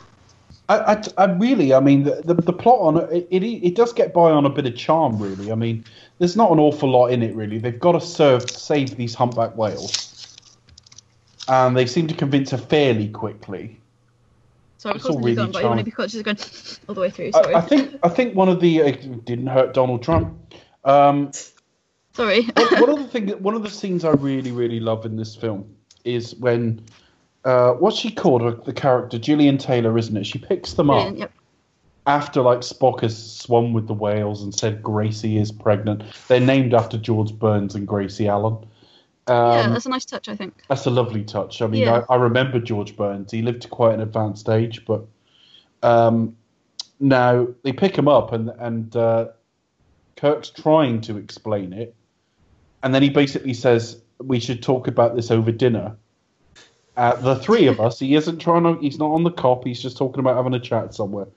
I, 0.69 0.77
I, 0.77 1.03
I 1.17 1.25
really, 1.25 1.73
I 1.73 1.79
mean, 1.79 2.03
the, 2.03 2.21
the, 2.23 2.33
the 2.35 2.53
plot 2.53 2.79
on 2.79 2.97
it, 3.11 3.27
it, 3.31 3.43
it 3.43 3.75
does 3.75 3.93
get 3.93 4.13
by 4.13 4.31
on 4.31 4.45
a 4.45 4.49
bit 4.49 4.65
of 4.65 4.75
charm, 4.75 5.17
really. 5.17 5.51
I 5.51 5.55
mean, 5.55 5.85
there's 6.19 6.35
not 6.35 6.51
an 6.51 6.59
awful 6.59 6.89
lot 6.89 7.07
in 7.07 7.23
it, 7.23 7.33
really. 7.35 7.57
They've 7.57 7.79
got 7.79 7.93
to 7.93 8.01
serve, 8.01 8.49
save 8.49 8.95
these 8.95 9.15
humpback 9.15 9.55
whales, 9.55 10.35
and 11.47 11.75
they 11.75 11.85
seem 11.85 12.07
to 12.07 12.13
convince 12.13 12.51
her 12.51 12.57
fairly 12.57 13.07
quickly. 13.07 13.79
Sorry, 14.77 14.95
It's 14.95 15.05
of 15.05 15.11
course, 15.11 15.15
all 15.15 15.29
you've 15.29 15.37
really 15.37 15.51
gone, 15.51 15.51
but 15.51 15.63
I 15.63 15.67
want 15.67 15.79
to 15.79 15.83
charming. 15.83 15.85
be 15.85 15.91
conscious 15.91 16.19
of 16.19 16.25
going 16.25 16.37
all 16.87 16.95
the 16.95 17.01
way 17.01 17.09
through. 17.09 17.31
Sorry, 17.31 17.53
I, 17.55 17.57
I 17.57 17.61
think, 17.61 17.95
I 18.03 18.09
think 18.09 18.35
one 18.35 18.47
of 18.49 18.59
the 18.59 18.81
uh, 18.83 18.91
didn't 19.25 19.47
hurt 19.47 19.73
Donald 19.73 20.03
Trump. 20.03 20.53
Um, 20.85 21.31
sorry. 22.13 22.43
one 22.55 22.89
of 22.89 22.99
the 22.99 23.07
thing, 23.07 23.29
one 23.41 23.55
of 23.55 23.63
the 23.63 23.69
scenes 23.69 24.05
I 24.05 24.11
really, 24.11 24.51
really 24.51 24.79
love 24.79 25.05
in 25.05 25.15
this 25.17 25.35
film 25.35 25.75
is 26.05 26.35
when 26.35 26.81
uh, 27.43 27.71
what's 27.73 27.97
she 27.97 28.11
called? 28.11 28.41
uh, 28.43 28.51
The 28.65 28.73
character 28.73 29.17
Gillian 29.17 29.57
Taylor, 29.57 29.97
isn't 29.97 30.15
it? 30.15 30.25
She 30.25 30.37
picks 30.39 30.73
them 30.73 30.89
up 30.89 30.97
Brilliant, 30.97 31.17
yep. 31.19 31.31
after 32.05 32.41
like 32.41 32.59
Spock 32.59 33.01
has 33.01 33.17
swum 33.31 33.73
with 33.73 33.87
the 33.87 33.93
whales 33.93 34.43
and 34.43 34.53
said 34.53 34.83
Gracie 34.83 35.37
is 35.37 35.51
pregnant. 35.51 36.03
They're 36.27 36.39
named 36.39 36.73
after 36.73 36.97
George 36.97 37.33
Burns 37.33 37.73
and 37.75 37.87
Gracie 37.87 38.27
Allen. 38.27 38.57
Yeah, 39.27 39.61
Um, 39.61 39.73
that's 39.73 39.85
a 39.85 39.89
nice 39.89 40.05
touch, 40.05 40.29
I 40.29 40.35
think. 40.35 40.53
that's 40.67 40.85
a 40.85 40.89
lovely 40.89 41.23
touch. 41.23 41.61
I 41.61 41.67
mean, 41.67 41.81
Yeah. 41.81 42.03
I, 42.09 42.13
I 42.13 42.17
remember 42.17 42.59
George 42.59 42.95
Burns. 42.95 43.31
He 43.31 43.41
lived 43.41 43.63
to 43.63 43.67
quite 43.67 43.93
an 43.93 44.01
advanced 44.01 44.49
age, 44.49 44.85
but 44.85 45.05
um, 45.83 46.35
now 46.99 47.47
they 47.63 47.73
pick 47.73 47.97
him 47.97 48.07
up, 48.07 48.33
and 48.33 48.49
and 48.59 48.95
uh, 48.95 49.27
Kirk's 50.15 50.49
trying 50.49 51.01
to 51.01 51.17
explain 51.17 51.73
it, 51.73 51.95
and 52.83 52.93
then 52.93 53.01
he 53.03 53.09
basically 53.09 53.53
says 53.53 54.01
we 54.19 54.39
should 54.39 54.63
talk 54.63 54.87
about 54.87 55.15
this 55.15 55.29
over 55.31 55.51
dinner. 55.51 55.95
Uh, 56.95 57.15
the 57.17 57.35
three 57.35 57.67
of 57.67 57.79
us. 57.79 57.99
He 57.99 58.15
isn't 58.15 58.39
trying 58.39 58.63
to. 58.63 58.81
He's 58.81 58.97
not 58.97 59.11
on 59.11 59.23
the 59.23 59.29
cop. 59.31 59.63
He's 59.65 59.81
just 59.81 59.97
talking 59.97 60.19
about 60.19 60.35
having 60.35 60.55
a 60.55 60.59
chat 60.59 60.95
somewhere. 60.95 61.27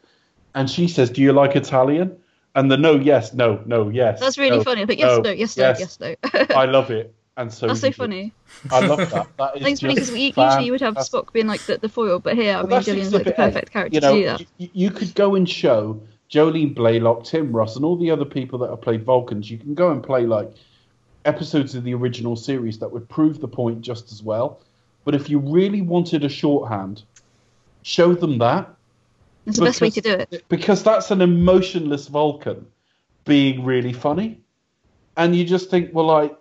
And 0.55 0.71
she 0.71 0.89
says, 0.89 1.11
"Do 1.11 1.21
you 1.21 1.33
like 1.35 1.55
Italian?" 1.55 2.17
And 2.55 2.71
the 2.71 2.77
no, 2.79 2.97
yes, 2.97 3.35
no, 3.35 3.63
no, 3.67 3.91
yes. 3.91 4.19
That's 4.19 4.39
really 4.39 4.57
no, 4.57 4.65
funny. 4.65 4.85
But 4.87 4.99
yes, 4.99 5.21
no, 5.23 5.31
yes, 5.31 5.57
no, 5.57 5.75
yes, 5.79 6.01
no. 6.01 6.15
I 6.57 6.65
love 6.65 6.91
it, 6.91 7.15
and 7.37 7.53
so 7.53 7.69
That's 7.69 7.81
so 7.81 7.93
funny. 7.93 8.33
I 8.71 8.87
love 8.87 8.99
that. 9.11 9.27
That 9.39 9.57
is 9.57 9.63
think 9.63 9.73
it's 9.73 9.81
funny 9.81 9.95
because 9.95 10.11
usually 10.11 10.65
you 10.65 10.73
would 10.73 10.81
have. 10.81 10.97
Spock 10.97 11.33
being 11.33 11.47
like 11.47 11.61
the, 11.63 11.79
the 11.79 11.89
foil, 11.89 12.19
but 12.19 12.37
here, 12.37 12.57
I 12.57 12.61
mean, 12.61 12.71
that's 12.71 12.87
Gillian's 12.87 13.15
like 13.15 13.25
the 13.25 13.31
Exhibit 13.31 13.49
A. 13.49 13.51
perfect 13.51 13.73
character 13.73 13.95
you 13.95 14.01
know, 14.01 14.15
to 14.15 14.21
do 14.21 14.27
that. 14.27 14.41
You, 14.59 14.69
you 14.73 14.91
could 14.91 15.15
go 15.15 15.35
and 15.37 15.49
show 15.49 16.01
Jolene 16.31 16.75
Blalock, 16.75 17.25
Tim 17.25 17.53
Russ, 17.53 17.77
and 17.77 17.85
all 17.85 17.97
the 17.97 18.11
other 18.11 18.25
people 18.25 18.59
that 18.61 18.71
have 18.71 18.81
played 18.81 19.05
Vulcans. 19.05 19.51
You 19.51 19.59
can 19.59 19.75
go 19.75 19.91
and 19.93 20.03
play 20.03 20.27
like 20.27 20.53
episodes 21.25 21.75
of 21.75 21.85
the 21.85 21.95
original 21.95 22.37
series 22.37 22.79
that 22.79 22.91
would 22.91 23.09
prove 23.09 23.41
the 23.41 23.49
point 23.49 23.81
just 23.81 24.13
as 24.13 24.23
well. 24.23 24.61
But 25.05 25.15
if 25.15 25.31
you 25.31 25.39
really 25.39 25.83
wanted 25.83 26.25
a 26.25 26.29
shorthand, 26.29 27.03
show 27.83 28.15
them 28.15 28.39
that 28.39 28.69
It's 29.47 29.59
the 29.59 29.65
best 29.65 29.81
way 29.81 29.91
to 29.91 30.01
do 30.01 30.13
it. 30.13 30.45
because 30.49 30.83
that's 30.83 31.11
an 31.11 31.21
emotionless 31.21 32.07
Vulcan 32.09 32.67
being 33.25 33.65
really 33.65 33.93
funny, 33.93 34.41
and 35.17 35.35
you 35.35 35.45
just 35.45 35.71
think, 35.71 35.91
well, 35.93 36.07
like 36.07 36.37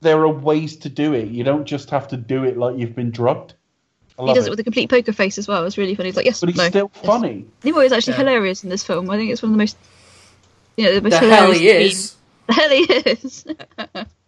there 0.00 0.20
are 0.20 0.28
ways 0.28 0.76
to 0.78 0.88
do 0.88 1.14
it. 1.14 1.28
You 1.28 1.44
don't 1.44 1.64
just 1.64 1.90
have 1.90 2.08
to 2.08 2.16
do 2.16 2.44
it 2.44 2.56
like 2.56 2.76
you've 2.78 2.94
been 2.94 3.10
drugged. 3.10 3.54
He 4.18 4.34
does 4.34 4.44
it 4.44 4.48
it. 4.48 4.50
with 4.50 4.60
a 4.60 4.64
complete 4.64 4.90
poker 4.90 5.12
face 5.12 5.38
as 5.38 5.46
well. 5.46 5.64
It's 5.64 5.78
really 5.78 5.94
funny. 5.94 6.08
He's 6.08 6.16
like, 6.16 6.26
yes, 6.26 6.40
but 6.40 6.48
he's 6.48 6.58
no. 6.58 6.68
still 6.68 6.90
yes. 6.94 7.06
funny. 7.06 7.44
Nimoy 7.62 7.86
is 7.86 7.92
actually 7.92 8.14
Yeah. 8.14 8.18
hilarious 8.18 8.64
in 8.64 8.70
this 8.70 8.82
film. 8.82 9.08
I 9.10 9.16
think 9.16 9.30
it's 9.30 9.42
one 9.42 9.50
of 9.52 9.54
the 9.54 9.58
most, 9.58 9.76
you 10.76 10.84
know, 10.86 10.94
the 10.94 11.02
most 11.02 11.12
The 11.12 11.18
hilarious. 11.20 11.38
hell 11.38 11.52
he 11.52 11.68
is. 11.68 12.16
The 12.48 12.52
hell 12.54 12.70
he 12.70 12.82
is. 12.82 13.44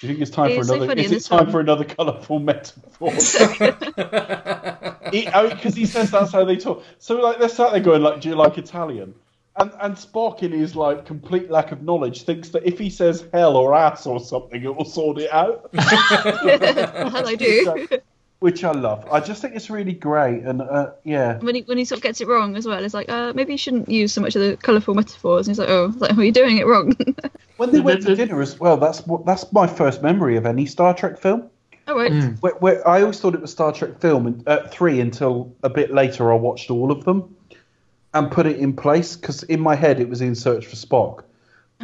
Do 0.00 0.06
you 0.06 0.08
think 0.08 0.20
it's 0.20 0.30
time 0.30 0.50
He 0.50 0.56
for 0.56 0.60
is 0.60 0.66
so 0.68 0.74
another? 0.74 0.88
funny 0.88 1.04
is 1.04 1.12
it 1.12 1.24
time 1.24 1.38
film. 1.40 1.50
for 1.52 1.60
another 1.60 1.84
colourful 1.84 2.38
metaphor? 2.38 3.12
Because 5.10 5.74
he, 5.74 5.86
says 5.86 6.10
that's 6.10 6.32
how 6.32 6.44
they 6.44 6.56
talk. 6.56 6.82
So 6.98 7.16
like 7.20 7.38
they're 7.38 7.48
sat 7.48 7.70
there 7.70 7.80
going 7.80 8.02
like, 8.02 8.20
"Do 8.20 8.28
you 8.28 8.34
like 8.34 8.58
Italian?" 8.58 9.14
And 9.58 9.72
and 9.80 9.96
Spock, 9.96 10.42
in 10.42 10.52
his 10.52 10.76
like 10.76 11.06
complete 11.06 11.50
lack 11.50 11.72
of 11.72 11.82
knowledge, 11.82 12.22
thinks 12.22 12.50
that 12.50 12.66
if 12.66 12.78
he 12.78 12.90
says 12.90 13.26
hell 13.32 13.56
or 13.56 13.74
ass 13.74 14.06
or 14.06 14.20
something, 14.20 14.62
it 14.62 14.74
will 14.74 14.84
sort 14.84 15.18
it 15.18 15.32
out. 15.32 15.72
the 15.72 15.80
hell 17.12 17.26
I 17.26 17.34
do. 17.34 17.88
Which 18.40 18.64
I 18.64 18.72
love. 18.72 19.08
I 19.10 19.20
just 19.20 19.40
think 19.40 19.56
it's 19.56 19.70
really 19.70 19.94
great, 19.94 20.42
and 20.42 20.60
uh, 20.60 20.90
yeah, 21.04 21.38
when 21.38 21.54
he 21.54 21.62
when 21.62 21.78
he 21.78 21.86
sort 21.86 22.00
of 22.00 22.02
gets 22.02 22.20
it 22.20 22.28
wrong 22.28 22.54
as 22.54 22.66
well, 22.66 22.84
it's 22.84 22.92
like, 22.92 23.08
uh, 23.08 23.32
maybe 23.34 23.52
you 23.52 23.58
shouldn't 23.58 23.88
use 23.88 24.12
so 24.12 24.20
much 24.20 24.36
of 24.36 24.42
the 24.42 24.58
colourful 24.58 24.94
metaphors. 24.94 25.48
And 25.48 25.52
he's 25.52 25.58
like, 25.58 25.70
oh, 25.70 25.86
it's 25.86 25.96
like, 26.02 26.18
oh, 26.18 26.20
you're 26.20 26.32
doing 26.32 26.58
it 26.58 26.66
wrong. 26.66 26.94
when 27.56 27.72
they 27.72 27.80
went 27.80 28.02
to 28.02 28.14
dinner 28.14 28.42
as 28.42 28.60
well, 28.60 28.76
that's 28.76 29.06
what 29.06 29.24
that's 29.24 29.50
my 29.52 29.66
first 29.66 30.02
memory 30.02 30.36
of 30.36 30.44
any 30.44 30.66
Star 30.66 30.92
Trek 30.92 31.18
film. 31.18 31.48
All 31.88 31.96
right. 31.96 32.12
Mm. 32.12 32.38
Where, 32.42 32.54
where 32.56 32.86
I 32.86 33.00
always 33.00 33.20
thought 33.20 33.34
it 33.34 33.40
was 33.40 33.52
Star 33.52 33.72
Trek 33.72 34.00
film 34.00 34.26
and, 34.26 34.46
uh, 34.46 34.68
three 34.68 35.00
until 35.00 35.54
a 35.62 35.70
bit 35.70 35.94
later. 35.94 36.30
I 36.30 36.36
watched 36.36 36.70
all 36.70 36.90
of 36.90 37.04
them 37.04 37.35
and 38.18 38.30
put 38.30 38.46
it 38.46 38.56
in 38.58 38.72
place 38.74 39.16
because 39.16 39.42
in 39.44 39.60
my 39.60 39.74
head 39.74 40.00
it 40.00 40.08
was 40.08 40.20
in 40.20 40.34
Search 40.34 40.66
for 40.66 40.76
Spock, 40.76 41.24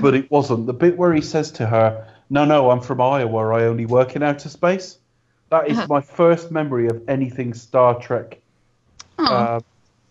but 0.00 0.14
it 0.14 0.30
wasn't. 0.30 0.66
The 0.66 0.72
bit 0.72 0.96
where 0.96 1.12
he 1.12 1.20
says 1.20 1.50
to 1.52 1.66
her, 1.66 2.06
"No, 2.30 2.44
no, 2.44 2.70
I'm 2.70 2.80
from 2.80 3.00
Iowa. 3.00 3.48
I 3.54 3.64
only 3.64 3.86
work 3.86 4.16
in 4.16 4.22
outer 4.22 4.48
space." 4.48 4.98
That 5.50 5.68
is 5.68 5.76
Uh-huh. 5.78 5.86
my 5.88 6.00
first 6.00 6.50
memory 6.50 6.86
of 6.88 7.02
anything 7.08 7.52
Star 7.54 7.98
Trek 8.00 8.38
Oh, 9.18 9.24
uh, 9.26 9.60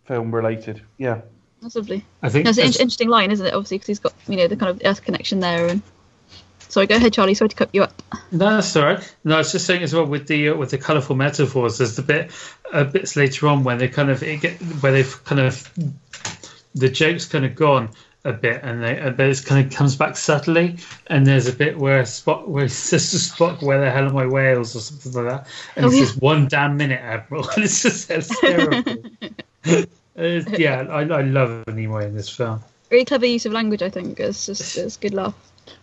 film 0.05 0.33
related. 0.33 0.81
Yeah. 0.99 1.21
that's 1.61 1.75
lovely. 1.75 2.05
I 2.21 2.29
think 2.29 2.45
That's 2.45 2.57
an 2.59 2.65
interesting 2.65 3.09
line, 3.09 3.31
isn't 3.31 3.45
it? 3.45 3.53
Obviously, 3.53 3.77
because 3.77 3.87
he's 3.87 3.99
got 3.99 4.13
you 4.27 4.37
know 4.37 4.47
the 4.47 4.55
kind 4.55 4.69
of 4.69 4.81
Earth 4.85 5.03
connection 5.03 5.39
there. 5.39 5.67
And 5.67 5.81
sorry, 6.71 6.87
go 6.87 6.95
ahead, 6.95 7.13
Charlie. 7.13 7.33
Sorry 7.35 7.49
to 7.49 7.55
cut 7.55 7.69
you 7.73 7.83
up. 7.83 8.01
No, 8.31 8.55
that's 8.55 8.75
all 8.75 8.85
right. 8.85 9.15
No, 9.23 9.35
I 9.35 9.37
was 9.39 9.51
just 9.51 9.65
saying 9.65 9.83
as 9.83 9.93
well 9.93 10.05
with 10.05 10.27
the 10.27 10.49
uh, 10.49 10.55
with 10.55 10.71
the 10.71 10.77
colourful 10.77 11.15
metaphors. 11.15 11.77
There's 11.77 11.95
the 11.95 12.01
bit 12.01 12.31
uh, 12.71 12.83
bits 12.85 13.15
later 13.15 13.47
on 13.47 13.63
when 13.63 13.77
they 13.77 13.87
kind 13.87 14.09
of 14.09 14.23
it 14.23 14.41
get 14.41 14.53
where 14.81 14.91
they've 14.91 15.23
kind 15.25 15.41
of 15.41 15.71
the 16.73 16.89
joke's 16.89 17.25
kind 17.25 17.45
of 17.45 17.53
gone, 17.55 17.89
a 18.23 18.31
bit, 18.33 18.61
and 18.63 18.81
they, 18.83 18.93
but 19.15 19.27
it 19.27 19.43
kind 19.45 19.65
of 19.65 19.73
comes 19.73 19.95
back 19.95 20.15
subtly. 20.15 20.77
And 21.07 21.25
there's 21.27 21.47
a 21.47 21.53
bit 21.53 21.77
where 21.77 22.03
Spock, 22.03 22.47
where 22.47 22.67
to 22.67 22.69
Spock, 22.69 23.61
"Where 23.61 23.81
the 23.81 23.91
hell 23.91 24.05
are 24.07 24.13
my 24.13 24.25
whales?" 24.27 24.75
or 24.75 24.79
something 24.79 25.11
like 25.23 25.31
that, 25.33 25.47
and 25.75 25.85
Oh, 25.85 25.89
he 25.89 25.99
yeah. 25.99 26.05
says, 26.05 26.17
"One 26.17 26.47
damn 26.47 26.77
minute, 26.77 27.01
Admiral," 27.01 27.49
and 27.49 27.63
it's 27.63 27.81
just. 27.81 28.09
It's- 28.11 28.29
yeah, 30.59 30.81
I, 30.89 31.01
I 31.01 31.21
love 31.21 31.65
Nimoy 31.67 32.05
in 32.05 32.15
this 32.15 32.29
film. 32.29 32.63
Really 32.89 33.05
clever 33.05 33.25
use 33.25 33.45
of 33.45 33.53
language, 33.53 33.81
I 33.81 33.89
think. 33.89 34.19
It's 34.19 34.45
just 34.45 34.77
it's 34.77 34.97
good 34.97 35.13
laugh. 35.13 35.33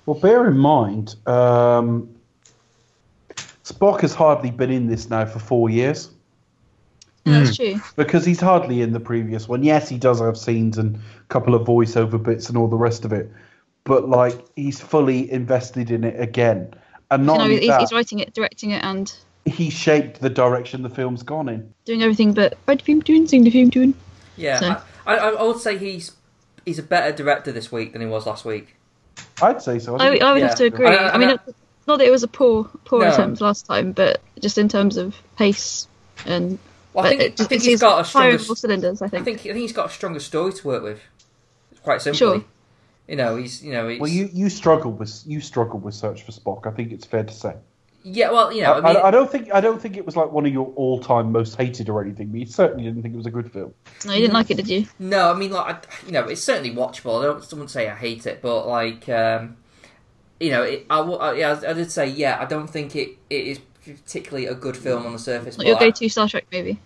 Well, 0.07 0.19
bear 0.19 0.47
in 0.49 0.57
mind, 0.59 1.17
um, 1.27 2.09
Spock 3.65 4.01
has 4.01 4.15
hardly 4.15 4.51
been 4.51 4.71
in 4.71 4.87
this 4.89 5.11
now 5.11 5.27
for 5.27 5.39
four 5.39 5.69
years 5.69 6.11
Yeah, 7.25 7.41
that's 7.41 7.57
true. 7.57 7.81
because 7.97 8.25
he's 8.25 8.41
hardly 8.41 8.81
in 8.81 8.93
the 8.93 9.01
previous 9.01 9.47
one. 9.49 9.63
Yes, 9.63 9.89
he 9.89 9.99
does 9.99 10.21
have 10.21 10.39
scenes 10.39 10.79
and 10.79 10.97
a 10.97 11.01
couple 11.29 11.55
of 11.55 11.67
voiceover 11.67 12.23
bits 12.23 12.49
and 12.49 12.57
all 12.57 12.69
the 12.69 12.77
rest 12.77 13.05
of 13.05 13.13
it, 13.13 13.31
but 13.85 14.09
like 14.09 14.43
he's 14.57 14.81
fully 14.81 15.31
invested 15.31 15.91
in 15.91 16.05
it 16.05 16.19
again. 16.19 16.73
And 17.11 17.27
not 17.27 17.35
You 17.35 17.39
know, 17.39 17.45
only 17.45 17.59
he's, 17.61 17.69
that, 17.69 17.81
he's 17.81 17.93
writing 17.93 18.19
it, 18.21 18.33
directing 18.35 18.71
it, 18.71 18.83
and 18.85 19.13
he 19.45 19.69
shaped 19.71 20.21
the 20.21 20.31
direction 20.31 20.83
the 20.83 20.91
film's 20.91 21.23
gone 21.23 21.49
in. 21.49 21.73
doing 21.85 22.03
everything 22.03 22.33
but 22.33 22.57
write 22.67 22.79
the 22.79 22.85
film 22.85 23.03
tune, 23.03 23.27
sing 23.29 23.45
the 23.45 23.51
film 23.51 23.71
tune. 23.71 23.95
Yeah, 24.37 24.61
So- 24.61 24.83
I, 25.07 25.17
I, 25.17 25.29
I 25.31 25.43
would 25.43 25.59
say 25.59 25.77
he's 25.79 26.13
he's 26.65 26.79
a 26.79 26.83
better 26.83 27.13
director 27.17 27.51
this 27.53 27.71
week 27.73 27.93
than 27.93 28.01
he 28.03 28.07
was 28.07 28.27
last 28.27 28.45
week. 28.47 28.77
I'd 29.43 29.63
say 29.63 29.79
so. 29.79 29.97
I, 29.97 30.17
I 30.19 30.33
would 30.33 30.41
Yeah. 30.41 30.49
have 30.49 30.55
to 30.59 30.65
agree. 30.65 30.87
I- 30.87 30.95
I- 31.09 31.15
I, 31.15 31.19
mean, 31.19 31.29
I- 31.29 31.33
not- 31.33 31.49
not 31.87 31.99
that 31.99 32.07
it 32.07 32.11
was 32.11 32.23
a 32.23 32.29
poor 32.29 32.65
poor 32.85 33.01
No. 33.01 33.09
attempt 33.13 33.41
last 33.41 33.67
time, 33.67 33.93
but 33.93 34.21
just 34.41 34.59
in 34.59 34.69
terms 34.69 34.97
of 34.97 35.15
pace 35.37 35.87
and. 36.27 36.59
Well, 36.95 37.05
I 37.07 37.11
think, 37.11 37.21
it 37.21 37.25
I 37.25 37.29
just- 37.37 37.49
think 37.49 37.61
it's- 37.61 37.65
he's 37.67 37.75
it's 37.75 37.83
got 37.83 38.01
a 38.01 38.05
stronger. 38.05 38.39
cylinders. 38.39 39.03
I 39.03 39.07
I 39.07 39.09
think. 39.09 39.25
think 39.25 39.39
I 39.41 39.43
think 39.43 39.57
he's 39.59 39.73
got 39.73 39.91
a 39.91 39.93
stronger 39.93 40.21
story 40.21 40.53
to 40.53 40.67
work 40.67 40.83
with. 40.83 41.01
Quite 41.83 42.03
simply, 42.03 42.19
Sure. 42.19 42.45
you 43.07 43.17
know, 43.17 43.37
he's 43.37 43.63
you 43.63 43.73
know, 43.73 43.89
he's, 43.89 44.01
Well, 44.01 44.11
you 44.11 44.29
you 44.33 44.51
struggle 44.51 44.91
with 44.91 45.23
you 45.27 45.41
struggle 45.41 45.79
with 45.79 45.95
Search 45.95 46.23
for 46.25 46.33
Spock. 46.33 46.67
I 46.67 46.71
think 46.75 46.93
it's 46.93 47.07
fair 47.07 47.23
to 47.25 47.33
say. 47.33 47.55
Yeah, 48.03 48.31
well, 48.31 48.53
you 48.53 48.63
know, 48.63 48.75
I, 48.75 48.79
I 48.79 48.81
mean, 48.81 48.97
I, 48.97 49.01
I 49.09 49.11
don't 49.11 49.31
think 49.31 49.53
I 49.53 49.61
don't 49.61 49.81
think 49.81 49.97
it 49.97 50.07
was 50.07 50.17
like 50.17 50.31
one 50.33 50.47
of 50.47 50.53
your 50.53 50.73
all 50.77 51.01
time 51.01 51.33
most 51.33 51.57
hated 51.57 51.89
or 51.89 52.03
anything. 52.03 52.29
But 52.29 52.41
you 52.41 52.47
certainly 52.47 52.85
didn't 52.85 53.03
think 53.03 53.15
it 53.15 53.19
was 53.19 53.27
a 53.27 53.31
good 53.31 53.51
film. 53.53 53.75
No, 54.07 54.13
you 54.13 54.21
didn't 54.23 54.35
like 54.35 54.51
it, 54.51 54.57
did 54.57 54.69
you? 54.69 54.87
No, 54.99 55.31
I 55.33 55.35
mean, 55.35 55.51
like, 55.51 55.87
I, 55.87 56.07
you 56.07 56.13
know, 56.13 56.25
it's 56.25 56.43
certainly 56.43 56.71
watchable. 56.75 57.21
I 57.21 57.25
don't 57.25 57.45
someone 57.45 57.69
say 57.69 57.89
I 57.89 57.95
hate 57.95 58.27
it, 58.27 58.41
but 58.41 58.67
like, 58.67 59.09
um, 59.09 59.57
you 60.41 60.51
know, 60.51 60.63
it, 60.63 60.87
I, 60.89 61.01
will- 61.01 61.21
I, 61.21 61.33
yeah, 61.35 61.61
I 61.67 61.73
did 61.73 61.91
say, 61.91 62.07
yeah, 62.07 62.39
I 62.41 62.45
don't 62.45 62.69
think 62.69 62.95
it, 62.95 63.19
it 63.29 63.47
is 63.47 63.61
particularly 63.85 64.47
a 64.47 64.55
good 64.55 64.77
film 64.77 65.05
on 65.07 65.13
the 65.13 65.19
surface. 65.19 65.57
Not 65.57 65.65
but 65.65 65.69
your 65.69 65.79
go-to 65.79 66.09
Star 66.09 66.29
Trek 66.29 66.47
movie. 66.53 66.79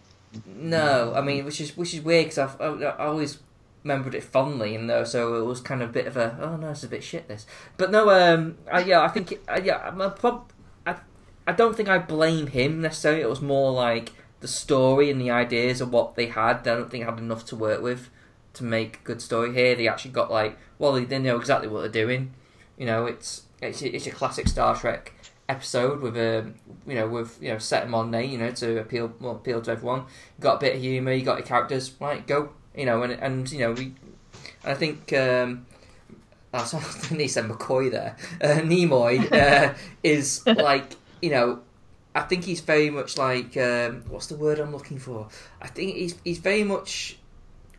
no, 0.46 1.12
I 1.14 1.20
mean, 1.20 1.44
which 1.44 1.60
is 1.60 1.76
which 1.76 1.92
is 1.94 2.00
weird 2.00 2.26
because 2.26 2.38
I, 2.38 2.66
I 2.66 3.06
always 3.06 3.38
remembered 3.84 4.14
it 4.14 4.22
fondly, 4.22 4.74
and 4.76 4.88
though, 4.88 5.04
so 5.04 5.34
it 5.34 5.44
was 5.44 5.60
kind 5.60 5.82
of 5.82 5.90
a 5.90 5.92
bit 5.92 6.06
of 6.06 6.16
a 6.16 6.38
oh 6.40 6.56
no, 6.56 6.70
it's 6.70 6.84
a 6.84 6.88
bit 6.88 7.02
shit 7.02 7.28
this. 7.28 7.46
But 7.76 7.90
no, 7.90 8.08
um, 8.10 8.56
I, 8.72 8.80
yeah, 8.84 9.02
I 9.02 9.08
think 9.08 9.32
it, 9.32 9.42
uh, 9.48 9.60
yeah, 9.62 9.78
I'm 9.78 10.00
a 10.00 10.10
prob- 10.10 10.51
I, 11.46 11.52
don't 11.52 11.76
think 11.76 11.88
I 11.88 11.98
blame 11.98 12.48
him 12.48 12.80
necessarily. 12.80 13.22
It 13.22 13.28
was 13.28 13.40
more 13.40 13.72
like 13.72 14.12
the 14.40 14.48
story 14.48 15.10
and 15.10 15.20
the 15.20 15.30
ideas 15.30 15.80
of 15.80 15.92
what 15.92 16.14
they 16.14 16.26
had. 16.26 16.58
I 16.58 16.62
don't 16.62 16.90
think 16.90 17.04
I 17.04 17.10
had 17.10 17.18
enough 17.18 17.44
to 17.46 17.56
work 17.56 17.82
with 17.82 18.10
to 18.54 18.64
make 18.64 18.98
a 18.98 19.04
good 19.04 19.22
story 19.22 19.54
here. 19.54 19.74
They 19.74 19.88
actually 19.88 20.10
got 20.12 20.30
like, 20.30 20.58
well, 20.78 20.92
they, 20.92 21.04
they 21.04 21.18
know 21.18 21.36
exactly 21.36 21.68
what 21.68 21.80
they're 21.80 22.04
doing. 22.04 22.34
You 22.76 22.86
know, 22.86 23.06
it's 23.06 23.42
it's 23.60 23.82
it's 23.82 24.06
a 24.06 24.10
classic 24.10 24.48
Star 24.48 24.76
Trek 24.76 25.12
episode 25.48 26.00
with 26.00 26.16
a 26.16 26.50
you 26.86 26.94
know 26.94 27.06
with 27.06 27.38
you 27.42 27.50
know 27.52 27.58
set 27.58 27.84
in 27.84 27.90
modern 27.90 28.10
day 28.10 28.24
you 28.24 28.38
know 28.38 28.50
to 28.50 28.80
appeal 28.80 29.12
well, 29.20 29.36
appeal 29.36 29.60
to 29.62 29.70
everyone. 29.70 30.00
You 30.00 30.42
got 30.42 30.56
a 30.56 30.60
bit 30.60 30.76
of 30.76 30.82
humour, 30.82 31.12
you 31.12 31.24
got 31.24 31.38
your 31.38 31.46
characters, 31.46 31.92
right? 32.00 32.26
Go, 32.26 32.50
you 32.76 32.86
know, 32.86 33.02
and 33.02 33.12
and 33.12 33.50
you 33.50 33.60
know 33.60 33.72
we. 33.72 33.94
I 34.64 34.74
think 34.74 35.12
um, 35.12 35.66
I 36.54 36.64
he 37.10 37.28
said 37.28 37.44
McCoy 37.44 37.90
there. 37.90 38.16
Uh, 38.40 38.60
Nimoy 38.60 39.30
uh, 39.32 39.74
is 40.02 40.44
like 40.46 40.96
you 41.22 41.30
know. 41.30 41.60
I 42.14 42.20
think 42.20 42.44
he's 42.44 42.60
very 42.60 42.90
much 42.90 43.16
like 43.16 43.56
um, 43.56 44.02
what's 44.10 44.26
the 44.26 44.36
word 44.36 44.58
I'm 44.58 44.70
looking 44.70 44.98
for? 44.98 45.28
I 45.62 45.68
think 45.68 45.96
he's 45.96 46.14
he's 46.24 46.36
very 46.36 46.62
much 46.62 47.16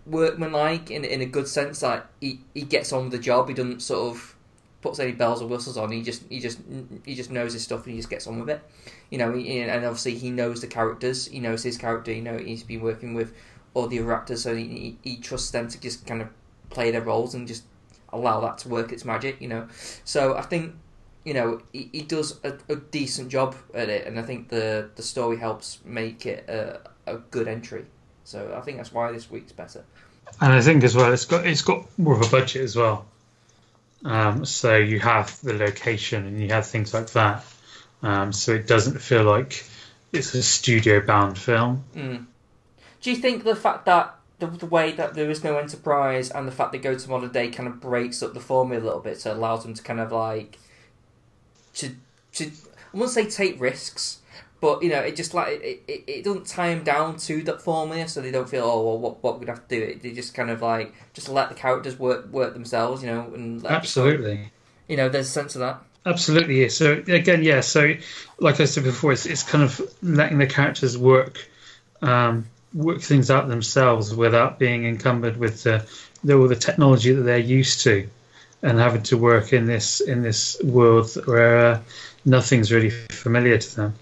workmanlike 0.07 0.89
in 0.89 1.05
in 1.05 1.21
a 1.21 1.25
good 1.25 1.47
sense. 1.47 1.83
Like 1.83 2.03
he, 2.19 2.39
he 2.55 2.63
gets 2.63 2.91
on 2.91 3.03
with 3.03 3.11
the 3.11 3.19
job. 3.19 3.47
He 3.47 3.53
doesn't 3.53 3.81
sort 3.81 4.15
of 4.15 4.35
puts 4.81 4.99
any 4.99 5.13
bells 5.13 5.41
or 5.41 5.47
whistles 5.47 5.77
on. 5.77 5.91
He 5.91 6.01
just 6.01 6.23
he 6.29 6.39
just 6.39 6.59
he 7.05 7.15
just 7.15 7.31
knows 7.31 7.53
his 7.53 7.63
stuff 7.63 7.85
and 7.85 7.93
he 7.93 7.99
just 7.99 8.09
gets 8.09 8.27
on 8.27 8.39
with 8.39 8.49
it. 8.49 8.61
You 9.09 9.17
know, 9.17 9.33
he, 9.33 9.59
and 9.59 9.85
obviously 9.85 10.15
he 10.15 10.29
knows 10.29 10.61
the 10.61 10.67
characters. 10.67 11.27
He 11.27 11.39
knows 11.39 11.63
his 11.63 11.77
character. 11.77 12.11
You 12.11 12.21
know, 12.21 12.37
he's 12.37 12.63
been 12.63 12.81
working 12.81 13.13
with 13.13 13.33
all 13.73 13.87
the 13.87 13.99
actors, 13.99 14.43
so 14.43 14.55
he, 14.55 14.97
he 15.01 15.17
trusts 15.17 15.49
them 15.49 15.67
to 15.67 15.79
just 15.79 16.05
kind 16.05 16.21
of 16.21 16.29
play 16.69 16.91
their 16.91 17.01
roles 17.01 17.33
and 17.33 17.47
just 17.47 17.63
allow 18.09 18.39
that 18.41 18.59
to 18.59 18.69
work 18.69 18.91
its 18.91 19.05
magic. 19.05 19.41
You 19.41 19.47
know, 19.47 19.67
so 20.03 20.37
I 20.37 20.41
think 20.41 20.75
you 21.23 21.33
know 21.33 21.61
he, 21.71 21.89
he 21.91 22.01
does 22.01 22.39
a, 22.43 22.53
a 22.69 22.75
decent 22.75 23.29
job 23.29 23.55
at 23.73 23.89
it, 23.89 24.07
and 24.07 24.19
I 24.19 24.23
think 24.23 24.49
the 24.49 24.89
the 24.95 25.03
story 25.03 25.37
helps 25.37 25.79
make 25.85 26.25
it 26.25 26.47
a, 26.49 26.79
a 27.05 27.17
good 27.17 27.47
entry. 27.47 27.85
So 28.23 28.55
I 28.57 28.61
think 28.61 28.77
that's 28.77 28.91
why 28.91 29.11
this 29.11 29.29
week's 29.29 29.51
better. 29.51 29.83
And 30.39 30.53
I 30.53 30.61
think 30.61 30.83
as 30.83 30.95
well, 30.95 31.11
it's 31.11 31.25
got 31.25 31.45
it's 31.45 31.61
got 31.61 31.87
more 31.97 32.15
of 32.15 32.25
a 32.25 32.29
budget 32.29 32.63
as 32.63 32.75
well. 32.75 33.05
Um, 34.05 34.45
so 34.45 34.75
you 34.75 34.99
have 34.99 35.39
the 35.41 35.53
location 35.53 36.25
and 36.25 36.41
you 36.41 36.49
have 36.49 36.67
things 36.67 36.93
like 36.93 37.11
that. 37.11 37.45
Um, 38.01 38.33
so 38.33 38.53
it 38.53 38.67
doesn't 38.67 38.99
feel 38.99 39.23
like 39.23 39.63
it's 40.11 40.33
a 40.33 40.43
studio 40.43 40.99
bound 41.05 41.37
film. 41.37 41.85
Mm. 41.95 42.25
Do 43.01 43.11
you 43.11 43.17
think 43.17 43.43
the 43.43 43.55
fact 43.55 43.85
that 43.85 44.15
the, 44.39 44.47
the 44.47 44.65
way 44.65 44.91
that 44.91 45.13
there 45.13 45.29
is 45.29 45.43
no 45.43 45.57
enterprise 45.57 46.29
and 46.29 46.47
the 46.47 46.51
fact 46.51 46.73
they 46.73 46.77
go 46.79 46.95
to 46.95 47.09
modern 47.09 47.31
day 47.31 47.49
kind 47.49 47.69
of 47.69 47.79
breaks 47.79 48.21
up 48.21 48.33
the 48.33 48.39
formula 48.39 48.83
a 48.83 48.85
little 48.85 48.99
bit, 48.99 49.21
so 49.21 49.31
it 49.31 49.37
allows 49.37 49.63
them 49.63 49.73
to 49.73 49.81
kind 49.81 49.99
of 49.99 50.11
like 50.11 50.57
to 51.75 51.89
to 52.33 52.45
I 52.45 52.97
wouldn't 52.97 53.11
say 53.11 53.29
take 53.29 53.59
risks, 53.59 54.19
but 54.61 54.83
you 54.83 54.89
know 54.89 54.99
it 54.99 55.15
just 55.15 55.33
like 55.33 55.61
it, 55.61 55.83
it, 55.87 56.03
it 56.07 56.23
doesn't 56.23 56.47
tie 56.47 56.73
them 56.73 56.83
down 56.83 57.17
to 57.17 57.41
that 57.43 57.61
formula, 57.61 58.07
so 58.07 58.21
they 58.21 58.31
don't 58.31 58.49
feel 58.49 58.65
oh 58.65 58.83
well 58.83 58.99
what 58.99 59.23
what 59.23 59.39
gonna 59.39 59.51
have 59.51 59.67
to 59.67 59.79
do 59.79 59.83
it. 59.83 60.01
They 60.01 60.11
just 60.11 60.33
kind 60.33 60.49
of 60.49 60.61
like 60.61 60.93
just 61.13 61.29
let 61.29 61.49
the 61.49 61.55
characters 61.55 61.97
work 61.97 62.27
work 62.31 62.53
themselves, 62.53 63.03
you 63.03 63.09
know, 63.09 63.31
and 63.33 63.65
Absolutely. 63.65 64.51
you 64.87 64.97
know, 64.97 65.09
there's 65.09 65.27
a 65.27 65.31
sense 65.31 65.55
of 65.55 65.61
that. 65.61 65.81
Absolutely, 66.05 66.61
yeah. 66.61 66.67
So 66.67 66.93
again, 67.07 67.43
yeah. 67.43 67.61
So, 67.61 67.93
like 68.37 68.59
I 68.59 68.65
said 68.65 68.83
before, 68.83 69.13
it's, 69.13 69.25
it's 69.25 69.43
kind 69.43 69.63
of 69.63 69.81
letting 70.01 70.37
the 70.37 70.47
characters 70.47 70.97
work, 70.97 71.47
um, 72.01 72.47
work 72.73 73.01
things 73.01 73.31
out 73.31 73.47
themselves 73.47 74.13
without 74.13 74.59
being 74.59 74.85
encumbered 74.85 75.37
with 75.37 75.63
the, 75.63 75.87
the 76.23 76.37
all 76.37 76.47
the 76.47 76.55
technology 76.55 77.13
that 77.13 77.21
they're 77.21 77.37
used 77.37 77.81
to, 77.81 78.09
and 78.63 78.79
having 78.79 79.03
to 79.03 79.17
work 79.17 79.53
in 79.53 79.65
this 79.65 79.99
in 79.99 80.23
this 80.23 80.59
world 80.63 81.13
where 81.25 81.57
uh, 81.57 81.81
nothing's 82.25 82.71
really 82.71 82.89
familiar 82.89 83.57
to 83.57 83.75
them. 83.75 83.95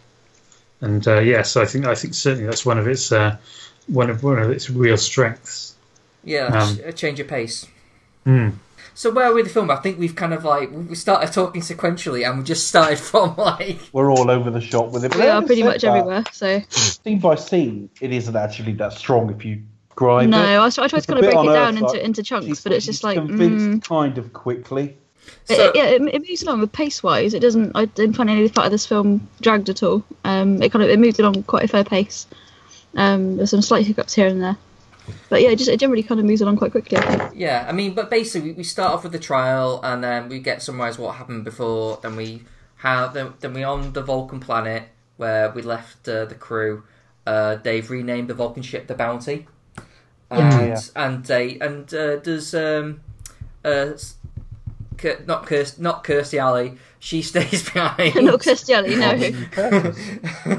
And 0.80 1.06
uh, 1.08 1.20
yeah, 1.20 1.42
so 1.42 1.62
I 1.62 1.66
think 1.66 1.86
I 1.86 1.96
think 1.96 2.14
certainly 2.14 2.46
that's 2.46 2.66
one 2.66 2.78
of 2.78 2.88
its 2.88 3.12
uh, 3.12 3.38
one 3.88 4.10
of 4.10 4.24
one 4.24 4.40
of 4.40 4.50
its 4.52 4.70
real 4.70 4.98
strengths. 4.98 5.76
Yeah, 6.24 6.46
Um, 6.46 6.80
a 6.86 6.94
change 6.94 7.20
of 7.20 7.28
pace. 7.28 7.68
Hmm. 8.24 8.50
So 8.94 9.10
where 9.10 9.26
are 9.26 9.30
we 9.30 9.42
with 9.42 9.46
the 9.46 9.54
film? 9.54 9.72
I 9.72 9.78
think 9.78 9.98
we've 9.98 10.16
kind 10.16 10.34
of 10.34 10.44
like 10.44 10.70
we 10.72 10.94
started 10.96 11.34
talking 11.34 11.62
sequentially, 11.62 12.28
and 12.28 12.38
we 12.38 12.44
just 12.44 12.68
started 12.68 13.00
from 13.10 13.36
like 13.36 13.80
We're 13.92 14.12
all 14.12 14.30
over 14.30 14.52
the 14.52 14.62
shop 14.62 14.92
with 14.92 15.06
it. 15.06 15.12
But 15.12 15.20
We 15.22 15.28
are 15.28 15.42
pretty 15.42 15.64
much 15.64 15.82
that, 15.82 15.88
everywhere. 15.88 16.24
So 16.32 16.62
Scene 16.70 17.20
by 17.20 17.36
scene, 17.36 17.90
it 18.00 18.12
isn't 18.12 18.36
actually 18.36 18.74
that 18.74 18.94
strong 18.94 19.32
if 19.32 19.44
you 19.44 19.64
grind 20.02 20.32
no, 20.32 20.42
it. 20.42 20.56
I, 20.56 20.66
was- 20.66 20.78
I 20.78 20.88
tried 20.88 20.98
It's 21.00 21.06
to 21.08 21.14
kind 21.14 21.26
of 21.26 21.32
break 21.32 21.36
it 21.36 21.48
on 21.50 21.54
down 21.54 21.76
Earth, 21.76 21.82
into 21.82 21.94
like, 21.94 22.02
into 22.04 22.24
chunks, 22.24 22.62
but 22.64 22.72
it's 22.72 22.86
just 22.86 23.04
like 23.04 23.18
convinced 23.18 23.66
mm, 23.66 23.88
kind 23.88 24.18
of 24.18 24.34
quickly. 24.34 24.98
it, 25.50 25.58
So- 25.58 25.72
yeah, 25.76 25.86
it, 25.86 26.02
it 26.02 26.28
moves 26.28 26.44
along 26.44 26.62
with 26.62 26.72
pace 26.72 27.04
wise. 27.04 27.34
It 27.34 27.42
doesn't. 27.42 27.72
I 27.76 27.86
didn't 27.86 28.16
find 28.16 28.30
any 28.30 28.50
part 28.50 28.66
of 28.66 28.72
this 28.72 28.86
film 28.86 29.28
dragged 29.42 29.70
at 29.70 29.84
all. 29.84 30.04
Um, 30.24 30.62
it 30.62 30.72
kind 30.72 30.84
of 30.84 30.90
it 30.90 31.00
moved 31.00 31.20
along 31.20 31.44
quite 31.44 31.64
a 31.64 31.68
fair 31.68 31.84
pace. 31.84 32.28
Um, 32.96 33.38
there's 33.38 33.52
some 33.52 33.62
slight 33.62 33.86
hiccups 33.86 34.14
here 34.14 34.28
and 34.28 34.42
there, 34.42 34.58
but 35.30 35.42
yeah, 35.42 35.50
it 35.50 35.58
just 35.58 35.70
it 35.70 35.80
generally 35.80 36.04
kind 36.04 36.20
of 36.20 36.26
moves 36.26 36.42
along 36.42 36.58
quite 36.58 36.72
quickly. 36.72 36.98
I 36.98 37.32
yeah. 37.34 37.66
I 37.70 37.72
mean, 37.72 37.94
but 37.94 38.10
basically 38.10 38.52
we 38.54 38.64
start 38.64 38.94
off 38.94 39.04
with 39.04 39.14
the 39.14 39.20
trial, 39.20 39.80
and 39.84 40.04
then 40.04 40.30
we 40.30 40.40
get 40.40 40.62
summarised 40.62 41.00
what 41.00 41.16
happened 41.16 41.46
before. 41.46 42.00
Then 42.02 42.16
we 42.16 42.44
have 42.78 43.14
then, 43.14 43.34
then 43.40 43.54
we 43.54 43.64
on 43.64 43.94
the 43.94 44.02
Vulcan 44.02 44.40
planet 44.40 44.84
where 45.18 45.52
we 45.52 45.62
left 45.62 46.08
uh, 46.10 46.26
the 46.26 46.36
crew. 46.36 46.84
Uh, 47.28 47.56
they've 47.56 47.90
renamed 47.90 48.28
the 48.28 48.34
Vulcan 48.34 48.64
ship 48.64 48.88
the 48.88 48.96
Bounty, 48.96 49.48
and 50.32 50.68
Yeah. 50.70 50.80
and 50.96 51.24
they 51.26 51.60
and 51.60 51.94
uh, 51.94 52.16
does 52.18 52.54
um 52.56 53.02
uh 53.66 53.92
s- 53.94 54.16
Kir- 54.98 55.24
not 55.28 55.46
Kirst 55.46 55.80
not 55.80 56.04
Kirstie 56.04 56.40
Alley. 56.40 56.78
She 57.00 57.22
stays 57.24 57.70
behind. 57.70 58.16
Not 58.16 58.40
Kirstie 58.42 58.74
Alley, 58.76 58.96
no. 58.96 59.18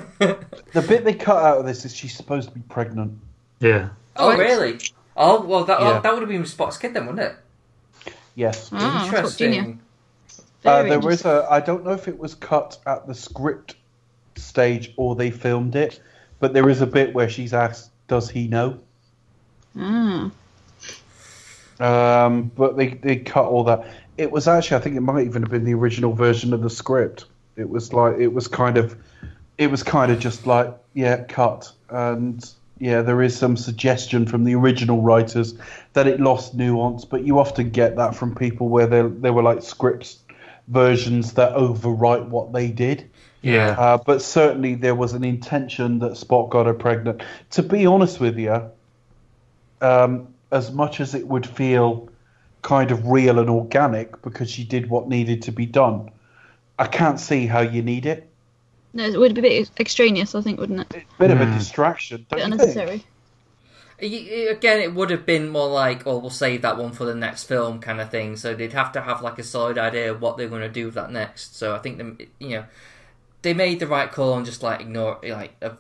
The 0.73 0.82
bit 0.82 1.05
they 1.05 1.15
cut 1.15 1.43
out 1.43 1.59
of 1.59 1.66
this 1.66 1.85
is 1.85 1.94
she's 1.94 2.16
supposed 2.16 2.49
to 2.49 2.55
be 2.55 2.62
pregnant. 2.69 3.19
Yeah. 3.61 3.90
Oh, 4.16 4.31
Right. 4.31 4.39
really? 4.39 4.78
Oh, 5.16 5.43
well, 5.44 5.65
that 5.65 5.81
Yeah. 5.81 6.01
that 6.01 6.12
would 6.12 6.23
have 6.23 6.28
been 6.28 6.43
Spock's 6.44 6.78
kid 6.78 6.94
then, 6.94 7.07
wouldn't 7.07 7.24
it? 7.27 8.12
Yes. 8.35 8.70
Ah, 8.73 9.09
that's 9.12 9.31
what 9.31 9.39
Junior. 9.39 9.59
Interesting. 9.61 9.81
Uh, 10.65 10.82
there 10.85 11.01
was 11.01 11.24
a. 11.24 11.47
I 11.51 11.61
don't 11.61 11.85
know 11.85 11.93
if 11.93 12.09
it 12.09 12.19
was 12.19 12.35
cut 12.35 12.78
at 12.86 13.07
the 13.07 13.15
script 13.15 13.77
stage 14.36 14.93
or 14.97 15.15
they 15.15 15.31
filmed 15.31 15.77
it, 15.77 16.01
but 16.40 16.55
there 16.55 16.69
is 16.69 16.81
a 16.81 16.86
bit 16.86 17.12
where 17.15 17.28
she's 17.28 17.53
asked, 17.53 17.90
"Does 18.09 18.31
he 18.31 18.49
know?" 18.49 18.78
Ah. 19.78 20.31
Um, 21.81 22.51
but 22.55 22.77
they, 22.77 22.89
they 22.89 23.16
cut 23.16 23.47
all 23.47 23.65
that. 23.65 23.86
It 24.19 24.31
was 24.31 24.47
actually, 24.47 24.77
I 24.77 24.81
think 24.81 24.97
it 24.97 25.01
might 25.01 25.27
even 25.27 25.43
have 25.43 25.51
been 25.51 25.65
the 25.65 25.74
original 25.74 26.12
version 26.12 26.53
of 26.53 26.62
the 26.62 26.70
script. 26.70 27.24
It 27.57 27.69
was 27.69 27.93
like, 27.93 28.19
it 28.19 28.32
was 28.32 28.47
kind 28.47 28.77
of, 28.78 28.97
it 29.59 29.70
was 29.70 29.82
kind 29.82 30.12
of 30.12 30.19
just 30.19 30.47
like, 30.47 30.74
yeah, 30.94 31.24
cut. 31.24 31.73
And 31.89 32.44
yeah, 32.78 33.03
there 33.03 33.23
is 33.23 33.36
some 33.36 33.57
suggestion 33.57 34.27
from 34.27 34.44
the 34.44 34.55
original 34.55 35.03
writers 35.03 35.55
that 35.93 36.07
it 36.07 36.20
lost 36.20 36.55
nuance, 36.55 37.05
but 37.05 37.24
you 37.24 37.39
often 37.39 37.70
get 37.70 37.97
that 37.97 38.16
from 38.16 38.35
people 38.35 38.69
where 38.69 38.86
there 38.86 39.09
there 39.09 39.32
were 39.32 39.43
like 39.43 39.62
scripts 39.62 40.19
versions 40.66 41.35
that 41.35 41.55
overwrite 41.55 42.28
what 42.28 42.53
they 42.53 42.69
did. 42.69 43.09
Yeah. 43.40 43.70
Uh, 43.78 43.99
but 43.99 44.20
certainly 44.20 44.74
there 44.74 44.94
was 44.94 45.12
an 45.12 45.23
intention 45.23 46.01
that 46.01 46.12
Spock 46.12 46.51
got 46.51 46.66
her 46.66 46.74
pregnant. 46.74 47.23
To 47.51 47.62
be 47.62 47.86
honest 47.86 48.19
with 48.19 48.39
you, 48.39 48.70
um, 49.83 50.35
as 50.53 50.73
much 50.73 51.01
as 51.01 51.15
it 51.15 51.27
would 51.27 51.47
feel 51.47 52.11
kind 52.63 52.91
of 52.93 53.07
real 53.09 53.39
and 53.41 53.51
organic 53.51 54.23
because 54.23 54.51
she 54.51 54.65
did 54.65 54.89
what 54.91 55.09
needed 55.09 55.43
to 55.43 55.53
be 55.53 55.67
done, 55.67 56.11
I 56.79 56.87
can't 56.89 57.21
see 57.21 57.47
how 57.47 57.61
you 57.63 57.83
need 57.83 58.07
it. 58.07 58.33
No, 58.95 59.05
it 59.05 59.19
would 59.19 59.35
be 59.35 59.41
a 59.41 59.43
bit 59.43 59.71
extraneous, 59.81 60.35
I 60.35 60.41
think, 60.43 60.59
wouldn't 60.59 60.81
it? 60.81 61.05
A 61.19 61.23
Bit 61.23 61.31
of 61.31 61.41
a 61.41 61.47
Hmm. 61.47 61.51
distraction, 61.51 62.27
A 62.33 62.35
don't 62.35 62.37
bit 62.37 62.45
you 62.45 62.47
unnecessary. 62.47 63.07
Y- 64.01 64.49
Again, 64.51 64.81
it 64.81 64.95
would 64.95 65.11
have 65.11 65.25
been 65.27 65.49
more 65.49 65.69
like, 65.69 66.07
oh, 66.07 66.19
we'll 66.19 66.31
save 66.31 66.63
that 66.63 66.77
one 66.77 66.93
for 66.93 67.05
the 67.05 67.15
next 67.15 67.45
film 67.45 67.79
kind 67.81 68.01
of 68.01 68.11
thing. 68.11 68.37
So 68.37 68.55
they'd 68.55 68.73
have 68.73 68.93
to 68.93 69.03
have 69.03 69.23
like 69.23 69.39
a 69.39 69.43
solid 69.45 69.79
idea 69.79 70.11
of 70.11 70.21
what 70.21 70.37
they're 70.37 70.49
going 70.49 70.63
to 70.63 70.69
do 70.69 70.87
with 70.87 70.95
that 70.95 71.11
next. 71.13 71.57
So 71.57 71.75
I 71.75 71.79
think 71.79 71.99
them, 71.99 72.19
you 72.41 72.49
know, 72.51 72.65
they 73.43 73.55
made 73.55 73.81
the 73.81 73.87
right 73.89 74.11
call 74.13 74.37
and 74.37 74.47
just 74.47 74.63
like 74.63 74.81
ignore, 74.81 75.21
like, 75.25 75.55
uh, 75.63 75.73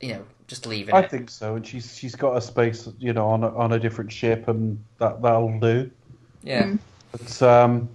you 0.00 0.14
know, 0.14 0.26
just 0.46 0.66
leaving 0.66 0.94
I 0.94 1.00
it. 1.00 1.10
think 1.10 1.30
so, 1.30 1.56
and 1.56 1.66
she's 1.66 1.96
she's 1.96 2.14
got 2.14 2.36
a 2.36 2.40
space, 2.40 2.88
you 2.98 3.12
know, 3.12 3.28
on 3.28 3.42
a, 3.44 3.54
on 3.56 3.72
a 3.72 3.78
different 3.78 4.12
ship, 4.12 4.48
and 4.48 4.82
that 4.98 5.22
that'll 5.22 5.58
do. 5.60 5.90
Yeah, 6.42 6.64
Mm. 6.64 6.78
But 7.12 7.42
um, 7.42 7.88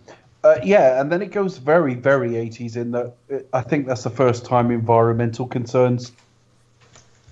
uh, 0.44 0.56
yeah, 0.64 1.00
and 1.00 1.12
then 1.12 1.22
it 1.22 1.32
goes 1.32 1.58
very, 1.58 1.94
very 1.94 2.32
80s 2.32 2.76
in 2.76 2.92
that 2.92 3.14
it, 3.30 3.48
I 3.54 3.62
think 3.62 3.88
that's 3.88 4.04
the 4.04 4.10
first 4.10 4.46
time 4.46 4.72
environmental 4.72 5.48
concerns 5.48 6.12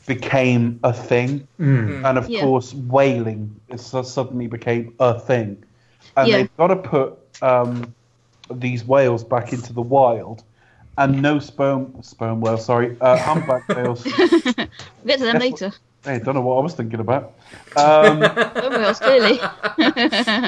became 0.05 0.79
a 0.83 0.93
thing. 0.93 1.47
Mm. 1.59 2.03
And 2.07 2.17
of 2.17 2.29
Yeah. 2.29 2.41
course, 2.41 2.73
whaling 2.73 3.59
is, 3.69 3.85
so- 3.85 4.01
suddenly 4.01 4.47
became 4.47 4.93
a 4.99 5.19
thing. 5.19 5.63
And 6.17 6.27
Yeah. 6.27 6.37
they've 6.37 6.57
got 6.57 6.67
to 6.67 6.75
put 6.77 7.19
um, 7.41 7.93
these 8.51 8.83
whales 8.85 9.23
back 9.23 9.53
into 9.53 9.71
the 9.73 9.81
wild. 9.81 10.43
And 10.99 11.21
no 11.21 11.39
sperm, 11.39 12.03
sperm 12.03 12.41
whale, 12.41 12.57
sorry, 12.57 12.97
uh, 12.99 13.17
humpback 13.17 13.65
whales. 13.75 14.03
We'll 14.03 14.13
get 14.13 15.19
to 15.19 15.25
them 15.25 15.39
That's 15.39 15.39
later. 15.39 15.71
Hey, 16.03 16.19
don't 16.19 16.35
know 16.35 16.41
what 16.41 16.57
I 16.57 16.61
was 16.61 16.73
thinking 16.73 16.99
about. 16.99 17.35
Um, 17.77 18.21
Oh, 18.61 18.69
well, 18.69 18.93
clearly. 18.95 19.39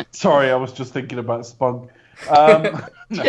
Sorry, 0.11 0.49
I 0.49 0.55
was 0.55 0.73
just 0.73 0.91
thinking 0.91 1.19
about 1.19 1.45
spunk. 1.45 1.89
Um, 2.29 2.85
no. 3.09 3.23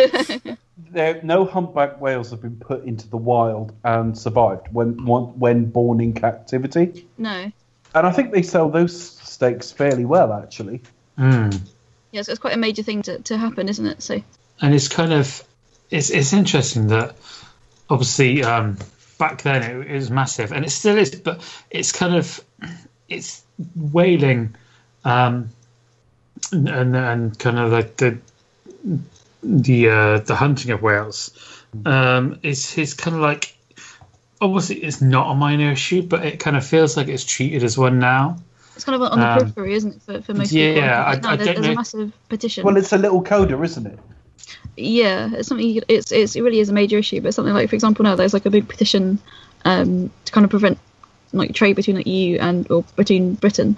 There, 0.89 1.21
no 1.23 1.45
humpback 1.45 2.01
whales 2.01 2.31
have 2.31 2.41
been 2.41 2.57
put 2.57 2.83
into 2.83 3.07
the 3.07 3.17
wild 3.17 3.73
and 3.85 4.17
survived 4.17 4.67
when 4.73 5.05
when 5.05 5.23
when 5.39 5.65
born 5.65 6.01
in 6.01 6.13
captivity, 6.13 7.07
no. 7.17 7.51
and 7.95 8.07
I 8.07 8.11
think 8.11 8.31
they 8.31 8.41
sell 8.41 8.69
those 8.69 8.99
steaks 9.19 9.71
fairly 9.71 10.05
well, 10.05 10.33
actually. 10.33 10.81
Mm. 11.17 11.53
so 12.11 12.19
it's 12.31 12.39
quite 12.39 12.53
a 12.53 12.59
major 12.59 12.83
thing 12.83 13.01
to, 13.03 13.19
to 13.19 13.37
happen, 13.37 13.69
isn't 13.69 13.85
it? 13.85 14.03
So, 14.03 14.21
and 14.61 14.75
it's 14.75 14.87
kind 14.87 15.13
of 15.13 15.43
it's 15.93 16.09
it's 16.09 16.33
interesting 16.33 16.87
that 16.87 17.15
obviously 17.89 18.43
um, 18.43 18.77
back 19.19 19.41
then 19.43 19.61
it, 19.63 19.87
it 19.91 19.95
was 19.95 20.09
massive 20.09 20.51
and 20.51 20.65
it 20.65 20.69
still 20.71 20.97
is 20.97 21.11
but 21.15 21.41
it's 21.69 21.91
kind 21.91 22.15
of 22.15 22.43
it's 23.09 23.43
whaling 23.75 24.55
um, 25.05 25.49
and, 26.51 26.67
and 26.69 26.95
and 26.95 27.39
kind 27.39 27.59
of 27.59 27.71
like 27.71 27.97
the 27.97 28.17
the 29.43 29.89
uh, 29.89 30.19
the 30.19 30.35
hunting 30.35 30.71
of 30.71 30.81
whales 30.81 31.31
um, 31.85 32.39
is 32.43 32.77
is 32.77 32.93
kind 32.93 33.15
of 33.15 33.21
like 33.21 33.55
obviously 34.41 34.77
it's 34.77 35.01
not 35.01 35.31
a 35.31 35.35
minor 35.35 35.71
issue 35.71 36.01
but 36.01 36.25
it 36.25 36.39
kind 36.39 36.57
of 36.57 36.65
feels 36.65 36.97
like 36.97 37.07
it's 37.07 37.23
treated 37.25 37.63
as 37.63 37.77
one 37.77 37.99
now 37.99 38.37
it's 38.75 38.85
kind 38.85 38.95
of 38.95 39.11
on 39.11 39.19
the 39.19 39.25
Um, 39.27 39.39
periphery, 39.39 39.73
isn't 39.75 39.95
it, 39.97 40.01
for, 40.01 40.21
for 40.23 40.33
most 40.33 40.51
yeah, 40.51 40.73
people? 40.73 40.83
I- 40.89 40.95
Right 40.95 41.25
I 41.25 41.35
there- 41.35 41.45
don't 41.53 41.61
there's 41.61 41.73
a 41.73 41.75
massive 41.75 42.11
petition. 42.27 42.63
Well, 42.65 42.75
it's 42.77 42.91
a 42.91 42.97
little 42.97 43.21
coda, 43.21 43.61
isn't 43.61 43.85
it? 43.85 43.99
Yeah, 44.75 45.29
it's 45.33 45.47
something. 45.47 45.67
You, 45.67 45.81
it's, 45.87 46.11
it's 46.11 46.35
it 46.35 46.41
really 46.41 46.59
is 46.59 46.69
a 46.69 46.73
major 46.73 46.97
issue. 46.97 47.21
But 47.21 47.33
something 47.33 47.53
like, 47.53 47.69
for 47.69 47.75
example, 47.75 48.03
now 48.03 48.15
there's 48.15 48.33
like 48.33 48.45
a 48.45 48.49
big 48.49 48.67
petition 48.67 49.19
um, 49.65 50.11
to 50.25 50.31
kind 50.31 50.43
of 50.43 50.49
prevent 50.49 50.79
like 51.33 51.53
trade 51.53 51.75
between 51.75 51.95
like 51.95 52.07
EU 52.07 52.37
and 52.39 52.69
or 52.71 52.83
between 52.95 53.33
Britain 53.33 53.75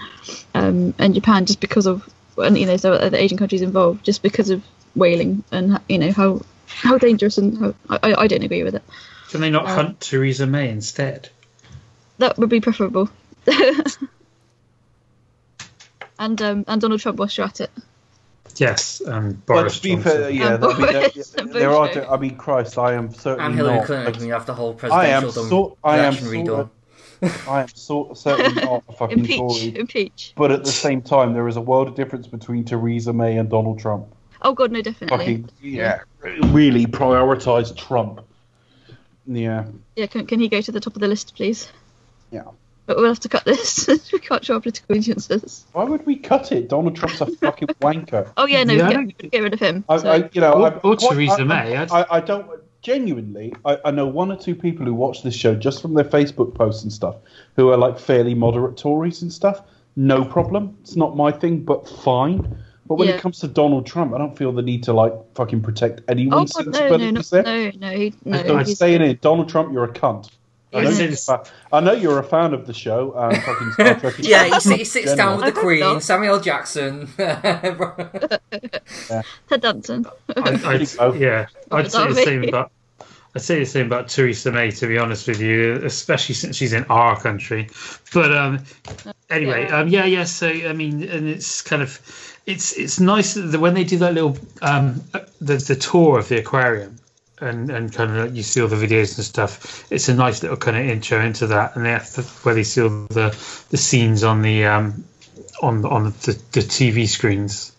um, 0.53 0.93
and 0.99 1.15
Japan 1.15 1.45
just 1.45 1.59
because 1.59 1.85
of 1.85 2.07
and 2.37 2.57
you 2.57 2.65
know 2.65 2.77
so 2.77 2.93
other 2.93 3.17
Asian 3.17 3.37
countries 3.37 3.61
involved 3.61 4.03
just 4.03 4.21
because 4.21 4.49
of 4.49 4.63
whaling 4.93 5.43
and 5.51 5.79
you 5.87 5.97
know 5.97 6.11
how 6.11 6.41
how 6.67 6.97
dangerous 6.97 7.37
and 7.37 7.57
how 7.57 7.73
I, 7.89 8.13
I 8.15 8.27
don't 8.27 8.43
agree 8.43 8.63
with 8.63 8.75
it. 8.75 8.83
can 9.29 9.41
they 9.41 9.49
not 9.49 9.65
Um, 9.65 9.75
hunt 9.75 10.01
Theresa 10.01 10.45
May 10.45 10.69
instead 10.69 11.29
That 12.17 12.37
would 12.37 12.49
be 12.49 12.61
preferable. 12.61 13.09
and 16.19 16.41
um, 16.41 16.65
and 16.67 16.81
Donald 16.81 16.99
Trump 16.99 17.19
whilst 17.19 17.37
you're 17.37 17.47
at 17.47 17.61
it. 17.61 17.71
Yes 18.57 19.01
um, 19.05 19.41
But 19.45 19.53
Boris 19.53 19.77
to 19.77 19.83
be 19.83 19.89
Johnson. 19.95 20.11
fair, 20.11 20.29
yeah, 20.29 20.57
I 20.61 20.77
mean, 20.77 20.81
there, 20.93 21.45
there 21.47 21.71
are. 21.71 21.87
Johnson. 21.87 22.05
I 22.09 22.17
mean, 22.17 22.35
Christ, 22.37 22.77
I 22.77 22.93
am 22.93 23.13
certainly 23.13 23.45
and 23.45 23.55
Hillary 23.55 23.75
not. 23.77 23.85
Clinton. 23.85 24.23
We 24.23 24.29
have 24.29 24.45
the 24.45 24.53
whole 24.53 24.69
I 24.83 25.07
am 25.07 25.21
presidential 25.23 25.31
so. 25.31 25.77
I 25.83 25.97
am 25.97 26.13
election 26.13 26.27
redone. 26.27 26.69
of, 27.21 27.47
I 27.49 27.61
am 27.61 27.67
so, 27.69 28.13
certainly 28.13 28.61
not 28.63 28.83
a 28.87 28.93
fucking 28.97 29.19
Impeach, 29.19 29.37
Tory. 29.37 29.77
impeach. 29.79 30.33
But 30.35 30.51
at 30.51 30.63
the 30.63 30.71
same 30.71 31.01
time, 31.01 31.33
there 31.33 31.47
is 31.47 31.55
a 31.57 31.61
world 31.61 31.87
of 31.87 31.95
difference 31.95 32.27
between 32.27 32.63
Theresa 32.65 33.13
May 33.13 33.37
and 33.37 33.49
Donald 33.49 33.79
Trump. 33.79 34.07
Oh 34.41 34.53
God, 34.53 34.71
no, 34.71 34.81
definitely. 34.81 35.17
Fucking 35.17 35.49
yeah, 35.61 36.01
really 36.21 36.85
prioritise 36.85 37.75
Trump. 37.75 38.21
Yeah, 39.27 39.65
Yeah, 39.95 40.05
can, 40.05 40.27
can 40.27 40.39
he 40.39 40.49
go 40.49 40.61
to 40.61 40.71
the 40.71 40.79
top 40.79 40.95
of 40.95 40.99
the 41.01 41.07
list, 41.07 41.35
please? 41.35 41.71
yeah. 42.31 42.43
But 42.85 42.97
we'll 42.97 43.07
have 43.07 43.19
to 43.21 43.29
cut 43.29 43.45
this. 43.45 43.87
we 44.13 44.19
can't 44.19 44.45
show 44.45 44.55
our 44.55 44.59
political 44.61 44.93
allegiances. 44.93 45.65
Why 45.71 45.83
would 45.85 46.05
we 46.05 46.15
cut 46.17 46.51
it? 46.51 46.69
Donald 46.69 46.95
Trump's 46.95 47.21
a 47.21 47.25
fucking 47.25 47.67
wanker. 47.81 48.31
Oh 48.37 48.45
yeah, 48.45 48.63
no, 48.63 48.73
Yeah, 48.73 49.03
get, 49.03 49.31
get 49.31 49.43
rid 49.43 49.53
of 49.53 49.59
him. 49.59 49.83
I, 49.89 49.97
So- 49.97 50.11
I, 50.11 50.29
you 50.33 50.41
know, 50.41 50.53
Or- 50.53 50.67
I'm 50.73 50.79
or 50.83 50.95
Theresa 50.95 51.45
May, 51.45 51.75
I'd- 51.75 51.91
I, 51.91 52.05
I 52.09 52.19
don't 52.19 52.47
genuinely. 52.81 53.53
I, 53.65 53.79
I 53.85 53.91
know 53.91 54.05
one 54.05 54.31
or 54.31 54.37
two 54.37 54.53
people 54.53 54.85
who 54.85 54.93
watch 54.93 55.23
this 55.23 55.35
show 55.35 55.55
just 55.55 55.81
from 55.81 55.95
their 55.95 56.03
Facebook 56.05 56.53
posts 56.53 56.83
and 56.83 56.93
stuff, 56.93 57.15
who 57.55 57.69
are 57.71 57.77
like 57.77 57.97
fairly 57.97 58.35
moderate 58.35 58.77
Tories 58.77 59.23
and 59.23 59.33
stuff. 59.33 59.61
No 59.95 60.23
problem. 60.23 60.77
It's 60.81 60.95
not 60.95 61.15
my 61.17 61.31
thing, 61.31 61.61
but 61.63 61.87
fine. 61.89 62.57
But 62.85 62.95
when 62.95 63.07
Yeah. 63.07 63.15
it 63.15 63.21
comes 63.21 63.39
to 63.39 63.47
Donald 63.47 63.87
Trump, 63.87 64.13
I 64.13 64.19
don't 64.19 64.37
feel 64.37 64.51
the 64.51 64.61
need 64.61 64.83
to 64.83 64.93
like 64.93 65.13
fucking 65.33 65.61
protect 65.61 66.01
oh 66.01 66.11
anyone's 66.11 66.53
God, 66.53 66.67
no, 66.67 66.71
no, 66.71 66.77
sensibilities 66.77 67.31
no, 67.31 67.41
no, 67.41 67.71
no, 67.71 68.11
no. 68.25 68.43
So 68.43 68.57
I'm 68.57 68.65
saying 68.65 69.01
it, 69.01 69.21
Donald 69.21 69.49
Trump, 69.49 69.73
you're 69.73 69.85
a 69.85 69.91
cunt. 69.91 70.29
I 70.75 70.83
know, 70.83 70.89
Yes. 70.89 70.99
you're 70.99 71.09
a 71.09 71.15
fa- 71.37 71.51
I 71.73 71.79
know 71.79 71.91
you're 71.93 72.19
a 72.19 72.23
fan 72.23 72.53
of 72.53 72.67
the 72.67 72.73
show. 72.73 73.17
Um, 73.17 73.33
fucking 73.35 73.71
Star 73.73 73.95
Trek. 73.99 74.15
Yeah, 74.19 74.59
he, 74.59 74.77
he 74.77 74.83
sits 74.83 75.15
down 75.15 75.37
with 75.41 75.53
the 75.53 75.59
Queen. 75.59 76.01
Samuel 76.01 76.39
Jackson. 76.39 77.07
Ted 79.49 79.61
Danson. 79.61 80.05
I, 80.35 80.51
There. 80.51 80.69
I'd, 80.99 81.15
yeah, 81.19 81.47
I'd 81.71 81.91
say 81.91 82.07
the 82.07 82.15
same 82.15 82.43
about. 82.43 82.71
I'd 83.35 83.41
say 83.41 83.59
the 83.59 83.65
same 83.65 83.87
about 83.87 84.07
Theresa 84.07 84.49
May, 84.51 84.71
to 84.71 84.87
be 84.87 84.97
honest 84.97 85.27
with 85.27 85.41
you, 85.41 85.73
especially 85.83 86.35
since 86.35 86.55
she's 86.55 86.71
in 86.71 86.85
our 86.85 87.19
country. 87.19 87.69
But 88.13 88.31
um, 88.33 88.63
anyway, 89.29 89.65
Yeah. 89.67 89.79
um, 89.79 89.87
yeah, 89.89 90.05
yeah. 90.05 90.23
So 90.23 90.47
I 90.47 90.71
mean, 90.73 91.03
and 91.03 91.27
it's 91.27 91.61
kind 91.61 91.81
of, 91.81 91.99
it's 92.45 92.71
it's 92.77 92.99
nice 92.99 93.33
that 93.33 93.59
when 93.59 93.73
they 93.73 93.83
do 93.83 93.97
that 93.97 94.13
little 94.13 94.37
um, 94.61 95.01
the 95.41 95.57
the 95.57 95.75
tour 95.75 96.17
of 96.17 96.29
the 96.29 96.39
aquarium, 96.39 96.95
and 97.39 97.69
and 97.69 97.93
kind 97.93 98.15
of 98.17 98.35
you 98.35 98.43
see 98.43 98.61
all 98.61 98.67
the 98.67 98.75
videos 98.75 99.17
and 99.17 99.25
stuff. 99.25 99.91
It's 99.91 100.09
a 100.09 100.13
nice 100.13 100.41
little 100.41 100.57
kind 100.57 100.77
of 100.77 100.85
intro 100.85 101.21
into 101.21 101.47
that, 101.47 101.75
and 101.75 101.85
they 101.85 101.97
to, 101.97 102.21
where 102.43 102.55
they 102.55 102.63
see 102.63 102.81
all 102.81 102.89
the 102.89 103.37
the 103.69 103.77
scenes 103.77 104.23
on 104.23 104.41
the 104.41 104.65
um 104.65 105.03
on 105.61 105.85
on 105.85 106.03
the, 106.05 106.39
the 106.51 106.61
TV 106.61 107.07
screens 107.07 107.71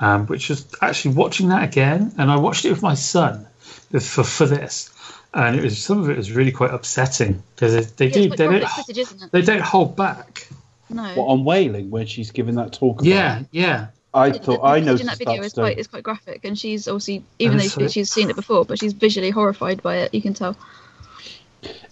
um, 0.00 0.26
which 0.26 0.48
was 0.48 0.66
actually 0.80 1.14
watching 1.14 1.48
that 1.48 1.64
again, 1.64 2.12
and 2.18 2.30
I 2.30 2.36
watched 2.36 2.64
it 2.64 2.70
with 2.70 2.82
my 2.82 2.94
son 2.94 3.46
for 3.92 4.24
for 4.24 4.46
this, 4.46 4.90
and 5.32 5.56
it 5.56 5.62
was 5.62 5.82
some 5.82 6.00
of 6.00 6.10
it 6.10 6.16
was 6.16 6.32
really 6.32 6.52
quite 6.52 6.72
upsetting 6.72 7.42
because 7.54 7.74
they, 7.74 8.08
they 8.08 8.20
Yeah, 8.20 8.28
do 8.28 8.36
they 8.36 8.36
don't 8.36 8.60
graphic 8.60 8.86
footage, 8.86 9.30
they 9.30 9.42
don't 9.42 9.62
hold 9.62 9.96
back. 9.96 10.48
No. 10.88 11.02
What, 11.02 11.24
on 11.24 11.44
whaling 11.44 11.90
when 11.90 12.06
she's 12.06 12.30
giving 12.30 12.56
that 12.56 12.72
talk. 12.72 13.00
About 13.00 13.06
Yeah, 13.06 13.42
yeah, 13.50 13.86
I 14.14 14.30
The- 14.30 14.38
thought 14.38 14.60
the 14.62 14.66
I 14.66 14.74
footage 14.80 14.86
noticed 14.86 15.00
in 15.02 15.06
that 15.08 15.18
video 15.18 15.34
that 15.36 15.44
is 15.46 15.52
stuff. 15.52 15.62
quite 15.62 15.78
is 15.78 15.86
quite 15.88 16.02
graphic, 16.02 16.40
and 16.44 16.58
she's 16.58 16.88
obviously 16.88 17.22
even 17.38 17.58
And 17.60 17.60
though 17.68 17.86
so- 17.86 17.88
she's 17.88 18.10
seen 18.10 18.30
it 18.30 18.36
before, 18.36 18.64
but 18.64 18.78
she's 18.78 18.92
visually 18.94 19.30
horrified 19.30 19.82
by 19.82 19.96
it. 19.96 20.14
You 20.14 20.22
can 20.22 20.34
tell. 20.34 20.56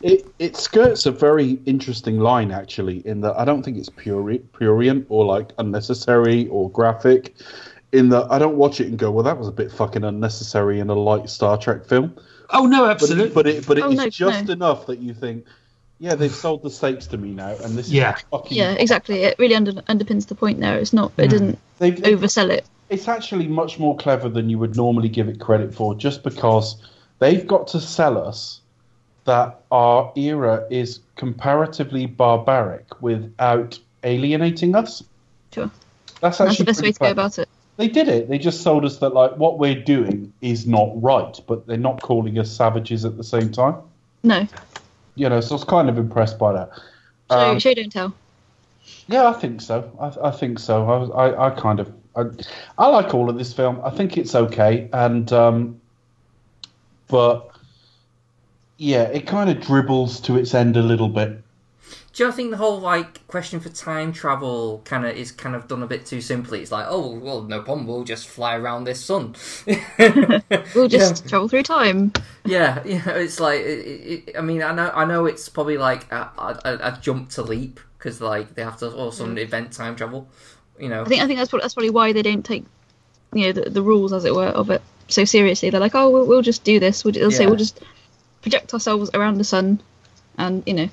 It 0.03 0.27
it 0.39 0.57
skirts 0.57 1.07
a 1.07 1.11
very 1.11 1.59
interesting 1.67 2.19
line 2.21 2.53
actually, 2.53 2.99
in 3.07 3.23
that 3.23 3.35
I 3.39 3.45
don't 3.45 3.63
think 3.63 3.77
it's 3.79 3.89
puri- 3.89 4.39
prurient 4.53 5.07
or 5.09 5.25
like 5.25 5.53
unnecessary 5.59 6.47
or 6.49 6.71
graphic. 6.71 7.35
In 7.93 8.09
that 8.11 8.27
I 8.31 8.39
don't 8.39 8.57
watch 8.57 8.81
it 8.81 8.89
and 8.89 8.99
go, 8.99 9.11
well, 9.11 9.25
that 9.25 9.39
was 9.39 9.49
a 9.49 9.53
bit 9.53 9.71
fucking 9.73 10.03
unnecessary 10.05 10.81
in 10.81 10.91
a 10.91 10.95
light 10.95 11.29
Star 11.31 11.57
Trek 11.57 11.87
film. 11.87 12.15
Oh 12.51 12.67
no, 12.67 12.83
But 12.83 12.91
absolutely. 12.91 13.35
but 13.35 13.47
it 13.47 13.67
but 13.67 13.79
it 13.79 13.85
Oh, 13.85 13.91
is 13.91 13.97
no, 13.97 14.09
just 14.09 14.47
no. 14.47 14.53
enough 14.53 14.87
that 14.87 14.99
you 15.01 15.15
think, 15.15 15.45
yeah, 15.99 16.15
they've 16.15 16.35
sold 16.35 16.63
the 16.63 16.71
stakes 16.71 17.07
to 17.09 17.17
me 17.19 17.31
now, 17.33 17.55
and 17.63 17.77
this 17.79 17.89
Yeah. 17.89 18.15
is 18.17 18.25
fucking 18.31 18.57
Yeah, 18.57 18.73
exactly. 18.73 19.23
It 19.23 19.39
really 19.39 19.55
under, 19.55 19.73
underpins 19.73 20.27
the 20.27 20.35
point 20.35 20.61
there. 20.61 20.79
It's 20.79 20.93
not. 20.93 21.13
It 21.17 21.29
Mm. 21.29 21.31
doesn't. 21.31 21.59
They've- 21.79 21.97
oversell 21.97 22.51
it. 22.51 22.65
it's 22.91 23.09
actually 23.09 23.49
much 23.49 23.79
more 23.79 23.97
clever 23.97 24.29
than 24.29 24.49
you 24.51 24.59
would 24.59 24.77
normally 24.77 25.09
give 25.09 25.29
it 25.29 25.41
credit 25.41 25.75
for, 25.75 25.95
just 25.95 26.23
because 26.23 26.77
they've 27.19 27.47
got 27.47 27.67
to 27.69 27.81
sell 27.81 28.19
us 28.19 28.61
that 29.25 29.61
our 29.73 30.13
era 30.17 30.65
is 30.71 31.01
comparatively 31.17 32.07
barbaric 32.07 32.85
without 33.03 33.79
alienating 34.05 34.75
us. 34.77 35.03
Sure. 35.53 35.71
That's 36.21 36.39
That's 36.39 36.51
actually 36.53 36.65
the 36.65 36.69
best 36.71 36.83
way 36.83 36.93
to 36.93 36.99
go 37.01 37.11
about 37.11 37.39
it. 37.39 37.49
They 37.77 37.89
did 37.89 38.07
it. 38.07 38.29
They 38.29 38.39
just 38.39 38.63
sold 38.63 38.85
us 38.85 38.99
that 38.99 39.15
like 39.15 39.33
what 39.37 39.59
we're 39.59 39.83
doing 39.83 40.33
is 40.43 40.67
not 40.67 40.91
right, 41.03 41.41
but 41.49 41.67
they're 41.67 41.77
not 41.77 42.01
calling 42.03 42.39
us 42.39 42.51
savages 42.51 43.05
at 43.05 43.17
the 43.17 43.25
same 43.25 43.51
time. 43.51 43.77
No, 44.23 44.47
You 45.17 45.29
know, 45.29 45.41
so 45.41 45.51
I 45.51 45.55
was 45.55 45.65
kind 45.65 45.89
of 45.89 45.99
impressed 45.99 46.39
by 46.39 46.53
that. 46.53 46.71
show, 47.31 47.37
Um, 47.39 47.59
show 47.59 47.75
don't 47.75 47.91
tell. 47.91 48.15
Yeah, 49.09 49.29
I 49.29 49.33
think 49.33 49.61
so. 49.61 49.91
I, 50.01 50.29
I 50.29 50.31
think 50.31 50.59
so. 50.59 51.13
I, 51.13 51.27
I, 51.27 51.47
I 51.47 51.51
kind 51.51 51.81
of, 51.81 51.93
I, 52.17 52.25
I 52.79 52.89
like 52.89 53.15
all 53.15 53.29
of 53.29 53.39
this 53.39 53.53
film. 53.53 53.81
I 53.85 53.91
think 53.91 54.17
it's 54.17 54.35
okay, 54.35 54.89
and 54.93 55.33
um, 55.33 55.81
but 57.09 57.51
yeah, 58.77 59.05
it 59.05 59.27
kind 59.27 59.51
of 59.51 59.61
dribbles 59.61 60.21
to 60.23 60.37
its 60.37 60.55
end 60.55 60.77
a 60.77 60.83
little 60.83 61.09
bit. 61.09 61.41
Do 62.13 62.25
you 62.25 62.31
think 62.31 62.53
the 62.53 62.57
whole 62.57 62.79
like 62.79 63.27
question 63.27 63.59
for 63.59 63.69
time 63.71 64.13
travel 64.13 64.81
kind 64.85 65.05
of 65.05 65.17
is 65.17 65.33
kind 65.33 65.57
of 65.57 65.67
done 65.67 65.83
a 65.83 65.87
bit 65.87 66.07
too 66.07 66.21
simply? 66.21 66.61
It's 66.63 66.71
like, 66.71 66.87
oh 66.89 67.11
well, 67.19 67.43
no 67.43 67.61
problem, 67.61 67.89
we'll 67.89 68.05
just 68.05 68.29
fly 68.29 68.55
around 68.57 68.85
this 68.85 69.05
sun. 69.05 69.35
We'll 70.75 70.89
just 70.89 71.29
travel 71.29 71.49
through 71.49 71.65
time. 71.65 72.13
Yeah, 72.45 72.81
yeah. 72.85 73.09
It's 73.11 73.41
like, 73.41 73.61
it, 73.61 74.29
it, 74.29 74.37
I 74.39 74.43
mean, 74.43 74.63
I 74.63 74.73
know, 74.73 74.91
I 74.95 75.05
know, 75.05 75.27
it's 75.27 75.49
probably 75.49 75.77
like 75.77 76.11
a, 76.13 76.31
a, 76.39 76.79
a 76.83 76.99
jump 77.01 77.31
to 77.31 77.43
leap 77.43 77.81
because 78.05 78.21
like 78.21 78.55
they 78.55 78.63
have 78.63 78.77
to 78.79 78.91
also 78.95 79.25
invent 79.25 79.73
time 79.73 79.97
travel. 79.97 80.29
You 80.79 80.91
know, 80.91 81.03
I 81.03 81.05
think 81.07 81.23
I 81.23 81.27
think 81.27 81.39
that's 81.39 81.49
probably, 81.49 81.65
that's 81.65 81.75
probably 81.75 81.91
why 81.91 82.13
they 82.13 82.23
don't 82.23 82.45
take 82.45 82.65
you 83.33 83.47
know 83.47 83.53
the, 83.53 83.71
the 83.71 83.83
rules 83.83 84.13
as 84.13 84.25
it 84.27 84.35
were 84.35 84.47
of 84.47 84.71
it 84.71 84.83
so 85.09 85.25
seriously. 85.25 85.71
They're 85.71 85.81
like, 85.81 85.95
oh, 85.95 86.11
we'll, 86.11 86.27
we'll 86.27 86.43
just 86.43 86.65
do 86.65 86.79
this. 86.79 87.05
We'll, 87.05 87.13
they'll 87.13 87.31
say 87.31 87.47
we'll 87.47 87.57
just 87.57 87.81
project 88.43 88.75
ourselves 88.75 89.11
around 89.15 89.39
the 89.39 89.45
sun, 89.45 89.81
and 90.37 90.63
you 90.67 90.75
know, 90.75 90.89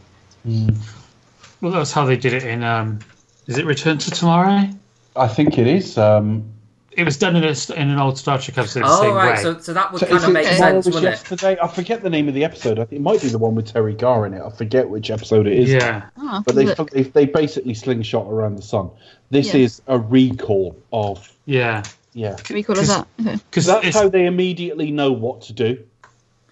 Well, 1.60 1.72
that's 1.74 1.92
how 1.92 2.06
they 2.06 2.18
did 2.18 2.34
it 2.34 2.44
in. 2.44 2.64
Um, 2.64 3.00
is 3.48 3.58
it 3.58 3.66
Return 3.66 3.98
to 3.98 4.12
Tomorrow? 4.12 4.70
I 5.16 5.28
think 5.28 5.58
it 5.58 5.68
is. 5.68 5.98
Um, 5.98 6.54
It 6.94 7.06
was 7.06 7.16
done 7.18 7.38
in, 7.38 7.44
a, 7.46 7.74
in 7.74 7.90
an 7.90 7.98
old 8.00 8.18
Star 8.18 8.38
Trek 8.38 8.58
episode 8.58 8.82
the 8.82 8.88
oh 8.88 9.02
same 9.02 9.14
right, 9.14 9.38
way. 9.38 9.42
so 9.42 9.58
so 9.60 9.74
that 9.74 9.94
would 9.94 10.02
so 10.02 10.08
kind 10.08 10.24
of 10.24 10.30
it 10.30 10.34
make 10.34 10.46
sense, 10.48 10.86
wouldn't 10.86 11.06
it? 11.06 11.10
yesterday? 11.10 11.58
I 11.62 11.68
forget 11.70 12.04
the 12.04 12.10
name 12.10 12.28
of 12.28 12.34
the 12.34 12.44
episode. 12.44 12.80
I 12.80 12.84
think 12.84 13.00
it 13.00 13.02
might 13.02 13.22
be 13.22 13.30
the 13.30 13.38
one 13.38 13.56
with 13.56 13.72
Teri 13.74 13.98
Garr 13.98 14.26
in 14.26 14.34
it. 14.34 14.42
I 14.42 14.50
forget 14.50 14.90
which 14.90 15.10
episode 15.10 15.48
it 15.48 15.54
is. 15.58 15.70
yeah, 15.70 16.10
ah, 16.18 16.44
But 16.46 16.56
they, 16.56 16.66
they 16.66 17.04
they 17.04 17.26
basically 17.26 17.76
slingshot 17.76 18.28
around 18.28 18.58
the 18.58 18.62
sun. 18.62 18.90
This 19.30 19.54
Yeah. 19.54 19.62
is 19.62 19.82
a 19.88 19.98
recall 19.98 20.76
of 20.92 21.32
yeah. 21.46 21.84
yeah. 22.14 22.36
Can 22.36 22.56
we 22.56 22.64
call 22.64 22.78
it 22.78 22.88
that. 22.88 23.08
Okay. 23.22 23.36
Because 23.50 23.66
That's 23.68 23.96
how 23.96 24.10
they 24.10 24.26
immediately 24.26 24.92
know 24.92 25.14
what 25.14 25.44
to 25.44 25.54
do. 25.54 25.86
Oh, 26.04 26.10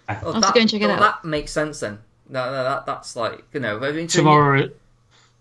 I'll 0.08 0.16
have 0.16 0.34
to 0.36 0.40
that, 0.40 0.54
go 0.56 0.62
and 0.62 0.70
check 0.70 0.82
it 0.82 0.86
oh, 0.90 0.92
out. 0.94 1.00
that 1.00 1.26
makes 1.26 1.52
sense 1.52 1.82
then. 1.82 2.00
No, 2.30 2.46
no, 2.46 2.64
that 2.64 2.86
that's 2.86 3.16
like 3.18 3.44
you 3.54 3.60
know, 3.60 3.78
I 3.84 3.92
mean, 3.92 4.08
so 4.08 4.20
you- 4.20 4.24
tomorrow, 4.24 4.70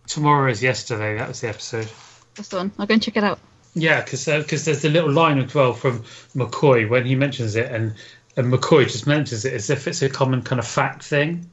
tomorrow 0.09 0.51
is 0.51 0.61
yesterday. 0.61 1.19
That 1.19 1.29
was 1.29 1.41
the 1.41 1.49
episode. 1.51 1.89
That's 2.35 2.49
the 2.49 2.57
one. 2.57 2.73
I'll 2.79 2.87
go 2.87 2.95
and 2.95 3.03
check 3.03 3.17
it 3.17 3.23
out. 3.25 3.39
Yeah, 3.81 4.03
because 4.03 4.25
because 4.27 4.65
there's 4.65 4.83
the 4.83 4.91
little 4.91 5.13
line 5.13 5.39
as 5.39 5.55
well 5.55 5.73
from 5.73 6.03
McCoy 6.35 6.89
when 6.89 7.07
he 7.07 7.15
mentions 7.15 7.55
it, 7.57 7.71
and 7.71 7.95
and 8.37 8.53
McCoy 8.53 8.85
just 8.85 9.07
mentions 9.07 9.45
it 9.45 9.53
as 9.53 9.71
if 9.71 9.87
it's 9.87 10.03
a 10.03 10.09
common 10.09 10.43
kind 10.43 10.59
of 10.59 10.67
fact 10.67 11.05
thing, 11.05 11.51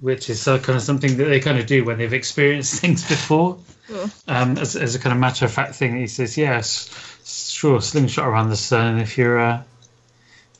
which 0.00 0.28
is 0.28 0.46
uh, 0.48 0.58
kind 0.58 0.76
of 0.76 0.82
something 0.82 1.16
that 1.16 1.24
they 1.24 1.40
kind 1.40 1.58
of 1.58 1.66
do 1.66 1.84
when 1.84 1.98
they've 1.98 2.12
experienced 2.12 2.80
things 2.80 3.06
before. 3.06 3.58
Sure. 3.86 4.10
Um, 4.26 4.58
as, 4.58 4.76
as 4.76 4.94
a 4.94 4.98
kind 4.98 5.12
of 5.12 5.20
matter 5.20 5.44
of 5.44 5.52
fact 5.52 5.74
thing, 5.74 5.96
he 5.96 6.06
says, 6.06 6.36
"Yes, 6.36 6.90
sure, 7.24 7.80
slingshot 7.80 8.26
around 8.26 8.48
the 8.48 8.56
sun, 8.56 8.94
and 8.94 9.00
if 9.00 9.16
you're 9.16 9.38
uh, 9.38 9.62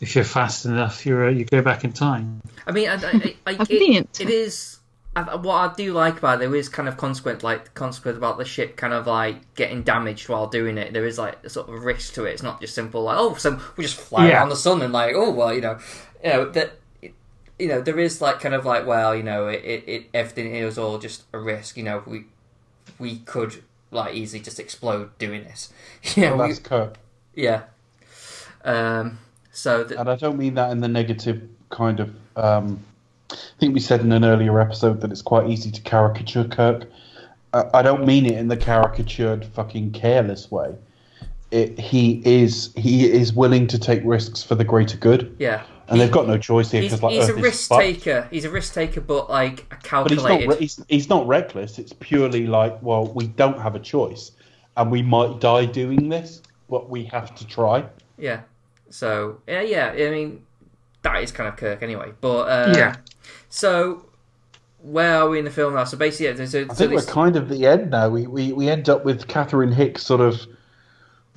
if 0.00 0.14
you're 0.14 0.24
fast 0.24 0.66
enough, 0.66 1.04
you're 1.04 1.28
uh, 1.28 1.30
you 1.30 1.44
go 1.44 1.62
back 1.62 1.84
in 1.84 1.92
time." 1.92 2.42
I 2.66 2.72
mean, 2.72 2.88
I, 2.88 2.94
I, 2.94 3.34
I, 3.46 3.50
it, 3.52 3.56
convenient. 3.56 4.20
it 4.20 4.30
is. 4.30 4.78
I, 5.16 5.36
what 5.36 5.54
I 5.54 5.74
do 5.74 5.92
like 5.92 6.18
about 6.18 6.36
it, 6.36 6.40
there 6.40 6.56
is 6.56 6.68
kind 6.68 6.88
of 6.88 6.96
consequence, 6.96 7.42
like 7.42 7.72
consequence 7.74 8.16
about 8.18 8.38
the 8.38 8.44
ship 8.44 8.76
kind 8.76 8.92
of 8.92 9.06
like 9.06 9.54
getting 9.54 9.82
damaged 9.82 10.28
while 10.28 10.46
doing 10.48 10.76
it. 10.78 10.92
There 10.92 11.06
is 11.06 11.18
like 11.18 11.38
a 11.44 11.48
sort 11.50 11.68
of 11.68 11.84
risk 11.84 12.14
to 12.14 12.24
it. 12.24 12.32
It's 12.32 12.42
not 12.42 12.60
just 12.60 12.74
simple 12.74 13.02
like, 13.04 13.16
oh, 13.18 13.34
so 13.34 13.60
we 13.76 13.84
just 13.84 13.96
fly 14.00 14.28
Yeah. 14.28 14.34
around 14.38 14.48
the 14.48 14.56
sun 14.56 14.82
and 14.82 14.92
like, 14.92 15.14
oh 15.14 15.30
well, 15.30 15.54
you 15.54 15.60
know, 15.60 15.78
you 16.22 16.30
know 16.30 16.50
that. 16.50 16.72
You 17.56 17.68
know, 17.68 17.80
there 17.80 18.00
is 18.00 18.20
like 18.20 18.40
kind 18.40 18.52
of 18.52 18.64
like, 18.66 18.84
well, 18.84 19.14
you 19.14 19.22
know, 19.22 19.46
it, 19.46 19.62
it, 19.64 19.84
it 19.86 20.06
everything 20.12 20.56
is 20.56 20.76
all 20.76 20.98
just 20.98 21.22
a 21.32 21.38
risk. 21.38 21.76
You 21.76 21.84
know, 21.84 22.02
we 22.04 22.24
we 22.98 23.18
could 23.18 23.62
like 23.92 24.14
easily 24.16 24.42
just 24.42 24.58
explode 24.58 25.16
doing 25.18 25.44
this. 25.44 25.72
Yeah, 26.16 26.34
Well, 26.34 26.48
that's 26.48 26.58
Kirk. 26.58 26.96
yeah. 27.34 27.62
Um. 28.64 29.18
So 29.52 29.84
th- 29.84 29.98
And 30.00 30.08
I 30.10 30.16
don't 30.16 30.36
mean 30.36 30.54
that 30.54 30.72
in 30.72 30.80
the 30.80 30.88
negative 30.88 31.48
kind 31.70 32.00
of. 32.00 32.14
Um, 32.34 32.82
I 33.34 33.60
think 33.60 33.74
we 33.74 33.80
said 33.80 34.00
in 34.00 34.12
an 34.12 34.24
earlier 34.24 34.60
episode 34.60 35.00
that 35.00 35.10
it's 35.10 35.22
quite 35.22 35.48
easy 35.48 35.70
to 35.70 35.80
caricature 35.82 36.44
Kirk. 36.44 36.86
I, 37.52 37.64
I 37.74 37.82
don't 37.82 38.06
mean 38.06 38.26
it 38.26 38.38
in 38.38 38.48
the 38.48 38.56
caricatured, 38.56 39.44
fucking 39.44 39.92
careless 39.92 40.50
way. 40.50 40.74
It, 41.50 41.78
he 41.78 42.20
is 42.24 42.72
he 42.76 43.10
is 43.10 43.32
willing 43.32 43.66
to 43.68 43.78
take 43.78 44.02
risks 44.04 44.42
for 44.42 44.56
the 44.56 44.64
greater 44.64 44.96
good, 44.96 45.36
yeah, 45.38 45.62
and 45.88 46.00
they've 46.00 46.10
got 46.10 46.26
no 46.26 46.36
choice 46.36 46.70
here 46.70 46.82
he's, 46.82 46.90
because 46.90 47.02
like 47.02 47.12
he's 47.12 47.28
a 47.28 47.32
Earth 47.32 47.38
is 47.38 47.44
risk 47.44 47.70
taker. 47.70 48.28
He's 48.30 48.44
a 48.44 48.50
risk 48.50 48.74
taker, 48.74 49.00
but 49.00 49.30
like 49.30 49.66
a 49.70 49.76
calculated. 49.76 50.48
But 50.48 50.58
he's 50.58 50.78
not 50.78 50.88
he's, 50.88 51.02
he's 51.02 51.08
not 51.08 51.28
reckless. 51.28 51.78
It's 51.78 51.92
purely 52.00 52.46
like, 52.48 52.82
well, 52.82 53.06
we 53.06 53.28
don't 53.28 53.60
have 53.60 53.76
a 53.76 53.78
choice, 53.78 54.32
and 54.76 54.90
we 54.90 55.02
might 55.02 55.40
die 55.40 55.66
doing 55.66 56.08
this, 56.08 56.42
but 56.68 56.90
we 56.90 57.04
have 57.04 57.34
to 57.36 57.46
try. 57.46 57.84
Yeah. 58.18 58.40
So 58.90 59.40
yeah, 59.46 59.60
yeah. 59.60 59.92
I 59.92 60.10
mean, 60.10 60.44
that 61.02 61.22
is 61.22 61.30
kind 61.30 61.48
of 61.48 61.56
Kirk 61.56 61.82
anyway. 61.82 62.12
But 62.20 62.48
uh, 62.48 62.74
Yeah. 62.76 62.96
So 63.54 64.04
where 64.82 65.16
are 65.20 65.28
we 65.28 65.38
in 65.38 65.44
the 65.44 65.50
film 65.52 65.74
now? 65.74 65.84
So 65.84 65.96
basically, 65.96 66.26
yeah, 66.26 66.32
there's 66.32 66.56
a, 66.56 66.62
I 66.64 66.66
so 66.68 66.74
think 66.74 66.90
this, 66.90 67.06
we're 67.06 67.12
kind 67.12 67.36
of 67.36 67.48
the 67.48 67.66
end 67.66 67.90
now. 67.92 68.08
We, 68.08 68.26
we 68.26 68.52
we 68.52 68.68
end 68.68 68.88
up 68.88 69.04
with 69.04 69.28
Catherine 69.28 69.70
Hicks 69.70 70.02
sort 70.04 70.20
of 70.20 70.44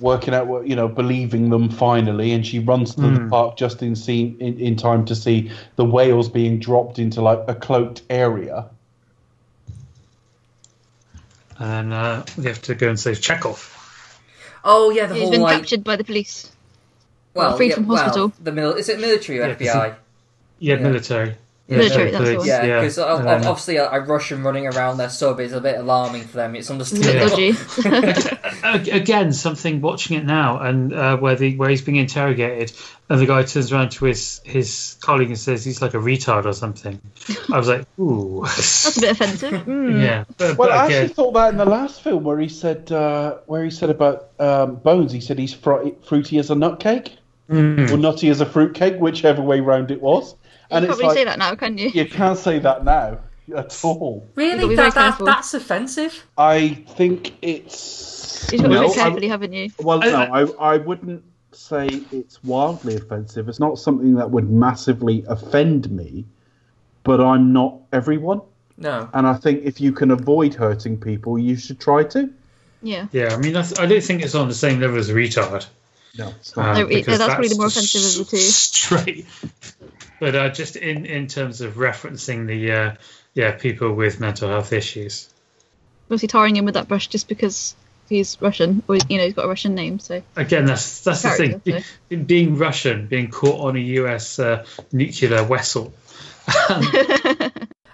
working 0.00 0.34
out 0.34 0.48
what 0.48 0.66
you 0.66 0.74
know, 0.74 0.88
believing 0.88 1.48
them 1.48 1.70
finally, 1.70 2.32
and 2.32 2.44
she 2.44 2.58
runs 2.58 2.96
to 2.96 3.02
the 3.02 3.28
park 3.30 3.56
just 3.56 3.84
in 3.84 3.94
scene 3.94 4.36
in, 4.40 4.58
in 4.58 4.74
time 4.74 5.04
to 5.04 5.14
see 5.14 5.52
the 5.76 5.84
whales 5.84 6.28
being 6.28 6.58
dropped 6.58 6.98
into 6.98 7.22
like 7.22 7.38
a 7.46 7.54
cloaked 7.54 8.02
area. 8.10 8.68
And 11.60 11.70
then 11.70 11.92
uh, 11.92 12.26
we 12.36 12.46
have 12.46 12.60
to 12.62 12.74
go 12.74 12.88
and 12.88 12.98
save 12.98 13.18
Chekov. 13.18 13.76
oh 14.64 14.90
yeah, 14.90 15.06
the 15.06 15.14
He's 15.14 15.22
whole 15.22 15.30
been 15.30 15.40
like 15.42 15.58
captured 15.58 15.84
by 15.84 15.94
the 15.94 16.02
police. 16.04 16.50
well, 17.34 17.56
freed 17.56 17.68
yeah, 17.68 17.74
from 17.76 17.86
well, 17.86 18.02
hospital. 18.02 18.32
the 18.42 18.50
mil- 18.50 18.74
is 18.74 18.88
it 18.88 18.98
military 18.98 19.38
or 19.38 19.46
Yeah, 19.46 19.54
'cause 19.54 19.68
FBI? 19.68 19.94
Yeah, 20.58 20.74
Yeah. 20.74 20.82
military. 20.82 21.36
Military, 21.68 22.10
that's 22.10 22.24
the 22.24 22.36
one. 22.38 22.46
Yeah, 22.46 22.80
because 22.80 22.96
And 22.98 23.26
then- 23.26 23.44
obviously 23.44 23.76
a, 23.76 23.90
a 23.90 24.00
Russian 24.00 24.42
running 24.42 24.66
around 24.66 24.96
their 24.96 25.10
sub 25.10 25.38
is 25.38 25.52
a 25.52 25.60
bit 25.60 25.78
alarming 25.78 26.22
for 26.24 26.38
them. 26.38 26.56
It's 26.56 26.70
It's 26.70 26.92
a 26.92 26.94
bit 26.96 27.16
understandable. 27.22 27.28
dodgy. 27.28 28.38
Ag- 28.64 28.88
again 28.88 29.32
something 29.32 29.80
watching 29.80 30.16
it 30.16 30.24
now 30.24 30.58
and 30.60 30.92
uh, 30.92 31.16
where 31.18 31.36
the 31.36 31.56
where 31.56 31.68
he's 31.68 31.82
being 31.82 31.96
interrogated 31.98 32.72
and 33.08 33.20
the 33.20 33.26
guy 33.26 33.42
turns 33.44 33.72
around 33.72 33.90
to 33.92 34.04
his 34.06 34.40
his 34.44 34.96
colleague 35.00 35.28
and 35.28 35.38
says 35.38 35.64
he's 35.64 35.80
like 35.80 35.94
a 35.94 35.98
retard 35.98 36.44
or 36.44 36.52
something 36.52 37.00
i 37.52 37.56
was 37.56 37.68
like 37.68 37.86
ooh 38.00 38.42
That's 38.44 38.96
a 38.96 39.00
bit 39.00 39.10
offensive. 39.12 39.52
Mm. 39.62 40.02
yeah 40.02 40.24
but, 40.36 40.58
Well, 40.58 40.68
but 40.68 40.70
I 40.72 40.86
again 40.86 41.02
actually 41.02 41.14
thought 41.14 41.32
that 41.34 41.50
in 41.50 41.56
the 41.56 41.64
last 41.66 42.02
film 42.02 42.24
where 42.24 42.38
he 42.40 42.48
said 42.48 42.90
uh, 42.90 43.36
where 43.46 43.62
he 43.64 43.70
said 43.70 43.90
about 43.90 44.28
um, 44.40 44.76
Bones, 44.76 45.12
he 45.12 45.20
said 45.20 45.38
he's 45.38 45.54
fr- 45.54 45.88
fruity 46.06 46.38
as 46.38 46.50
a 46.50 46.54
nutcake. 46.54 47.12
mm, 47.48 47.90
or 47.90 47.96
nutty 47.96 48.28
as 48.28 48.40
a 48.40 48.46
fruitcake, 48.46 48.98
whichever 48.98 49.40
way 49.42 49.60
round 49.60 49.90
it 49.90 50.02
was. 50.02 50.34
You 50.70 50.76
And 50.76 50.86
can't 50.86 50.90
it's 50.90 51.00
really 51.02 51.14
say 51.14 51.24
that 51.24 51.38
now, 51.38 51.54
can 51.54 51.78
you? 51.78 51.88
you 51.88 52.04
can't 52.06 52.38
say 52.38 52.58
that 52.58 52.84
now 52.84 53.18
at 53.56 53.78
all. 53.84 54.26
You've 54.36 54.50
got 54.52 54.60
to 54.60 54.66
really, 54.66 54.76
that, 54.76 54.94
that, 54.94 55.18
that's 55.24 55.54
offensive. 55.54 56.26
I 56.36 56.84
think 56.96 57.34
it's 57.42 58.48
You've 58.52 58.62
got 58.62 58.68
to 58.68 58.74
no, 58.74 58.80
look 58.82 58.90
I- 58.98 59.02
carefully, 59.02 59.28
haven't 59.28 59.52
you? 59.52 59.70
Well, 59.78 60.02
I- 60.04 60.10
no, 60.42 60.54
I, 60.60 60.74
I 60.74 60.76
wouldn't 60.76 61.24
say 61.52 61.86
it's 62.12 62.42
wildly 62.44 62.96
offensive. 62.96 63.48
It's 63.48 63.58
not 63.60 63.78
something 63.78 64.14
that 64.16 64.30
would 64.30 64.50
massively 64.50 65.24
offend 65.26 65.90
me, 65.90 66.26
but 67.02 67.20
I'm 67.20 67.52
not 67.52 67.76
everyone. 67.92 68.42
No. 68.76 69.08
And 69.14 69.26
I 69.26 69.34
think 69.34 69.64
if 69.64 69.80
you 69.80 69.92
can 69.92 70.10
avoid 70.10 70.54
hurting 70.54 71.00
people, 71.00 71.38
you 71.38 71.56
should 71.56 71.80
try 71.80 72.04
to. 72.04 72.30
Yeah. 72.80 73.08
yeah 73.10 73.34
i 73.34 73.36
mean 73.38 73.52
that's, 73.54 73.76
i 73.80 73.86
don't 73.86 74.04
think 74.04 74.22
it's 74.22 74.36
on 74.36 74.46
the 74.46 74.54
same 74.54 74.78
level 74.78 74.98
as 74.98 75.08
a 75.10 75.12
retard 75.12 75.66
No, 76.16 76.28
it's 76.28 76.56
uh. 76.56 76.74
No, 76.74 76.82
it- 76.82 76.88
because 76.90 77.18
that's 77.18 77.32
probably 77.34 77.48
the 77.48 77.56
more 77.56 77.66
offensive 77.66 78.20
of 78.20 78.30
the 78.30 78.36
two. 78.36 78.42
straight 78.42 79.26
but 80.20 80.34
uh, 80.34 80.48
just 80.50 80.76
in 80.76 81.06
in 81.06 81.26
terms 81.26 81.60
of 81.60 81.74
referencing 81.74 82.46
the 82.46 82.72
uh, 82.72 82.94
yeah 83.34 83.52
people 83.52 83.92
with 83.94 84.20
mental 84.20 84.48
health 84.48 84.72
issues 84.72 85.28
Obviously 86.06 86.28
tarring 86.28 86.56
him 86.56 86.64
with 86.64 86.74
that 86.74 86.88
brush 86.88 87.06
just 87.08 87.28
because 87.28 87.74
he's 88.08 88.40
Russian, 88.40 88.82
or 88.88 88.96
you 88.96 89.18
know 89.18 89.24
he's 89.24 89.34
got 89.34 89.44
a 89.44 89.48
Russian 89.48 89.74
name. 89.74 89.98
So 89.98 90.22
again 90.36 90.64
that's 90.64 91.00
that's 91.02 91.22
the 91.22 91.30
thing 91.30 91.60
Character, 91.60 91.84
Be- 92.08 92.16
being 92.16 92.56
russian 92.56 93.06
being 93.08 93.30
caught 93.30 93.60
on 93.60 93.76
a 93.76 93.80
us 93.80 94.38
uh, 94.38 94.64
nuclear 94.92 95.42
vessel 95.44 95.92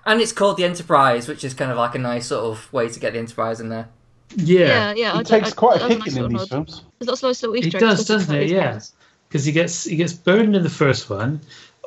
And 0.07 0.21
it's 0.21 0.33
called 0.33 0.59
the 0.59 0.65
Enterprise, 0.65 1.29
which 1.29 1.45
is 1.45 1.55
kind 1.55 1.71
of 1.71 1.79
like 1.79 1.95
a 1.95 1.99
nice 1.99 2.27
sort 2.27 2.45
of 2.45 2.71
way 2.73 2.89
to 2.91 3.01
get 3.01 3.15
the 3.15 3.19
Enterprise 3.19 3.59
in 3.59 3.71
there. 3.71 3.89
Yeah, 4.37 4.59
Yeah, 4.59 4.95
yeah. 4.95 5.19
I 5.19 5.23
takes 5.23 5.53
I- 5.53 5.55
quite 5.55 5.81
a 5.81 5.85
I- 5.85 5.87
I 5.87 5.89
like 5.89 5.99
kicking 6.05 6.15
that 6.15 6.25
in 6.27 6.31
these 6.31 6.41
nod. 6.41 6.49
films. 6.51 6.83
There's 6.99 7.09
lots 7.09 7.23
of 7.23 7.29
nice 7.31 7.43
little 7.43 7.57
Easter 7.57 7.79
eggs. 7.79 7.81
does, 7.81 8.05
doesn't 8.07 8.29
about 8.31 8.43
he? 8.43 8.49
his 8.49 8.53
Yeah, 8.53 8.81
because 9.29 9.45
he 9.47 9.53
gets 9.53 9.85
he 9.85 9.97
gets 9.97 10.13
burned 10.13 10.55
in 10.55 10.63
the 10.63 10.69
first 10.71 11.09
one. 11.09 11.41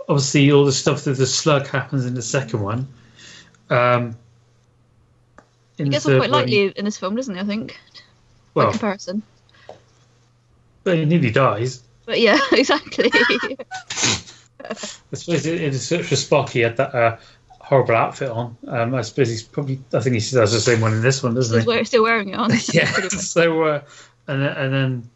Obviously, 0.10 0.52
all 0.52 0.64
the 0.66 0.72
stuff 0.72 1.04
that 1.04 1.14
the 1.18 1.26
slug 1.28 1.68
happens 1.68 2.06
in 2.06 2.14
the 2.14 2.22
second 2.22 2.62
one. 2.62 2.88
Um, 3.70 4.16
in 5.78 5.88
He 5.88 5.92
gets 5.92 6.06
on 6.06 6.18
quite 6.18 6.30
lightly 6.30 6.68
in 6.70 6.86
this 6.86 6.98
film, 6.98 7.16
doesn't 7.16 7.36
he? 7.36 7.42
I 7.42 7.44
think. 7.44 7.78
By 8.54 8.64
Well, 8.64 8.72
comparison. 8.72 9.22
but 10.84 10.98
he 10.98 11.06
nearly 11.06 11.32
dies. 11.32 11.84
But 12.06 12.20
yeah, 12.22 12.40
exactly. 12.54 13.12
I 14.60 14.74
suppose 15.14 15.46
in 15.46 15.58
in 15.62 15.74
Search 15.74 16.06
for 16.08 16.16
Spock, 16.16 16.50
he 16.50 16.62
had 16.62 16.78
that 16.78 16.96
uh, 16.96 17.18
horrible 17.60 17.96
outfit 17.96 18.30
on. 18.30 18.58
Um, 18.68 18.96
I 18.96 19.02
suppose 19.02 19.30
he's 19.30 19.44
probably. 19.44 19.80
I 19.94 20.00
think 20.00 20.14
he 20.16 20.20
still 20.20 20.42
has 20.42 20.52
the 20.54 20.60
same 20.60 20.82
one 20.82 20.94
in 20.94 21.02
this 21.02 21.22
one, 21.22 21.36
doesn't 21.36 21.56
He's 21.56 21.64
he? 21.64 21.68
wear- 21.68 21.86
still 21.86 22.04
wearing 22.04 22.30
it 22.30 22.36
on. 22.36 22.52
yeah. 22.74 22.86
So, 23.10 23.64
uh, 23.64 23.82
and 24.28 24.42
and 24.44 24.74
then 24.74 25.10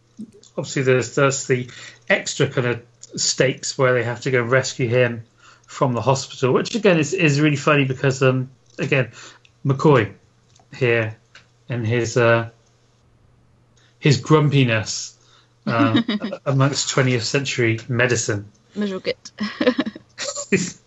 obviously 0.58 0.84
there's 0.84 1.16
there's 1.16 1.48
the 1.48 1.70
extra 2.10 2.48
kind 2.48 2.68
of 2.68 2.82
stakes 3.16 3.78
where 3.78 3.94
they 3.94 4.04
have 4.04 4.22
to 4.22 4.32
go 4.32 4.42
rescue 4.42 4.88
him 4.88 5.24
from 5.68 5.94
the 5.94 6.02
hospital, 6.02 6.54
which 6.54 6.76
again 6.76 7.00
is 7.00 7.14
is 7.14 7.40
really 7.40 7.56
funny 7.56 7.86
because 7.86 8.22
um 8.22 8.50
again 8.80 9.12
McCoy 9.66 10.14
here 10.74 11.18
and 11.70 11.86
his 11.86 12.18
uh 12.18 12.50
his 14.00 14.20
grumpiness 14.20 15.18
um, 15.68 16.04
amongst 16.46 16.90
20th 16.90 17.22
century 17.22 17.80
medicine. 17.88 18.52
Miserable. 18.76 19.14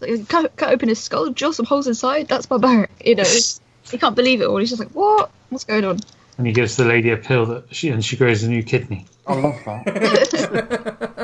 Like, 0.00 0.28
cut, 0.28 0.54
cut 0.56 0.70
open 0.70 0.88
his 0.88 1.00
skull, 1.00 1.30
drill 1.30 1.52
some 1.52 1.66
holes 1.66 1.88
inside. 1.88 2.28
That's 2.28 2.46
barbaric. 2.46 2.90
You 3.04 3.16
know, 3.16 3.24
he 3.82 3.98
can't 3.98 4.14
believe 4.14 4.40
it 4.40 4.44
all. 4.44 4.58
He's 4.58 4.70
just 4.70 4.80
like, 4.80 4.92
what? 4.92 5.30
What's 5.48 5.64
going 5.64 5.84
on? 5.84 5.98
And 6.38 6.46
he 6.46 6.52
gives 6.52 6.76
the 6.76 6.84
lady 6.84 7.10
a 7.10 7.16
pill 7.16 7.44
that 7.46 7.74
she 7.74 7.90
and 7.90 8.04
she 8.04 8.16
grows 8.16 8.42
a 8.44 8.48
new 8.48 8.62
kidney. 8.62 9.04
I 9.26 9.34
love 9.34 9.56
that. 9.66 11.18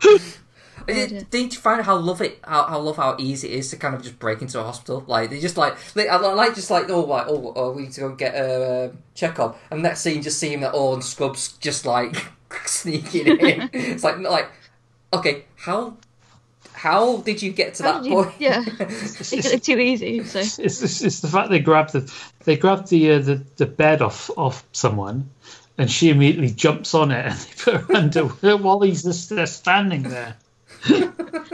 Did, 0.86 1.30
did 1.30 1.54
you 1.54 1.60
find 1.60 1.82
how 1.82 1.96
love 1.96 2.20
it? 2.20 2.38
How, 2.44 2.64
how 2.64 2.78
love 2.78 2.96
how 2.96 3.16
easy 3.18 3.48
it 3.48 3.54
is 3.54 3.70
to 3.70 3.76
kind 3.76 3.94
of 3.94 4.02
just 4.02 4.18
break 4.18 4.42
into 4.42 4.60
a 4.60 4.64
hospital? 4.64 5.02
Like 5.06 5.30
they 5.30 5.40
just 5.40 5.56
like 5.56 5.76
they, 5.94 6.08
I 6.08 6.16
like 6.16 6.54
just 6.54 6.70
like 6.70 6.90
oh 6.90 7.00
like 7.00 7.26
oh, 7.26 7.52
oh 7.56 7.72
we 7.72 7.84
need 7.84 7.92
to 7.92 8.00
go 8.02 8.14
get 8.14 8.34
a 8.34 8.90
uh, 8.90 8.92
checkup, 9.14 9.58
and 9.70 9.82
next 9.82 10.02
scene 10.02 10.20
just 10.20 10.38
seeing 10.38 10.60
that 10.60 10.74
all 10.74 10.94
in 10.94 11.00
scrubs 11.00 11.56
just 11.56 11.86
like 11.86 12.14
sneaking 12.66 13.26
in. 13.26 13.70
it's 13.72 14.04
like 14.04 14.18
like 14.18 14.50
okay 15.12 15.46
how 15.56 15.96
how 16.84 17.16
did 17.28 17.40
you 17.42 17.50
get 17.52 17.74
to 17.76 17.82
How 17.82 17.92
that 17.92 18.04
you- 18.04 18.14
point? 18.14 18.34
yeah. 18.38 18.62
It's 18.78 19.32
like 19.52 19.62
too 19.62 19.78
easy. 19.78 20.22
So 20.24 20.38
It's, 20.40 20.58
it's, 20.58 21.02
it's 21.02 21.20
the 21.20 21.28
fact 21.28 21.48
they 21.50 21.58
grabbed 21.60 21.92
the 21.92 22.02
they 22.44 22.56
grabbed 22.56 22.88
the, 22.88 23.12
uh, 23.12 23.18
the 23.28 23.36
the 23.56 23.66
bed 23.66 24.02
off 24.02 24.30
off 24.36 24.64
someone, 24.72 25.30
and 25.78 25.90
she 25.90 26.10
immediately 26.10 26.50
jumps 26.50 26.94
on 26.94 27.10
it 27.10 27.24
and 27.26 27.34
they 27.42 27.54
put 27.64 27.74
her 27.80 27.96
under 27.96 28.22
while 28.64 28.80
he's 28.82 29.02
just 29.02 29.30
there 29.30 29.46
standing 29.46 30.02
there. 30.04 30.36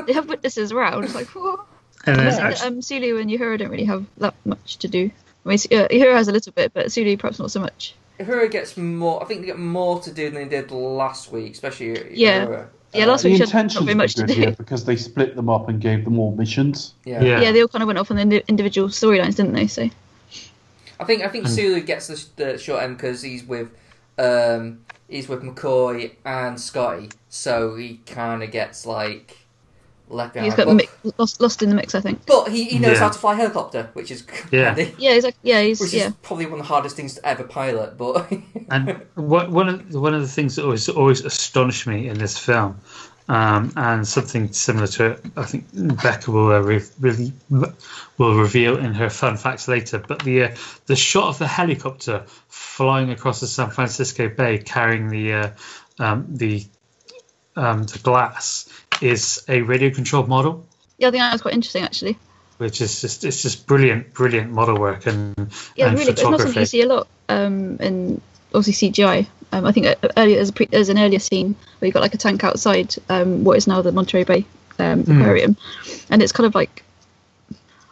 they 0.07 0.13
have 0.13 0.29
witnesses 0.29 0.73
around. 0.73 1.05
It's 1.05 1.15
like, 1.15 1.29
what? 1.29 1.61
And 2.07 2.17
then 2.19 2.27
Yeah, 2.27 2.47
actually, 2.49 2.69
um, 2.69 2.83
Sulu 2.83 3.19
and 3.21 3.31
Uhura 3.31 3.59
don't 3.59 3.71
really 3.71 3.85
have 3.85 4.05
that 4.19 4.35
much 4.45 4.79
to 4.79 4.89
do. 4.89 5.11
I 5.45 5.49
mean, 5.49 5.59
uh, 5.73 5.89
Uhura 5.89 6.15
has 6.15 6.29
a 6.29 6.33
little 6.33 6.53
bit, 6.53 6.73
but 6.75 6.91
Sulu 6.91 7.17
perhaps 7.17 7.39
not 7.39 7.51
so 7.51 7.61
much. 7.61 7.95
Uhura 8.19 8.51
gets 8.51 8.77
more. 8.77 9.23
I 9.23 9.27
think 9.27 9.41
they 9.43 9.47
get 9.47 9.59
more 9.59 10.01
to 10.01 10.11
do 10.13 10.25
than 10.31 10.35
they 10.35 10.49
did 10.57 10.71
last 10.73 11.31
week, 11.33 11.53
especially 11.53 12.15
Yeah. 12.15 12.47
Uhura. 12.47 12.67
Yeah, 12.93 13.07
last 13.07 13.23
the 13.23 13.31
week 13.31 13.45
she 13.45 13.51
had 13.51 13.73
not 13.73 13.85
very 13.85 13.95
were 13.95 13.99
much 13.99 14.15
to 14.15 14.27
do. 14.27 14.35
here 14.35 14.51
because 14.53 14.85
they 14.85 14.97
split 14.97 15.37
them 15.37 15.49
up 15.49 15.69
and 15.69 15.81
gave 15.81 16.05
them 16.05 16.19
all 16.19 16.35
missions. 16.35 16.95
Yeah. 17.05 17.23
yeah, 17.23 17.41
Yeah, 17.41 17.53
they 17.53 17.63
all 17.63 17.69
kind 17.69 17.83
of 17.83 17.87
went 17.87 17.99
off 17.99 18.11
on 18.11 18.29
their 18.29 18.43
individual 18.49 18.89
storylines, 18.89 19.37
didn't 19.37 19.53
they? 19.53 19.69
So 19.69 19.89
I 20.99 21.05
think 21.05 21.23
I 21.23 21.29
think 21.29 21.47
Sulu 21.47 21.81
gets 21.81 22.09
the, 22.09 22.45
the 22.45 22.59
short 22.59 22.83
end 22.83 22.97
because 22.97 23.23
he's 23.23 23.45
with 23.45 23.71
um, 24.19 24.81
he's 25.09 25.29
with 25.29 25.43
McCoy 25.43 26.13
and 26.25 26.61
Scotty, 26.61 27.11
so 27.29 27.77
he 27.77 28.01
kind 28.07 28.43
of 28.43 28.51
gets 28.51 28.85
like 28.85 29.39
left 30.11 30.35
behind. 30.35 30.53
he's 30.53 30.57
got 30.57 30.67
but, 30.67 30.75
mi- 30.77 31.13
lost 31.19 31.41
lost 31.41 31.63
in 31.63 31.69
the 31.69 31.75
mix, 31.75 31.95
I 31.95 32.01
think. 32.01 32.27
but 32.27 32.49
he, 32.49 32.65
he 32.65 32.79
knows 32.79 32.95
Yeah. 32.99 33.05
how 33.05 33.09
to 33.11 33.19
fly 33.19 33.33
a 33.35 33.37
helicopter, 33.37 33.91
which 33.95 34.11
is 34.11 34.25
Yeah. 34.51 34.75
handy, 34.75 34.95
Yeah, 34.99 35.15
he's 35.15 35.25
like, 35.25 35.37
yeah, 35.43 35.63
he's 35.63 35.81
which 35.81 35.93
yeah. 35.95 36.09
is 36.09 36.15
probably 36.23 36.47
one 36.47 36.61
of 36.61 36.67
the 36.67 36.73
hardest 36.73 36.97
things 36.97 37.15
to 37.15 37.27
ever 37.27 37.45
pilot. 37.45 37.97
But 37.97 38.31
and 38.71 39.01
what, 39.15 39.51
one 39.51 39.69
of 39.69 39.91
the, 39.93 40.01
one 40.01 40.15
of 40.15 40.21
the 40.23 40.29
things 40.29 40.57
that 40.57 40.65
always 40.65 40.89
always 40.89 41.25
astonished 41.25 41.87
me 41.87 42.09
in 42.09 42.19
this 42.19 42.37
film, 42.39 42.79
um, 43.29 43.73
and 43.77 44.07
something 44.07 44.53
similar 44.53 44.89
to 44.89 45.07
it, 45.13 45.25
I 45.37 45.45
think 45.45 45.67
Becca 46.03 46.31
will 46.31 46.53
uh, 46.53 46.59
re- 46.61 46.83
really 46.99 47.33
will 48.19 48.35
reveal 48.37 48.77
in 48.79 48.93
her 48.95 49.09
fun 49.11 49.37
facts 49.37 49.69
later. 49.69 49.99
But 50.07 50.21
the 50.25 50.45
uh, 50.45 50.55
the 50.87 50.97
shot 50.97 51.29
of 51.29 51.39
the 51.39 51.47
helicopter 51.47 52.25
flying 52.49 53.11
across 53.11 53.41
the 53.41 53.47
San 53.47 53.71
Francisco 53.71 54.29
Bay, 54.29 54.59
carrying 54.59 55.09
the 55.11 55.33
uh, 55.33 55.51
um, 56.01 56.27
the 56.29 56.65
um, 57.61 57.85
the 57.85 57.99
glass, 57.99 58.69
is 59.01 59.45
a 59.49 59.63
radio 59.63 59.91
controlled 59.91 60.29
model. 60.29 60.67
Yeah, 60.99 61.09
I 61.09 61.11
think 61.11 61.21
that 61.21 61.33
was 61.33 61.43
quite 61.43 61.55
interesting 61.55 61.85
actually. 61.85 62.19
Which 62.59 62.81
is 62.81 63.01
just 63.01 63.25
it's 63.25 63.43
just 63.43 63.67
brilliant, 63.67 64.13
brilliant 64.13 64.53
model 64.53 64.79
work 64.79 65.07
and 65.07 65.35
Yeah, 65.77 65.89
and 65.89 65.99
really, 65.99 66.13
it's 66.13 66.23
not 66.23 66.41
something 66.41 66.61
you 66.61 66.67
see 66.67 66.83
a 66.83 66.87
lot 66.87 67.09
um, 67.29 67.77
in 67.79 68.21
obviously 68.55 68.91
CGI. 68.91 69.27
Um, 69.53 69.65
I 69.67 69.73
think 69.73 69.87
uh, 69.87 69.95
earlier 70.17 70.37
there's, 70.37 70.51
a 70.51 70.53
pre- 70.53 70.67
there's 70.67 70.91
an 70.91 70.99
earlier 70.99 71.19
scene 71.19 71.57
where 71.79 71.87
you 71.87 71.93
got 71.93 72.03
like 72.03 72.15
a 72.15 72.19
tank 72.19 72.45
outside 72.45 72.95
um, 73.09 73.45
what 73.45 73.57
is 73.57 73.67
now 73.67 73.83
the 73.83 73.93
Monterey 73.93 74.25
Bay 74.25 74.45
um, 74.79 75.03
Hmm. 75.03 75.21
Aquarium, 75.21 75.57
and 76.11 76.23
it's 76.23 76.33
kind 76.33 76.47
of 76.47 76.55
like 76.55 76.85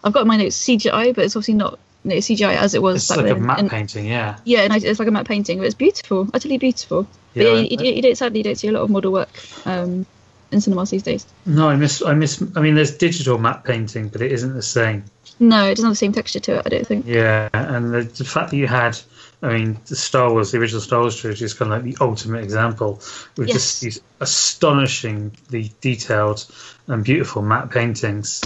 I've 0.05 0.12
got 0.12 0.27
my 0.27 0.36
notes 0.36 0.62
CGI, 0.62 1.15
but 1.15 1.24
it's 1.24 1.35
obviously 1.35 1.55
not 1.55 1.78
you 2.10 2.16
know, 2.16 2.20
CGI 2.20 2.55
as 2.56 2.74
it 2.74 2.82
was 2.82 2.97
It's 2.97 3.16
like 3.16 3.30
a 3.30 3.35
matte 3.36 3.59
And- 3.60 3.70
painting, 3.70 4.06
yeah. 4.06 4.36
yeah, 4.44 4.60
and 4.60 4.72
I- 4.72 4.78
it's 4.78 4.98
like 4.98 5.09
a 5.09 5.10
matte 5.10 5.26
painting, 5.26 5.59
but 5.59 5.66
it's 5.66 5.74
beautiful, 5.74 6.28
utterly 6.35 6.59
beautiful. 6.59 7.06
But 7.35 7.43
Yeah, 7.43 7.52
yeah, 7.52 7.59
you, 7.60 7.76
you, 7.80 7.93
you 7.97 8.02
don't, 8.02 8.16
sadly 8.16 8.39
you 8.40 8.44
don't 8.44 8.56
see 8.56 8.68
a 8.68 8.72
lot 8.72 8.82
of 8.82 8.90
model 8.90 9.12
work 9.12 9.28
um, 9.66 10.06
in 10.51 10.60
cinemas 10.60 10.90
these 10.90 11.02
days. 11.02 11.26
No, 11.47 11.68
I 11.68 11.76
miss. 11.76 12.02
I 12.02 12.14
miss. 12.14 12.43
I 12.56 12.60
mean, 12.60 12.74
there's 12.74 12.97
digital 12.97 13.36
matte 13.39 13.64
painting, 13.64 14.09
but 14.09 14.22
it 14.22 14.32
isn't 14.32 14.55
the 14.55 14.62
same. 14.62 15.05
No, 15.39 15.66
it 15.66 15.76
doesn't 15.76 15.85
have 15.85 15.93
the 15.93 15.97
same 15.97 16.12
texture 16.12 16.40
to 16.40 16.56
it. 16.56 16.62
I 16.66 16.68
don't 16.70 16.86
think. 16.86 17.06
Yeah, 17.06 17.48
and 17.52 17.93
the, 17.94 18.02
the 18.02 18.24
fact 18.24 18.51
that 18.51 18.56
you 18.56 18.66
had, 18.66 18.98
I 19.43 19.52
mean, 19.52 19.78
the 19.86 19.94
Star 19.94 20.32
Wars, 20.32 20.51
the 20.51 20.59
original 20.59 20.80
Star 20.80 21.01
Wars 21.01 21.16
trilogy 21.16 21.44
is 21.44 21.55
kind 21.55 21.72
of 21.72 21.85
like 21.85 21.94
the 21.94 22.02
ultimate 22.05 22.43
example 22.43 23.01
with 23.36 23.48
Yes. 23.48 23.56
just 23.56 23.80
these 23.82 24.01
astonishingly 24.20 25.72
detailed 25.80 26.44
and 26.89 27.05
beautiful 27.05 27.43
matte 27.43 27.70
paintings 27.70 28.43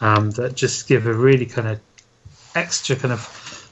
um, 0.00 0.30
that 0.32 0.54
just 0.54 0.86
give 0.88 1.06
a 1.06 1.12
really 1.14 1.46
kind 1.46 1.68
of 1.68 1.80
extra 2.54 2.96
kind 2.96 3.12
of 3.12 3.70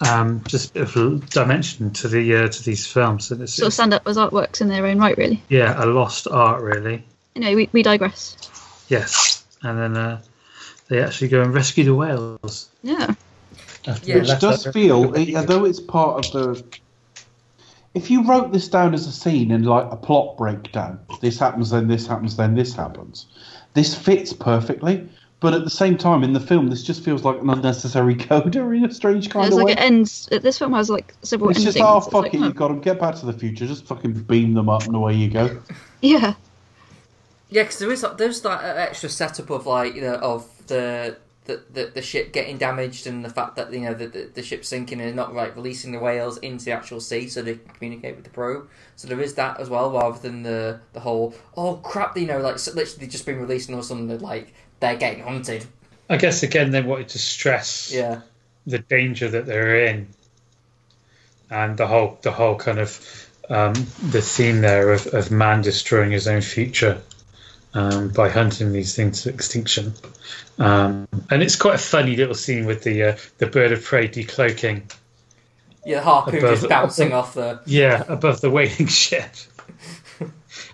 um, 0.00 0.42
just 0.46 0.70
a 0.76 0.84
bit 0.84 0.96
of 0.96 1.30
dimension 1.30 1.90
to 1.94 2.08
the 2.08 2.36
uh, 2.36 2.48
to 2.48 2.62
these 2.62 2.86
films. 2.86 3.30
And 3.30 3.42
it's, 3.42 3.54
Sort 3.54 3.68
of 3.68 3.74
stand 3.74 3.94
up 3.94 4.06
as 4.06 4.16
artworks 4.16 4.60
in 4.60 4.68
their 4.68 4.86
own 4.86 4.98
right, 4.98 5.16
really. 5.16 5.42
yeah, 5.48 5.82
a 5.82 5.86
lost 5.86 6.28
art, 6.28 6.62
really. 6.62 7.04
Anyway, 7.34 7.54
we, 7.54 7.68
we 7.72 7.82
digress. 7.82 8.36
Yes, 8.88 9.44
and 9.62 9.78
then 9.78 9.96
uh, 9.96 10.22
they 10.88 11.02
actually 11.02 11.28
go 11.28 11.42
and 11.42 11.52
rescue 11.54 11.84
the 11.84 11.94
whales. 11.94 12.68
Yeah. 12.82 13.14
Yeah. 14.02 14.18
Which 14.18 14.38
does 14.40 14.64
that- 14.64 14.72
feel, 14.72 15.14
although 15.36 15.64
it's 15.64 15.80
part 15.80 16.26
of 16.26 16.32
the. 16.32 16.64
If 17.94 18.10
you 18.10 18.24
wrote 18.28 18.52
this 18.52 18.68
down 18.68 18.92
as 18.92 19.06
a 19.06 19.12
scene 19.12 19.50
in 19.50 19.62
like 19.62 19.86
a 19.90 19.96
plot 19.96 20.36
breakdown, 20.36 21.00
this 21.22 21.38
happens, 21.38 21.70
then 21.70 21.88
this 21.88 22.06
happens, 22.06 22.36
then 22.36 22.54
this 22.54 22.74
happens, 22.74 23.24
this 23.72 23.94
fits 23.94 24.34
perfectly. 24.34 25.08
But 25.40 25.54
at 25.54 25.64
the 25.64 25.70
same 25.70 25.96
time, 25.98 26.24
in 26.24 26.32
the 26.32 26.40
film, 26.40 26.68
this 26.68 26.82
just 26.82 27.04
feels 27.04 27.24
like 27.24 27.40
an 27.40 27.50
unnecessary 27.50 28.14
coda 28.28 28.60
in 28.70 28.84
a 28.84 28.92
strange 28.92 29.30
kind 29.30 29.46
it's 29.46 29.52
of 29.52 29.58
like 29.58 29.66
way. 29.66 29.72
it 29.72 29.78
ends. 29.78 30.28
This 30.30 30.58
film 30.58 30.72
has 30.72 30.90
like 30.90 31.14
several 31.22 31.50
It's 31.50 31.58
endings. 31.58 31.76
just, 31.76 31.80
oh, 31.80 32.00
fuck 32.00 32.32
like, 32.32 32.34
it, 32.34 32.40
oh, 32.40 32.44
you've 32.44 32.56
got 32.56 32.68
to 32.68 32.76
get 32.76 32.98
back 33.00 33.14
to 33.16 33.26
the 33.26 33.32
future. 33.32 33.66
Just 33.66 33.86
fucking 33.86 34.14
beam 34.24 34.54
them 34.54 34.68
up 34.68 34.86
and 34.86 34.96
away 34.96 35.14
you 35.14 35.30
go. 35.30 35.62
Yeah. 36.02 36.34
Yeah, 37.48 37.62
because 37.62 37.78
there 37.78 37.90
is 37.92 38.02
like, 38.02 38.18
there's 38.18 38.40
that 38.42 38.64
extra 38.76 39.08
setup 39.08 39.50
of 39.50 39.66
like 39.66 39.94
you 39.94 40.00
know 40.00 40.14
of 40.16 40.48
the 40.66 41.18
the, 41.44 41.62
the 41.70 41.86
the 41.94 42.02
ship 42.02 42.32
getting 42.32 42.58
damaged 42.58 43.06
and 43.06 43.24
the 43.24 43.30
fact 43.30 43.54
that 43.56 43.72
you 43.72 43.80
know 43.80 43.94
the, 43.94 44.08
the, 44.08 44.30
the 44.34 44.42
ship's 44.42 44.68
sinking 44.68 45.00
and 45.00 45.14
not 45.14 45.32
like 45.32 45.54
releasing 45.54 45.92
the 45.92 46.00
whales 46.00 46.38
into 46.38 46.64
the 46.64 46.72
actual 46.72 47.00
sea 47.00 47.28
so 47.28 47.42
they 47.42 47.54
can 47.54 47.72
communicate 47.74 48.16
with 48.16 48.24
the 48.24 48.30
probe. 48.30 48.68
So 48.96 49.06
there 49.06 49.20
is 49.20 49.34
that 49.34 49.60
as 49.60 49.70
well, 49.70 49.92
rather 49.92 50.18
than 50.18 50.42
the 50.42 50.80
the 50.92 51.00
whole 51.00 51.34
oh 51.56 51.76
crap, 51.76 52.16
you 52.16 52.26
know, 52.26 52.38
like 52.40 52.58
so 52.58 52.72
literally 52.72 53.06
just 53.06 53.24
been 53.26 53.38
released 53.38 53.68
and 53.68 53.76
all 53.76 53.80
of 53.80 53.84
a 53.84 53.88
sudden 53.88 54.08
they're, 54.08 54.18
like 54.18 54.52
they're 54.80 54.96
getting 54.96 55.22
hunted. 55.22 55.64
I 56.08 56.16
guess 56.16 56.42
again 56.42 56.70
they 56.70 56.82
wanted 56.82 57.08
to 57.10 57.18
stress 57.18 57.92
Yeah, 57.92 58.20
the 58.66 58.78
danger 58.78 59.28
that 59.30 59.46
they're 59.46 59.86
in, 59.86 60.08
and 61.50 61.76
the 61.76 61.86
whole 61.86 62.18
the 62.22 62.30
whole 62.32 62.56
kind 62.56 62.78
of 62.78 63.28
um, 63.48 63.74
the 64.10 64.20
theme 64.22 64.60
there 64.60 64.92
of, 64.92 65.06
of 65.08 65.30
man 65.30 65.62
destroying 65.62 66.10
his 66.10 66.26
own 66.28 66.40
future 66.40 67.00
um, 67.74 68.08
by 68.08 68.28
hunting 68.28 68.72
these 68.72 68.94
things 68.94 69.22
to 69.22 69.30
extinction. 69.30 69.94
Um, 70.58 71.06
and 71.30 71.42
it's 71.42 71.56
quite 71.56 71.74
a 71.76 71.78
funny 71.78 72.16
little 72.16 72.34
scene 72.34 72.66
with 72.66 72.82
the 72.82 73.02
uh, 73.02 73.16
the 73.38 73.46
bird 73.46 73.72
of 73.72 73.84
prey 73.84 74.08
decloaking, 74.08 74.82
yeah, 75.84 75.96
the 75.96 76.02
harpoon 76.02 76.38
Above- 76.38 76.50
just 76.58 76.68
bouncing 76.68 77.08
above- 77.08 77.24
off 77.26 77.34
the. 77.34 77.60
yeah, 77.66 78.04
above 78.08 78.40
the 78.40 78.50
waiting 78.58 78.86
ship. 78.86 79.30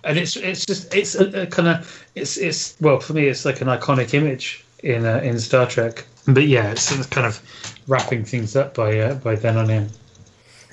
And 0.03 0.17
it's 0.17 0.35
it's 0.35 0.65
just 0.65 0.93
it's 0.93 1.15
a, 1.15 1.43
a 1.43 1.45
kind 1.47 1.67
of 1.67 2.05
it's 2.15 2.37
it's 2.37 2.75
well 2.81 2.99
for 2.99 3.13
me 3.13 3.27
it's 3.27 3.45
like 3.45 3.61
an 3.61 3.67
iconic 3.67 4.13
image 4.13 4.63
in 4.83 5.05
uh, 5.05 5.19
in 5.19 5.39
Star 5.39 5.65
Trek. 5.65 6.05
but 6.27 6.47
yeah, 6.47 6.71
it's 6.71 6.83
sort 6.83 6.99
of 6.99 7.09
kind 7.09 7.27
of 7.27 7.41
wrapping 7.87 8.23
things 8.25 8.55
up 8.55 8.73
by 8.73 8.99
uh, 8.99 9.15
by 9.15 9.35
then 9.35 9.57
on 9.57 9.69
in. 9.69 9.89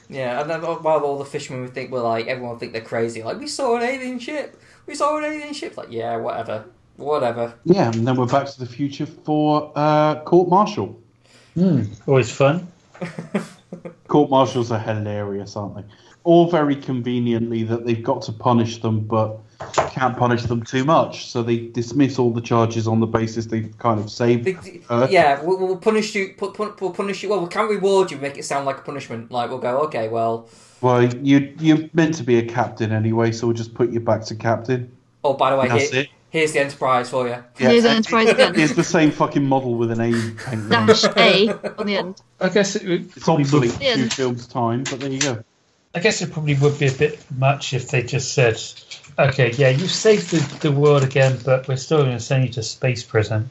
Yeah, 0.09 0.40
and 0.40 0.51
then 0.51 0.61
while 0.61 1.01
all 1.01 1.19
the 1.19 1.24
fishermen 1.24 1.62
would 1.62 1.73
think, 1.73 1.93
well, 1.93 2.02
like 2.02 2.27
everyone 2.27 2.51
would 2.52 2.61
think 2.61 2.73
they're 2.73 2.82
crazy. 2.82 3.23
Like 3.23 3.39
we 3.39 3.47
saw 3.47 3.77
an 3.77 3.82
alien 3.82 4.19
ship. 4.19 4.61
We 4.86 4.97
saw 4.97 5.16
an 5.19 5.24
alien 5.24 5.55
ship. 5.55 5.77
Like 5.77 5.90
yeah, 5.90 6.16
whatever, 6.16 6.65
whatever. 6.97 7.55
Yeah, 7.65 7.93
and 7.93 8.07
then 8.07 8.16
we're 8.16 8.27
back 8.27 8.48
to 8.48 8.59
the 8.59 8.66
future 8.66 9.07
for 9.07 9.73
uh, 9.77 10.20
court 10.23 10.48
martial. 10.48 11.01
Always 12.07 12.31
fun. 12.32 12.66
Court 14.09 14.31
martials 14.31 14.73
are 14.73 14.78
hilarious, 14.78 15.57
aren't 15.57 15.77
they? 15.77 15.85
All 16.24 16.51
very 16.51 16.76
conveniently 16.76 17.62
that 17.64 17.86
they've 17.86 18.02
got 18.02 18.22
to 18.22 18.32
punish 18.32 18.80
them, 18.82 19.01
but 19.01 19.38
can't 19.90 20.16
punish 20.16 20.42
them 20.42 20.62
too 20.62 20.84
much. 20.84 21.26
So 21.30 21.42
they 21.42 21.68
dismiss 21.68 22.18
all 22.18 22.30
the 22.30 22.40
charges 22.42 22.86
on 22.86 23.01
the 23.01 23.06
basis 23.06 23.47
they've 23.47 23.76
kind 23.78 23.98
of 23.98 24.10
saved. 24.10 24.44
The- 24.44 25.09
yeah, 25.10 25.42
we'll, 25.42 25.59
we'll 25.59 25.76
punish 25.78 26.14
you. 26.14 26.34
Put, 26.36 26.55
put, 26.55 26.80
we'll 26.80 26.92
punish 26.92 27.22
you. 27.22 27.30
Well, 27.30 27.40
we 27.40 27.48
can't 27.48 27.70
reward 27.70 28.10
you. 28.10 28.18
Make 28.18 28.36
it 28.38 28.44
sound 28.44 28.66
like 28.66 28.78
a 28.78 28.82
punishment. 28.82 29.30
Like 29.30 29.48
we'll 29.51 29.59
go, 29.59 29.78
okay, 29.84 30.09
well, 30.09 30.48
Well, 30.82 31.02
you 31.05 31.55
you're 31.59 31.88
meant 31.94 32.14
to 32.16 32.22
be 32.22 32.36
a 32.38 32.44
captain 32.44 32.92
anyway, 32.92 33.32
so 33.32 33.47
we'll 33.47 33.56
just 33.56 33.74
put 33.74 33.90
you 33.90 34.01
back 34.01 34.22
to 34.26 34.34
captain. 34.34 34.90
oh, 35.24 35.34
by 35.34 35.51
the 35.51 35.56
way, 35.56 35.68
That's 35.68 35.90
here, 35.90 36.02
it. 36.02 36.09
here's 36.30 36.52
the 36.52 36.60
Enterprise 36.60 37.09
for 37.10 37.28
you. 37.28 37.42
Here's 37.56 37.84
an 37.84 37.97
Enterprise 37.97 38.28
again. 38.28 38.59
It's 38.59 38.74
the 38.74 38.84
same 38.84 39.10
fucking 39.10 39.44
model 39.47 39.74
with 39.74 39.90
an 39.90 40.01
A 40.01 40.12
on. 40.51 40.68
Dash 40.68 41.05
A 41.16 41.48
on 41.78 41.86
the 41.86 41.97
end. 41.97 42.20
I 42.40 42.48
guess 42.51 42.76
it 42.76 42.86
would 42.86 43.06
It's 43.16 43.24
probably 43.24 43.44
obsolete 43.44 43.72
would, 43.72 43.82
in 43.82 43.88
a 43.92 43.97
few 44.02 44.09
films' 44.10 44.47
time, 44.47 44.84
but 44.84 45.01
there 45.01 45.10
you 45.10 45.20
go. 45.20 45.42
I 45.95 45.99
guess 45.99 46.23
it 46.23 46.33
probably 46.33 46.55
would 46.55 46.79
be 46.79 46.87
a 46.87 46.93
bit 46.93 47.25
much 47.37 47.73
if 47.73 47.89
they 47.89 48.03
just 48.03 48.33
said, 48.33 48.62
"Okay, 49.19 49.53
yeah, 49.53 49.71
you've 49.71 49.91
saved 49.91 50.31
the, 50.31 50.59
the 50.61 50.73
world 50.73 51.03
again, 51.03 51.39
but 51.45 51.67
we're 51.67 51.77
still 51.77 52.05
going 52.05 52.17
to 52.17 52.21
send 52.21 52.45
you 52.45 52.53
to 52.55 52.62
space 52.62 53.03
prison." 53.03 53.51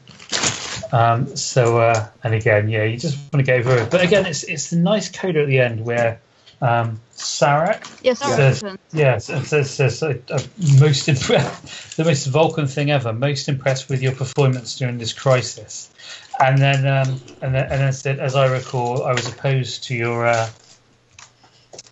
Um, 0.92 1.36
so, 1.36 1.78
uh, 1.78 2.08
and 2.24 2.34
again, 2.34 2.68
yeah, 2.68 2.84
you 2.84 2.96
just 2.96 3.16
want 3.32 3.44
to 3.44 3.52
get 3.52 3.60
over 3.60 3.82
it. 3.82 3.90
But 3.90 4.02
again, 4.02 4.26
it's 4.26 4.44
it's 4.44 4.70
the 4.70 4.76
nice 4.76 5.10
coda 5.10 5.42
at 5.42 5.48
the 5.48 5.58
end 5.58 5.84
where 5.84 6.20
um, 6.62 7.00
Sarek 7.14 7.86
Yes, 8.02 8.18
says, 8.18 8.64
yes, 8.92 9.28
and 9.28 9.46
says, 9.46 9.70
says 9.70 10.02
uh, 10.02 10.14
uh, 10.30 10.40
most 10.78 11.08
impressed, 11.08 11.96
the 11.96 12.04
most 12.04 12.26
Vulcan 12.26 12.66
thing 12.66 12.90
ever. 12.90 13.12
Most 13.12 13.48
impressed 13.48 13.88
with 13.88 14.02
your 14.02 14.12
performance 14.12 14.76
during 14.78 14.98
this 14.98 15.12
crisis. 15.12 15.90
And 16.38 16.58
then, 16.58 16.86
um, 16.86 17.20
and 17.42 17.54
then, 17.54 17.70
and 17.70 17.80
then 17.80 17.92
said, 17.92 18.18
as 18.18 18.34
I 18.34 18.46
recall, 18.46 19.04
I 19.04 19.12
was 19.12 19.26
opposed 19.28 19.84
to 19.84 19.94
your 19.94 20.26
uh, 20.26 20.48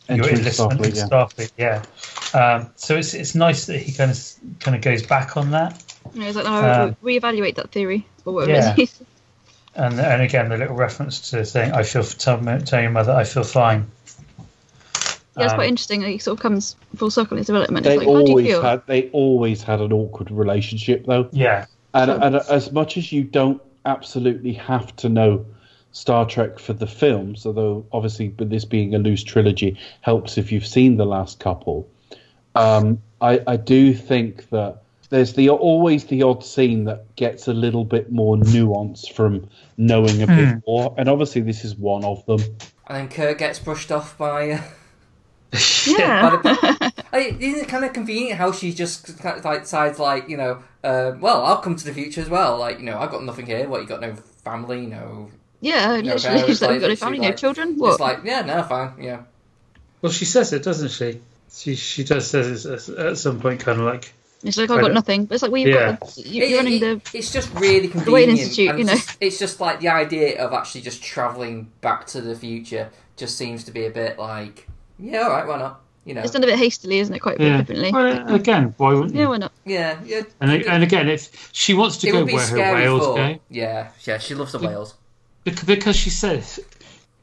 your 0.08 0.18
Entering 0.24 0.38
enlistment 0.38 0.84
in 0.86 0.92
Starfleet, 0.92 1.52
yeah. 1.58 1.82
Starfleet. 1.82 2.32
Yeah. 2.34 2.56
Um, 2.58 2.70
so 2.76 2.96
it's 2.96 3.14
it's 3.14 3.34
nice 3.34 3.66
that 3.66 3.78
he 3.78 3.92
kind 3.92 4.10
of 4.10 4.18
kind 4.60 4.74
of 4.76 4.82
goes 4.82 5.02
back 5.06 5.36
on 5.36 5.50
that. 5.52 5.82
Yeah, 6.14 6.26
it's 6.28 6.36
like, 6.36 6.44
no, 6.46 6.82
Um, 6.84 6.96
reevaluate 7.02 7.56
that 7.56 7.70
theory 7.70 8.06
or 8.24 8.32
whatever 8.34 8.74
yeah. 8.76 8.86
And 9.74 10.00
and 10.00 10.22
again, 10.22 10.48
the 10.48 10.56
little 10.56 10.74
reference 10.74 11.30
to 11.30 11.44
saying, 11.44 11.72
"I 11.72 11.82
feel 11.84 12.02
tell, 12.02 12.40
me- 12.40 12.58
tell 12.60 12.80
your 12.82 12.90
mother, 12.90 13.12
I 13.12 13.24
feel 13.24 13.44
fine." 13.44 13.86
Yeah, 15.36 15.44
it's 15.44 15.52
Um, 15.52 15.58
quite 15.58 15.68
interesting. 15.68 16.02
He 16.02 16.18
sort 16.18 16.38
of 16.38 16.42
comes 16.42 16.74
full 16.96 17.10
circle 17.10 17.34
in 17.36 17.38
his 17.38 17.46
development. 17.46 17.84
They 17.84 17.94
It's 17.96 17.98
like, 18.04 18.08
how 18.08 18.14
do 18.14 18.20
you 18.22 18.28
always 18.30 18.46
feel? 18.46 18.62
had 18.62 18.82
they 18.86 19.08
always 19.10 19.62
had 19.62 19.80
an 19.80 19.92
awkward 19.92 20.30
relationship 20.32 21.06
though, 21.06 21.28
Yeah. 21.32 21.66
and 21.94 22.08
Sure. 22.10 22.18
and 22.24 22.36
as 22.36 22.72
much 22.72 22.96
as 22.96 23.12
you 23.12 23.22
don't 23.22 23.60
absolutely 23.84 24.54
have 24.54 24.94
to 24.96 25.08
know 25.08 25.44
Star 25.98 26.24
Trek 26.26 26.60
for 26.60 26.74
the 26.74 26.86
films, 26.86 27.44
although 27.44 27.84
obviously 27.90 28.28
with 28.38 28.50
this 28.50 28.64
being 28.64 28.94
a 28.94 28.98
loose 28.98 29.24
trilogy 29.24 29.76
helps 30.00 30.38
if 30.38 30.52
you've 30.52 30.66
seen 30.66 30.96
the 30.96 31.04
last 31.04 31.40
couple. 31.40 31.88
Um, 32.54 33.02
I 33.20 33.40
I 33.46 33.56
do 33.56 33.92
think 33.94 34.48
that 34.50 34.82
there's 35.10 35.32
the 35.32 35.48
always 35.50 36.04
the 36.04 36.22
odd 36.22 36.44
scene 36.44 36.84
that 36.84 37.16
gets 37.16 37.48
a 37.48 37.52
little 37.52 37.84
bit 37.84 38.12
more 38.12 38.36
nuance 38.36 39.08
from 39.08 39.48
knowing 39.76 40.22
a 40.22 40.26
bit 40.28 40.62
more, 40.68 40.94
and 40.96 41.08
obviously 41.08 41.40
this 41.40 41.64
is 41.64 41.74
one 41.74 42.04
of 42.04 42.24
them. 42.26 42.40
And 42.86 42.96
then 42.96 43.08
Kirk 43.08 43.38
gets 43.38 43.58
brushed 43.58 43.90
off 43.90 44.16
by. 44.16 44.50
Uh, 44.52 44.62
Yeah. 45.86 46.36
by 46.42 46.92
I, 47.10 47.36
isn't 47.40 47.62
it 47.62 47.68
kind 47.68 47.82
of 47.82 47.94
convenient 47.94 48.38
how 48.38 48.52
she 48.52 48.72
just 48.72 49.18
kind 49.18 49.38
of 49.38 49.44
like 49.44 49.62
decides 49.62 49.98
like 49.98 50.28
you 50.28 50.36
know, 50.36 50.62
uh, 50.84 51.12
well, 51.18 51.42
I'll 51.44 51.62
come 51.62 51.74
to 51.74 51.84
the 51.84 51.94
future 51.94 52.20
as 52.20 52.28
well. 52.28 52.58
Like 52.58 52.78
you 52.78 52.84
know, 52.84 52.98
I've 52.98 53.10
got 53.10 53.24
nothing 53.24 53.46
here. 53.46 53.66
What 53.66 53.80
you 53.80 53.88
got? 53.88 54.02
No 54.02 54.14
family. 54.44 54.86
No. 54.86 55.30
Yeah, 55.60 55.86
No, 55.86 55.94
literally. 55.96 56.20
parents, 56.20 56.46
He's 56.48 56.62
like, 56.62 56.68
like, 56.70 56.70
we've 56.70 56.80
got 56.80 56.86
no 56.86 56.88
literally, 56.88 56.96
family, 56.96 57.18
no 57.18 57.26
like- 57.26 57.36
children. 57.36 57.76
It's 57.80 58.00
like 58.00 58.18
yeah, 58.24 58.40
no, 58.42 58.62
fine. 58.62 58.92
Yeah. 59.00 59.22
Well, 60.02 60.12
she 60.12 60.24
says 60.24 60.52
it, 60.52 60.62
doesn't 60.62 60.90
she? 60.90 61.20
She 61.50 61.74
she 61.74 62.04
does 62.04 62.28
says 62.30 62.66
it 62.66 62.88
at 62.98 63.18
some 63.18 63.40
point, 63.40 63.60
kind 63.60 63.80
of 63.80 63.86
like, 63.86 64.12
It's 64.44 64.56
like, 64.56 64.70
I've 64.70 64.80
got 64.80 64.92
nothing. 64.92 65.24
But 65.24 65.34
it's 65.34 65.42
like, 65.42 65.50
well, 65.50 65.60
you've 65.60 65.74
Yeah. 65.74 65.96
got, 65.96 66.16
you're 66.18 66.46
It- 66.46 66.56
running 66.56 66.74
it- 66.74 66.80
the. 67.12 67.18
It's 67.18 67.32
just 67.32 67.52
really 67.54 67.88
convenient. 67.88 68.08
Wayne 68.12 68.30
Institute, 68.30 68.68
and 68.70 68.78
you 68.78 68.84
it's 68.84 68.92
know. 68.92 68.96
Just, 68.98 69.16
it's 69.20 69.38
just 69.38 69.60
like 69.60 69.80
the 69.80 69.88
idea 69.88 70.44
of 70.44 70.52
actually 70.52 70.82
just 70.82 71.02
traveling 71.02 71.70
back 71.80 72.06
to 72.08 72.20
the 72.20 72.36
future 72.36 72.90
just 73.16 73.36
seems 73.36 73.64
to 73.64 73.72
be 73.72 73.86
a 73.86 73.90
bit 73.90 74.18
like, 74.18 74.68
yeah, 74.98 75.22
all 75.22 75.30
right, 75.30 75.46
why 75.46 75.58
not? 75.58 75.80
You 76.04 76.14
know, 76.14 76.22
It's 76.22 76.30
done 76.30 76.44
a 76.44 76.46
bit 76.46 76.58
hastily, 76.58 77.00
isn't 77.00 77.14
it? 77.14 77.18
Quite 77.18 77.34
a 77.34 77.38
bit 77.38 77.46
yeah. 77.48 77.56
flippantly. 77.56 77.92
Well, 77.92 78.34
again, 78.34 78.74
why 78.78 78.94
wouldn't 78.94 79.14
you? 79.14 79.22
Yeah, 79.22 79.28
why 79.28 79.36
not? 79.38 79.52
yeah, 79.66 79.98
yeah. 80.06 80.22
And, 80.40 80.50
and 80.52 80.82
again, 80.82 81.08
if 81.08 81.50
she 81.52 81.74
wants 81.74 81.98
to 81.98 82.08
it 82.08 82.12
go 82.12 82.24
where 82.24 82.46
her 82.46 82.56
whales 82.74 83.04
for. 83.04 83.16
go, 83.16 83.38
Yeah, 83.50 83.88
yeah, 84.04 84.16
she 84.18 84.34
loves 84.34 84.52
the 84.52 84.58
whales. 84.58 84.94
Bec- 85.50 85.66
because 85.66 85.96
she 85.96 86.10
says, 86.10 86.60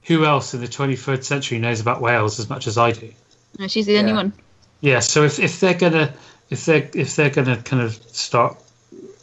"Who 0.03 0.25
else 0.25 0.53
in 0.53 0.61
the 0.61 0.67
23rd 0.67 1.23
century 1.23 1.59
knows 1.59 1.79
about 1.81 2.01
whales 2.01 2.39
as 2.39 2.49
much 2.49 2.67
as 2.67 2.77
I 2.77 2.91
do?" 2.91 3.11
No, 3.59 3.67
she's 3.67 3.85
the 3.85 3.97
only 3.97 4.13
one. 4.13 4.33
Yeah. 4.81 4.99
So 4.99 5.23
if, 5.23 5.39
if 5.39 5.59
they're 5.59 5.73
gonna 5.73 6.13
if 6.49 6.65
they're 6.65 6.89
if 6.93 7.15
they're 7.15 7.29
gonna 7.29 7.57
kind 7.57 7.81
of 7.81 7.93
start 7.93 8.57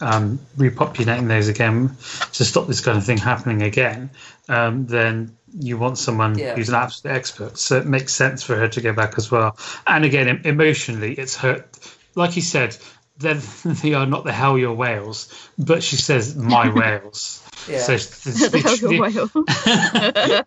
um, 0.00 0.40
repopulating 0.56 1.28
those 1.28 1.48
again 1.48 1.96
to 2.32 2.44
stop 2.44 2.66
this 2.66 2.80
kind 2.80 2.98
of 2.98 3.04
thing 3.04 3.18
happening 3.18 3.62
again, 3.62 4.10
um, 4.48 4.86
then 4.86 5.36
you 5.58 5.76
want 5.76 5.98
someone 5.98 6.36
Yeah. 6.38 6.54
who's 6.56 6.70
an 6.70 6.74
absolute 6.74 7.14
expert. 7.14 7.58
So 7.58 7.76
it 7.78 7.86
makes 7.86 8.12
sense 8.12 8.42
for 8.42 8.56
her 8.56 8.68
to 8.68 8.80
go 8.80 8.92
back 8.92 9.14
as 9.18 9.30
well. 9.30 9.56
And 9.86 10.04
again, 10.04 10.40
emotionally, 10.44 11.12
it's 11.14 11.36
hurt. 11.36 11.68
Like 12.14 12.36
you 12.36 12.42
said, 12.42 12.76
then 13.18 13.40
they 13.64 13.94
are 13.94 14.06
not 14.06 14.24
the 14.24 14.32
hell 14.32 14.58
your 14.58 14.74
whales, 14.74 15.28
but 15.58 15.82
she 15.82 15.96
says 15.96 16.34
my 16.34 16.68
whales. 16.74 17.41
Yeah. 17.68 17.78
So 17.78 17.92
it's- 17.92 18.24
the 18.50 18.58
hell 18.58 18.76
your 18.76 18.90
literally- 18.90 20.44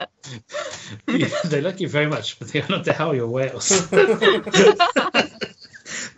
whale. 1.08 1.20
yeah, 1.20 1.28
they 1.46 1.62
like 1.62 1.80
you 1.80 1.88
very 1.88 2.08
much, 2.08 2.38
but 2.40 2.48
they 2.50 2.62
are 2.62 2.68
not 2.70 2.84
the 2.86 2.94
hell 2.94 3.16
your 3.16 3.28
whales. 3.28 3.88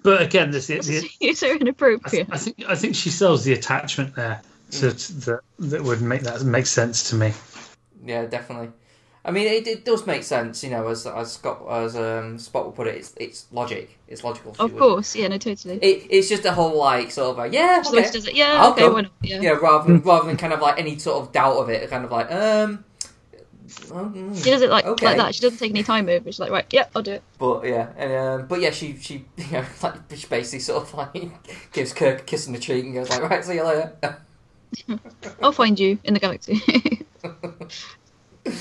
but 0.04 0.22
again, 0.22 0.52
this 0.52 0.70
is 0.70 0.88
the, 0.88 1.10
It's 1.20 1.40
so 1.40 1.48
I, 1.48 1.56
inappropriate. 1.56 2.28
I 2.32 2.38
think 2.38 2.64
I 2.68 2.76
think 2.76 2.96
she 2.96 3.10
sells 3.10 3.44
the 3.44 3.54
attachment 3.54 4.16
there 4.16 4.42
to, 4.72 4.92
to 4.94 5.14
that 5.26 5.40
that 5.60 5.84
would 5.84 6.02
make 6.02 6.22
that 6.22 6.42
make 6.44 6.66
sense 6.66 7.10
to 7.10 7.16
me. 7.16 7.34
Yeah, 8.04 8.26
definitely. 8.26 8.70
I 9.28 9.32
mean, 9.32 9.46
it, 9.48 9.68
it 9.68 9.84
does 9.84 10.08
make 10.08 10.24
sense, 10.24 10.64
you 10.64 10.70
know, 10.70 10.88
as 10.88 11.06
as 11.06 11.34
Scott 11.34 11.62
as 11.70 11.98
um, 11.98 12.38
Spock 12.38 12.64
will 12.64 12.72
put 12.72 12.88
it. 12.88 12.96
It's 12.96 13.14
it's 13.18 13.46
logic. 13.52 13.98
It's 14.08 14.24
logical. 14.24 14.54
she 14.54 14.62
Of 14.64 14.72
would- 14.72 14.80
course, 14.80 15.16
yeah, 15.18 15.28
no, 15.28 15.38
totally. 15.38 15.76
It, 15.82 16.08
it's 16.10 16.30
just 16.30 16.46
a 16.46 16.54
whole 16.54 16.78
like 16.78 17.12
sort 17.12 17.32
of 17.32 17.38
like 17.38 17.52
yeah, 17.52 17.84
okay. 17.86 18.10
does 18.10 18.26
it. 18.26 18.36
Yeah, 18.36 18.54
I'll 18.64 18.72
okay, 18.72 18.88
go. 18.88 19.02
not? 19.02 19.12
Yeah. 19.22 19.42
yeah, 19.42 19.50
rather 19.52 19.92
than 19.92 20.02
rather 20.02 20.28
than 20.28 20.38
kind 20.38 20.54
of 20.54 20.62
like 20.62 20.80
any 20.80 20.98
sort 20.98 21.22
of 21.22 21.34
doubt 21.34 21.58
of 21.58 21.70
it, 21.70 21.90
kind 21.90 22.06
of 22.06 22.12
like 22.12 22.32
um. 22.32 22.86
mm, 23.68 24.44
She 24.44 24.50
does 24.50 24.62
it 24.62 24.70
like 24.70 24.86
Okay. 24.86 25.06
like 25.08 25.18
that. 25.18 25.36
She 25.36 25.42
doesn't 25.42 25.58
take 25.60 25.72
any 25.72 25.84
time 25.84 26.08
over. 26.08 26.24
She's 26.32 26.40
like, 26.40 26.52
right, 26.52 26.66
yeah, 26.72 26.86
I'll 26.96 27.02
do 27.02 27.12
it. 27.12 27.24
But 27.38 27.66
yeah, 27.66 27.90
and 27.98 28.14
um, 28.14 28.48
but 28.48 28.62
yeah, 28.62 28.72
she 28.72 28.96
she 28.98 29.26
you 29.38 29.52
know 29.52 29.66
like 29.84 29.96
she 30.16 30.26
basically 30.28 30.60
sort 30.60 30.84
of 30.84 30.94
like 30.94 31.72
gives 31.74 31.92
Kirk 31.92 32.22
a 32.22 32.24
kiss 32.24 32.48
on 32.48 32.54
the 32.54 32.60
cheek 32.60 32.86
and 32.86 32.94
goes 32.94 33.10
like, 33.10 33.22
right, 33.30 33.44
see 33.44 33.56
you 33.56 33.66
later. 33.66 33.92
I'll 35.42 35.52
find 35.52 35.78
you 35.78 36.00
in 36.06 36.14
the 36.14 36.20
galaxy. 36.22 36.62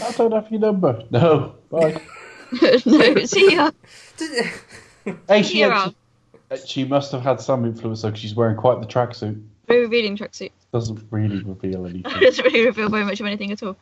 I 0.03 0.13
don't 0.13 0.33
have 0.33 0.51
your 0.51 0.61
number. 0.61 1.05
No, 1.11 1.55
bye. 1.71 2.01
no, 2.87 3.25
see 3.25 3.55
ya. 3.55 3.71
Hey, 5.29 5.43
she, 5.43 5.59
Here 5.59 5.71
had- 5.73 5.95
she 6.67 6.85
must 6.85 7.13
have 7.13 7.23
had 7.23 7.41
some 7.41 7.65
influence 7.65 8.03
though, 8.03 8.09
because 8.09 8.21
she's 8.21 8.35
wearing 8.35 8.57
quite 8.57 8.81
the 8.81 8.87
tracksuit. 8.87 9.41
Very 9.69 9.83
revealing 9.83 10.17
tracksuit. 10.17 10.51
Doesn't 10.73 11.01
really 11.11 11.43
reveal 11.45 11.87
anything. 11.87 12.03
doesn't 12.21 12.45
really 12.45 12.67
reveal 12.67 12.89
very 12.89 13.05
much 13.05 13.21
of 13.21 13.27
anything 13.27 13.53
at 13.53 13.63
all. 13.63 13.77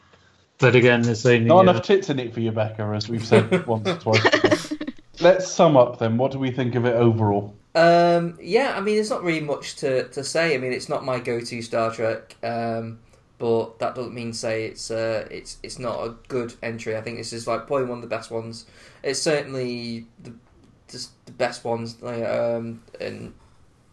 But 0.59 0.76
again, 0.76 1.02
there's 1.02 1.24
only 1.26 1.40
Not 1.47 1.59
uh, 1.66 1.70
enough 1.70 1.82
tits 1.82 2.10
in 2.10 2.18
it 2.18 2.32
for 2.35 2.40
you, 2.40 2.52
Becca, 2.52 2.82
as 2.94 3.09
we've 3.09 3.24
said 3.24 3.66
once 3.66 3.89
or 3.89 3.97
twice. 3.97 4.72
Let's 5.20 5.51
sum 5.51 5.76
up 5.76 5.98
then. 5.98 6.16
What 6.18 6.31
do 6.32 6.39
we 6.39 6.51
think 6.51 6.74
of 6.74 6.85
it 6.85 6.94
overall? 6.94 7.55
Um, 7.74 8.39
yeah, 8.40 8.74
I 8.76 8.81
mean, 8.81 8.94
there's 8.97 9.10
not 9.10 9.24
really 9.24 9.40
much 9.40 9.76
to, 9.76 10.09
to 10.09 10.22
say. 10.22 10.55
I 10.55 10.59
mean, 10.59 10.72
it's 10.72 10.89
not 10.89 11.05
my 11.05 11.18
go-to 11.18 11.60
Star 11.62 11.90
Trek, 11.93 12.36
um, 12.43 13.01
but 13.45 13.79
that 13.79 13.95
doesn't 13.95 14.15
mean 14.15 14.33
say 14.33 14.65
it's 14.65 14.91
uh, 14.91 15.29
it's 15.31 15.59
it's 15.62 15.79
not 15.79 16.03
a 16.03 16.15
good 16.29 16.55
entry. 16.62 16.97
I 16.97 17.03
think 17.03 17.19
this 17.19 17.31
is 17.31 17.47
like 17.47 17.66
probably 17.66 17.85
one 17.85 17.99
of 17.99 18.01
the 18.01 18.09
best 18.09 18.31
ones. 18.31 18.65
It's 19.03 19.21
certainly 19.21 20.07
the 20.23 20.33
the 20.89 21.33
best 21.33 21.62
ones, 21.62 22.03
um, 22.03 22.81
and 22.99 23.35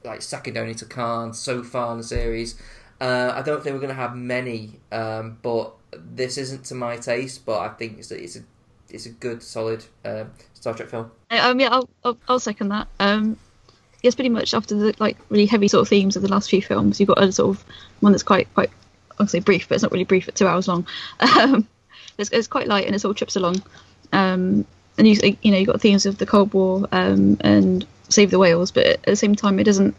like 0.05 0.21
second 0.21 0.57
only 0.57 0.73
to 0.75 0.85
Khan 0.85 1.33
so 1.33 1.63
far 1.63 1.91
in 1.91 1.97
the 1.97 2.03
series. 2.05 2.57
Uh, 3.01 3.33
I 3.35 3.41
don't 3.41 3.61
think 3.61 3.73
we're 3.73 3.81
going 3.81 3.89
to 3.89 4.01
have 4.01 4.15
many, 4.15 4.79
um, 4.89 5.37
but 5.41 5.73
this 5.91 6.37
isn't 6.37 6.63
to 6.67 6.75
my 6.75 6.95
taste. 6.95 7.45
But 7.45 7.59
I 7.59 7.67
think 7.73 7.99
it's 7.99 8.11
a, 8.11 8.23
it's 8.23 8.37
a 8.37 8.43
it's 8.89 9.05
a 9.05 9.09
good 9.09 9.43
solid 9.43 9.83
um, 10.05 10.31
Star 10.53 10.73
Trek 10.73 10.87
film. 10.87 11.11
Uh, 11.29 11.39
Um, 11.41 11.59
yeah, 11.59 11.71
I'll, 11.73 11.89
I'll 12.05 12.17
I'll 12.29 12.39
second 12.39 12.69
that. 12.69 12.87
Um, 13.01 13.35
yes, 14.01 14.15
pretty 14.15 14.29
much 14.29 14.53
after 14.53 14.75
the 14.75 14.95
like 14.99 15.17
really 15.27 15.45
heavy 15.45 15.67
sort 15.67 15.81
of 15.81 15.89
themes 15.89 16.15
of 16.15 16.21
the 16.21 16.29
last 16.29 16.49
few 16.49 16.61
films, 16.61 17.01
you've 17.01 17.09
got 17.09 17.21
a 17.21 17.33
sort 17.33 17.57
of 17.57 17.65
one 17.99 18.13
that's 18.13 18.23
quite 18.23 18.47
quite 18.53 18.71
obviously 19.21 19.39
brief, 19.39 19.69
but 19.69 19.75
it's 19.75 19.83
not 19.83 19.91
really 19.91 20.03
brief 20.03 20.27
at 20.27 20.35
two 20.35 20.47
hours 20.47 20.67
long. 20.67 20.87
Um, 21.39 21.67
it's, 22.17 22.29
it's 22.31 22.47
quite 22.47 22.67
light 22.67 22.85
and 22.85 22.93
it's 22.93 23.05
all 23.05 23.13
trips 23.13 23.35
along. 23.35 23.63
Um, 24.11 24.65
and 24.97 25.07
you 25.07 25.37
you 25.41 25.51
know 25.51 25.57
you've 25.57 25.67
got 25.67 25.81
themes 25.81 26.05
of 26.05 26.17
the 26.17 26.25
Cold 26.25 26.53
War 26.53 26.87
um, 26.91 27.37
and 27.41 27.85
Save 28.09 28.31
the 28.31 28.39
Whales, 28.39 28.71
but 28.71 28.85
at 28.85 29.03
the 29.03 29.15
same 29.15 29.35
time 29.35 29.59
it 29.59 29.63
doesn't 29.63 29.95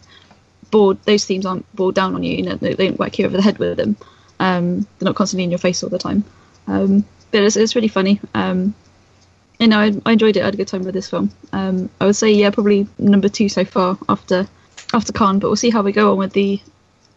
bore 0.70 0.94
those 0.94 1.24
themes 1.24 1.46
aren't 1.46 1.70
bored 1.74 1.94
down 1.94 2.14
on 2.14 2.22
you. 2.22 2.36
You 2.36 2.42
know 2.42 2.56
they, 2.56 2.74
don't 2.74 2.98
whack 2.98 3.18
you 3.18 3.26
over 3.26 3.36
the 3.36 3.42
head 3.42 3.58
with 3.58 3.78
them. 3.78 3.96
Um, 4.38 4.86
they're 4.98 5.06
not 5.06 5.16
constantly 5.16 5.44
in 5.44 5.50
your 5.50 5.58
face 5.58 5.82
all 5.82 5.88
the 5.88 5.98
time. 5.98 6.24
Um, 6.66 7.04
but 7.30 7.42
it's, 7.42 7.56
it's 7.56 7.74
really 7.74 7.88
funny. 7.88 8.20
Um, 8.34 8.74
know, 9.66 9.78
I, 9.78 9.92
I 10.04 10.12
enjoyed 10.12 10.36
it. 10.36 10.42
I 10.42 10.46
had 10.46 10.54
a 10.54 10.56
good 10.56 10.68
time 10.68 10.84
with 10.84 10.94
this 10.94 11.10
film. 11.10 11.32
I 11.52 11.88
would 12.00 12.16
say 12.16 12.32
yeah, 12.32 12.50
probably 12.50 12.86
number 12.98 13.28
two 13.28 13.48
so 13.48 13.64
far 13.64 13.98
after 14.08 14.46
after 14.92 15.12
Khan, 15.12 15.38
but 15.38 15.48
we'll 15.48 15.56
see 15.56 15.70
how 15.70 15.82
we 15.82 15.92
go 15.92 16.12
on 16.12 16.18
with 16.18 16.32
the 16.32 16.60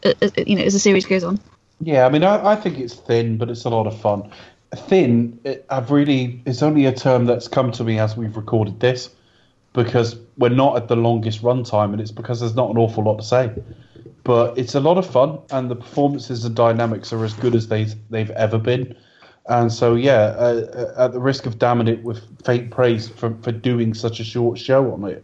uh, 0.03 0.14
uh, 0.22 0.30
you 0.45 0.56
know 0.56 0.64
as 0.64 0.73
the 0.73 0.80
series 0.80 1.06
goes 1.06 1.23
on. 1.23 1.40
Yeah, 1.80 2.06
I 2.06 2.10
mean, 2.10 2.23
I, 2.23 2.53
I 2.53 2.56
think 2.56 2.80
it's 2.80 2.93
thin, 2.93 3.38
but 3.38 3.49
it's 3.49 3.65
a 3.65 3.69
lot 3.69 3.88
of 3.88 3.99
fun. 3.99 4.31
Thin, 4.76 5.39
it, 5.43 5.65
I've 5.69 5.91
really, 5.91 6.41
it's 6.45 6.64
only 6.64 6.85
a 6.85 6.93
term 6.93 7.26
that's 7.26 7.47
come 7.47 7.72
to 7.73 7.84
me 7.84 7.99
as 7.99 8.18
we've 8.18 8.35
recorded 8.35 8.80
this 8.80 9.10
because 9.73 10.18
we're 10.38 10.49
not 10.49 10.77
at 10.77 10.88
the 10.88 10.95
longest 10.95 11.41
runtime, 11.41 11.91
and 11.91 12.02
it's 12.02 12.11
because 12.11 12.39
there's 12.39 12.56
not 12.56 12.72
an 12.72 12.77
awful 12.77 13.03
lot 13.03 13.18
to 13.18 13.23
say. 13.23 13.52
But 14.23 14.57
it's 14.57 14.73
a 14.73 14.80
lot 14.80 14.97
of 14.97 15.06
fun, 15.06 15.39
and 15.52 15.69
the 15.69 15.76
performances 15.76 16.45
and 16.45 16.56
dynamics 16.56 17.14
are 17.14 17.23
as 17.23 17.34
good 17.34 17.53
as 17.53 17.68
they've 17.68 17.93
they've 18.10 18.31
ever 18.31 18.57
been. 18.57 18.95
And 19.47 19.72
so, 19.72 19.93
yeah, 19.93 20.34
uh, 20.38 20.93
uh, 20.97 21.06
at 21.06 21.11
the 21.14 21.19
risk 21.19 21.45
of 21.45 21.60
damning 21.60 21.88
it 21.88 22.03
with 22.03 22.23
fake 22.43 22.72
praise 22.72 23.07
for, 23.07 23.35
for 23.43 23.52
doing 23.52 23.93
such 23.93 24.19
a 24.19 24.23
short 24.23 24.57
show 24.57 24.91
on 24.91 25.03
it, 25.03 25.23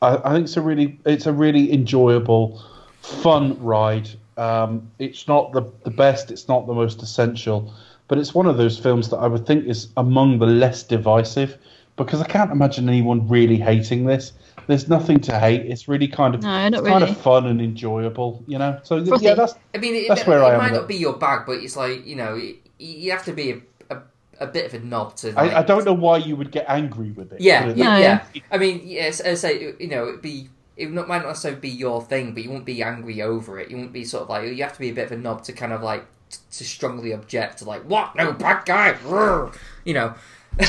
I, 0.00 0.16
I 0.24 0.32
think 0.32 0.44
it's 0.44 0.56
a 0.56 0.62
really 0.62 0.98
it's 1.04 1.26
a 1.26 1.32
really 1.32 1.70
enjoyable, 1.72 2.62
fun 3.02 3.62
ride. 3.62 4.08
Um, 4.38 4.90
it's 4.98 5.26
not 5.28 5.52
the 5.52 5.62
the 5.84 5.90
best, 5.90 6.30
it's 6.30 6.48
not 6.48 6.66
the 6.66 6.74
most 6.74 7.02
essential, 7.02 7.72
but 8.08 8.18
it's 8.18 8.34
one 8.34 8.46
of 8.46 8.56
those 8.56 8.78
films 8.78 9.08
that 9.10 9.18
I 9.18 9.26
would 9.26 9.46
think 9.46 9.66
is 9.66 9.88
among 9.96 10.38
the 10.38 10.46
less 10.46 10.82
divisive 10.82 11.58
because 11.96 12.20
I 12.22 12.26
can't 12.26 12.50
imagine 12.52 12.88
anyone 12.88 13.28
really 13.28 13.56
hating 13.56 14.06
this. 14.06 14.32
There's 14.68 14.88
nothing 14.88 15.20
to 15.20 15.38
hate. 15.38 15.62
It's 15.66 15.88
really 15.88 16.08
kind 16.08 16.34
of 16.34 16.42
No, 16.42 16.68
not 16.68 16.74
it's 16.74 16.88
kind 16.88 17.02
of 17.02 17.16
fun 17.16 17.46
and 17.46 17.60
enjoyable, 17.60 18.42
you 18.46 18.58
know. 18.58 18.78
So 18.82 19.04
Frothy. 19.04 19.24
yeah, 19.26 19.34
that's 19.34 19.54
I 19.74 19.78
mean, 19.78 19.94
it, 19.94 20.08
That's 20.08 20.20
it, 20.22 20.26
where 20.26 20.44
I 20.44 20.50
it 20.50 20.52
am 20.52 20.58
might 20.58 20.72
with 20.72 20.80
not 20.80 20.88
be 20.88 20.96
your 20.96 21.14
bag, 21.14 21.46
but 21.46 21.58
it's 21.58 21.76
like 21.76 22.06
you 22.06 22.16
know, 22.16 22.40
you 22.78 23.10
have 23.10 23.24
to 23.24 23.32
be 23.32 23.50
a, 23.52 23.60
a, 23.90 24.02
a 24.40 24.46
bit 24.46 24.66
of 24.66 24.74
a 24.74 24.84
knob 24.84 25.16
to. 25.16 25.32
Like, 25.32 25.52
I, 25.52 25.60
I 25.60 25.62
don't 25.62 25.84
know 25.84 25.94
why 25.94 26.18
you 26.18 26.36
would 26.36 26.52
get 26.52 26.66
angry 26.68 27.10
with 27.12 27.32
it. 27.32 27.40
Yeah, 27.40 27.66
Put 27.66 27.76
yeah, 27.76 27.98
yeah. 27.98 28.24
I 28.50 28.58
mean, 28.58 28.82
yes, 28.84 29.20
as 29.20 29.44
I 29.44 29.48
say, 29.48 29.74
you 29.80 29.88
know, 29.88 30.08
it'd 30.08 30.22
be. 30.22 30.48
It 30.78 30.90
not, 30.92 31.08
might 31.08 31.18
not 31.18 31.28
necessarily 31.28 31.60
be 31.60 31.68
your 31.68 32.00
thing, 32.02 32.32
but 32.34 32.42
you 32.44 32.50
won't 32.50 32.64
be 32.64 32.82
angry 32.82 33.20
over 33.20 33.58
it. 33.58 33.70
You 33.70 33.76
won't 33.76 33.92
be 33.92 34.04
sort 34.04 34.22
of 34.22 34.28
like 34.30 34.44
you 34.48 34.62
have 34.62 34.74
to 34.74 34.78
be 34.80 34.90
a 34.90 34.94
bit 34.94 35.06
of 35.06 35.12
a 35.12 35.16
knob 35.16 35.42
to 35.44 35.52
kind 35.52 35.72
of 35.72 35.82
like 35.82 36.06
t- 36.30 36.38
to 36.52 36.64
strongly 36.64 37.12
object 37.12 37.58
to 37.58 37.64
like 37.64 37.82
what 37.82 38.14
no 38.16 38.32
bad 38.32 38.64
guy, 38.64 38.92
Rrr. 39.04 39.54
you 39.84 39.94
know. 39.94 40.14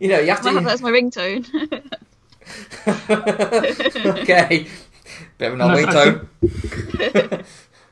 you 0.00 0.08
know, 0.08 0.18
you 0.18 0.30
have 0.30 0.42
Might 0.42 0.54
have 0.54 0.64
that 0.64 0.64
to. 0.64 0.70
as 0.70 0.82
my 0.82 0.90
ringtone. 0.90 1.46
okay, 4.22 4.66
bit 5.38 5.52
of 5.52 5.52
an 5.54 5.58
No, 5.58 5.68
I 5.68 5.76
ringtone. 5.76 7.44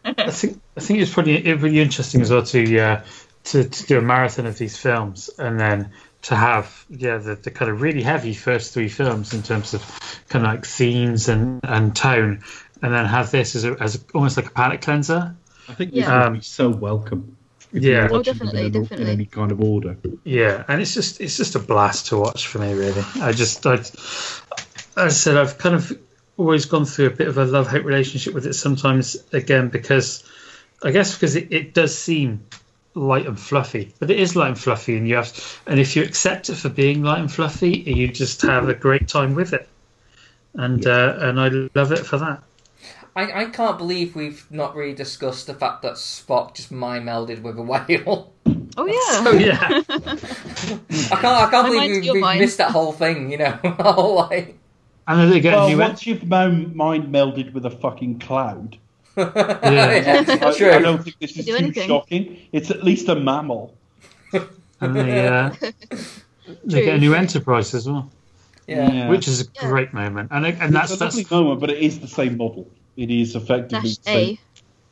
I 0.04 0.30
think 0.30 0.60
I 0.76 0.80
think 0.80 1.00
it's 1.00 1.12
probably 1.12 1.44
it 1.46 1.60
really 1.60 1.80
interesting 1.80 2.20
as 2.20 2.30
well 2.30 2.42
to 2.44 2.78
uh, 2.78 3.04
to 3.44 3.64
to 3.68 3.86
do 3.86 3.98
a 3.98 4.02
marathon 4.02 4.46
of 4.46 4.58
these 4.58 4.76
films 4.76 5.30
and 5.38 5.58
then 5.58 5.90
to 6.26 6.34
have 6.36 6.84
yeah 6.90 7.18
the, 7.18 7.34
the 7.36 7.50
kind 7.50 7.70
of 7.70 7.80
really 7.82 8.02
heavy 8.02 8.34
first 8.34 8.72
three 8.74 8.88
films 8.88 9.32
in 9.34 9.42
terms 9.42 9.74
of 9.74 9.82
kind 10.28 10.44
of 10.44 10.50
like 10.52 10.64
themes 10.66 11.28
and, 11.28 11.60
and 11.64 11.94
tone, 11.94 12.42
and 12.82 12.92
then 12.94 13.06
have 13.06 13.30
this 13.30 13.54
as 13.56 13.64
a, 13.64 13.72
as 13.80 13.96
a, 13.96 13.98
almost 14.14 14.36
like 14.36 14.46
a 14.46 14.50
palate 14.50 14.80
cleanser. 14.82 15.34
I 15.68 15.74
think 15.74 15.92
this 15.92 16.04
Yeah. 16.04 16.28
would 16.28 16.34
be 16.38 16.40
so 16.42 16.68
welcome. 16.70 17.36
if 17.72 17.82
Yeah. 17.82 18.04
you 18.04 18.08
Oh, 18.10 18.12
watch 18.18 18.26
them 18.26 18.38
definitely, 18.38 18.60
in, 18.60 18.66
a- 18.66 18.70
definitely. 18.80 19.04
in 19.06 19.10
any 19.12 19.24
kind 19.26 19.52
of 19.52 19.60
order. 19.60 19.96
Yeah, 20.24 20.64
and 20.68 20.80
it's 20.80 20.94
just 20.94 21.20
it's 21.20 21.36
just 21.36 21.54
a 21.54 21.58
blast 21.60 22.06
to 22.08 22.16
watch 22.18 22.46
for 22.48 22.58
me. 22.58 22.72
Really, 22.74 23.04
I 23.20 23.32
just 23.32 23.64
I, 23.66 23.74
as 23.74 23.92
I 24.96 25.08
said, 25.08 25.36
I've 25.36 25.58
kind 25.58 25.74
of 25.74 25.92
always 26.36 26.66
gone 26.66 26.84
through 26.84 27.06
a 27.06 27.10
bit 27.10 27.28
of 27.28 27.38
a 27.38 27.44
love 27.44 27.68
hate 27.70 27.84
relationship 27.84 28.34
with 28.34 28.46
it. 28.46 28.54
Sometimes 28.54 29.16
again 29.32 29.68
because 29.68 30.22
I 30.82 30.90
guess 30.90 31.14
because 31.14 31.36
it, 31.36 31.52
it 31.52 31.72
does 31.74 31.96
seem 31.96 32.44
light 32.96 33.26
and 33.26 33.38
fluffy, 33.38 33.94
but 34.00 34.10
it 34.10 34.18
is 34.20 34.36
light 34.36 34.48
and 34.48 34.58
fluffy, 34.58 34.96
and 34.96 35.08
you 35.08 35.16
have 35.16 35.32
and 35.66 35.80
if 35.80 35.96
you 35.96 36.02
accept 36.02 36.50
it 36.50 36.56
for 36.56 36.70
being 36.70 37.02
light 37.02 37.20
and 37.20 37.32
fluffy, 37.32 37.70
you 37.86 38.08
just 38.08 38.42
have 38.42 38.68
a 38.68 38.74
great 38.74 39.08
time 39.08 39.34
with 39.36 39.52
it, 39.54 39.68
and 40.54 40.86
uh, 40.86 41.16
and 41.20 41.40
I 41.40 41.48
love 41.74 41.92
it 41.92 42.06
for 42.06 42.18
that. 42.18 42.42
I, 43.16 43.42
I 43.42 43.44
can't 43.46 43.78
believe 43.78 44.14
we've 44.14 44.46
not 44.50 44.74
really 44.74 44.94
discussed 44.94 45.46
the 45.46 45.54
fact 45.54 45.82
that 45.82 45.94
Spock 45.94 46.54
just 46.54 46.70
mind 46.70 47.06
melded 47.06 47.42
with 47.42 47.58
a 47.58 47.62
whale. 47.62 48.32
oh 48.76 48.86
yeah. 48.86 49.26
Oh 49.26 49.32
yeah, 49.38 49.82
I 51.10 51.16
can't 51.16 51.24
I 51.26 51.50
can't 51.50 51.62
My 51.62 51.68
believe 51.68 51.80
mind's 51.80 52.00
we, 52.00 52.06
your 52.06 52.14
we 52.14 52.20
mind. 52.20 52.40
missed 52.40 52.58
that 52.58 52.70
whole 52.72 52.92
thing. 52.92 53.30
You 53.32 53.38
know, 53.38 53.58
whole 53.80 54.16
like. 54.16 54.58
and 55.06 55.20
then 55.20 55.30
they 55.30 55.40
get 55.40 55.54
a 55.54 55.56
Well, 55.56 55.68
new 55.68 55.78
once 55.78 56.06
you've 56.06 56.26
mind, 56.26 56.74
mind 56.74 57.12
melded 57.12 57.52
with 57.52 57.64
a 57.66 57.70
fucking 57.70 58.18
cloud, 58.20 58.78
Yeah. 59.16 60.24
I, 60.42 60.52
True. 60.56 60.72
I 60.72 60.78
don't 60.80 61.02
think 61.02 61.18
this 61.18 61.36
is 61.36 61.46
Do 61.46 61.52
too 61.52 61.58
anything. 61.58 61.88
shocking. 61.88 62.38
It's 62.52 62.70
at 62.70 62.84
least 62.84 63.08
a 63.08 63.14
mammal. 63.16 63.74
and 64.80 64.96
they 64.96 65.26
uh, 65.26 65.50
they 66.64 66.84
get 66.84 66.96
a 66.96 66.98
new 66.98 67.14
Enterprise 67.14 67.74
as 67.74 67.88
well, 67.88 68.10
yeah. 68.66 69.08
which 69.08 69.26
is 69.28 69.40
a 69.40 69.44
Yeah. 69.54 69.68
great 69.68 69.92
moment, 69.94 70.30
and 70.32 70.44
and 70.46 70.74
that's 70.74 70.90
it's 70.92 71.00
a 71.00 71.04
that's 71.04 71.16
lovely 71.16 71.36
moment, 71.36 71.60
but 71.60 71.70
it 71.70 71.78
is 71.78 72.00
the 72.00 72.08
same 72.08 72.36
model. 72.36 72.68
It 72.96 73.10
is 73.10 73.36
effectively 73.36 73.90
the 73.90 73.98
same. 74.02 74.34
A. 74.34 74.40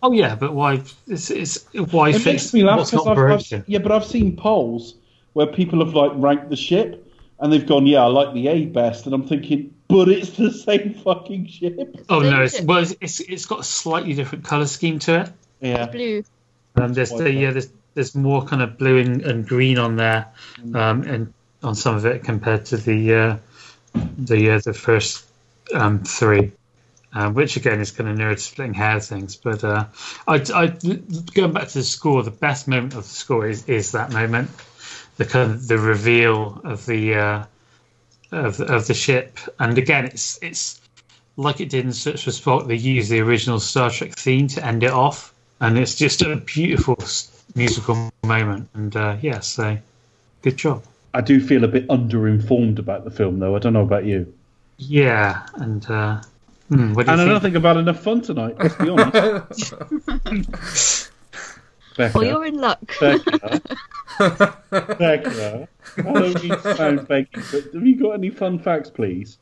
Oh 0.03 0.13
yeah, 0.13 0.35
but 0.35 0.55
why? 0.55 0.83
It's, 1.07 1.31
it's 1.31 1.65
why 1.91 2.11
It 2.11 2.15
fix 2.15 2.25
makes 2.27 2.55
me 2.55 2.63
laugh 2.65 2.79
what's 2.79 2.91
because 2.91 3.07
not 3.07 3.13
I've, 3.19 3.19
I've, 3.19 3.49
broken? 3.49 3.65
yeah, 3.67 3.79
but 3.79 3.91
I've 3.93 4.05
seen 4.05 4.37
polls 4.37 4.95
where 5.33 5.47
people 5.47 5.85
have 5.85 5.95
like 5.95 6.13
ranked 6.15 6.51
the 6.51 6.57
ship 6.57 7.01
and 7.41 7.53
they've 7.53 7.67
gone, 7.67 7.87
yeah, 7.87 8.03
I 8.03 8.07
like 8.07 8.33
the 8.35 8.47
A 8.49 8.67
best, 8.67 9.07
and 9.07 9.15
I'm 9.15 9.27
thinking, 9.27 9.74
but 9.89 10.09
it's 10.09 10.31
the 10.31 10.51
same 10.51 10.95
fucking 10.95 11.47
ship. 11.47 12.05
Oh 12.09 12.21
no, 12.21 12.43
it's, 12.43 12.61
well, 12.61 12.79
it's, 12.79 12.95
it's 13.01 13.21
it's 13.21 13.47
got 13.47 13.61
a 13.61 13.65
slightly 13.65 14.15
different 14.15 14.45
color 14.45 14.67
scheme 14.67 14.99
to 15.01 15.23
it. 15.23 15.33
Yeah, 15.61 15.87
Blue. 15.87 16.25
Um, 16.77 16.93
there's 16.93 17.11
the, 17.11 17.33
yeah, 17.33 17.51
there's 17.51 17.69
there's 17.95 18.15
more 18.15 18.45
kind 18.45 18.63
of 18.63 18.77
blue 18.77 18.99
and, 18.99 19.23
and 19.23 19.47
green 19.47 19.79
on 19.79 19.97
there, 19.97 20.27
um, 20.75 21.03
and 21.03 21.33
on 21.63 21.75
some 21.75 21.97
of 21.97 22.07
it 22.07 22.25
compared 22.25 22.67
to 22.67 22.77
the 22.77 23.15
uh, 23.15 23.37
the 24.19 24.51
uh, 24.51 24.61
the 24.65 24.75
first 24.75 25.25
um, 25.75 26.03
three. 26.05 26.53
Um, 27.17 27.35
which 27.35 27.57
again 27.57 27.81
is 27.81 27.93
kind 27.93 28.11
of 28.11 28.17
nerd 28.19 28.41
splitting 28.41 28.75
hair 28.75 28.99
things, 28.99 29.37
but 29.37 29.63
uh, 29.63 29.85
I, 30.27 30.35
I 30.53 30.67
going 30.67 31.53
back 31.53 31.69
to 31.69 31.79
the 31.79 31.85
score, 31.85 32.25
the 32.25 32.33
best 32.33 32.67
moment 32.67 32.95
of 32.95 33.05
the 33.05 33.09
score 33.09 33.47
is, 33.47 33.69
is 33.69 33.93
that 33.93 34.11
moment, 34.11 34.51
the 35.17 35.25
kind 35.25 35.53
of 35.53 35.69
the 35.69 35.79
reveal 35.79 36.61
of 36.65 36.85
the 36.87 37.15
uh, 37.15 37.45
of, 38.35 38.61
of 38.61 38.87
the 38.87 38.95
ship, 38.95 39.39
and 39.59 39.79
again 39.79 40.07
it's 40.07 40.39
it's 40.43 40.81
like 41.37 41.61
it 41.61 41.69
did 41.71 41.85
in 41.85 41.93
Search 41.93 42.25
for 42.25 42.31
Spock. 42.31 42.67
They 42.69 42.77
use 42.77 43.09
the 43.09 43.21
original 43.21 43.61
Star 43.61 43.91
Trek 43.91 44.13
theme 44.17 44.49
to 44.49 44.65
end 44.65 44.83
it 44.83 44.91
off, 44.91 45.35
and 45.61 45.79
it's 45.79 45.95
just 45.95 46.23
a 46.23 46.37
beautiful 46.37 46.97
musical 47.55 48.11
moment. 48.25 48.69
And 48.75 48.95
uh, 48.97 49.17
yeah, 49.21 49.41
so 49.41 49.79
good 50.43 50.57
job. 50.57 50.83
I 51.13 51.21
do 51.21 51.41
feel 51.41 51.65
a 51.65 51.69
bit 51.69 51.87
underinformed 51.89 52.79
about 52.79 53.05
the 53.05 53.11
film, 53.11 53.39
though. 53.39 53.55
I 53.55 53.59
don't 53.61 53.73
know 53.73 53.83
about 53.83 54.05
you. 54.05 54.33
Yeah, 54.79 55.47
and 55.55 55.89
uh, 55.89 56.21
what 56.69 56.69
do 56.69 56.83
you 56.83 57.01
And 57.01 57.11
I 57.11 57.17
don't 57.17 57.41
think? 57.41 57.55
think 57.55 57.57
I've 57.57 57.63
had 57.63 57.77
enough 57.77 58.01
fun 58.01 58.21
tonight. 58.21 58.57
Let's 58.59 58.75
be 58.75 58.89
honest. 58.89 59.75
Becca, 61.97 62.19
Well, 62.19 62.27
you're 62.27 62.45
in 62.47 62.59
luck. 62.59 62.81
Becca, 63.01 63.63
Becca. 64.71 65.69
I 65.99 66.03
don't 66.03 66.43
mean 66.43 66.51
to 66.61 66.75
sound 66.77 67.07
begging, 67.09 67.43
but 67.53 67.65
have 67.73 67.87
you 67.87 67.97
got 67.97 68.11
any 68.13 68.31
fun 68.31 68.59
facts, 68.59 68.91
please? 68.91 69.39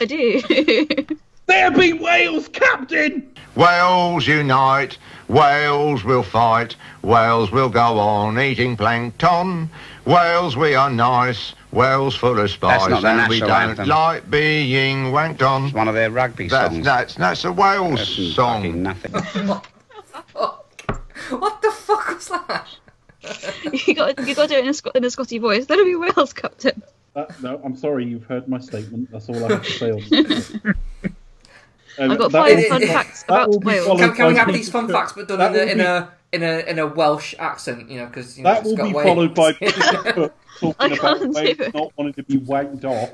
I 0.00 0.04
do. 0.04 1.06
There 1.48 1.70
be 1.70 1.94
Wales, 1.94 2.46
Captain. 2.48 3.26
Wales 3.54 4.26
unite, 4.26 4.98
Wales 5.28 6.04
will 6.04 6.22
fight, 6.22 6.76
Wales 7.00 7.50
will 7.50 7.70
go 7.70 7.98
on 7.98 8.38
eating 8.38 8.76
plankton. 8.76 9.70
Wales, 10.04 10.58
we 10.58 10.74
are 10.74 10.90
nice, 10.90 11.54
Wales 11.72 12.14
full 12.14 12.38
of 12.38 12.50
spice, 12.50 12.80
That's 12.80 12.90
not 12.90 13.00
the 13.00 13.08
and 13.08 13.28
we 13.30 13.40
don't 13.40 13.50
anthem. 13.50 13.88
like 13.88 14.28
being 14.30 15.04
wanked 15.06 15.40
on. 15.40 15.64
It's 15.64 15.74
one 15.74 15.88
of 15.88 15.94
their 15.94 16.10
rugby 16.10 16.48
That's, 16.48 16.74
songs. 16.74 16.84
that's, 16.84 17.14
that's 17.14 17.44
a 17.46 17.52
Wales 17.52 17.98
That's 18.00 18.34
song. 18.34 18.62
fucking 18.64 18.82
nothing. 18.82 19.14
What 21.30 21.60
the 21.62 21.70
fuck 21.70 22.08
was 22.08 22.28
that? 22.28 22.66
you 23.86 23.94
got 23.94 24.18
you 24.26 24.34
got 24.34 24.42
to 24.42 24.48
do 24.48 24.54
it 24.54 24.64
in 24.64 24.68
a, 24.70 24.74
Sc- 24.74 24.94
in 24.94 25.04
a 25.04 25.10
Scotty 25.10 25.38
voice. 25.38 25.66
That'll 25.66 25.84
be 25.84 25.96
Wales, 25.96 26.32
Captain. 26.32 26.82
Uh, 27.16 27.26
no, 27.42 27.60
I'm 27.64 27.76
sorry. 27.76 28.04
You've 28.06 28.24
heard 28.24 28.48
my 28.48 28.58
statement. 28.60 29.10
That's 29.10 29.28
all 29.28 29.44
I 29.44 29.48
have 29.54 29.64
to 29.64 29.70
say 29.70 29.90
on 29.90 30.02
this. 30.10 30.54
Um, 30.54 30.74
I've 32.12 32.18
got 32.18 32.30
that 32.32 32.42
five 32.46 32.56
will- 32.56 32.68
fun 32.68 32.86
facts 32.86 33.24
about 33.24 33.48
will 33.48 33.58
be 33.60 33.66
Wales. 33.66 33.86
followed 33.86 33.98
Can, 34.00 34.14
can 34.14 34.26
we 34.28 34.32
by 34.34 34.38
have 34.38 34.52
these 34.52 34.70
fun 34.70 34.86
Cook. 34.86 34.94
facts, 34.96 35.12
but 35.14 35.26
done 35.28 35.38
That 35.38 35.54
in 35.54 35.56
a, 35.56 35.64
will 35.64 35.70
in 35.72 35.78
be- 35.78 35.84
a 35.84 36.12
in 36.30 36.42
a 36.44 36.70
in 36.70 36.78
a 36.78 36.86
Welsh 36.86 37.34
accent? 37.38 37.90
You 37.90 38.00
know, 38.00 38.06
because 38.06 38.38
you 38.38 38.44
know, 38.44 38.50
That 38.50 38.60
it's 38.60 38.68
will 38.68 38.76
got 38.76 38.86
be 38.88 38.92
Wales. 38.94 39.06
followed 39.08 39.34
by 39.34 39.52
Peter 39.54 39.80
Cook 40.12 40.34
I 40.36 40.60
talking 40.60 40.96
can't 40.96 41.00
about 41.00 41.20
do 41.20 41.28
Wales 41.30 41.58
it. 41.60 41.74
not 41.74 41.92
wanting 41.96 42.14
to 42.14 42.22
be 42.22 42.38
wanked 42.38 42.84
off, 42.84 43.10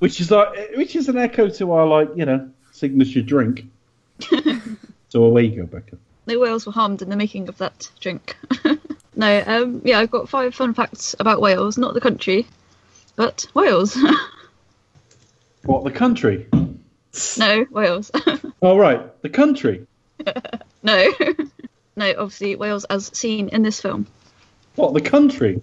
which 0.00 0.20
is 0.20 0.30
like, 0.32 0.72
which 0.76 0.96
is 0.96 1.08
an 1.08 1.18
echo 1.18 1.48
to 1.48 1.72
our 1.72 1.86
like, 1.86 2.08
you 2.16 2.24
know, 2.26 2.50
signature 2.72 3.22
drink. 3.22 3.64
so 4.20 4.40
So 5.08 5.24
away 5.24 5.44
you 5.44 5.60
go, 5.62 5.66
Becca. 5.66 5.96
No 6.26 6.38
whales 6.40 6.66
were 6.66 6.72
harmed 6.72 7.02
in 7.02 7.08
the 7.08 7.16
making 7.16 7.48
of 7.48 7.58
that 7.58 7.90
drink. 8.00 8.36
no, 9.16 9.44
um, 9.46 9.82
yeah, 9.84 9.98
I've 9.98 10.10
got 10.10 10.28
five 10.28 10.54
fun 10.54 10.74
facts 10.74 11.14
about 11.18 11.40
Wales, 11.40 11.78
not 11.78 11.94
the 11.94 12.00
country, 12.00 12.46
but 13.16 13.46
Wales. 13.54 13.96
What 15.62 15.82
the 15.82 15.90
country? 15.90 16.46
no, 17.36 17.66
Wales. 17.72 18.12
All 18.60 18.78
right, 18.78 19.20
the 19.22 19.28
country. 19.28 19.84
no. 20.84 21.12
no, 21.96 22.14
obviously 22.18 22.54
Wales 22.54 22.84
as 22.84 23.10
seen 23.18 23.48
in 23.48 23.64
this 23.64 23.80
film. 23.80 24.06
What 24.76 24.94
the 24.94 25.00
country? 25.00 25.60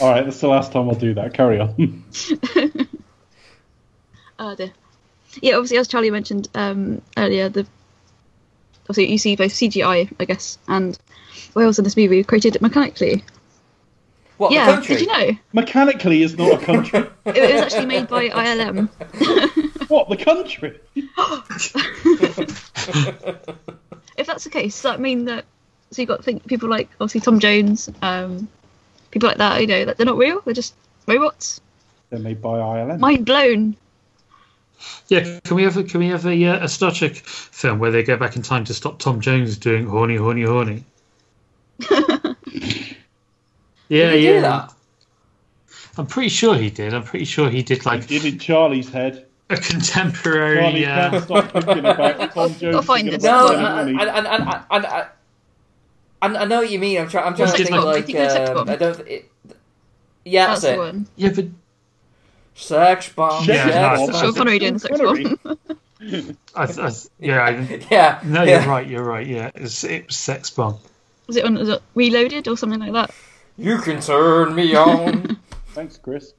All 0.00 0.10
right, 0.10 0.24
that's 0.24 0.40
the 0.40 0.48
last 0.48 0.72
time 0.72 0.88
I'll 0.88 0.96
do 0.96 1.14
that. 1.14 1.34
Carry 1.34 1.60
on. 1.60 2.04
Oh 4.38 4.54
dear. 4.54 4.72
Yeah, 5.42 5.54
obviously, 5.54 5.78
as 5.78 5.88
Charlie 5.88 6.10
mentioned 6.10 6.48
um, 6.54 7.02
earlier, 7.16 7.48
the 7.48 7.66
obviously 8.88 9.12
you 9.12 9.18
see 9.18 9.36
both 9.36 9.52
CGI, 9.52 10.12
I 10.18 10.24
guess, 10.24 10.58
and 10.66 10.98
Wales 11.54 11.78
in 11.78 11.84
this 11.84 11.96
movie 11.96 12.24
created 12.24 12.60
mechanically. 12.60 13.24
What 14.38 14.52
yeah, 14.52 14.80
did 14.80 15.00
you 15.00 15.06
know? 15.06 15.30
Mechanically 15.52 16.22
is 16.22 16.38
not 16.38 16.62
a 16.62 16.64
country. 16.64 17.00
It, 17.00 17.10
it 17.36 17.54
was 17.54 17.62
actually 17.62 17.86
made 17.86 18.06
by 18.06 18.28
ILM. 18.28 18.88
what 19.88 20.08
the 20.08 20.16
country? 20.16 20.78
if 24.16 24.26
that's 24.26 24.44
the 24.44 24.50
case, 24.50 24.74
does 24.74 24.82
that 24.82 25.00
mean 25.00 25.24
that? 25.24 25.44
So 25.90 26.02
you've 26.02 26.08
got 26.08 26.18
to 26.18 26.22
think 26.22 26.46
people 26.46 26.68
like 26.68 26.88
obviously 27.00 27.20
Tom 27.22 27.40
Jones, 27.40 27.90
um, 28.00 28.48
people 29.10 29.28
like 29.28 29.38
that. 29.38 29.60
You 29.60 29.66
know, 29.66 29.84
that 29.86 29.96
they're 29.96 30.06
not 30.06 30.18
real; 30.18 30.40
they're 30.44 30.54
just 30.54 30.74
robots. 31.08 31.60
They're 32.10 32.20
made 32.20 32.40
by 32.40 32.58
ILM. 32.58 33.00
Mind 33.00 33.26
blown. 33.26 33.76
Yeah, 35.08 35.40
can 35.44 35.56
we 35.56 35.62
have 35.64 35.76
a, 35.76 35.84
can 35.84 36.00
we 36.00 36.08
have 36.08 36.26
a, 36.26 36.44
uh, 36.44 36.64
a 36.64 36.68
Star 36.68 36.90
Trek 36.92 37.16
film 37.16 37.78
where 37.78 37.90
they 37.90 38.02
go 38.02 38.16
back 38.16 38.36
in 38.36 38.42
time 38.42 38.64
to 38.64 38.74
stop 38.74 38.98
Tom 38.98 39.20
Jones 39.20 39.56
doing 39.56 39.86
horny, 39.86 40.16
horny, 40.16 40.42
horny? 40.42 40.84
yeah, 41.90 42.34
Did 44.10 44.20
he 44.20 44.26
yeah. 44.26 44.32
do 44.34 44.40
that? 44.42 44.72
I'm 45.96 46.06
pretty 46.06 46.28
sure 46.28 46.54
he 46.56 46.70
did. 46.70 46.94
I'm 46.94 47.02
pretty 47.02 47.24
sure 47.24 47.50
he 47.50 47.62
did 47.62 47.84
like 47.84 48.06
Did 48.06 48.24
in 48.24 48.38
Charlie's 48.38 48.88
head. 48.90 49.26
a 49.50 49.56
Charlie 49.56 49.56
contemporary. 49.56 50.84
can't 50.84 51.14
Uh, 51.14 51.20
stop 51.20 51.50
thinking 51.52 51.78
about 51.78 52.30
Tom 52.34 52.54
Jones. 52.54 52.76
I'll 52.76 52.82
find 52.82 53.02
thinking 53.04 53.20
this. 53.20 53.24
about 53.24 53.24
No, 53.24 53.48
Johnny 53.54 53.66
I, 53.66 53.84
Money. 53.84 53.98
I, 53.98 54.18
know 56.44 56.58
what 56.58 56.70
you 56.70 56.78
mean. 56.78 57.00
I'm, 57.00 57.08
try, 57.08 57.22
I'm 57.22 57.34
trying 57.34 57.50
to 57.50 57.56
think 57.56 57.70
bomb. 57.70 57.80
I 57.80 57.92
like 57.92 58.06
think 58.06 58.18
it's 58.18 58.34
sex 58.34 58.50
um. 58.50 58.68
I 58.68 58.76
don't. 58.76 59.00
It, 59.08 59.30
yeah, 60.24 60.46
That's 60.48 60.60
that's, 60.62 60.74
the 60.74 60.74
it. 60.74 60.78
one. 60.78 61.06
yeah, 61.16 61.30
but 61.34 61.46
Sex 62.58 63.08
bomb. 63.12 63.44
Yeah, 63.44 63.68
Yeah, 63.68 64.06
no, 64.06 64.12
Sean 64.12 64.34
Connery 64.34 64.58
doing 64.58 64.78
sex 64.78 64.98
bomb. 64.98 65.38
I, 66.54 66.64
I, 66.64 66.92
yeah, 67.18 67.42
I, 67.42 67.86
yeah. 67.90 68.20
no, 68.24 68.42
yeah. 68.42 68.60
you're 68.60 68.68
right. 68.68 68.86
You're 68.86 69.04
right. 69.04 69.26
Yeah, 69.26 69.50
it 69.54 69.62
was, 69.62 69.84
it 69.84 70.06
was 70.06 70.16
sex 70.16 70.50
bomb. 70.50 70.78
Was 71.28 71.36
it 71.36 71.44
on 71.44 71.54
was 71.54 71.68
it 71.68 71.82
Reloaded 71.94 72.48
or 72.48 72.56
something 72.56 72.80
like 72.80 72.92
that? 72.92 73.14
You 73.56 73.78
can 73.78 74.00
turn 74.00 74.54
me 74.54 74.74
on 74.74 75.38
Thanks, 75.68 75.96
Chris. 75.98 76.32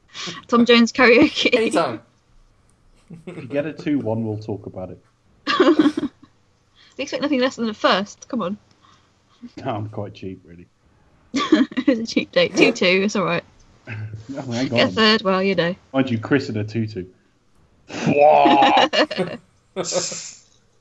Tom 0.47 0.65
Jones 0.65 0.91
karaoke. 0.91 1.55
anytime. 1.55 2.01
If 3.25 3.37
you 3.37 3.45
get 3.47 3.65
a 3.65 3.73
2 3.73 3.99
1, 3.99 4.25
we'll 4.25 4.37
talk 4.37 4.65
about 4.65 4.91
it. 4.91 5.03
We 6.99 7.03
expect 7.03 7.21
nothing 7.23 7.39
less 7.39 7.55
than 7.55 7.69
a 7.69 7.73
first. 7.73 8.27
Come 8.27 8.41
on. 8.41 8.57
No, 9.55 9.73
I'm 9.73 9.87
quite 9.87 10.13
cheap, 10.13 10.41
really. 10.43 10.67
it 11.33 11.87
was 11.87 11.99
a 11.99 12.05
cheap 12.05 12.33
date. 12.33 12.57
Two 12.57 12.73
two. 12.73 13.03
It's 13.05 13.15
all 13.15 13.23
right. 13.23 13.45
No, 14.29 14.41
hang 14.43 14.67
Get 14.67 14.79
a 14.79 14.83
on. 14.83 14.91
third. 14.91 15.21
Well, 15.23 15.41
you 15.41 15.55
know. 15.55 15.75
Mind 15.93 16.11
you, 16.11 16.19
Chris 16.19 16.49
in 16.49 16.57
a 16.57 16.63
tutu. 16.63 17.05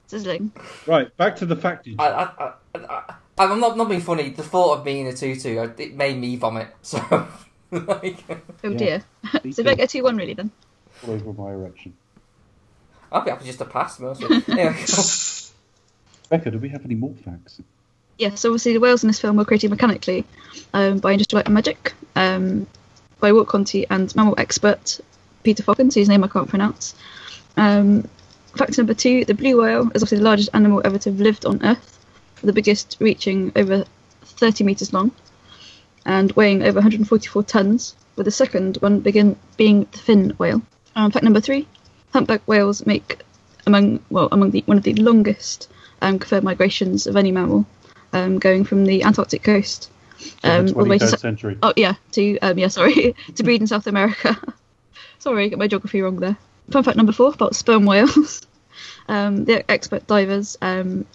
Sizzling. 0.06 0.52
right, 0.86 1.14
back 1.16 1.36
to 1.36 1.46
the 1.46 1.56
factage. 1.56 1.96
I, 1.98 2.08
I, 2.08 2.52
I, 2.74 2.78
I, 2.86 3.14
I'm 3.38 3.60
not 3.60 3.76
not 3.76 3.88
being 3.88 4.00
funny. 4.00 4.30
The 4.30 4.42
thought 4.42 4.78
of 4.78 4.84
being 4.84 5.06
in 5.06 5.12
a 5.12 5.16
tutu, 5.16 5.58
I- 5.58 5.72
it 5.80 5.94
made 5.94 6.18
me 6.18 6.36
vomit. 6.36 6.68
So, 6.82 7.26
like, 7.70 8.18
Oh 8.64 8.72
dear. 8.72 9.02
So 9.32 9.38
too. 9.40 9.62
better 9.62 9.76
get 9.76 9.90
two 9.90 10.02
one 10.02 10.16
really 10.16 10.32
then. 10.32 10.50
All 11.06 11.12
over 11.14 11.32
my 11.34 11.50
erection. 11.50 11.92
I'll 13.12 13.20
be 13.22 13.30
happy 13.30 13.44
just 13.44 13.58
to 13.58 13.66
pass 13.66 14.00
mostly. 14.00 14.42
Anyway, 14.48 14.84
Becca, 16.30 16.50
do 16.50 16.58
we 16.58 16.70
have 16.70 16.84
any 16.86 16.94
more 16.94 17.12
facts? 17.24 17.60
Yes, 18.18 18.42
obviously 18.46 18.72
the 18.72 18.80
whales 18.80 19.04
in 19.04 19.08
this 19.08 19.20
film 19.20 19.36
were 19.36 19.44
created 19.44 19.70
mechanically 19.70 20.24
um, 20.72 20.98
by 20.98 21.12
Industrial 21.12 21.38
Light 21.40 21.46
and 21.46 21.54
Magic 21.54 21.92
um, 22.16 22.66
by 23.20 23.32
Walt 23.32 23.48
Conti 23.48 23.86
and 23.88 24.14
mammal 24.14 24.34
expert 24.38 25.00
Peter 25.42 25.62
Falcons, 25.62 25.94
whose 25.94 26.08
name 26.08 26.24
I 26.24 26.28
can't 26.28 26.48
pronounce. 26.48 26.94
Um, 27.56 28.08
fact 28.56 28.78
number 28.78 28.94
two: 28.94 29.24
the 29.24 29.34
blue 29.34 29.60
whale 29.60 29.90
is 29.94 30.02
obviously 30.02 30.18
the 30.18 30.24
largest 30.24 30.50
animal 30.54 30.82
ever 30.84 30.98
to 30.98 31.10
have 31.10 31.20
lived 31.20 31.44
on 31.44 31.64
Earth, 31.64 31.98
the 32.42 32.52
biggest 32.52 32.96
reaching 33.00 33.52
over 33.56 33.84
30 34.22 34.64
meters 34.64 34.92
long 34.92 35.10
and 36.04 36.32
weighing 36.32 36.62
over 36.62 36.76
144 36.76 37.42
tons, 37.42 37.94
with 38.16 38.24
the 38.24 38.30
second 38.30 38.76
one 38.76 39.00
begin 39.00 39.36
being 39.56 39.86
the 39.92 39.98
fin 39.98 40.30
whale. 40.38 40.62
Um, 40.94 41.10
fact 41.10 41.24
number 41.24 41.40
three: 41.40 41.66
humpback 42.12 42.42
whales 42.46 42.86
make 42.86 43.22
among 43.66 44.00
well 44.10 44.28
among 44.32 44.50
the 44.50 44.62
one 44.66 44.78
of 44.78 44.84
the 44.84 44.94
longest 44.94 45.68
um, 46.00 46.20
migrations 46.42 47.06
of 47.06 47.16
any 47.16 47.32
mammal, 47.32 47.66
um, 48.12 48.38
going 48.38 48.64
from 48.64 48.84
the 48.84 49.02
Antarctic 49.02 49.42
coast 49.42 49.90
um, 50.42 50.66
the 50.66 50.74
all 50.74 50.84
the 50.84 50.90
way 50.90 50.98
to 50.98 51.08
century. 51.18 51.58
oh 51.62 51.72
yeah 51.76 51.94
to 52.12 52.38
um, 52.40 52.58
yeah 52.58 52.68
sorry 52.68 53.14
to 53.34 53.42
breed 53.42 53.60
in 53.60 53.66
South 53.66 53.86
America. 53.86 54.36
sorry, 55.18 55.48
got 55.48 55.58
my 55.58 55.68
geography 55.68 56.02
wrong 56.02 56.16
there. 56.16 56.36
Fun 56.70 56.82
fact 56.82 56.96
number 56.96 57.12
four 57.12 57.32
about 57.32 57.54
sperm 57.54 57.84
whales. 57.84 58.46
um, 59.08 59.44
they're 59.44 59.64
expert 59.68 60.06
divers, 60.06 60.56
um, 60.60 61.06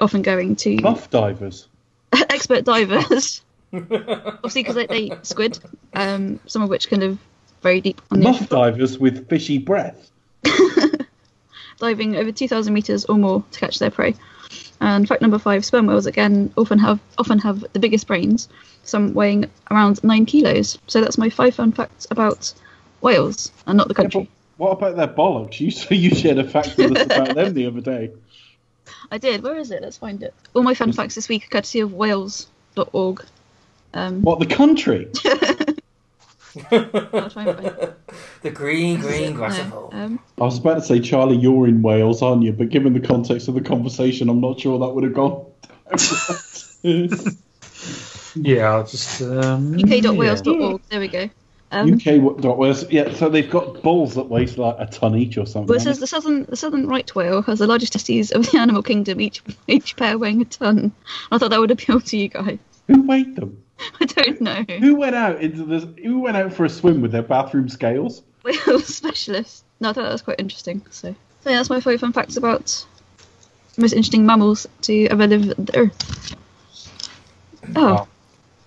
often 0.00 0.22
going 0.22 0.56
to 0.56 0.76
Muff 0.76 1.10
divers. 1.10 1.68
expert 2.12 2.64
divers. 2.64 3.42
Obviously, 3.72 4.62
because 4.62 4.74
they, 4.74 4.86
they 4.86 4.98
eat 4.98 5.26
squid, 5.26 5.58
um, 5.94 6.40
some 6.46 6.62
of 6.62 6.70
which 6.70 6.88
can 6.88 7.00
live 7.00 7.18
very 7.62 7.80
deep 7.80 8.00
on 8.10 8.20
the 8.20 8.24
Muff 8.24 8.36
ocean, 8.36 8.46
divers 8.48 8.98
with 8.98 9.28
fishy 9.28 9.58
breath. 9.58 10.10
diving 11.78 12.16
over 12.16 12.32
2,000 12.32 12.72
meters 12.72 13.04
or 13.04 13.16
more 13.16 13.44
to 13.50 13.60
catch 13.60 13.78
their 13.78 13.90
prey. 13.90 14.14
And 14.80 15.08
fact 15.08 15.22
number 15.22 15.38
five: 15.38 15.64
sperm 15.64 15.86
whales 15.86 16.06
again 16.06 16.52
often 16.56 16.78
have 16.78 17.00
often 17.18 17.38
have 17.38 17.64
the 17.72 17.78
biggest 17.78 18.06
brains, 18.06 18.48
some 18.84 19.14
weighing 19.14 19.50
around 19.70 20.02
nine 20.04 20.26
kilos. 20.26 20.78
So 20.86 21.00
that's 21.00 21.18
my 21.18 21.30
five 21.30 21.54
fun 21.54 21.72
facts 21.72 22.06
about 22.10 22.52
whales 23.00 23.52
and 23.66 23.76
not 23.78 23.88
the 23.88 23.94
country. 23.94 24.22
but 24.22 24.28
what 24.58 24.70
about 24.72 24.96
their 24.96 25.08
bollocks? 25.08 25.60
You 25.60 25.70
so 25.70 25.94
you 25.94 26.10
shared 26.14 26.38
a 26.38 26.44
fact 26.48 26.76
with 26.76 26.96
us 26.96 27.06
about 27.06 27.34
them 27.34 27.54
the 27.54 27.66
other 27.66 27.80
day. 27.80 28.10
I 29.10 29.18
did. 29.18 29.42
Where 29.42 29.56
is 29.56 29.70
it? 29.70 29.82
Let's 29.82 29.96
find 29.98 30.22
it. 30.22 30.34
All 30.54 30.62
my 30.62 30.74
fun 30.74 30.92
facts 30.92 31.14
this 31.14 31.28
week 31.28 31.44
are 31.46 31.48
courtesy 31.48 31.80
of 31.80 31.92
whales.org. 31.92 33.24
Um, 33.94 34.22
What 34.22 34.38
the 34.38 34.46
country? 34.46 35.08
I'll 35.24 35.30
try 35.30 35.40
and 35.40 35.40
find 35.40 35.70
it. 35.70 35.82
the 36.70 38.50
green, 38.52 39.00
green 39.00 39.34
grass 39.34 39.58
of 39.58 39.70
No, 39.70 39.90
um, 39.92 40.20
I 40.38 40.44
was 40.44 40.58
about 40.58 40.74
to 40.74 40.82
say, 40.82 41.00
Charlie, 41.00 41.36
you're 41.36 41.66
in 41.68 41.82
Wales, 41.82 42.22
aren't 42.22 42.42
you? 42.42 42.52
But 42.52 42.70
given 42.70 42.92
the 42.92 43.00
context 43.00 43.48
of 43.48 43.54
the 43.54 43.60
conversation, 43.60 44.28
I'm 44.28 44.40
not 44.40 44.60
sure 44.60 44.78
that 44.78 44.88
would 44.88 45.04
have 45.04 45.14
gone. 45.14 45.46
Yeah, 48.36 48.74
I'll 48.74 48.86
just 48.86 49.22
um, 49.22 49.74
UK.whales.org. 49.74 50.82
There 50.88 51.00
we 51.00 51.08
go. 51.08 51.30
Um, 51.72 51.94
UK 51.94 52.20
what- 52.20 52.40
dot 52.40 52.58
Wales. 52.58 52.88
Yeah, 52.90 53.12
so 53.14 53.28
they've 53.28 53.50
got 53.50 53.82
balls 53.82 54.14
that 54.14 54.24
weigh 54.24 54.46
like 54.46 54.76
a 54.78 54.86
ton 54.86 55.16
each 55.16 55.36
or 55.36 55.46
something. 55.46 55.68
Well, 55.68 55.78
it 55.78 55.80
says 55.80 55.98
the 55.98 56.06
southern 56.06 56.44
the 56.44 56.56
southern 56.56 56.86
right 56.86 57.12
whale 57.14 57.42
has 57.42 57.58
the 57.58 57.66
largest 57.66 57.92
testes 57.92 58.30
of 58.30 58.50
the 58.50 58.58
animal 58.60 58.82
kingdom, 58.82 59.20
each 59.20 59.42
each 59.66 59.96
pair 59.96 60.18
weighing 60.18 60.42
a 60.42 60.44
ton. 60.44 60.92
I 61.32 61.38
thought 61.38 61.50
that 61.50 61.60
would 61.60 61.70
appeal 61.70 62.00
to 62.00 62.16
you 62.16 62.28
guys. 62.28 62.58
Who 62.88 63.02
weighed 63.02 63.34
them? 63.36 63.62
I 64.00 64.04
don't 64.04 64.40
know. 64.40 64.64
Who 64.80 64.96
went 64.96 65.14
out 65.14 65.40
into 65.40 65.64
the? 65.64 65.80
Who 66.02 66.20
went 66.20 66.36
out 66.36 66.52
for 66.52 66.64
a 66.64 66.68
swim 66.68 67.00
with 67.00 67.12
their 67.12 67.22
bathroom 67.22 67.68
scales? 67.68 68.22
Whale 68.42 68.80
specialist. 68.80 69.64
No, 69.80 69.90
I 69.90 69.92
thought 69.92 70.02
that 70.02 70.12
was 70.12 70.22
quite 70.22 70.40
interesting. 70.40 70.84
So, 70.90 71.14
so 71.42 71.50
yeah, 71.50 71.56
that's 71.56 71.70
my 71.70 71.80
five 71.80 72.00
fun 72.00 72.12
facts 72.12 72.36
about 72.36 72.86
most 73.76 73.92
interesting 73.92 74.24
mammals 74.24 74.66
to 74.82 75.06
ever 75.08 75.26
live 75.26 75.48
the 75.56 75.76
Earth. 75.76 76.36
Oh, 77.74 78.06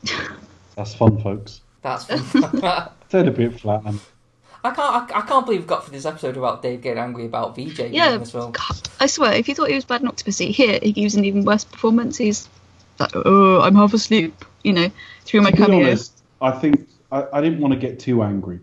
That's 0.76 0.94
fun, 0.94 1.22
folks. 1.22 1.61
That's 1.81 2.06
fun. 2.06 2.90
Said 3.10 3.27
a 3.27 3.31
bit 3.31 3.60
flat. 3.60 3.81
And 3.86 3.99
I 4.64 4.72
can't. 4.72 5.11
I, 5.11 5.19
I 5.19 5.22
can't 5.22 5.45
believe 5.45 5.61
we 5.61 5.68
got 5.68 5.84
for 5.84 5.91
this 5.91 6.06
episode 6.06 6.38
about 6.38 6.61
Dave 6.61 6.81
getting 6.81 7.02
angry 7.02 7.26
about 7.26 7.56
VJ 7.56 7.77
being 7.77 7.94
yeah. 7.94 8.14
in 8.14 8.19
this 8.19 8.31
film. 8.31 8.52
God, 8.52 8.90
I 8.99 9.07
swear, 9.07 9.34
if 9.34 9.48
you 9.48 9.56
thought 9.56 9.69
he 9.69 9.76
was 9.76 9.86
bad 9.86 10.02
in 10.02 10.07
Octopussy, 10.07 10.52
here 10.52 10.80
he 10.81 10.91
gives 10.91 11.15
an 11.15 11.26
even 11.26 11.45
worse 11.45 11.64
performance. 11.64 12.18
He's 12.18 12.48
like, 12.99 13.11
oh, 13.14 13.61
I'm 13.61 13.76
half 13.76 13.94
asleep, 13.94 14.45
you 14.64 14.73
know, 14.73 14.91
through 15.26 15.41
my 15.41 15.52
to 15.52 15.57
be 15.57 15.64
cameo. 15.64 15.88
honest, 15.88 16.22
I 16.41 16.52
think 16.52 16.88
I, 17.11 17.26
I 17.34 17.41
didn't 17.41 17.60
want 17.60 17.73
to 17.73 17.80
get 17.80 17.99
too 17.99 18.23
angry 18.23 18.60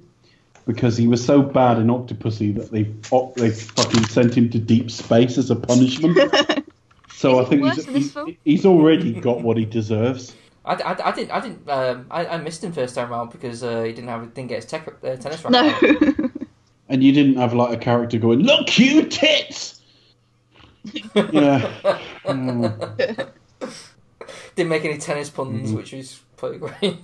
because 0.66 0.96
he 0.96 1.06
was 1.06 1.24
so 1.24 1.42
bad 1.42 1.78
in 1.78 1.86
Octopussy 1.86 2.54
that 2.56 2.70
they 2.70 2.84
they 3.40 3.50
fucking 3.50 4.04
sent 4.06 4.36
him 4.36 4.50
to 4.50 4.58
deep 4.58 4.90
space 4.90 5.38
as 5.38 5.50
a 5.50 5.56
punishment. 5.56 6.18
so 7.12 7.40
I 7.40 7.44
think 7.44 7.64
he's, 7.64 7.86
in 7.86 7.92
this 7.94 8.16
he's, 8.44 8.66
already 8.66 9.12
got 9.12 9.42
what 9.42 9.56
he 9.56 9.64
deserves. 9.64 10.34
I, 10.64 10.74
I, 10.74 11.08
I 11.08 11.12
didn't. 11.12 11.30
I 11.30 11.40
didn't. 11.40 11.68
Um, 11.68 12.06
I, 12.10 12.26
I 12.26 12.36
missed 12.38 12.62
him 12.64 12.72
first 12.72 12.94
time 12.94 13.12
around 13.12 13.30
because 13.30 13.62
uh, 13.62 13.82
he 13.82 13.92
didn't 13.92 14.08
have 14.08 14.34
didn't 14.34 14.48
get 14.48 14.56
his 14.56 14.66
tech, 14.66 14.88
uh, 14.88 15.16
tennis 15.16 15.44
racket. 15.44 16.18
No. 16.18 16.30
And 16.88 17.02
you 17.02 17.10
didn't 17.10 17.34
have 17.34 17.52
like 17.52 17.76
a 17.76 17.76
character 17.76 18.16
going, 18.16 18.40
"Look, 18.40 18.78
you 18.78 19.06
tits." 19.06 19.80
Yeah. 21.32 21.68
Mm. 22.24 23.28
Didn't 24.56 24.70
make 24.70 24.84
any 24.84 24.98
tennis 24.98 25.30
puns, 25.30 25.68
Mm-hmm. 25.68 25.76
which 25.76 25.92
was 25.92 26.20
pretty 26.36 26.58
great. 26.58 26.96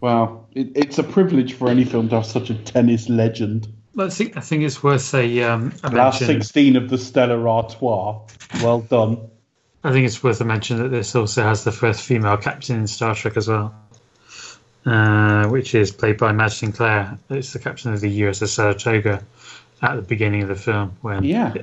Wow, 0.00 0.46
it, 0.52 0.68
it's 0.74 0.98
a 0.98 1.04
privilege 1.04 1.54
for 1.54 1.68
any 1.68 1.84
film 1.84 2.08
to 2.08 2.16
have 2.16 2.26
such 2.26 2.50
a 2.50 2.54
tennis 2.54 3.08
legend. 3.08 3.68
But 3.94 4.06
I 4.06 4.10
think 4.10 4.36
I 4.36 4.40
think 4.40 4.64
it's 4.64 4.82
worth 4.82 5.14
a, 5.14 5.42
um, 5.44 5.72
a 5.84 5.90
Last 5.90 6.20
mention. 6.22 6.42
16 6.42 6.76
of 6.76 6.90
the 6.90 6.98
Stella 6.98 7.38
Artois. 7.48 8.20
Well 8.62 8.80
done. 8.80 9.28
I 9.84 9.92
think 9.92 10.06
it's 10.06 10.22
worth 10.22 10.40
a 10.40 10.44
mention 10.44 10.78
that 10.78 10.88
this 10.88 11.14
also 11.14 11.42
has 11.42 11.62
the 11.64 11.72
first 11.72 12.02
female 12.02 12.36
captain 12.36 12.76
in 12.80 12.86
Star 12.86 13.14
Trek 13.14 13.36
as 13.36 13.48
well, 13.48 13.74
uh, 14.86 15.46
which 15.48 15.74
is 15.74 15.90
played 15.92 16.18
by 16.18 16.32
Madge 16.32 16.54
Sinclair. 16.54 17.18
It's 17.30 17.52
the 17.52 17.58
captain 17.58 17.92
of 17.92 18.00
the 18.00 18.22
USS 18.22 18.48
Saratoga 18.48 19.22
at 19.82 19.96
the 19.96 20.02
beginning 20.02 20.42
of 20.42 20.48
the 20.48 20.56
film. 20.56 20.96
When 21.00 21.22
Yeah. 21.24 21.54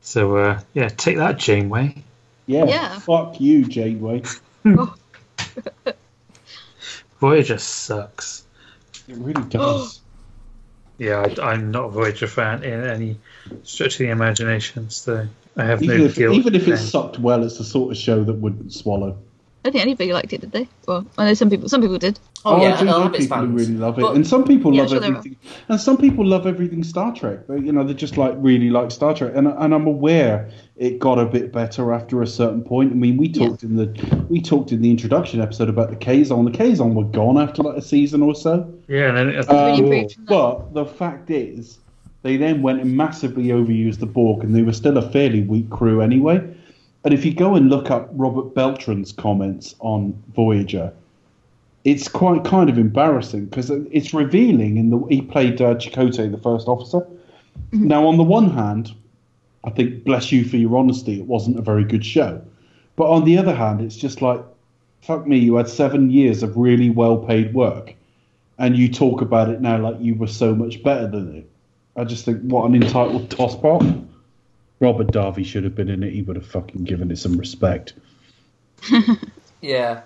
So 0.00 0.36
uh, 0.36 0.60
yeah, 0.74 0.88
take 0.88 1.18
that, 1.18 1.38
Janeway. 1.38 2.02
Yeah. 2.48 2.64
Yeah. 2.64 2.98
Fuck 2.98 3.40
you, 3.40 3.64
Janeway. 3.64 4.22
Oh. 4.66 4.94
Voyager 7.20 7.58
sucks. 7.58 8.44
It 9.06 9.16
really 9.16 9.44
does. 9.44 10.00
Yeah, 10.98 11.28
I, 11.40 11.52
I'm 11.52 11.70
not 11.70 11.84
a 11.84 11.88
Voyager 11.90 12.26
fan 12.26 12.64
in 12.64 12.84
any 12.84 13.20
stretch 13.62 13.94
of 13.94 13.98
the 13.98 14.08
imagination, 14.08 14.90
so 14.90 15.28
I 15.56 15.64
have 15.64 15.80
even, 15.80 15.98
no 15.98 16.04
if, 16.06 16.16
guilt. 16.16 16.34
even 16.34 16.56
if 16.56 16.66
it 16.66 16.76
sucked 16.76 17.20
well, 17.20 17.44
it's 17.44 17.56
the 17.58 17.62
sort 17.62 17.92
of 17.92 17.96
show 17.96 18.24
that 18.24 18.32
wouldn't 18.32 18.72
swallow. 18.72 19.16
I 19.64 19.70
don't 19.70 19.72
think 19.72 19.82
anybody 19.82 20.12
liked 20.12 20.32
it, 20.32 20.40
did 20.40 20.52
they? 20.52 20.68
Well, 20.86 21.04
I 21.18 21.26
know 21.26 21.34
some 21.34 21.50
people. 21.50 21.68
Some 21.68 21.80
people 21.80 21.98
did. 21.98 22.18
Oh, 22.44 22.62
yeah, 22.62 22.74
I 22.74 22.76
do 22.76 22.82
I 22.88 22.90
know 22.92 22.98
love 23.00 23.14
its 23.14 23.24
people 23.24 23.38
who 23.38 23.46
fans. 23.48 23.60
really 23.68 23.78
love 23.78 23.98
it, 23.98 24.02
But- 24.02 24.14
and 24.14 24.24
some 24.26 24.44
people 24.44 24.72
Yeah, 24.72 24.82
love 24.82 24.90
sure 24.90 25.04
everything, 25.04 25.36
and 25.68 25.80
some 25.80 25.96
people 25.96 26.24
love 26.24 26.46
everything 26.46 26.84
Star 26.84 27.12
Trek. 27.12 27.48
They, 27.48 27.56
you 27.58 27.72
know, 27.72 27.82
they 27.82 27.92
just 27.94 28.16
like 28.16 28.34
really 28.38 28.70
like 28.70 28.92
Star 28.92 29.14
Trek, 29.14 29.32
and 29.34 29.48
and 29.48 29.74
I'm 29.74 29.86
aware 29.88 30.48
it 30.76 31.00
got 31.00 31.18
a 31.18 31.26
bit 31.26 31.50
better 31.52 31.92
after 31.92 32.22
a 32.22 32.26
certain 32.26 32.62
point. 32.62 32.92
I 32.92 32.94
mean, 32.94 33.16
we 33.16 33.26
Yeah. 33.28 33.48
talked 33.48 33.64
in 33.64 33.74
the 33.74 33.88
we 34.28 34.40
talked 34.40 34.70
in 34.70 34.80
the 34.80 34.90
introduction 34.92 35.40
episode 35.40 35.68
about 35.68 35.90
the 35.90 35.96
Kazon. 35.96 36.44
The 36.44 36.56
Kazon 36.56 36.94
were 36.94 37.04
gone 37.04 37.36
after 37.36 37.64
like 37.64 37.76
a 37.76 37.82
season 37.82 38.22
or 38.22 38.36
so. 38.36 38.64
yeah, 38.86 39.08
and 39.08 39.16
then 39.16 39.28
it, 39.30 39.48
really 39.48 39.72
Um, 39.72 39.84
improved 39.84 40.16
but 40.28 40.72
the 40.74 40.84
fact 40.86 41.30
is, 41.30 41.78
they 42.22 42.36
then 42.36 42.62
went 42.62 42.80
and 42.80 42.96
massively 42.96 43.46
overused 43.48 43.98
the 43.98 44.06
Borg, 44.06 44.44
and 44.44 44.54
they 44.54 44.62
were 44.62 44.72
still 44.72 44.96
a 44.98 45.02
fairly 45.02 45.42
weak 45.42 45.68
crew 45.70 46.00
anyway. 46.00 46.40
And 47.04 47.14
if 47.14 47.24
you 47.24 47.32
go 47.32 47.54
and 47.54 47.70
look 47.70 47.90
up 47.90 48.08
Robert 48.12 48.54
Beltran's 48.54 49.12
comments 49.12 49.74
on 49.80 50.20
Voyager, 50.34 50.92
it's 51.84 52.08
quite 52.08 52.44
kind 52.44 52.68
of 52.68 52.76
embarrassing 52.76 53.46
because 53.46 53.70
it's 53.70 54.12
revealing. 54.12 54.76
In 54.76 54.90
the 54.90 54.98
he 55.08 55.22
played 55.22 55.60
uh, 55.60 55.74
Chakotay, 55.74 56.30
the 56.30 56.38
first 56.38 56.68
officer. 56.68 57.06
Now, 57.72 58.06
on 58.06 58.16
the 58.16 58.24
one 58.24 58.50
hand, 58.50 58.92
I 59.64 59.70
think 59.70 60.04
bless 60.04 60.32
you 60.32 60.44
for 60.44 60.56
your 60.56 60.76
honesty, 60.76 61.20
it 61.20 61.26
wasn't 61.26 61.58
a 61.58 61.62
very 61.62 61.84
good 61.84 62.04
show. 62.04 62.42
But 62.96 63.10
on 63.10 63.24
the 63.24 63.38
other 63.38 63.54
hand, 63.54 63.80
it's 63.80 63.96
just 63.96 64.22
like, 64.22 64.40
fuck 65.02 65.26
me, 65.26 65.38
you 65.38 65.56
had 65.56 65.68
seven 65.68 66.10
years 66.10 66.42
of 66.42 66.56
really 66.56 66.90
well 66.90 67.18
paid 67.18 67.54
work 67.54 67.94
and 68.58 68.76
you 68.76 68.92
talk 68.92 69.20
about 69.20 69.48
it 69.48 69.60
now 69.60 69.78
like 69.78 69.96
you 70.00 70.14
were 70.14 70.26
so 70.26 70.54
much 70.54 70.82
better 70.82 71.06
than 71.06 71.36
it. 71.36 71.50
I 71.96 72.04
just 72.04 72.24
think, 72.24 72.42
what 72.42 72.68
an 72.68 72.74
entitled 72.74 73.28
tosspot. 73.28 74.06
Robert 74.80 75.08
Darby 75.08 75.44
should 75.44 75.64
have 75.64 75.74
been 75.74 75.88
in 75.88 76.02
it. 76.02 76.12
He 76.12 76.22
would 76.22 76.36
have 76.36 76.46
fucking 76.46 76.84
given 76.84 77.10
it 77.10 77.18
some 77.18 77.36
respect. 77.36 77.94
Yeah, 79.60 80.02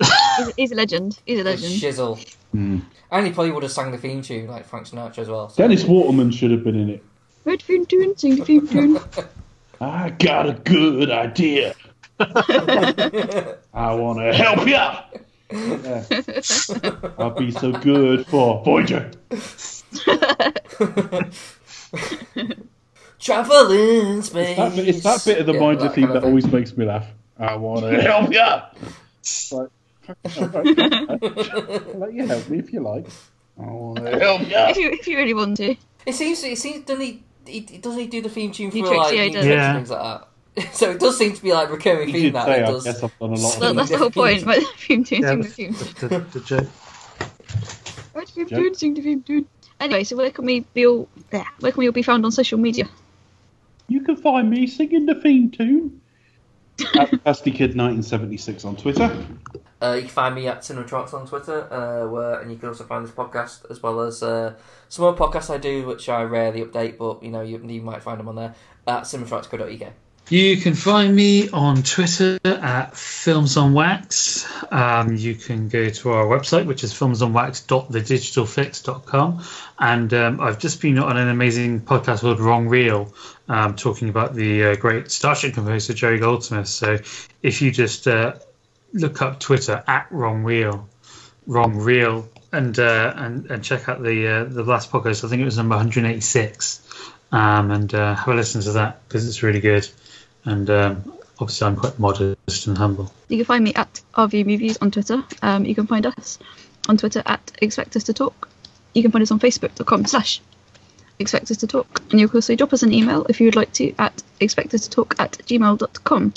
He's, 0.00 0.52
he's 0.56 0.72
a 0.72 0.74
legend. 0.74 1.20
He's 1.24 1.38
a 1.38 1.44
the 1.44 1.50
legend. 1.50 1.72
shizzle. 1.74 2.34
Hmm. 2.50 2.80
And 3.12 3.26
he 3.26 3.32
probably 3.32 3.52
would 3.52 3.62
have 3.62 3.70
sang 3.70 3.92
the 3.92 3.98
theme 3.98 4.22
tune 4.22 4.48
like 4.48 4.66
Frank 4.66 4.88
Sinatra 4.88 5.18
as 5.18 5.28
well. 5.28 5.48
So. 5.48 5.62
Dennis 5.62 5.84
Waterman 5.84 6.32
should 6.32 6.50
have 6.50 6.64
been 6.64 6.74
in 6.74 6.90
it. 6.90 7.04
Red 7.44 7.62
theme 7.62 7.86
tune, 7.86 8.16
sing 8.16 8.36
the 8.36 8.44
theme 8.44 8.66
tune. 8.66 8.98
I 9.80 10.10
got 10.10 10.48
a 10.48 10.54
good 10.54 11.10
idea. 11.12 11.74
I 12.20 13.54
want 13.94 14.18
to 14.18 14.34
help 14.34 14.66
you. 14.66 14.74
Yeah. 15.50 16.02
I'll 17.18 17.30
be 17.30 17.52
so 17.52 17.70
good 17.72 18.26
for 18.26 18.62
Voyager. 18.64 19.12
Travel 23.18 23.70
in 23.72 24.22
space. 24.22 24.56
That 24.56 24.78
it's 24.78 25.02
that 25.02 25.22
bit 25.24 25.38
of 25.40 25.46
the 25.46 25.52
Yeah, 25.54 25.60
Minder 25.60 25.88
theme 25.88 26.06
kind 26.06 26.08
of 26.08 26.12
that 26.14 26.20
thing. 26.22 26.28
always 26.30 26.46
makes 26.46 26.76
me 26.76 26.84
laugh. 26.86 27.06
I 27.38 27.56
want 27.56 27.80
to 27.82 28.00
help 28.02 28.32
you. 28.32 28.38
Like, 29.56 29.70
let 31.94 32.12
you 32.14 32.26
help 32.26 32.48
me 32.48 32.58
if 32.58 32.72
you 32.72 32.80
like. 32.80 33.06
I 33.60 33.64
want 33.66 34.04
to 34.04 34.18
help 34.18 34.40
you. 34.42 34.46
if 34.56 34.76
you 34.76 34.90
if 34.90 35.06
you 35.08 35.16
really 35.18 35.34
want 35.34 35.56
to. 35.58 35.74
It 36.06 36.14
seems. 36.14 36.42
It 36.44 36.58
seems. 36.58 36.84
Doesn't 36.84 37.04
he? 37.04 37.22
he 37.46 37.60
doesn't 37.60 37.98
he 37.98 38.06
do 38.06 38.22
the 38.22 38.28
theme 38.28 38.52
tune 38.52 38.70
for 38.70 38.76
He 38.76 38.82
like 38.84 39.14
you, 39.16 39.22
he 39.22 39.30
does. 39.30 39.46
Yeah. 39.46 39.74
things 39.74 39.90
like 39.90 40.20
that? 40.56 40.74
So 40.74 40.90
it 40.90 40.98
does 41.00 41.16
seem 41.16 41.32
to 41.34 41.42
be 41.42 41.52
like 41.52 41.70
recurring 41.70 42.08
He 42.08 42.22
theme 42.22 42.32
that 42.34 42.46
say, 42.46 42.62
it 42.62 42.66
does. 42.66 42.84
guess 42.84 43.02
I've 43.02 43.18
done 43.18 43.30
a 43.32 43.34
lot 43.36 43.54
of 43.54 43.60
That, 43.60 43.74
that's 43.76 43.90
the 43.90 43.98
whole 43.98 44.10
point. 44.10 44.44
But 44.44 44.62
theme 44.78 45.04
tune, 45.04 45.22
yeah, 45.22 45.34
the, 45.36 45.42
the 45.42 45.48
theme. 45.48 45.72
the, 45.72 46.08
the, 46.08 46.18
the 46.18 46.40
joke. 46.40 46.66
Red 48.14 48.28
theme 48.28 48.46
tune, 48.48 48.74
sing 48.74 48.94
the 48.94 49.02
theme 49.02 49.22
tune. 49.22 49.46
Anyway, 49.80 50.02
so 50.04 50.16
where 50.16 50.30
can 50.30 50.44
we 50.46 50.60
be 50.74 50.86
all 50.86 51.08
there? 51.30 51.46
Where 51.60 51.70
can 51.72 51.78
we 51.78 51.86
all 51.86 51.92
be 51.92 52.02
found 52.02 52.24
on 52.24 52.32
social 52.32 52.58
media? 52.58 52.88
You 53.88 54.02
can 54.02 54.16
find 54.16 54.50
me 54.50 54.66
singing 54.66 55.06
the 55.06 55.14
theme 55.14 55.50
tune. 55.50 56.00
At 56.96 57.10
PastyKid1976 57.10 58.64
on 58.64 58.76
Twitter. 58.76 59.26
Uh, 59.82 59.94
you 59.94 60.02
can 60.02 60.10
find 60.10 60.34
me 60.34 60.46
at 60.46 60.60
Cinematronics 60.60 61.12
on 61.12 61.26
Twitter, 61.26 61.72
uh, 61.72 62.08
where, 62.08 62.40
and 62.40 62.52
you 62.52 62.56
can 62.56 62.68
also 62.68 62.84
find 62.84 63.04
this 63.04 63.12
podcast 63.12 63.68
as 63.68 63.82
well 63.82 64.00
as 64.00 64.22
uh, 64.22 64.54
some 64.88 65.04
other 65.04 65.16
podcasts 65.16 65.52
I 65.52 65.58
do, 65.58 65.86
which 65.86 66.08
I 66.08 66.22
rarely 66.22 66.64
update, 66.64 66.98
but 66.98 67.22
you 67.22 67.30
know 67.30 67.40
you, 67.40 67.58
you 67.64 67.80
might 67.80 68.02
find 68.02 68.20
them 68.20 68.28
on 68.28 68.36
there 68.36 68.54
at 68.86 69.04
cinematronics.co.uk. 69.04 69.92
You 70.30 70.58
can 70.58 70.74
find 70.74 71.16
me 71.16 71.48
on 71.48 71.82
Twitter 71.82 72.38
at 72.44 72.94
Films 72.94 73.56
on 73.56 73.72
Wax. 73.72 74.46
Um, 74.70 75.16
you 75.16 75.34
can 75.34 75.70
go 75.70 75.88
to 75.88 76.10
our 76.10 76.26
website, 76.26 76.66
which 76.66 76.84
is 76.84 76.92
filmsonwax.thedigitalfix.com. 76.92 79.42
And 79.78 80.12
um, 80.12 80.38
I've 80.38 80.58
just 80.58 80.82
been 80.82 80.98
on 80.98 81.16
an 81.16 81.28
amazing 81.28 81.80
podcast 81.80 82.20
called 82.20 82.40
Wrong 82.40 82.68
Reel, 82.68 83.10
um, 83.48 83.74
talking 83.74 84.10
about 84.10 84.34
the 84.34 84.64
uh, 84.64 84.76
great 84.76 85.10
Star 85.10 85.34
Trek 85.34 85.54
composer 85.54 85.94
Jerry 85.94 86.18
Goldsmith. 86.18 86.68
So 86.68 86.98
if 87.42 87.62
you 87.62 87.70
just 87.70 88.06
uh, 88.06 88.34
look 88.92 89.22
up 89.22 89.40
Twitter 89.40 89.82
at 89.86 90.08
Wrong 90.10 90.44
Reel, 90.44 90.86
Wrong 91.46 91.78
Reel, 91.78 92.28
and 92.52 92.78
uh, 92.78 93.14
and 93.16 93.50
and 93.50 93.64
check 93.64 93.88
out 93.88 94.02
the 94.02 94.28
uh, 94.28 94.44
the 94.44 94.62
last 94.62 94.92
podcast. 94.92 95.24
I 95.24 95.28
think 95.28 95.40
it 95.40 95.46
was 95.46 95.56
number 95.56 95.76
186, 95.76 96.82
um, 97.32 97.70
and 97.70 97.94
uh, 97.94 98.14
have 98.14 98.28
a 98.28 98.34
listen 98.34 98.60
to 98.60 98.72
that 98.72 99.08
because 99.08 99.26
it's 99.26 99.42
really 99.42 99.60
good. 99.60 99.88
And 100.48 100.70
um, 100.70 101.12
obviously, 101.38 101.66
I'm 101.66 101.76
quite 101.76 101.98
modest 101.98 102.66
and 102.66 102.78
humble. 102.78 103.12
You 103.28 103.36
can 103.36 103.44
find 103.44 103.62
me 103.62 103.74
at 103.74 104.00
RV 104.14 104.46
Movies 104.46 104.78
on 104.80 104.90
Twitter. 104.90 105.22
Um, 105.42 105.66
you 105.66 105.74
can 105.74 105.86
find 105.86 106.06
us 106.06 106.38
on 106.88 106.96
Twitter 106.96 107.22
at 107.26 107.52
Expect 107.60 107.94
Us 107.96 108.04
to 108.04 108.14
Talk. 108.14 108.48
You 108.94 109.02
can 109.02 109.10
find 109.10 109.22
us 109.22 109.30
on 109.30 109.38
Facebook.com 109.38 110.06
slash 110.06 110.40
Expect 111.18 111.50
Us 111.50 111.58
to 111.58 111.66
Talk. 111.66 112.00
And 112.10 112.18
you 112.18 112.28
can 112.28 112.38
also 112.38 112.56
drop 112.56 112.72
us 112.72 112.82
an 112.82 112.94
email 112.94 113.26
if 113.28 113.40
you 113.40 113.46
would 113.46 113.56
like 113.56 113.74
to 113.74 113.92
at 113.98 114.22
Expect 114.40 114.72
Us 114.72 114.88
to 114.88 114.90
Talk 114.90 115.20
at 115.20 115.32
gmail.com. 115.32 116.32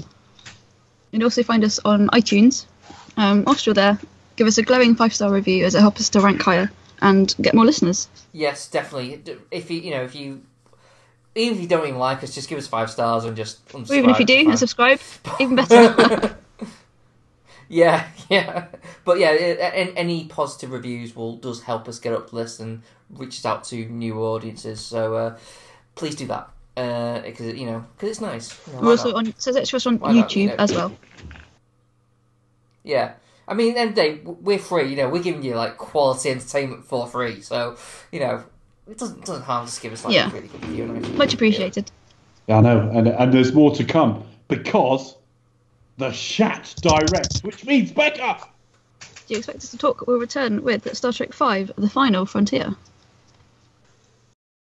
You 1.11 1.17
can 1.17 1.23
also 1.23 1.43
find 1.43 1.63
us 1.63 1.79
on 1.85 2.09
iTunes. 2.09 2.65
Um, 3.15 3.45
whilst 3.45 3.65
you're 3.65 3.75
there, 3.75 3.97
give 4.35 4.47
us 4.47 4.57
a 4.57 4.61
glowing 4.61 4.95
five 4.95 5.13
star 5.13 5.31
review 5.31 5.63
as 5.63 5.73
it 5.73 5.79
helps 5.79 6.01
us 6.01 6.09
to 6.09 6.19
rank 6.19 6.41
higher 6.41 6.69
and 7.01 7.33
get 7.41 7.53
more 7.53 7.65
listeners. 7.65 8.09
Yes, 8.33 8.69
definitely. 8.69 9.21
If 9.51 9.71
you 9.71 9.79
you 9.79 9.91
know 9.91 10.03
if 10.03 10.15
you 10.15 10.41
even 11.35 11.57
if 11.57 11.61
you 11.61 11.67
don't 11.67 11.87
even 11.87 11.99
like 11.99 12.23
us, 12.23 12.33
just 12.33 12.49
give 12.49 12.57
us 12.57 12.67
five 12.67 12.89
stars 12.89 13.25
and 13.25 13.37
just 13.37 13.65
unsubscribe. 13.69 13.89
Or 13.89 13.95
even 13.95 14.09
if 14.09 14.19
you 14.19 14.25
do 14.25 14.49
and 14.49 14.59
subscribe, 14.59 14.99
even 15.39 15.55
better. 15.55 16.37
Yeah, 17.71 18.05
yeah, 18.29 18.65
but 19.05 19.17
yeah, 19.17 19.29
any 19.29 20.25
positive 20.25 20.71
reviews 20.71 21.15
will 21.15 21.37
does 21.37 21.61
help 21.61 21.87
us 21.87 21.99
get 21.99 22.11
up 22.11 22.31
the 22.31 22.35
list 22.35 22.59
and 22.59 22.81
reaches 23.09 23.45
out 23.45 23.63
to 23.65 23.85
new 23.85 24.19
audiences. 24.21 24.81
So 24.81 25.15
uh, 25.15 25.37
please 25.95 26.15
do 26.15 26.27
that 26.27 26.49
because 27.23 27.57
you 27.57 27.65
know 27.65 27.85
because 27.95 28.09
it's 28.09 28.19
nice. 28.19 28.59
You 28.67 28.73
know, 28.73 28.81
We're 28.81 28.89
also 28.89 29.13
on 29.13 29.33
so 29.37 29.53
for 29.53 29.77
us 29.77 29.85
on 29.85 29.99
Why 29.99 30.11
not, 30.11 30.35
you 30.35 30.49
YouTube 30.49 30.57
know? 30.57 30.63
as 30.63 30.73
well. 30.73 30.97
Yeah, 32.83 33.13
I 33.47 33.53
mean, 33.53 33.77
end 33.77 33.91
of 33.91 33.95
day, 33.95 34.19
we're 34.25 34.59
free. 34.59 34.89
You 34.89 34.97
know, 34.97 35.07
we're 35.07 35.23
giving 35.23 35.41
you 35.41 35.55
like 35.55 35.77
quality 35.77 36.29
entertainment 36.29 36.83
for 36.83 37.07
free. 37.07 37.39
So 37.39 37.77
you 38.11 38.19
know, 38.19 38.43
it 38.89 38.97
doesn't 38.97 39.19
it 39.19 39.25
doesn't 39.25 39.43
harm 39.43 39.67
to 39.67 39.81
give 39.81 39.93
us 39.93 40.03
like 40.05 40.13
Yeah. 40.13 40.29
a 40.29 40.33
really 40.33 40.47
good 40.47 40.65
review. 40.65 40.83
and 40.85 40.97
everything. 40.97 41.17
Much 41.17 41.33
appreciated. 41.33 41.91
Yeah, 42.47 42.57
I 42.57 42.61
know, 42.61 42.89
and, 42.93 43.07
and 43.07 43.33
there's 43.33 43.53
more 43.53 43.73
to 43.75 43.83
come 43.83 44.23
because 44.47 45.15
the 45.97 46.11
Shat 46.11 46.73
directs, 46.81 47.43
which 47.43 47.65
means 47.65 47.91
Becca. 47.91 48.39
Do 48.99 49.07
you 49.27 49.37
expect 49.37 49.59
us 49.59 49.71
to 49.71 49.77
talk? 49.77 50.07
We'll 50.07 50.17
return 50.19 50.63
with 50.63 50.93
Star 50.97 51.13
Trek 51.13 51.33
Five: 51.33 51.71
The 51.77 51.89
Final 51.89 52.25
Frontier. 52.25 52.75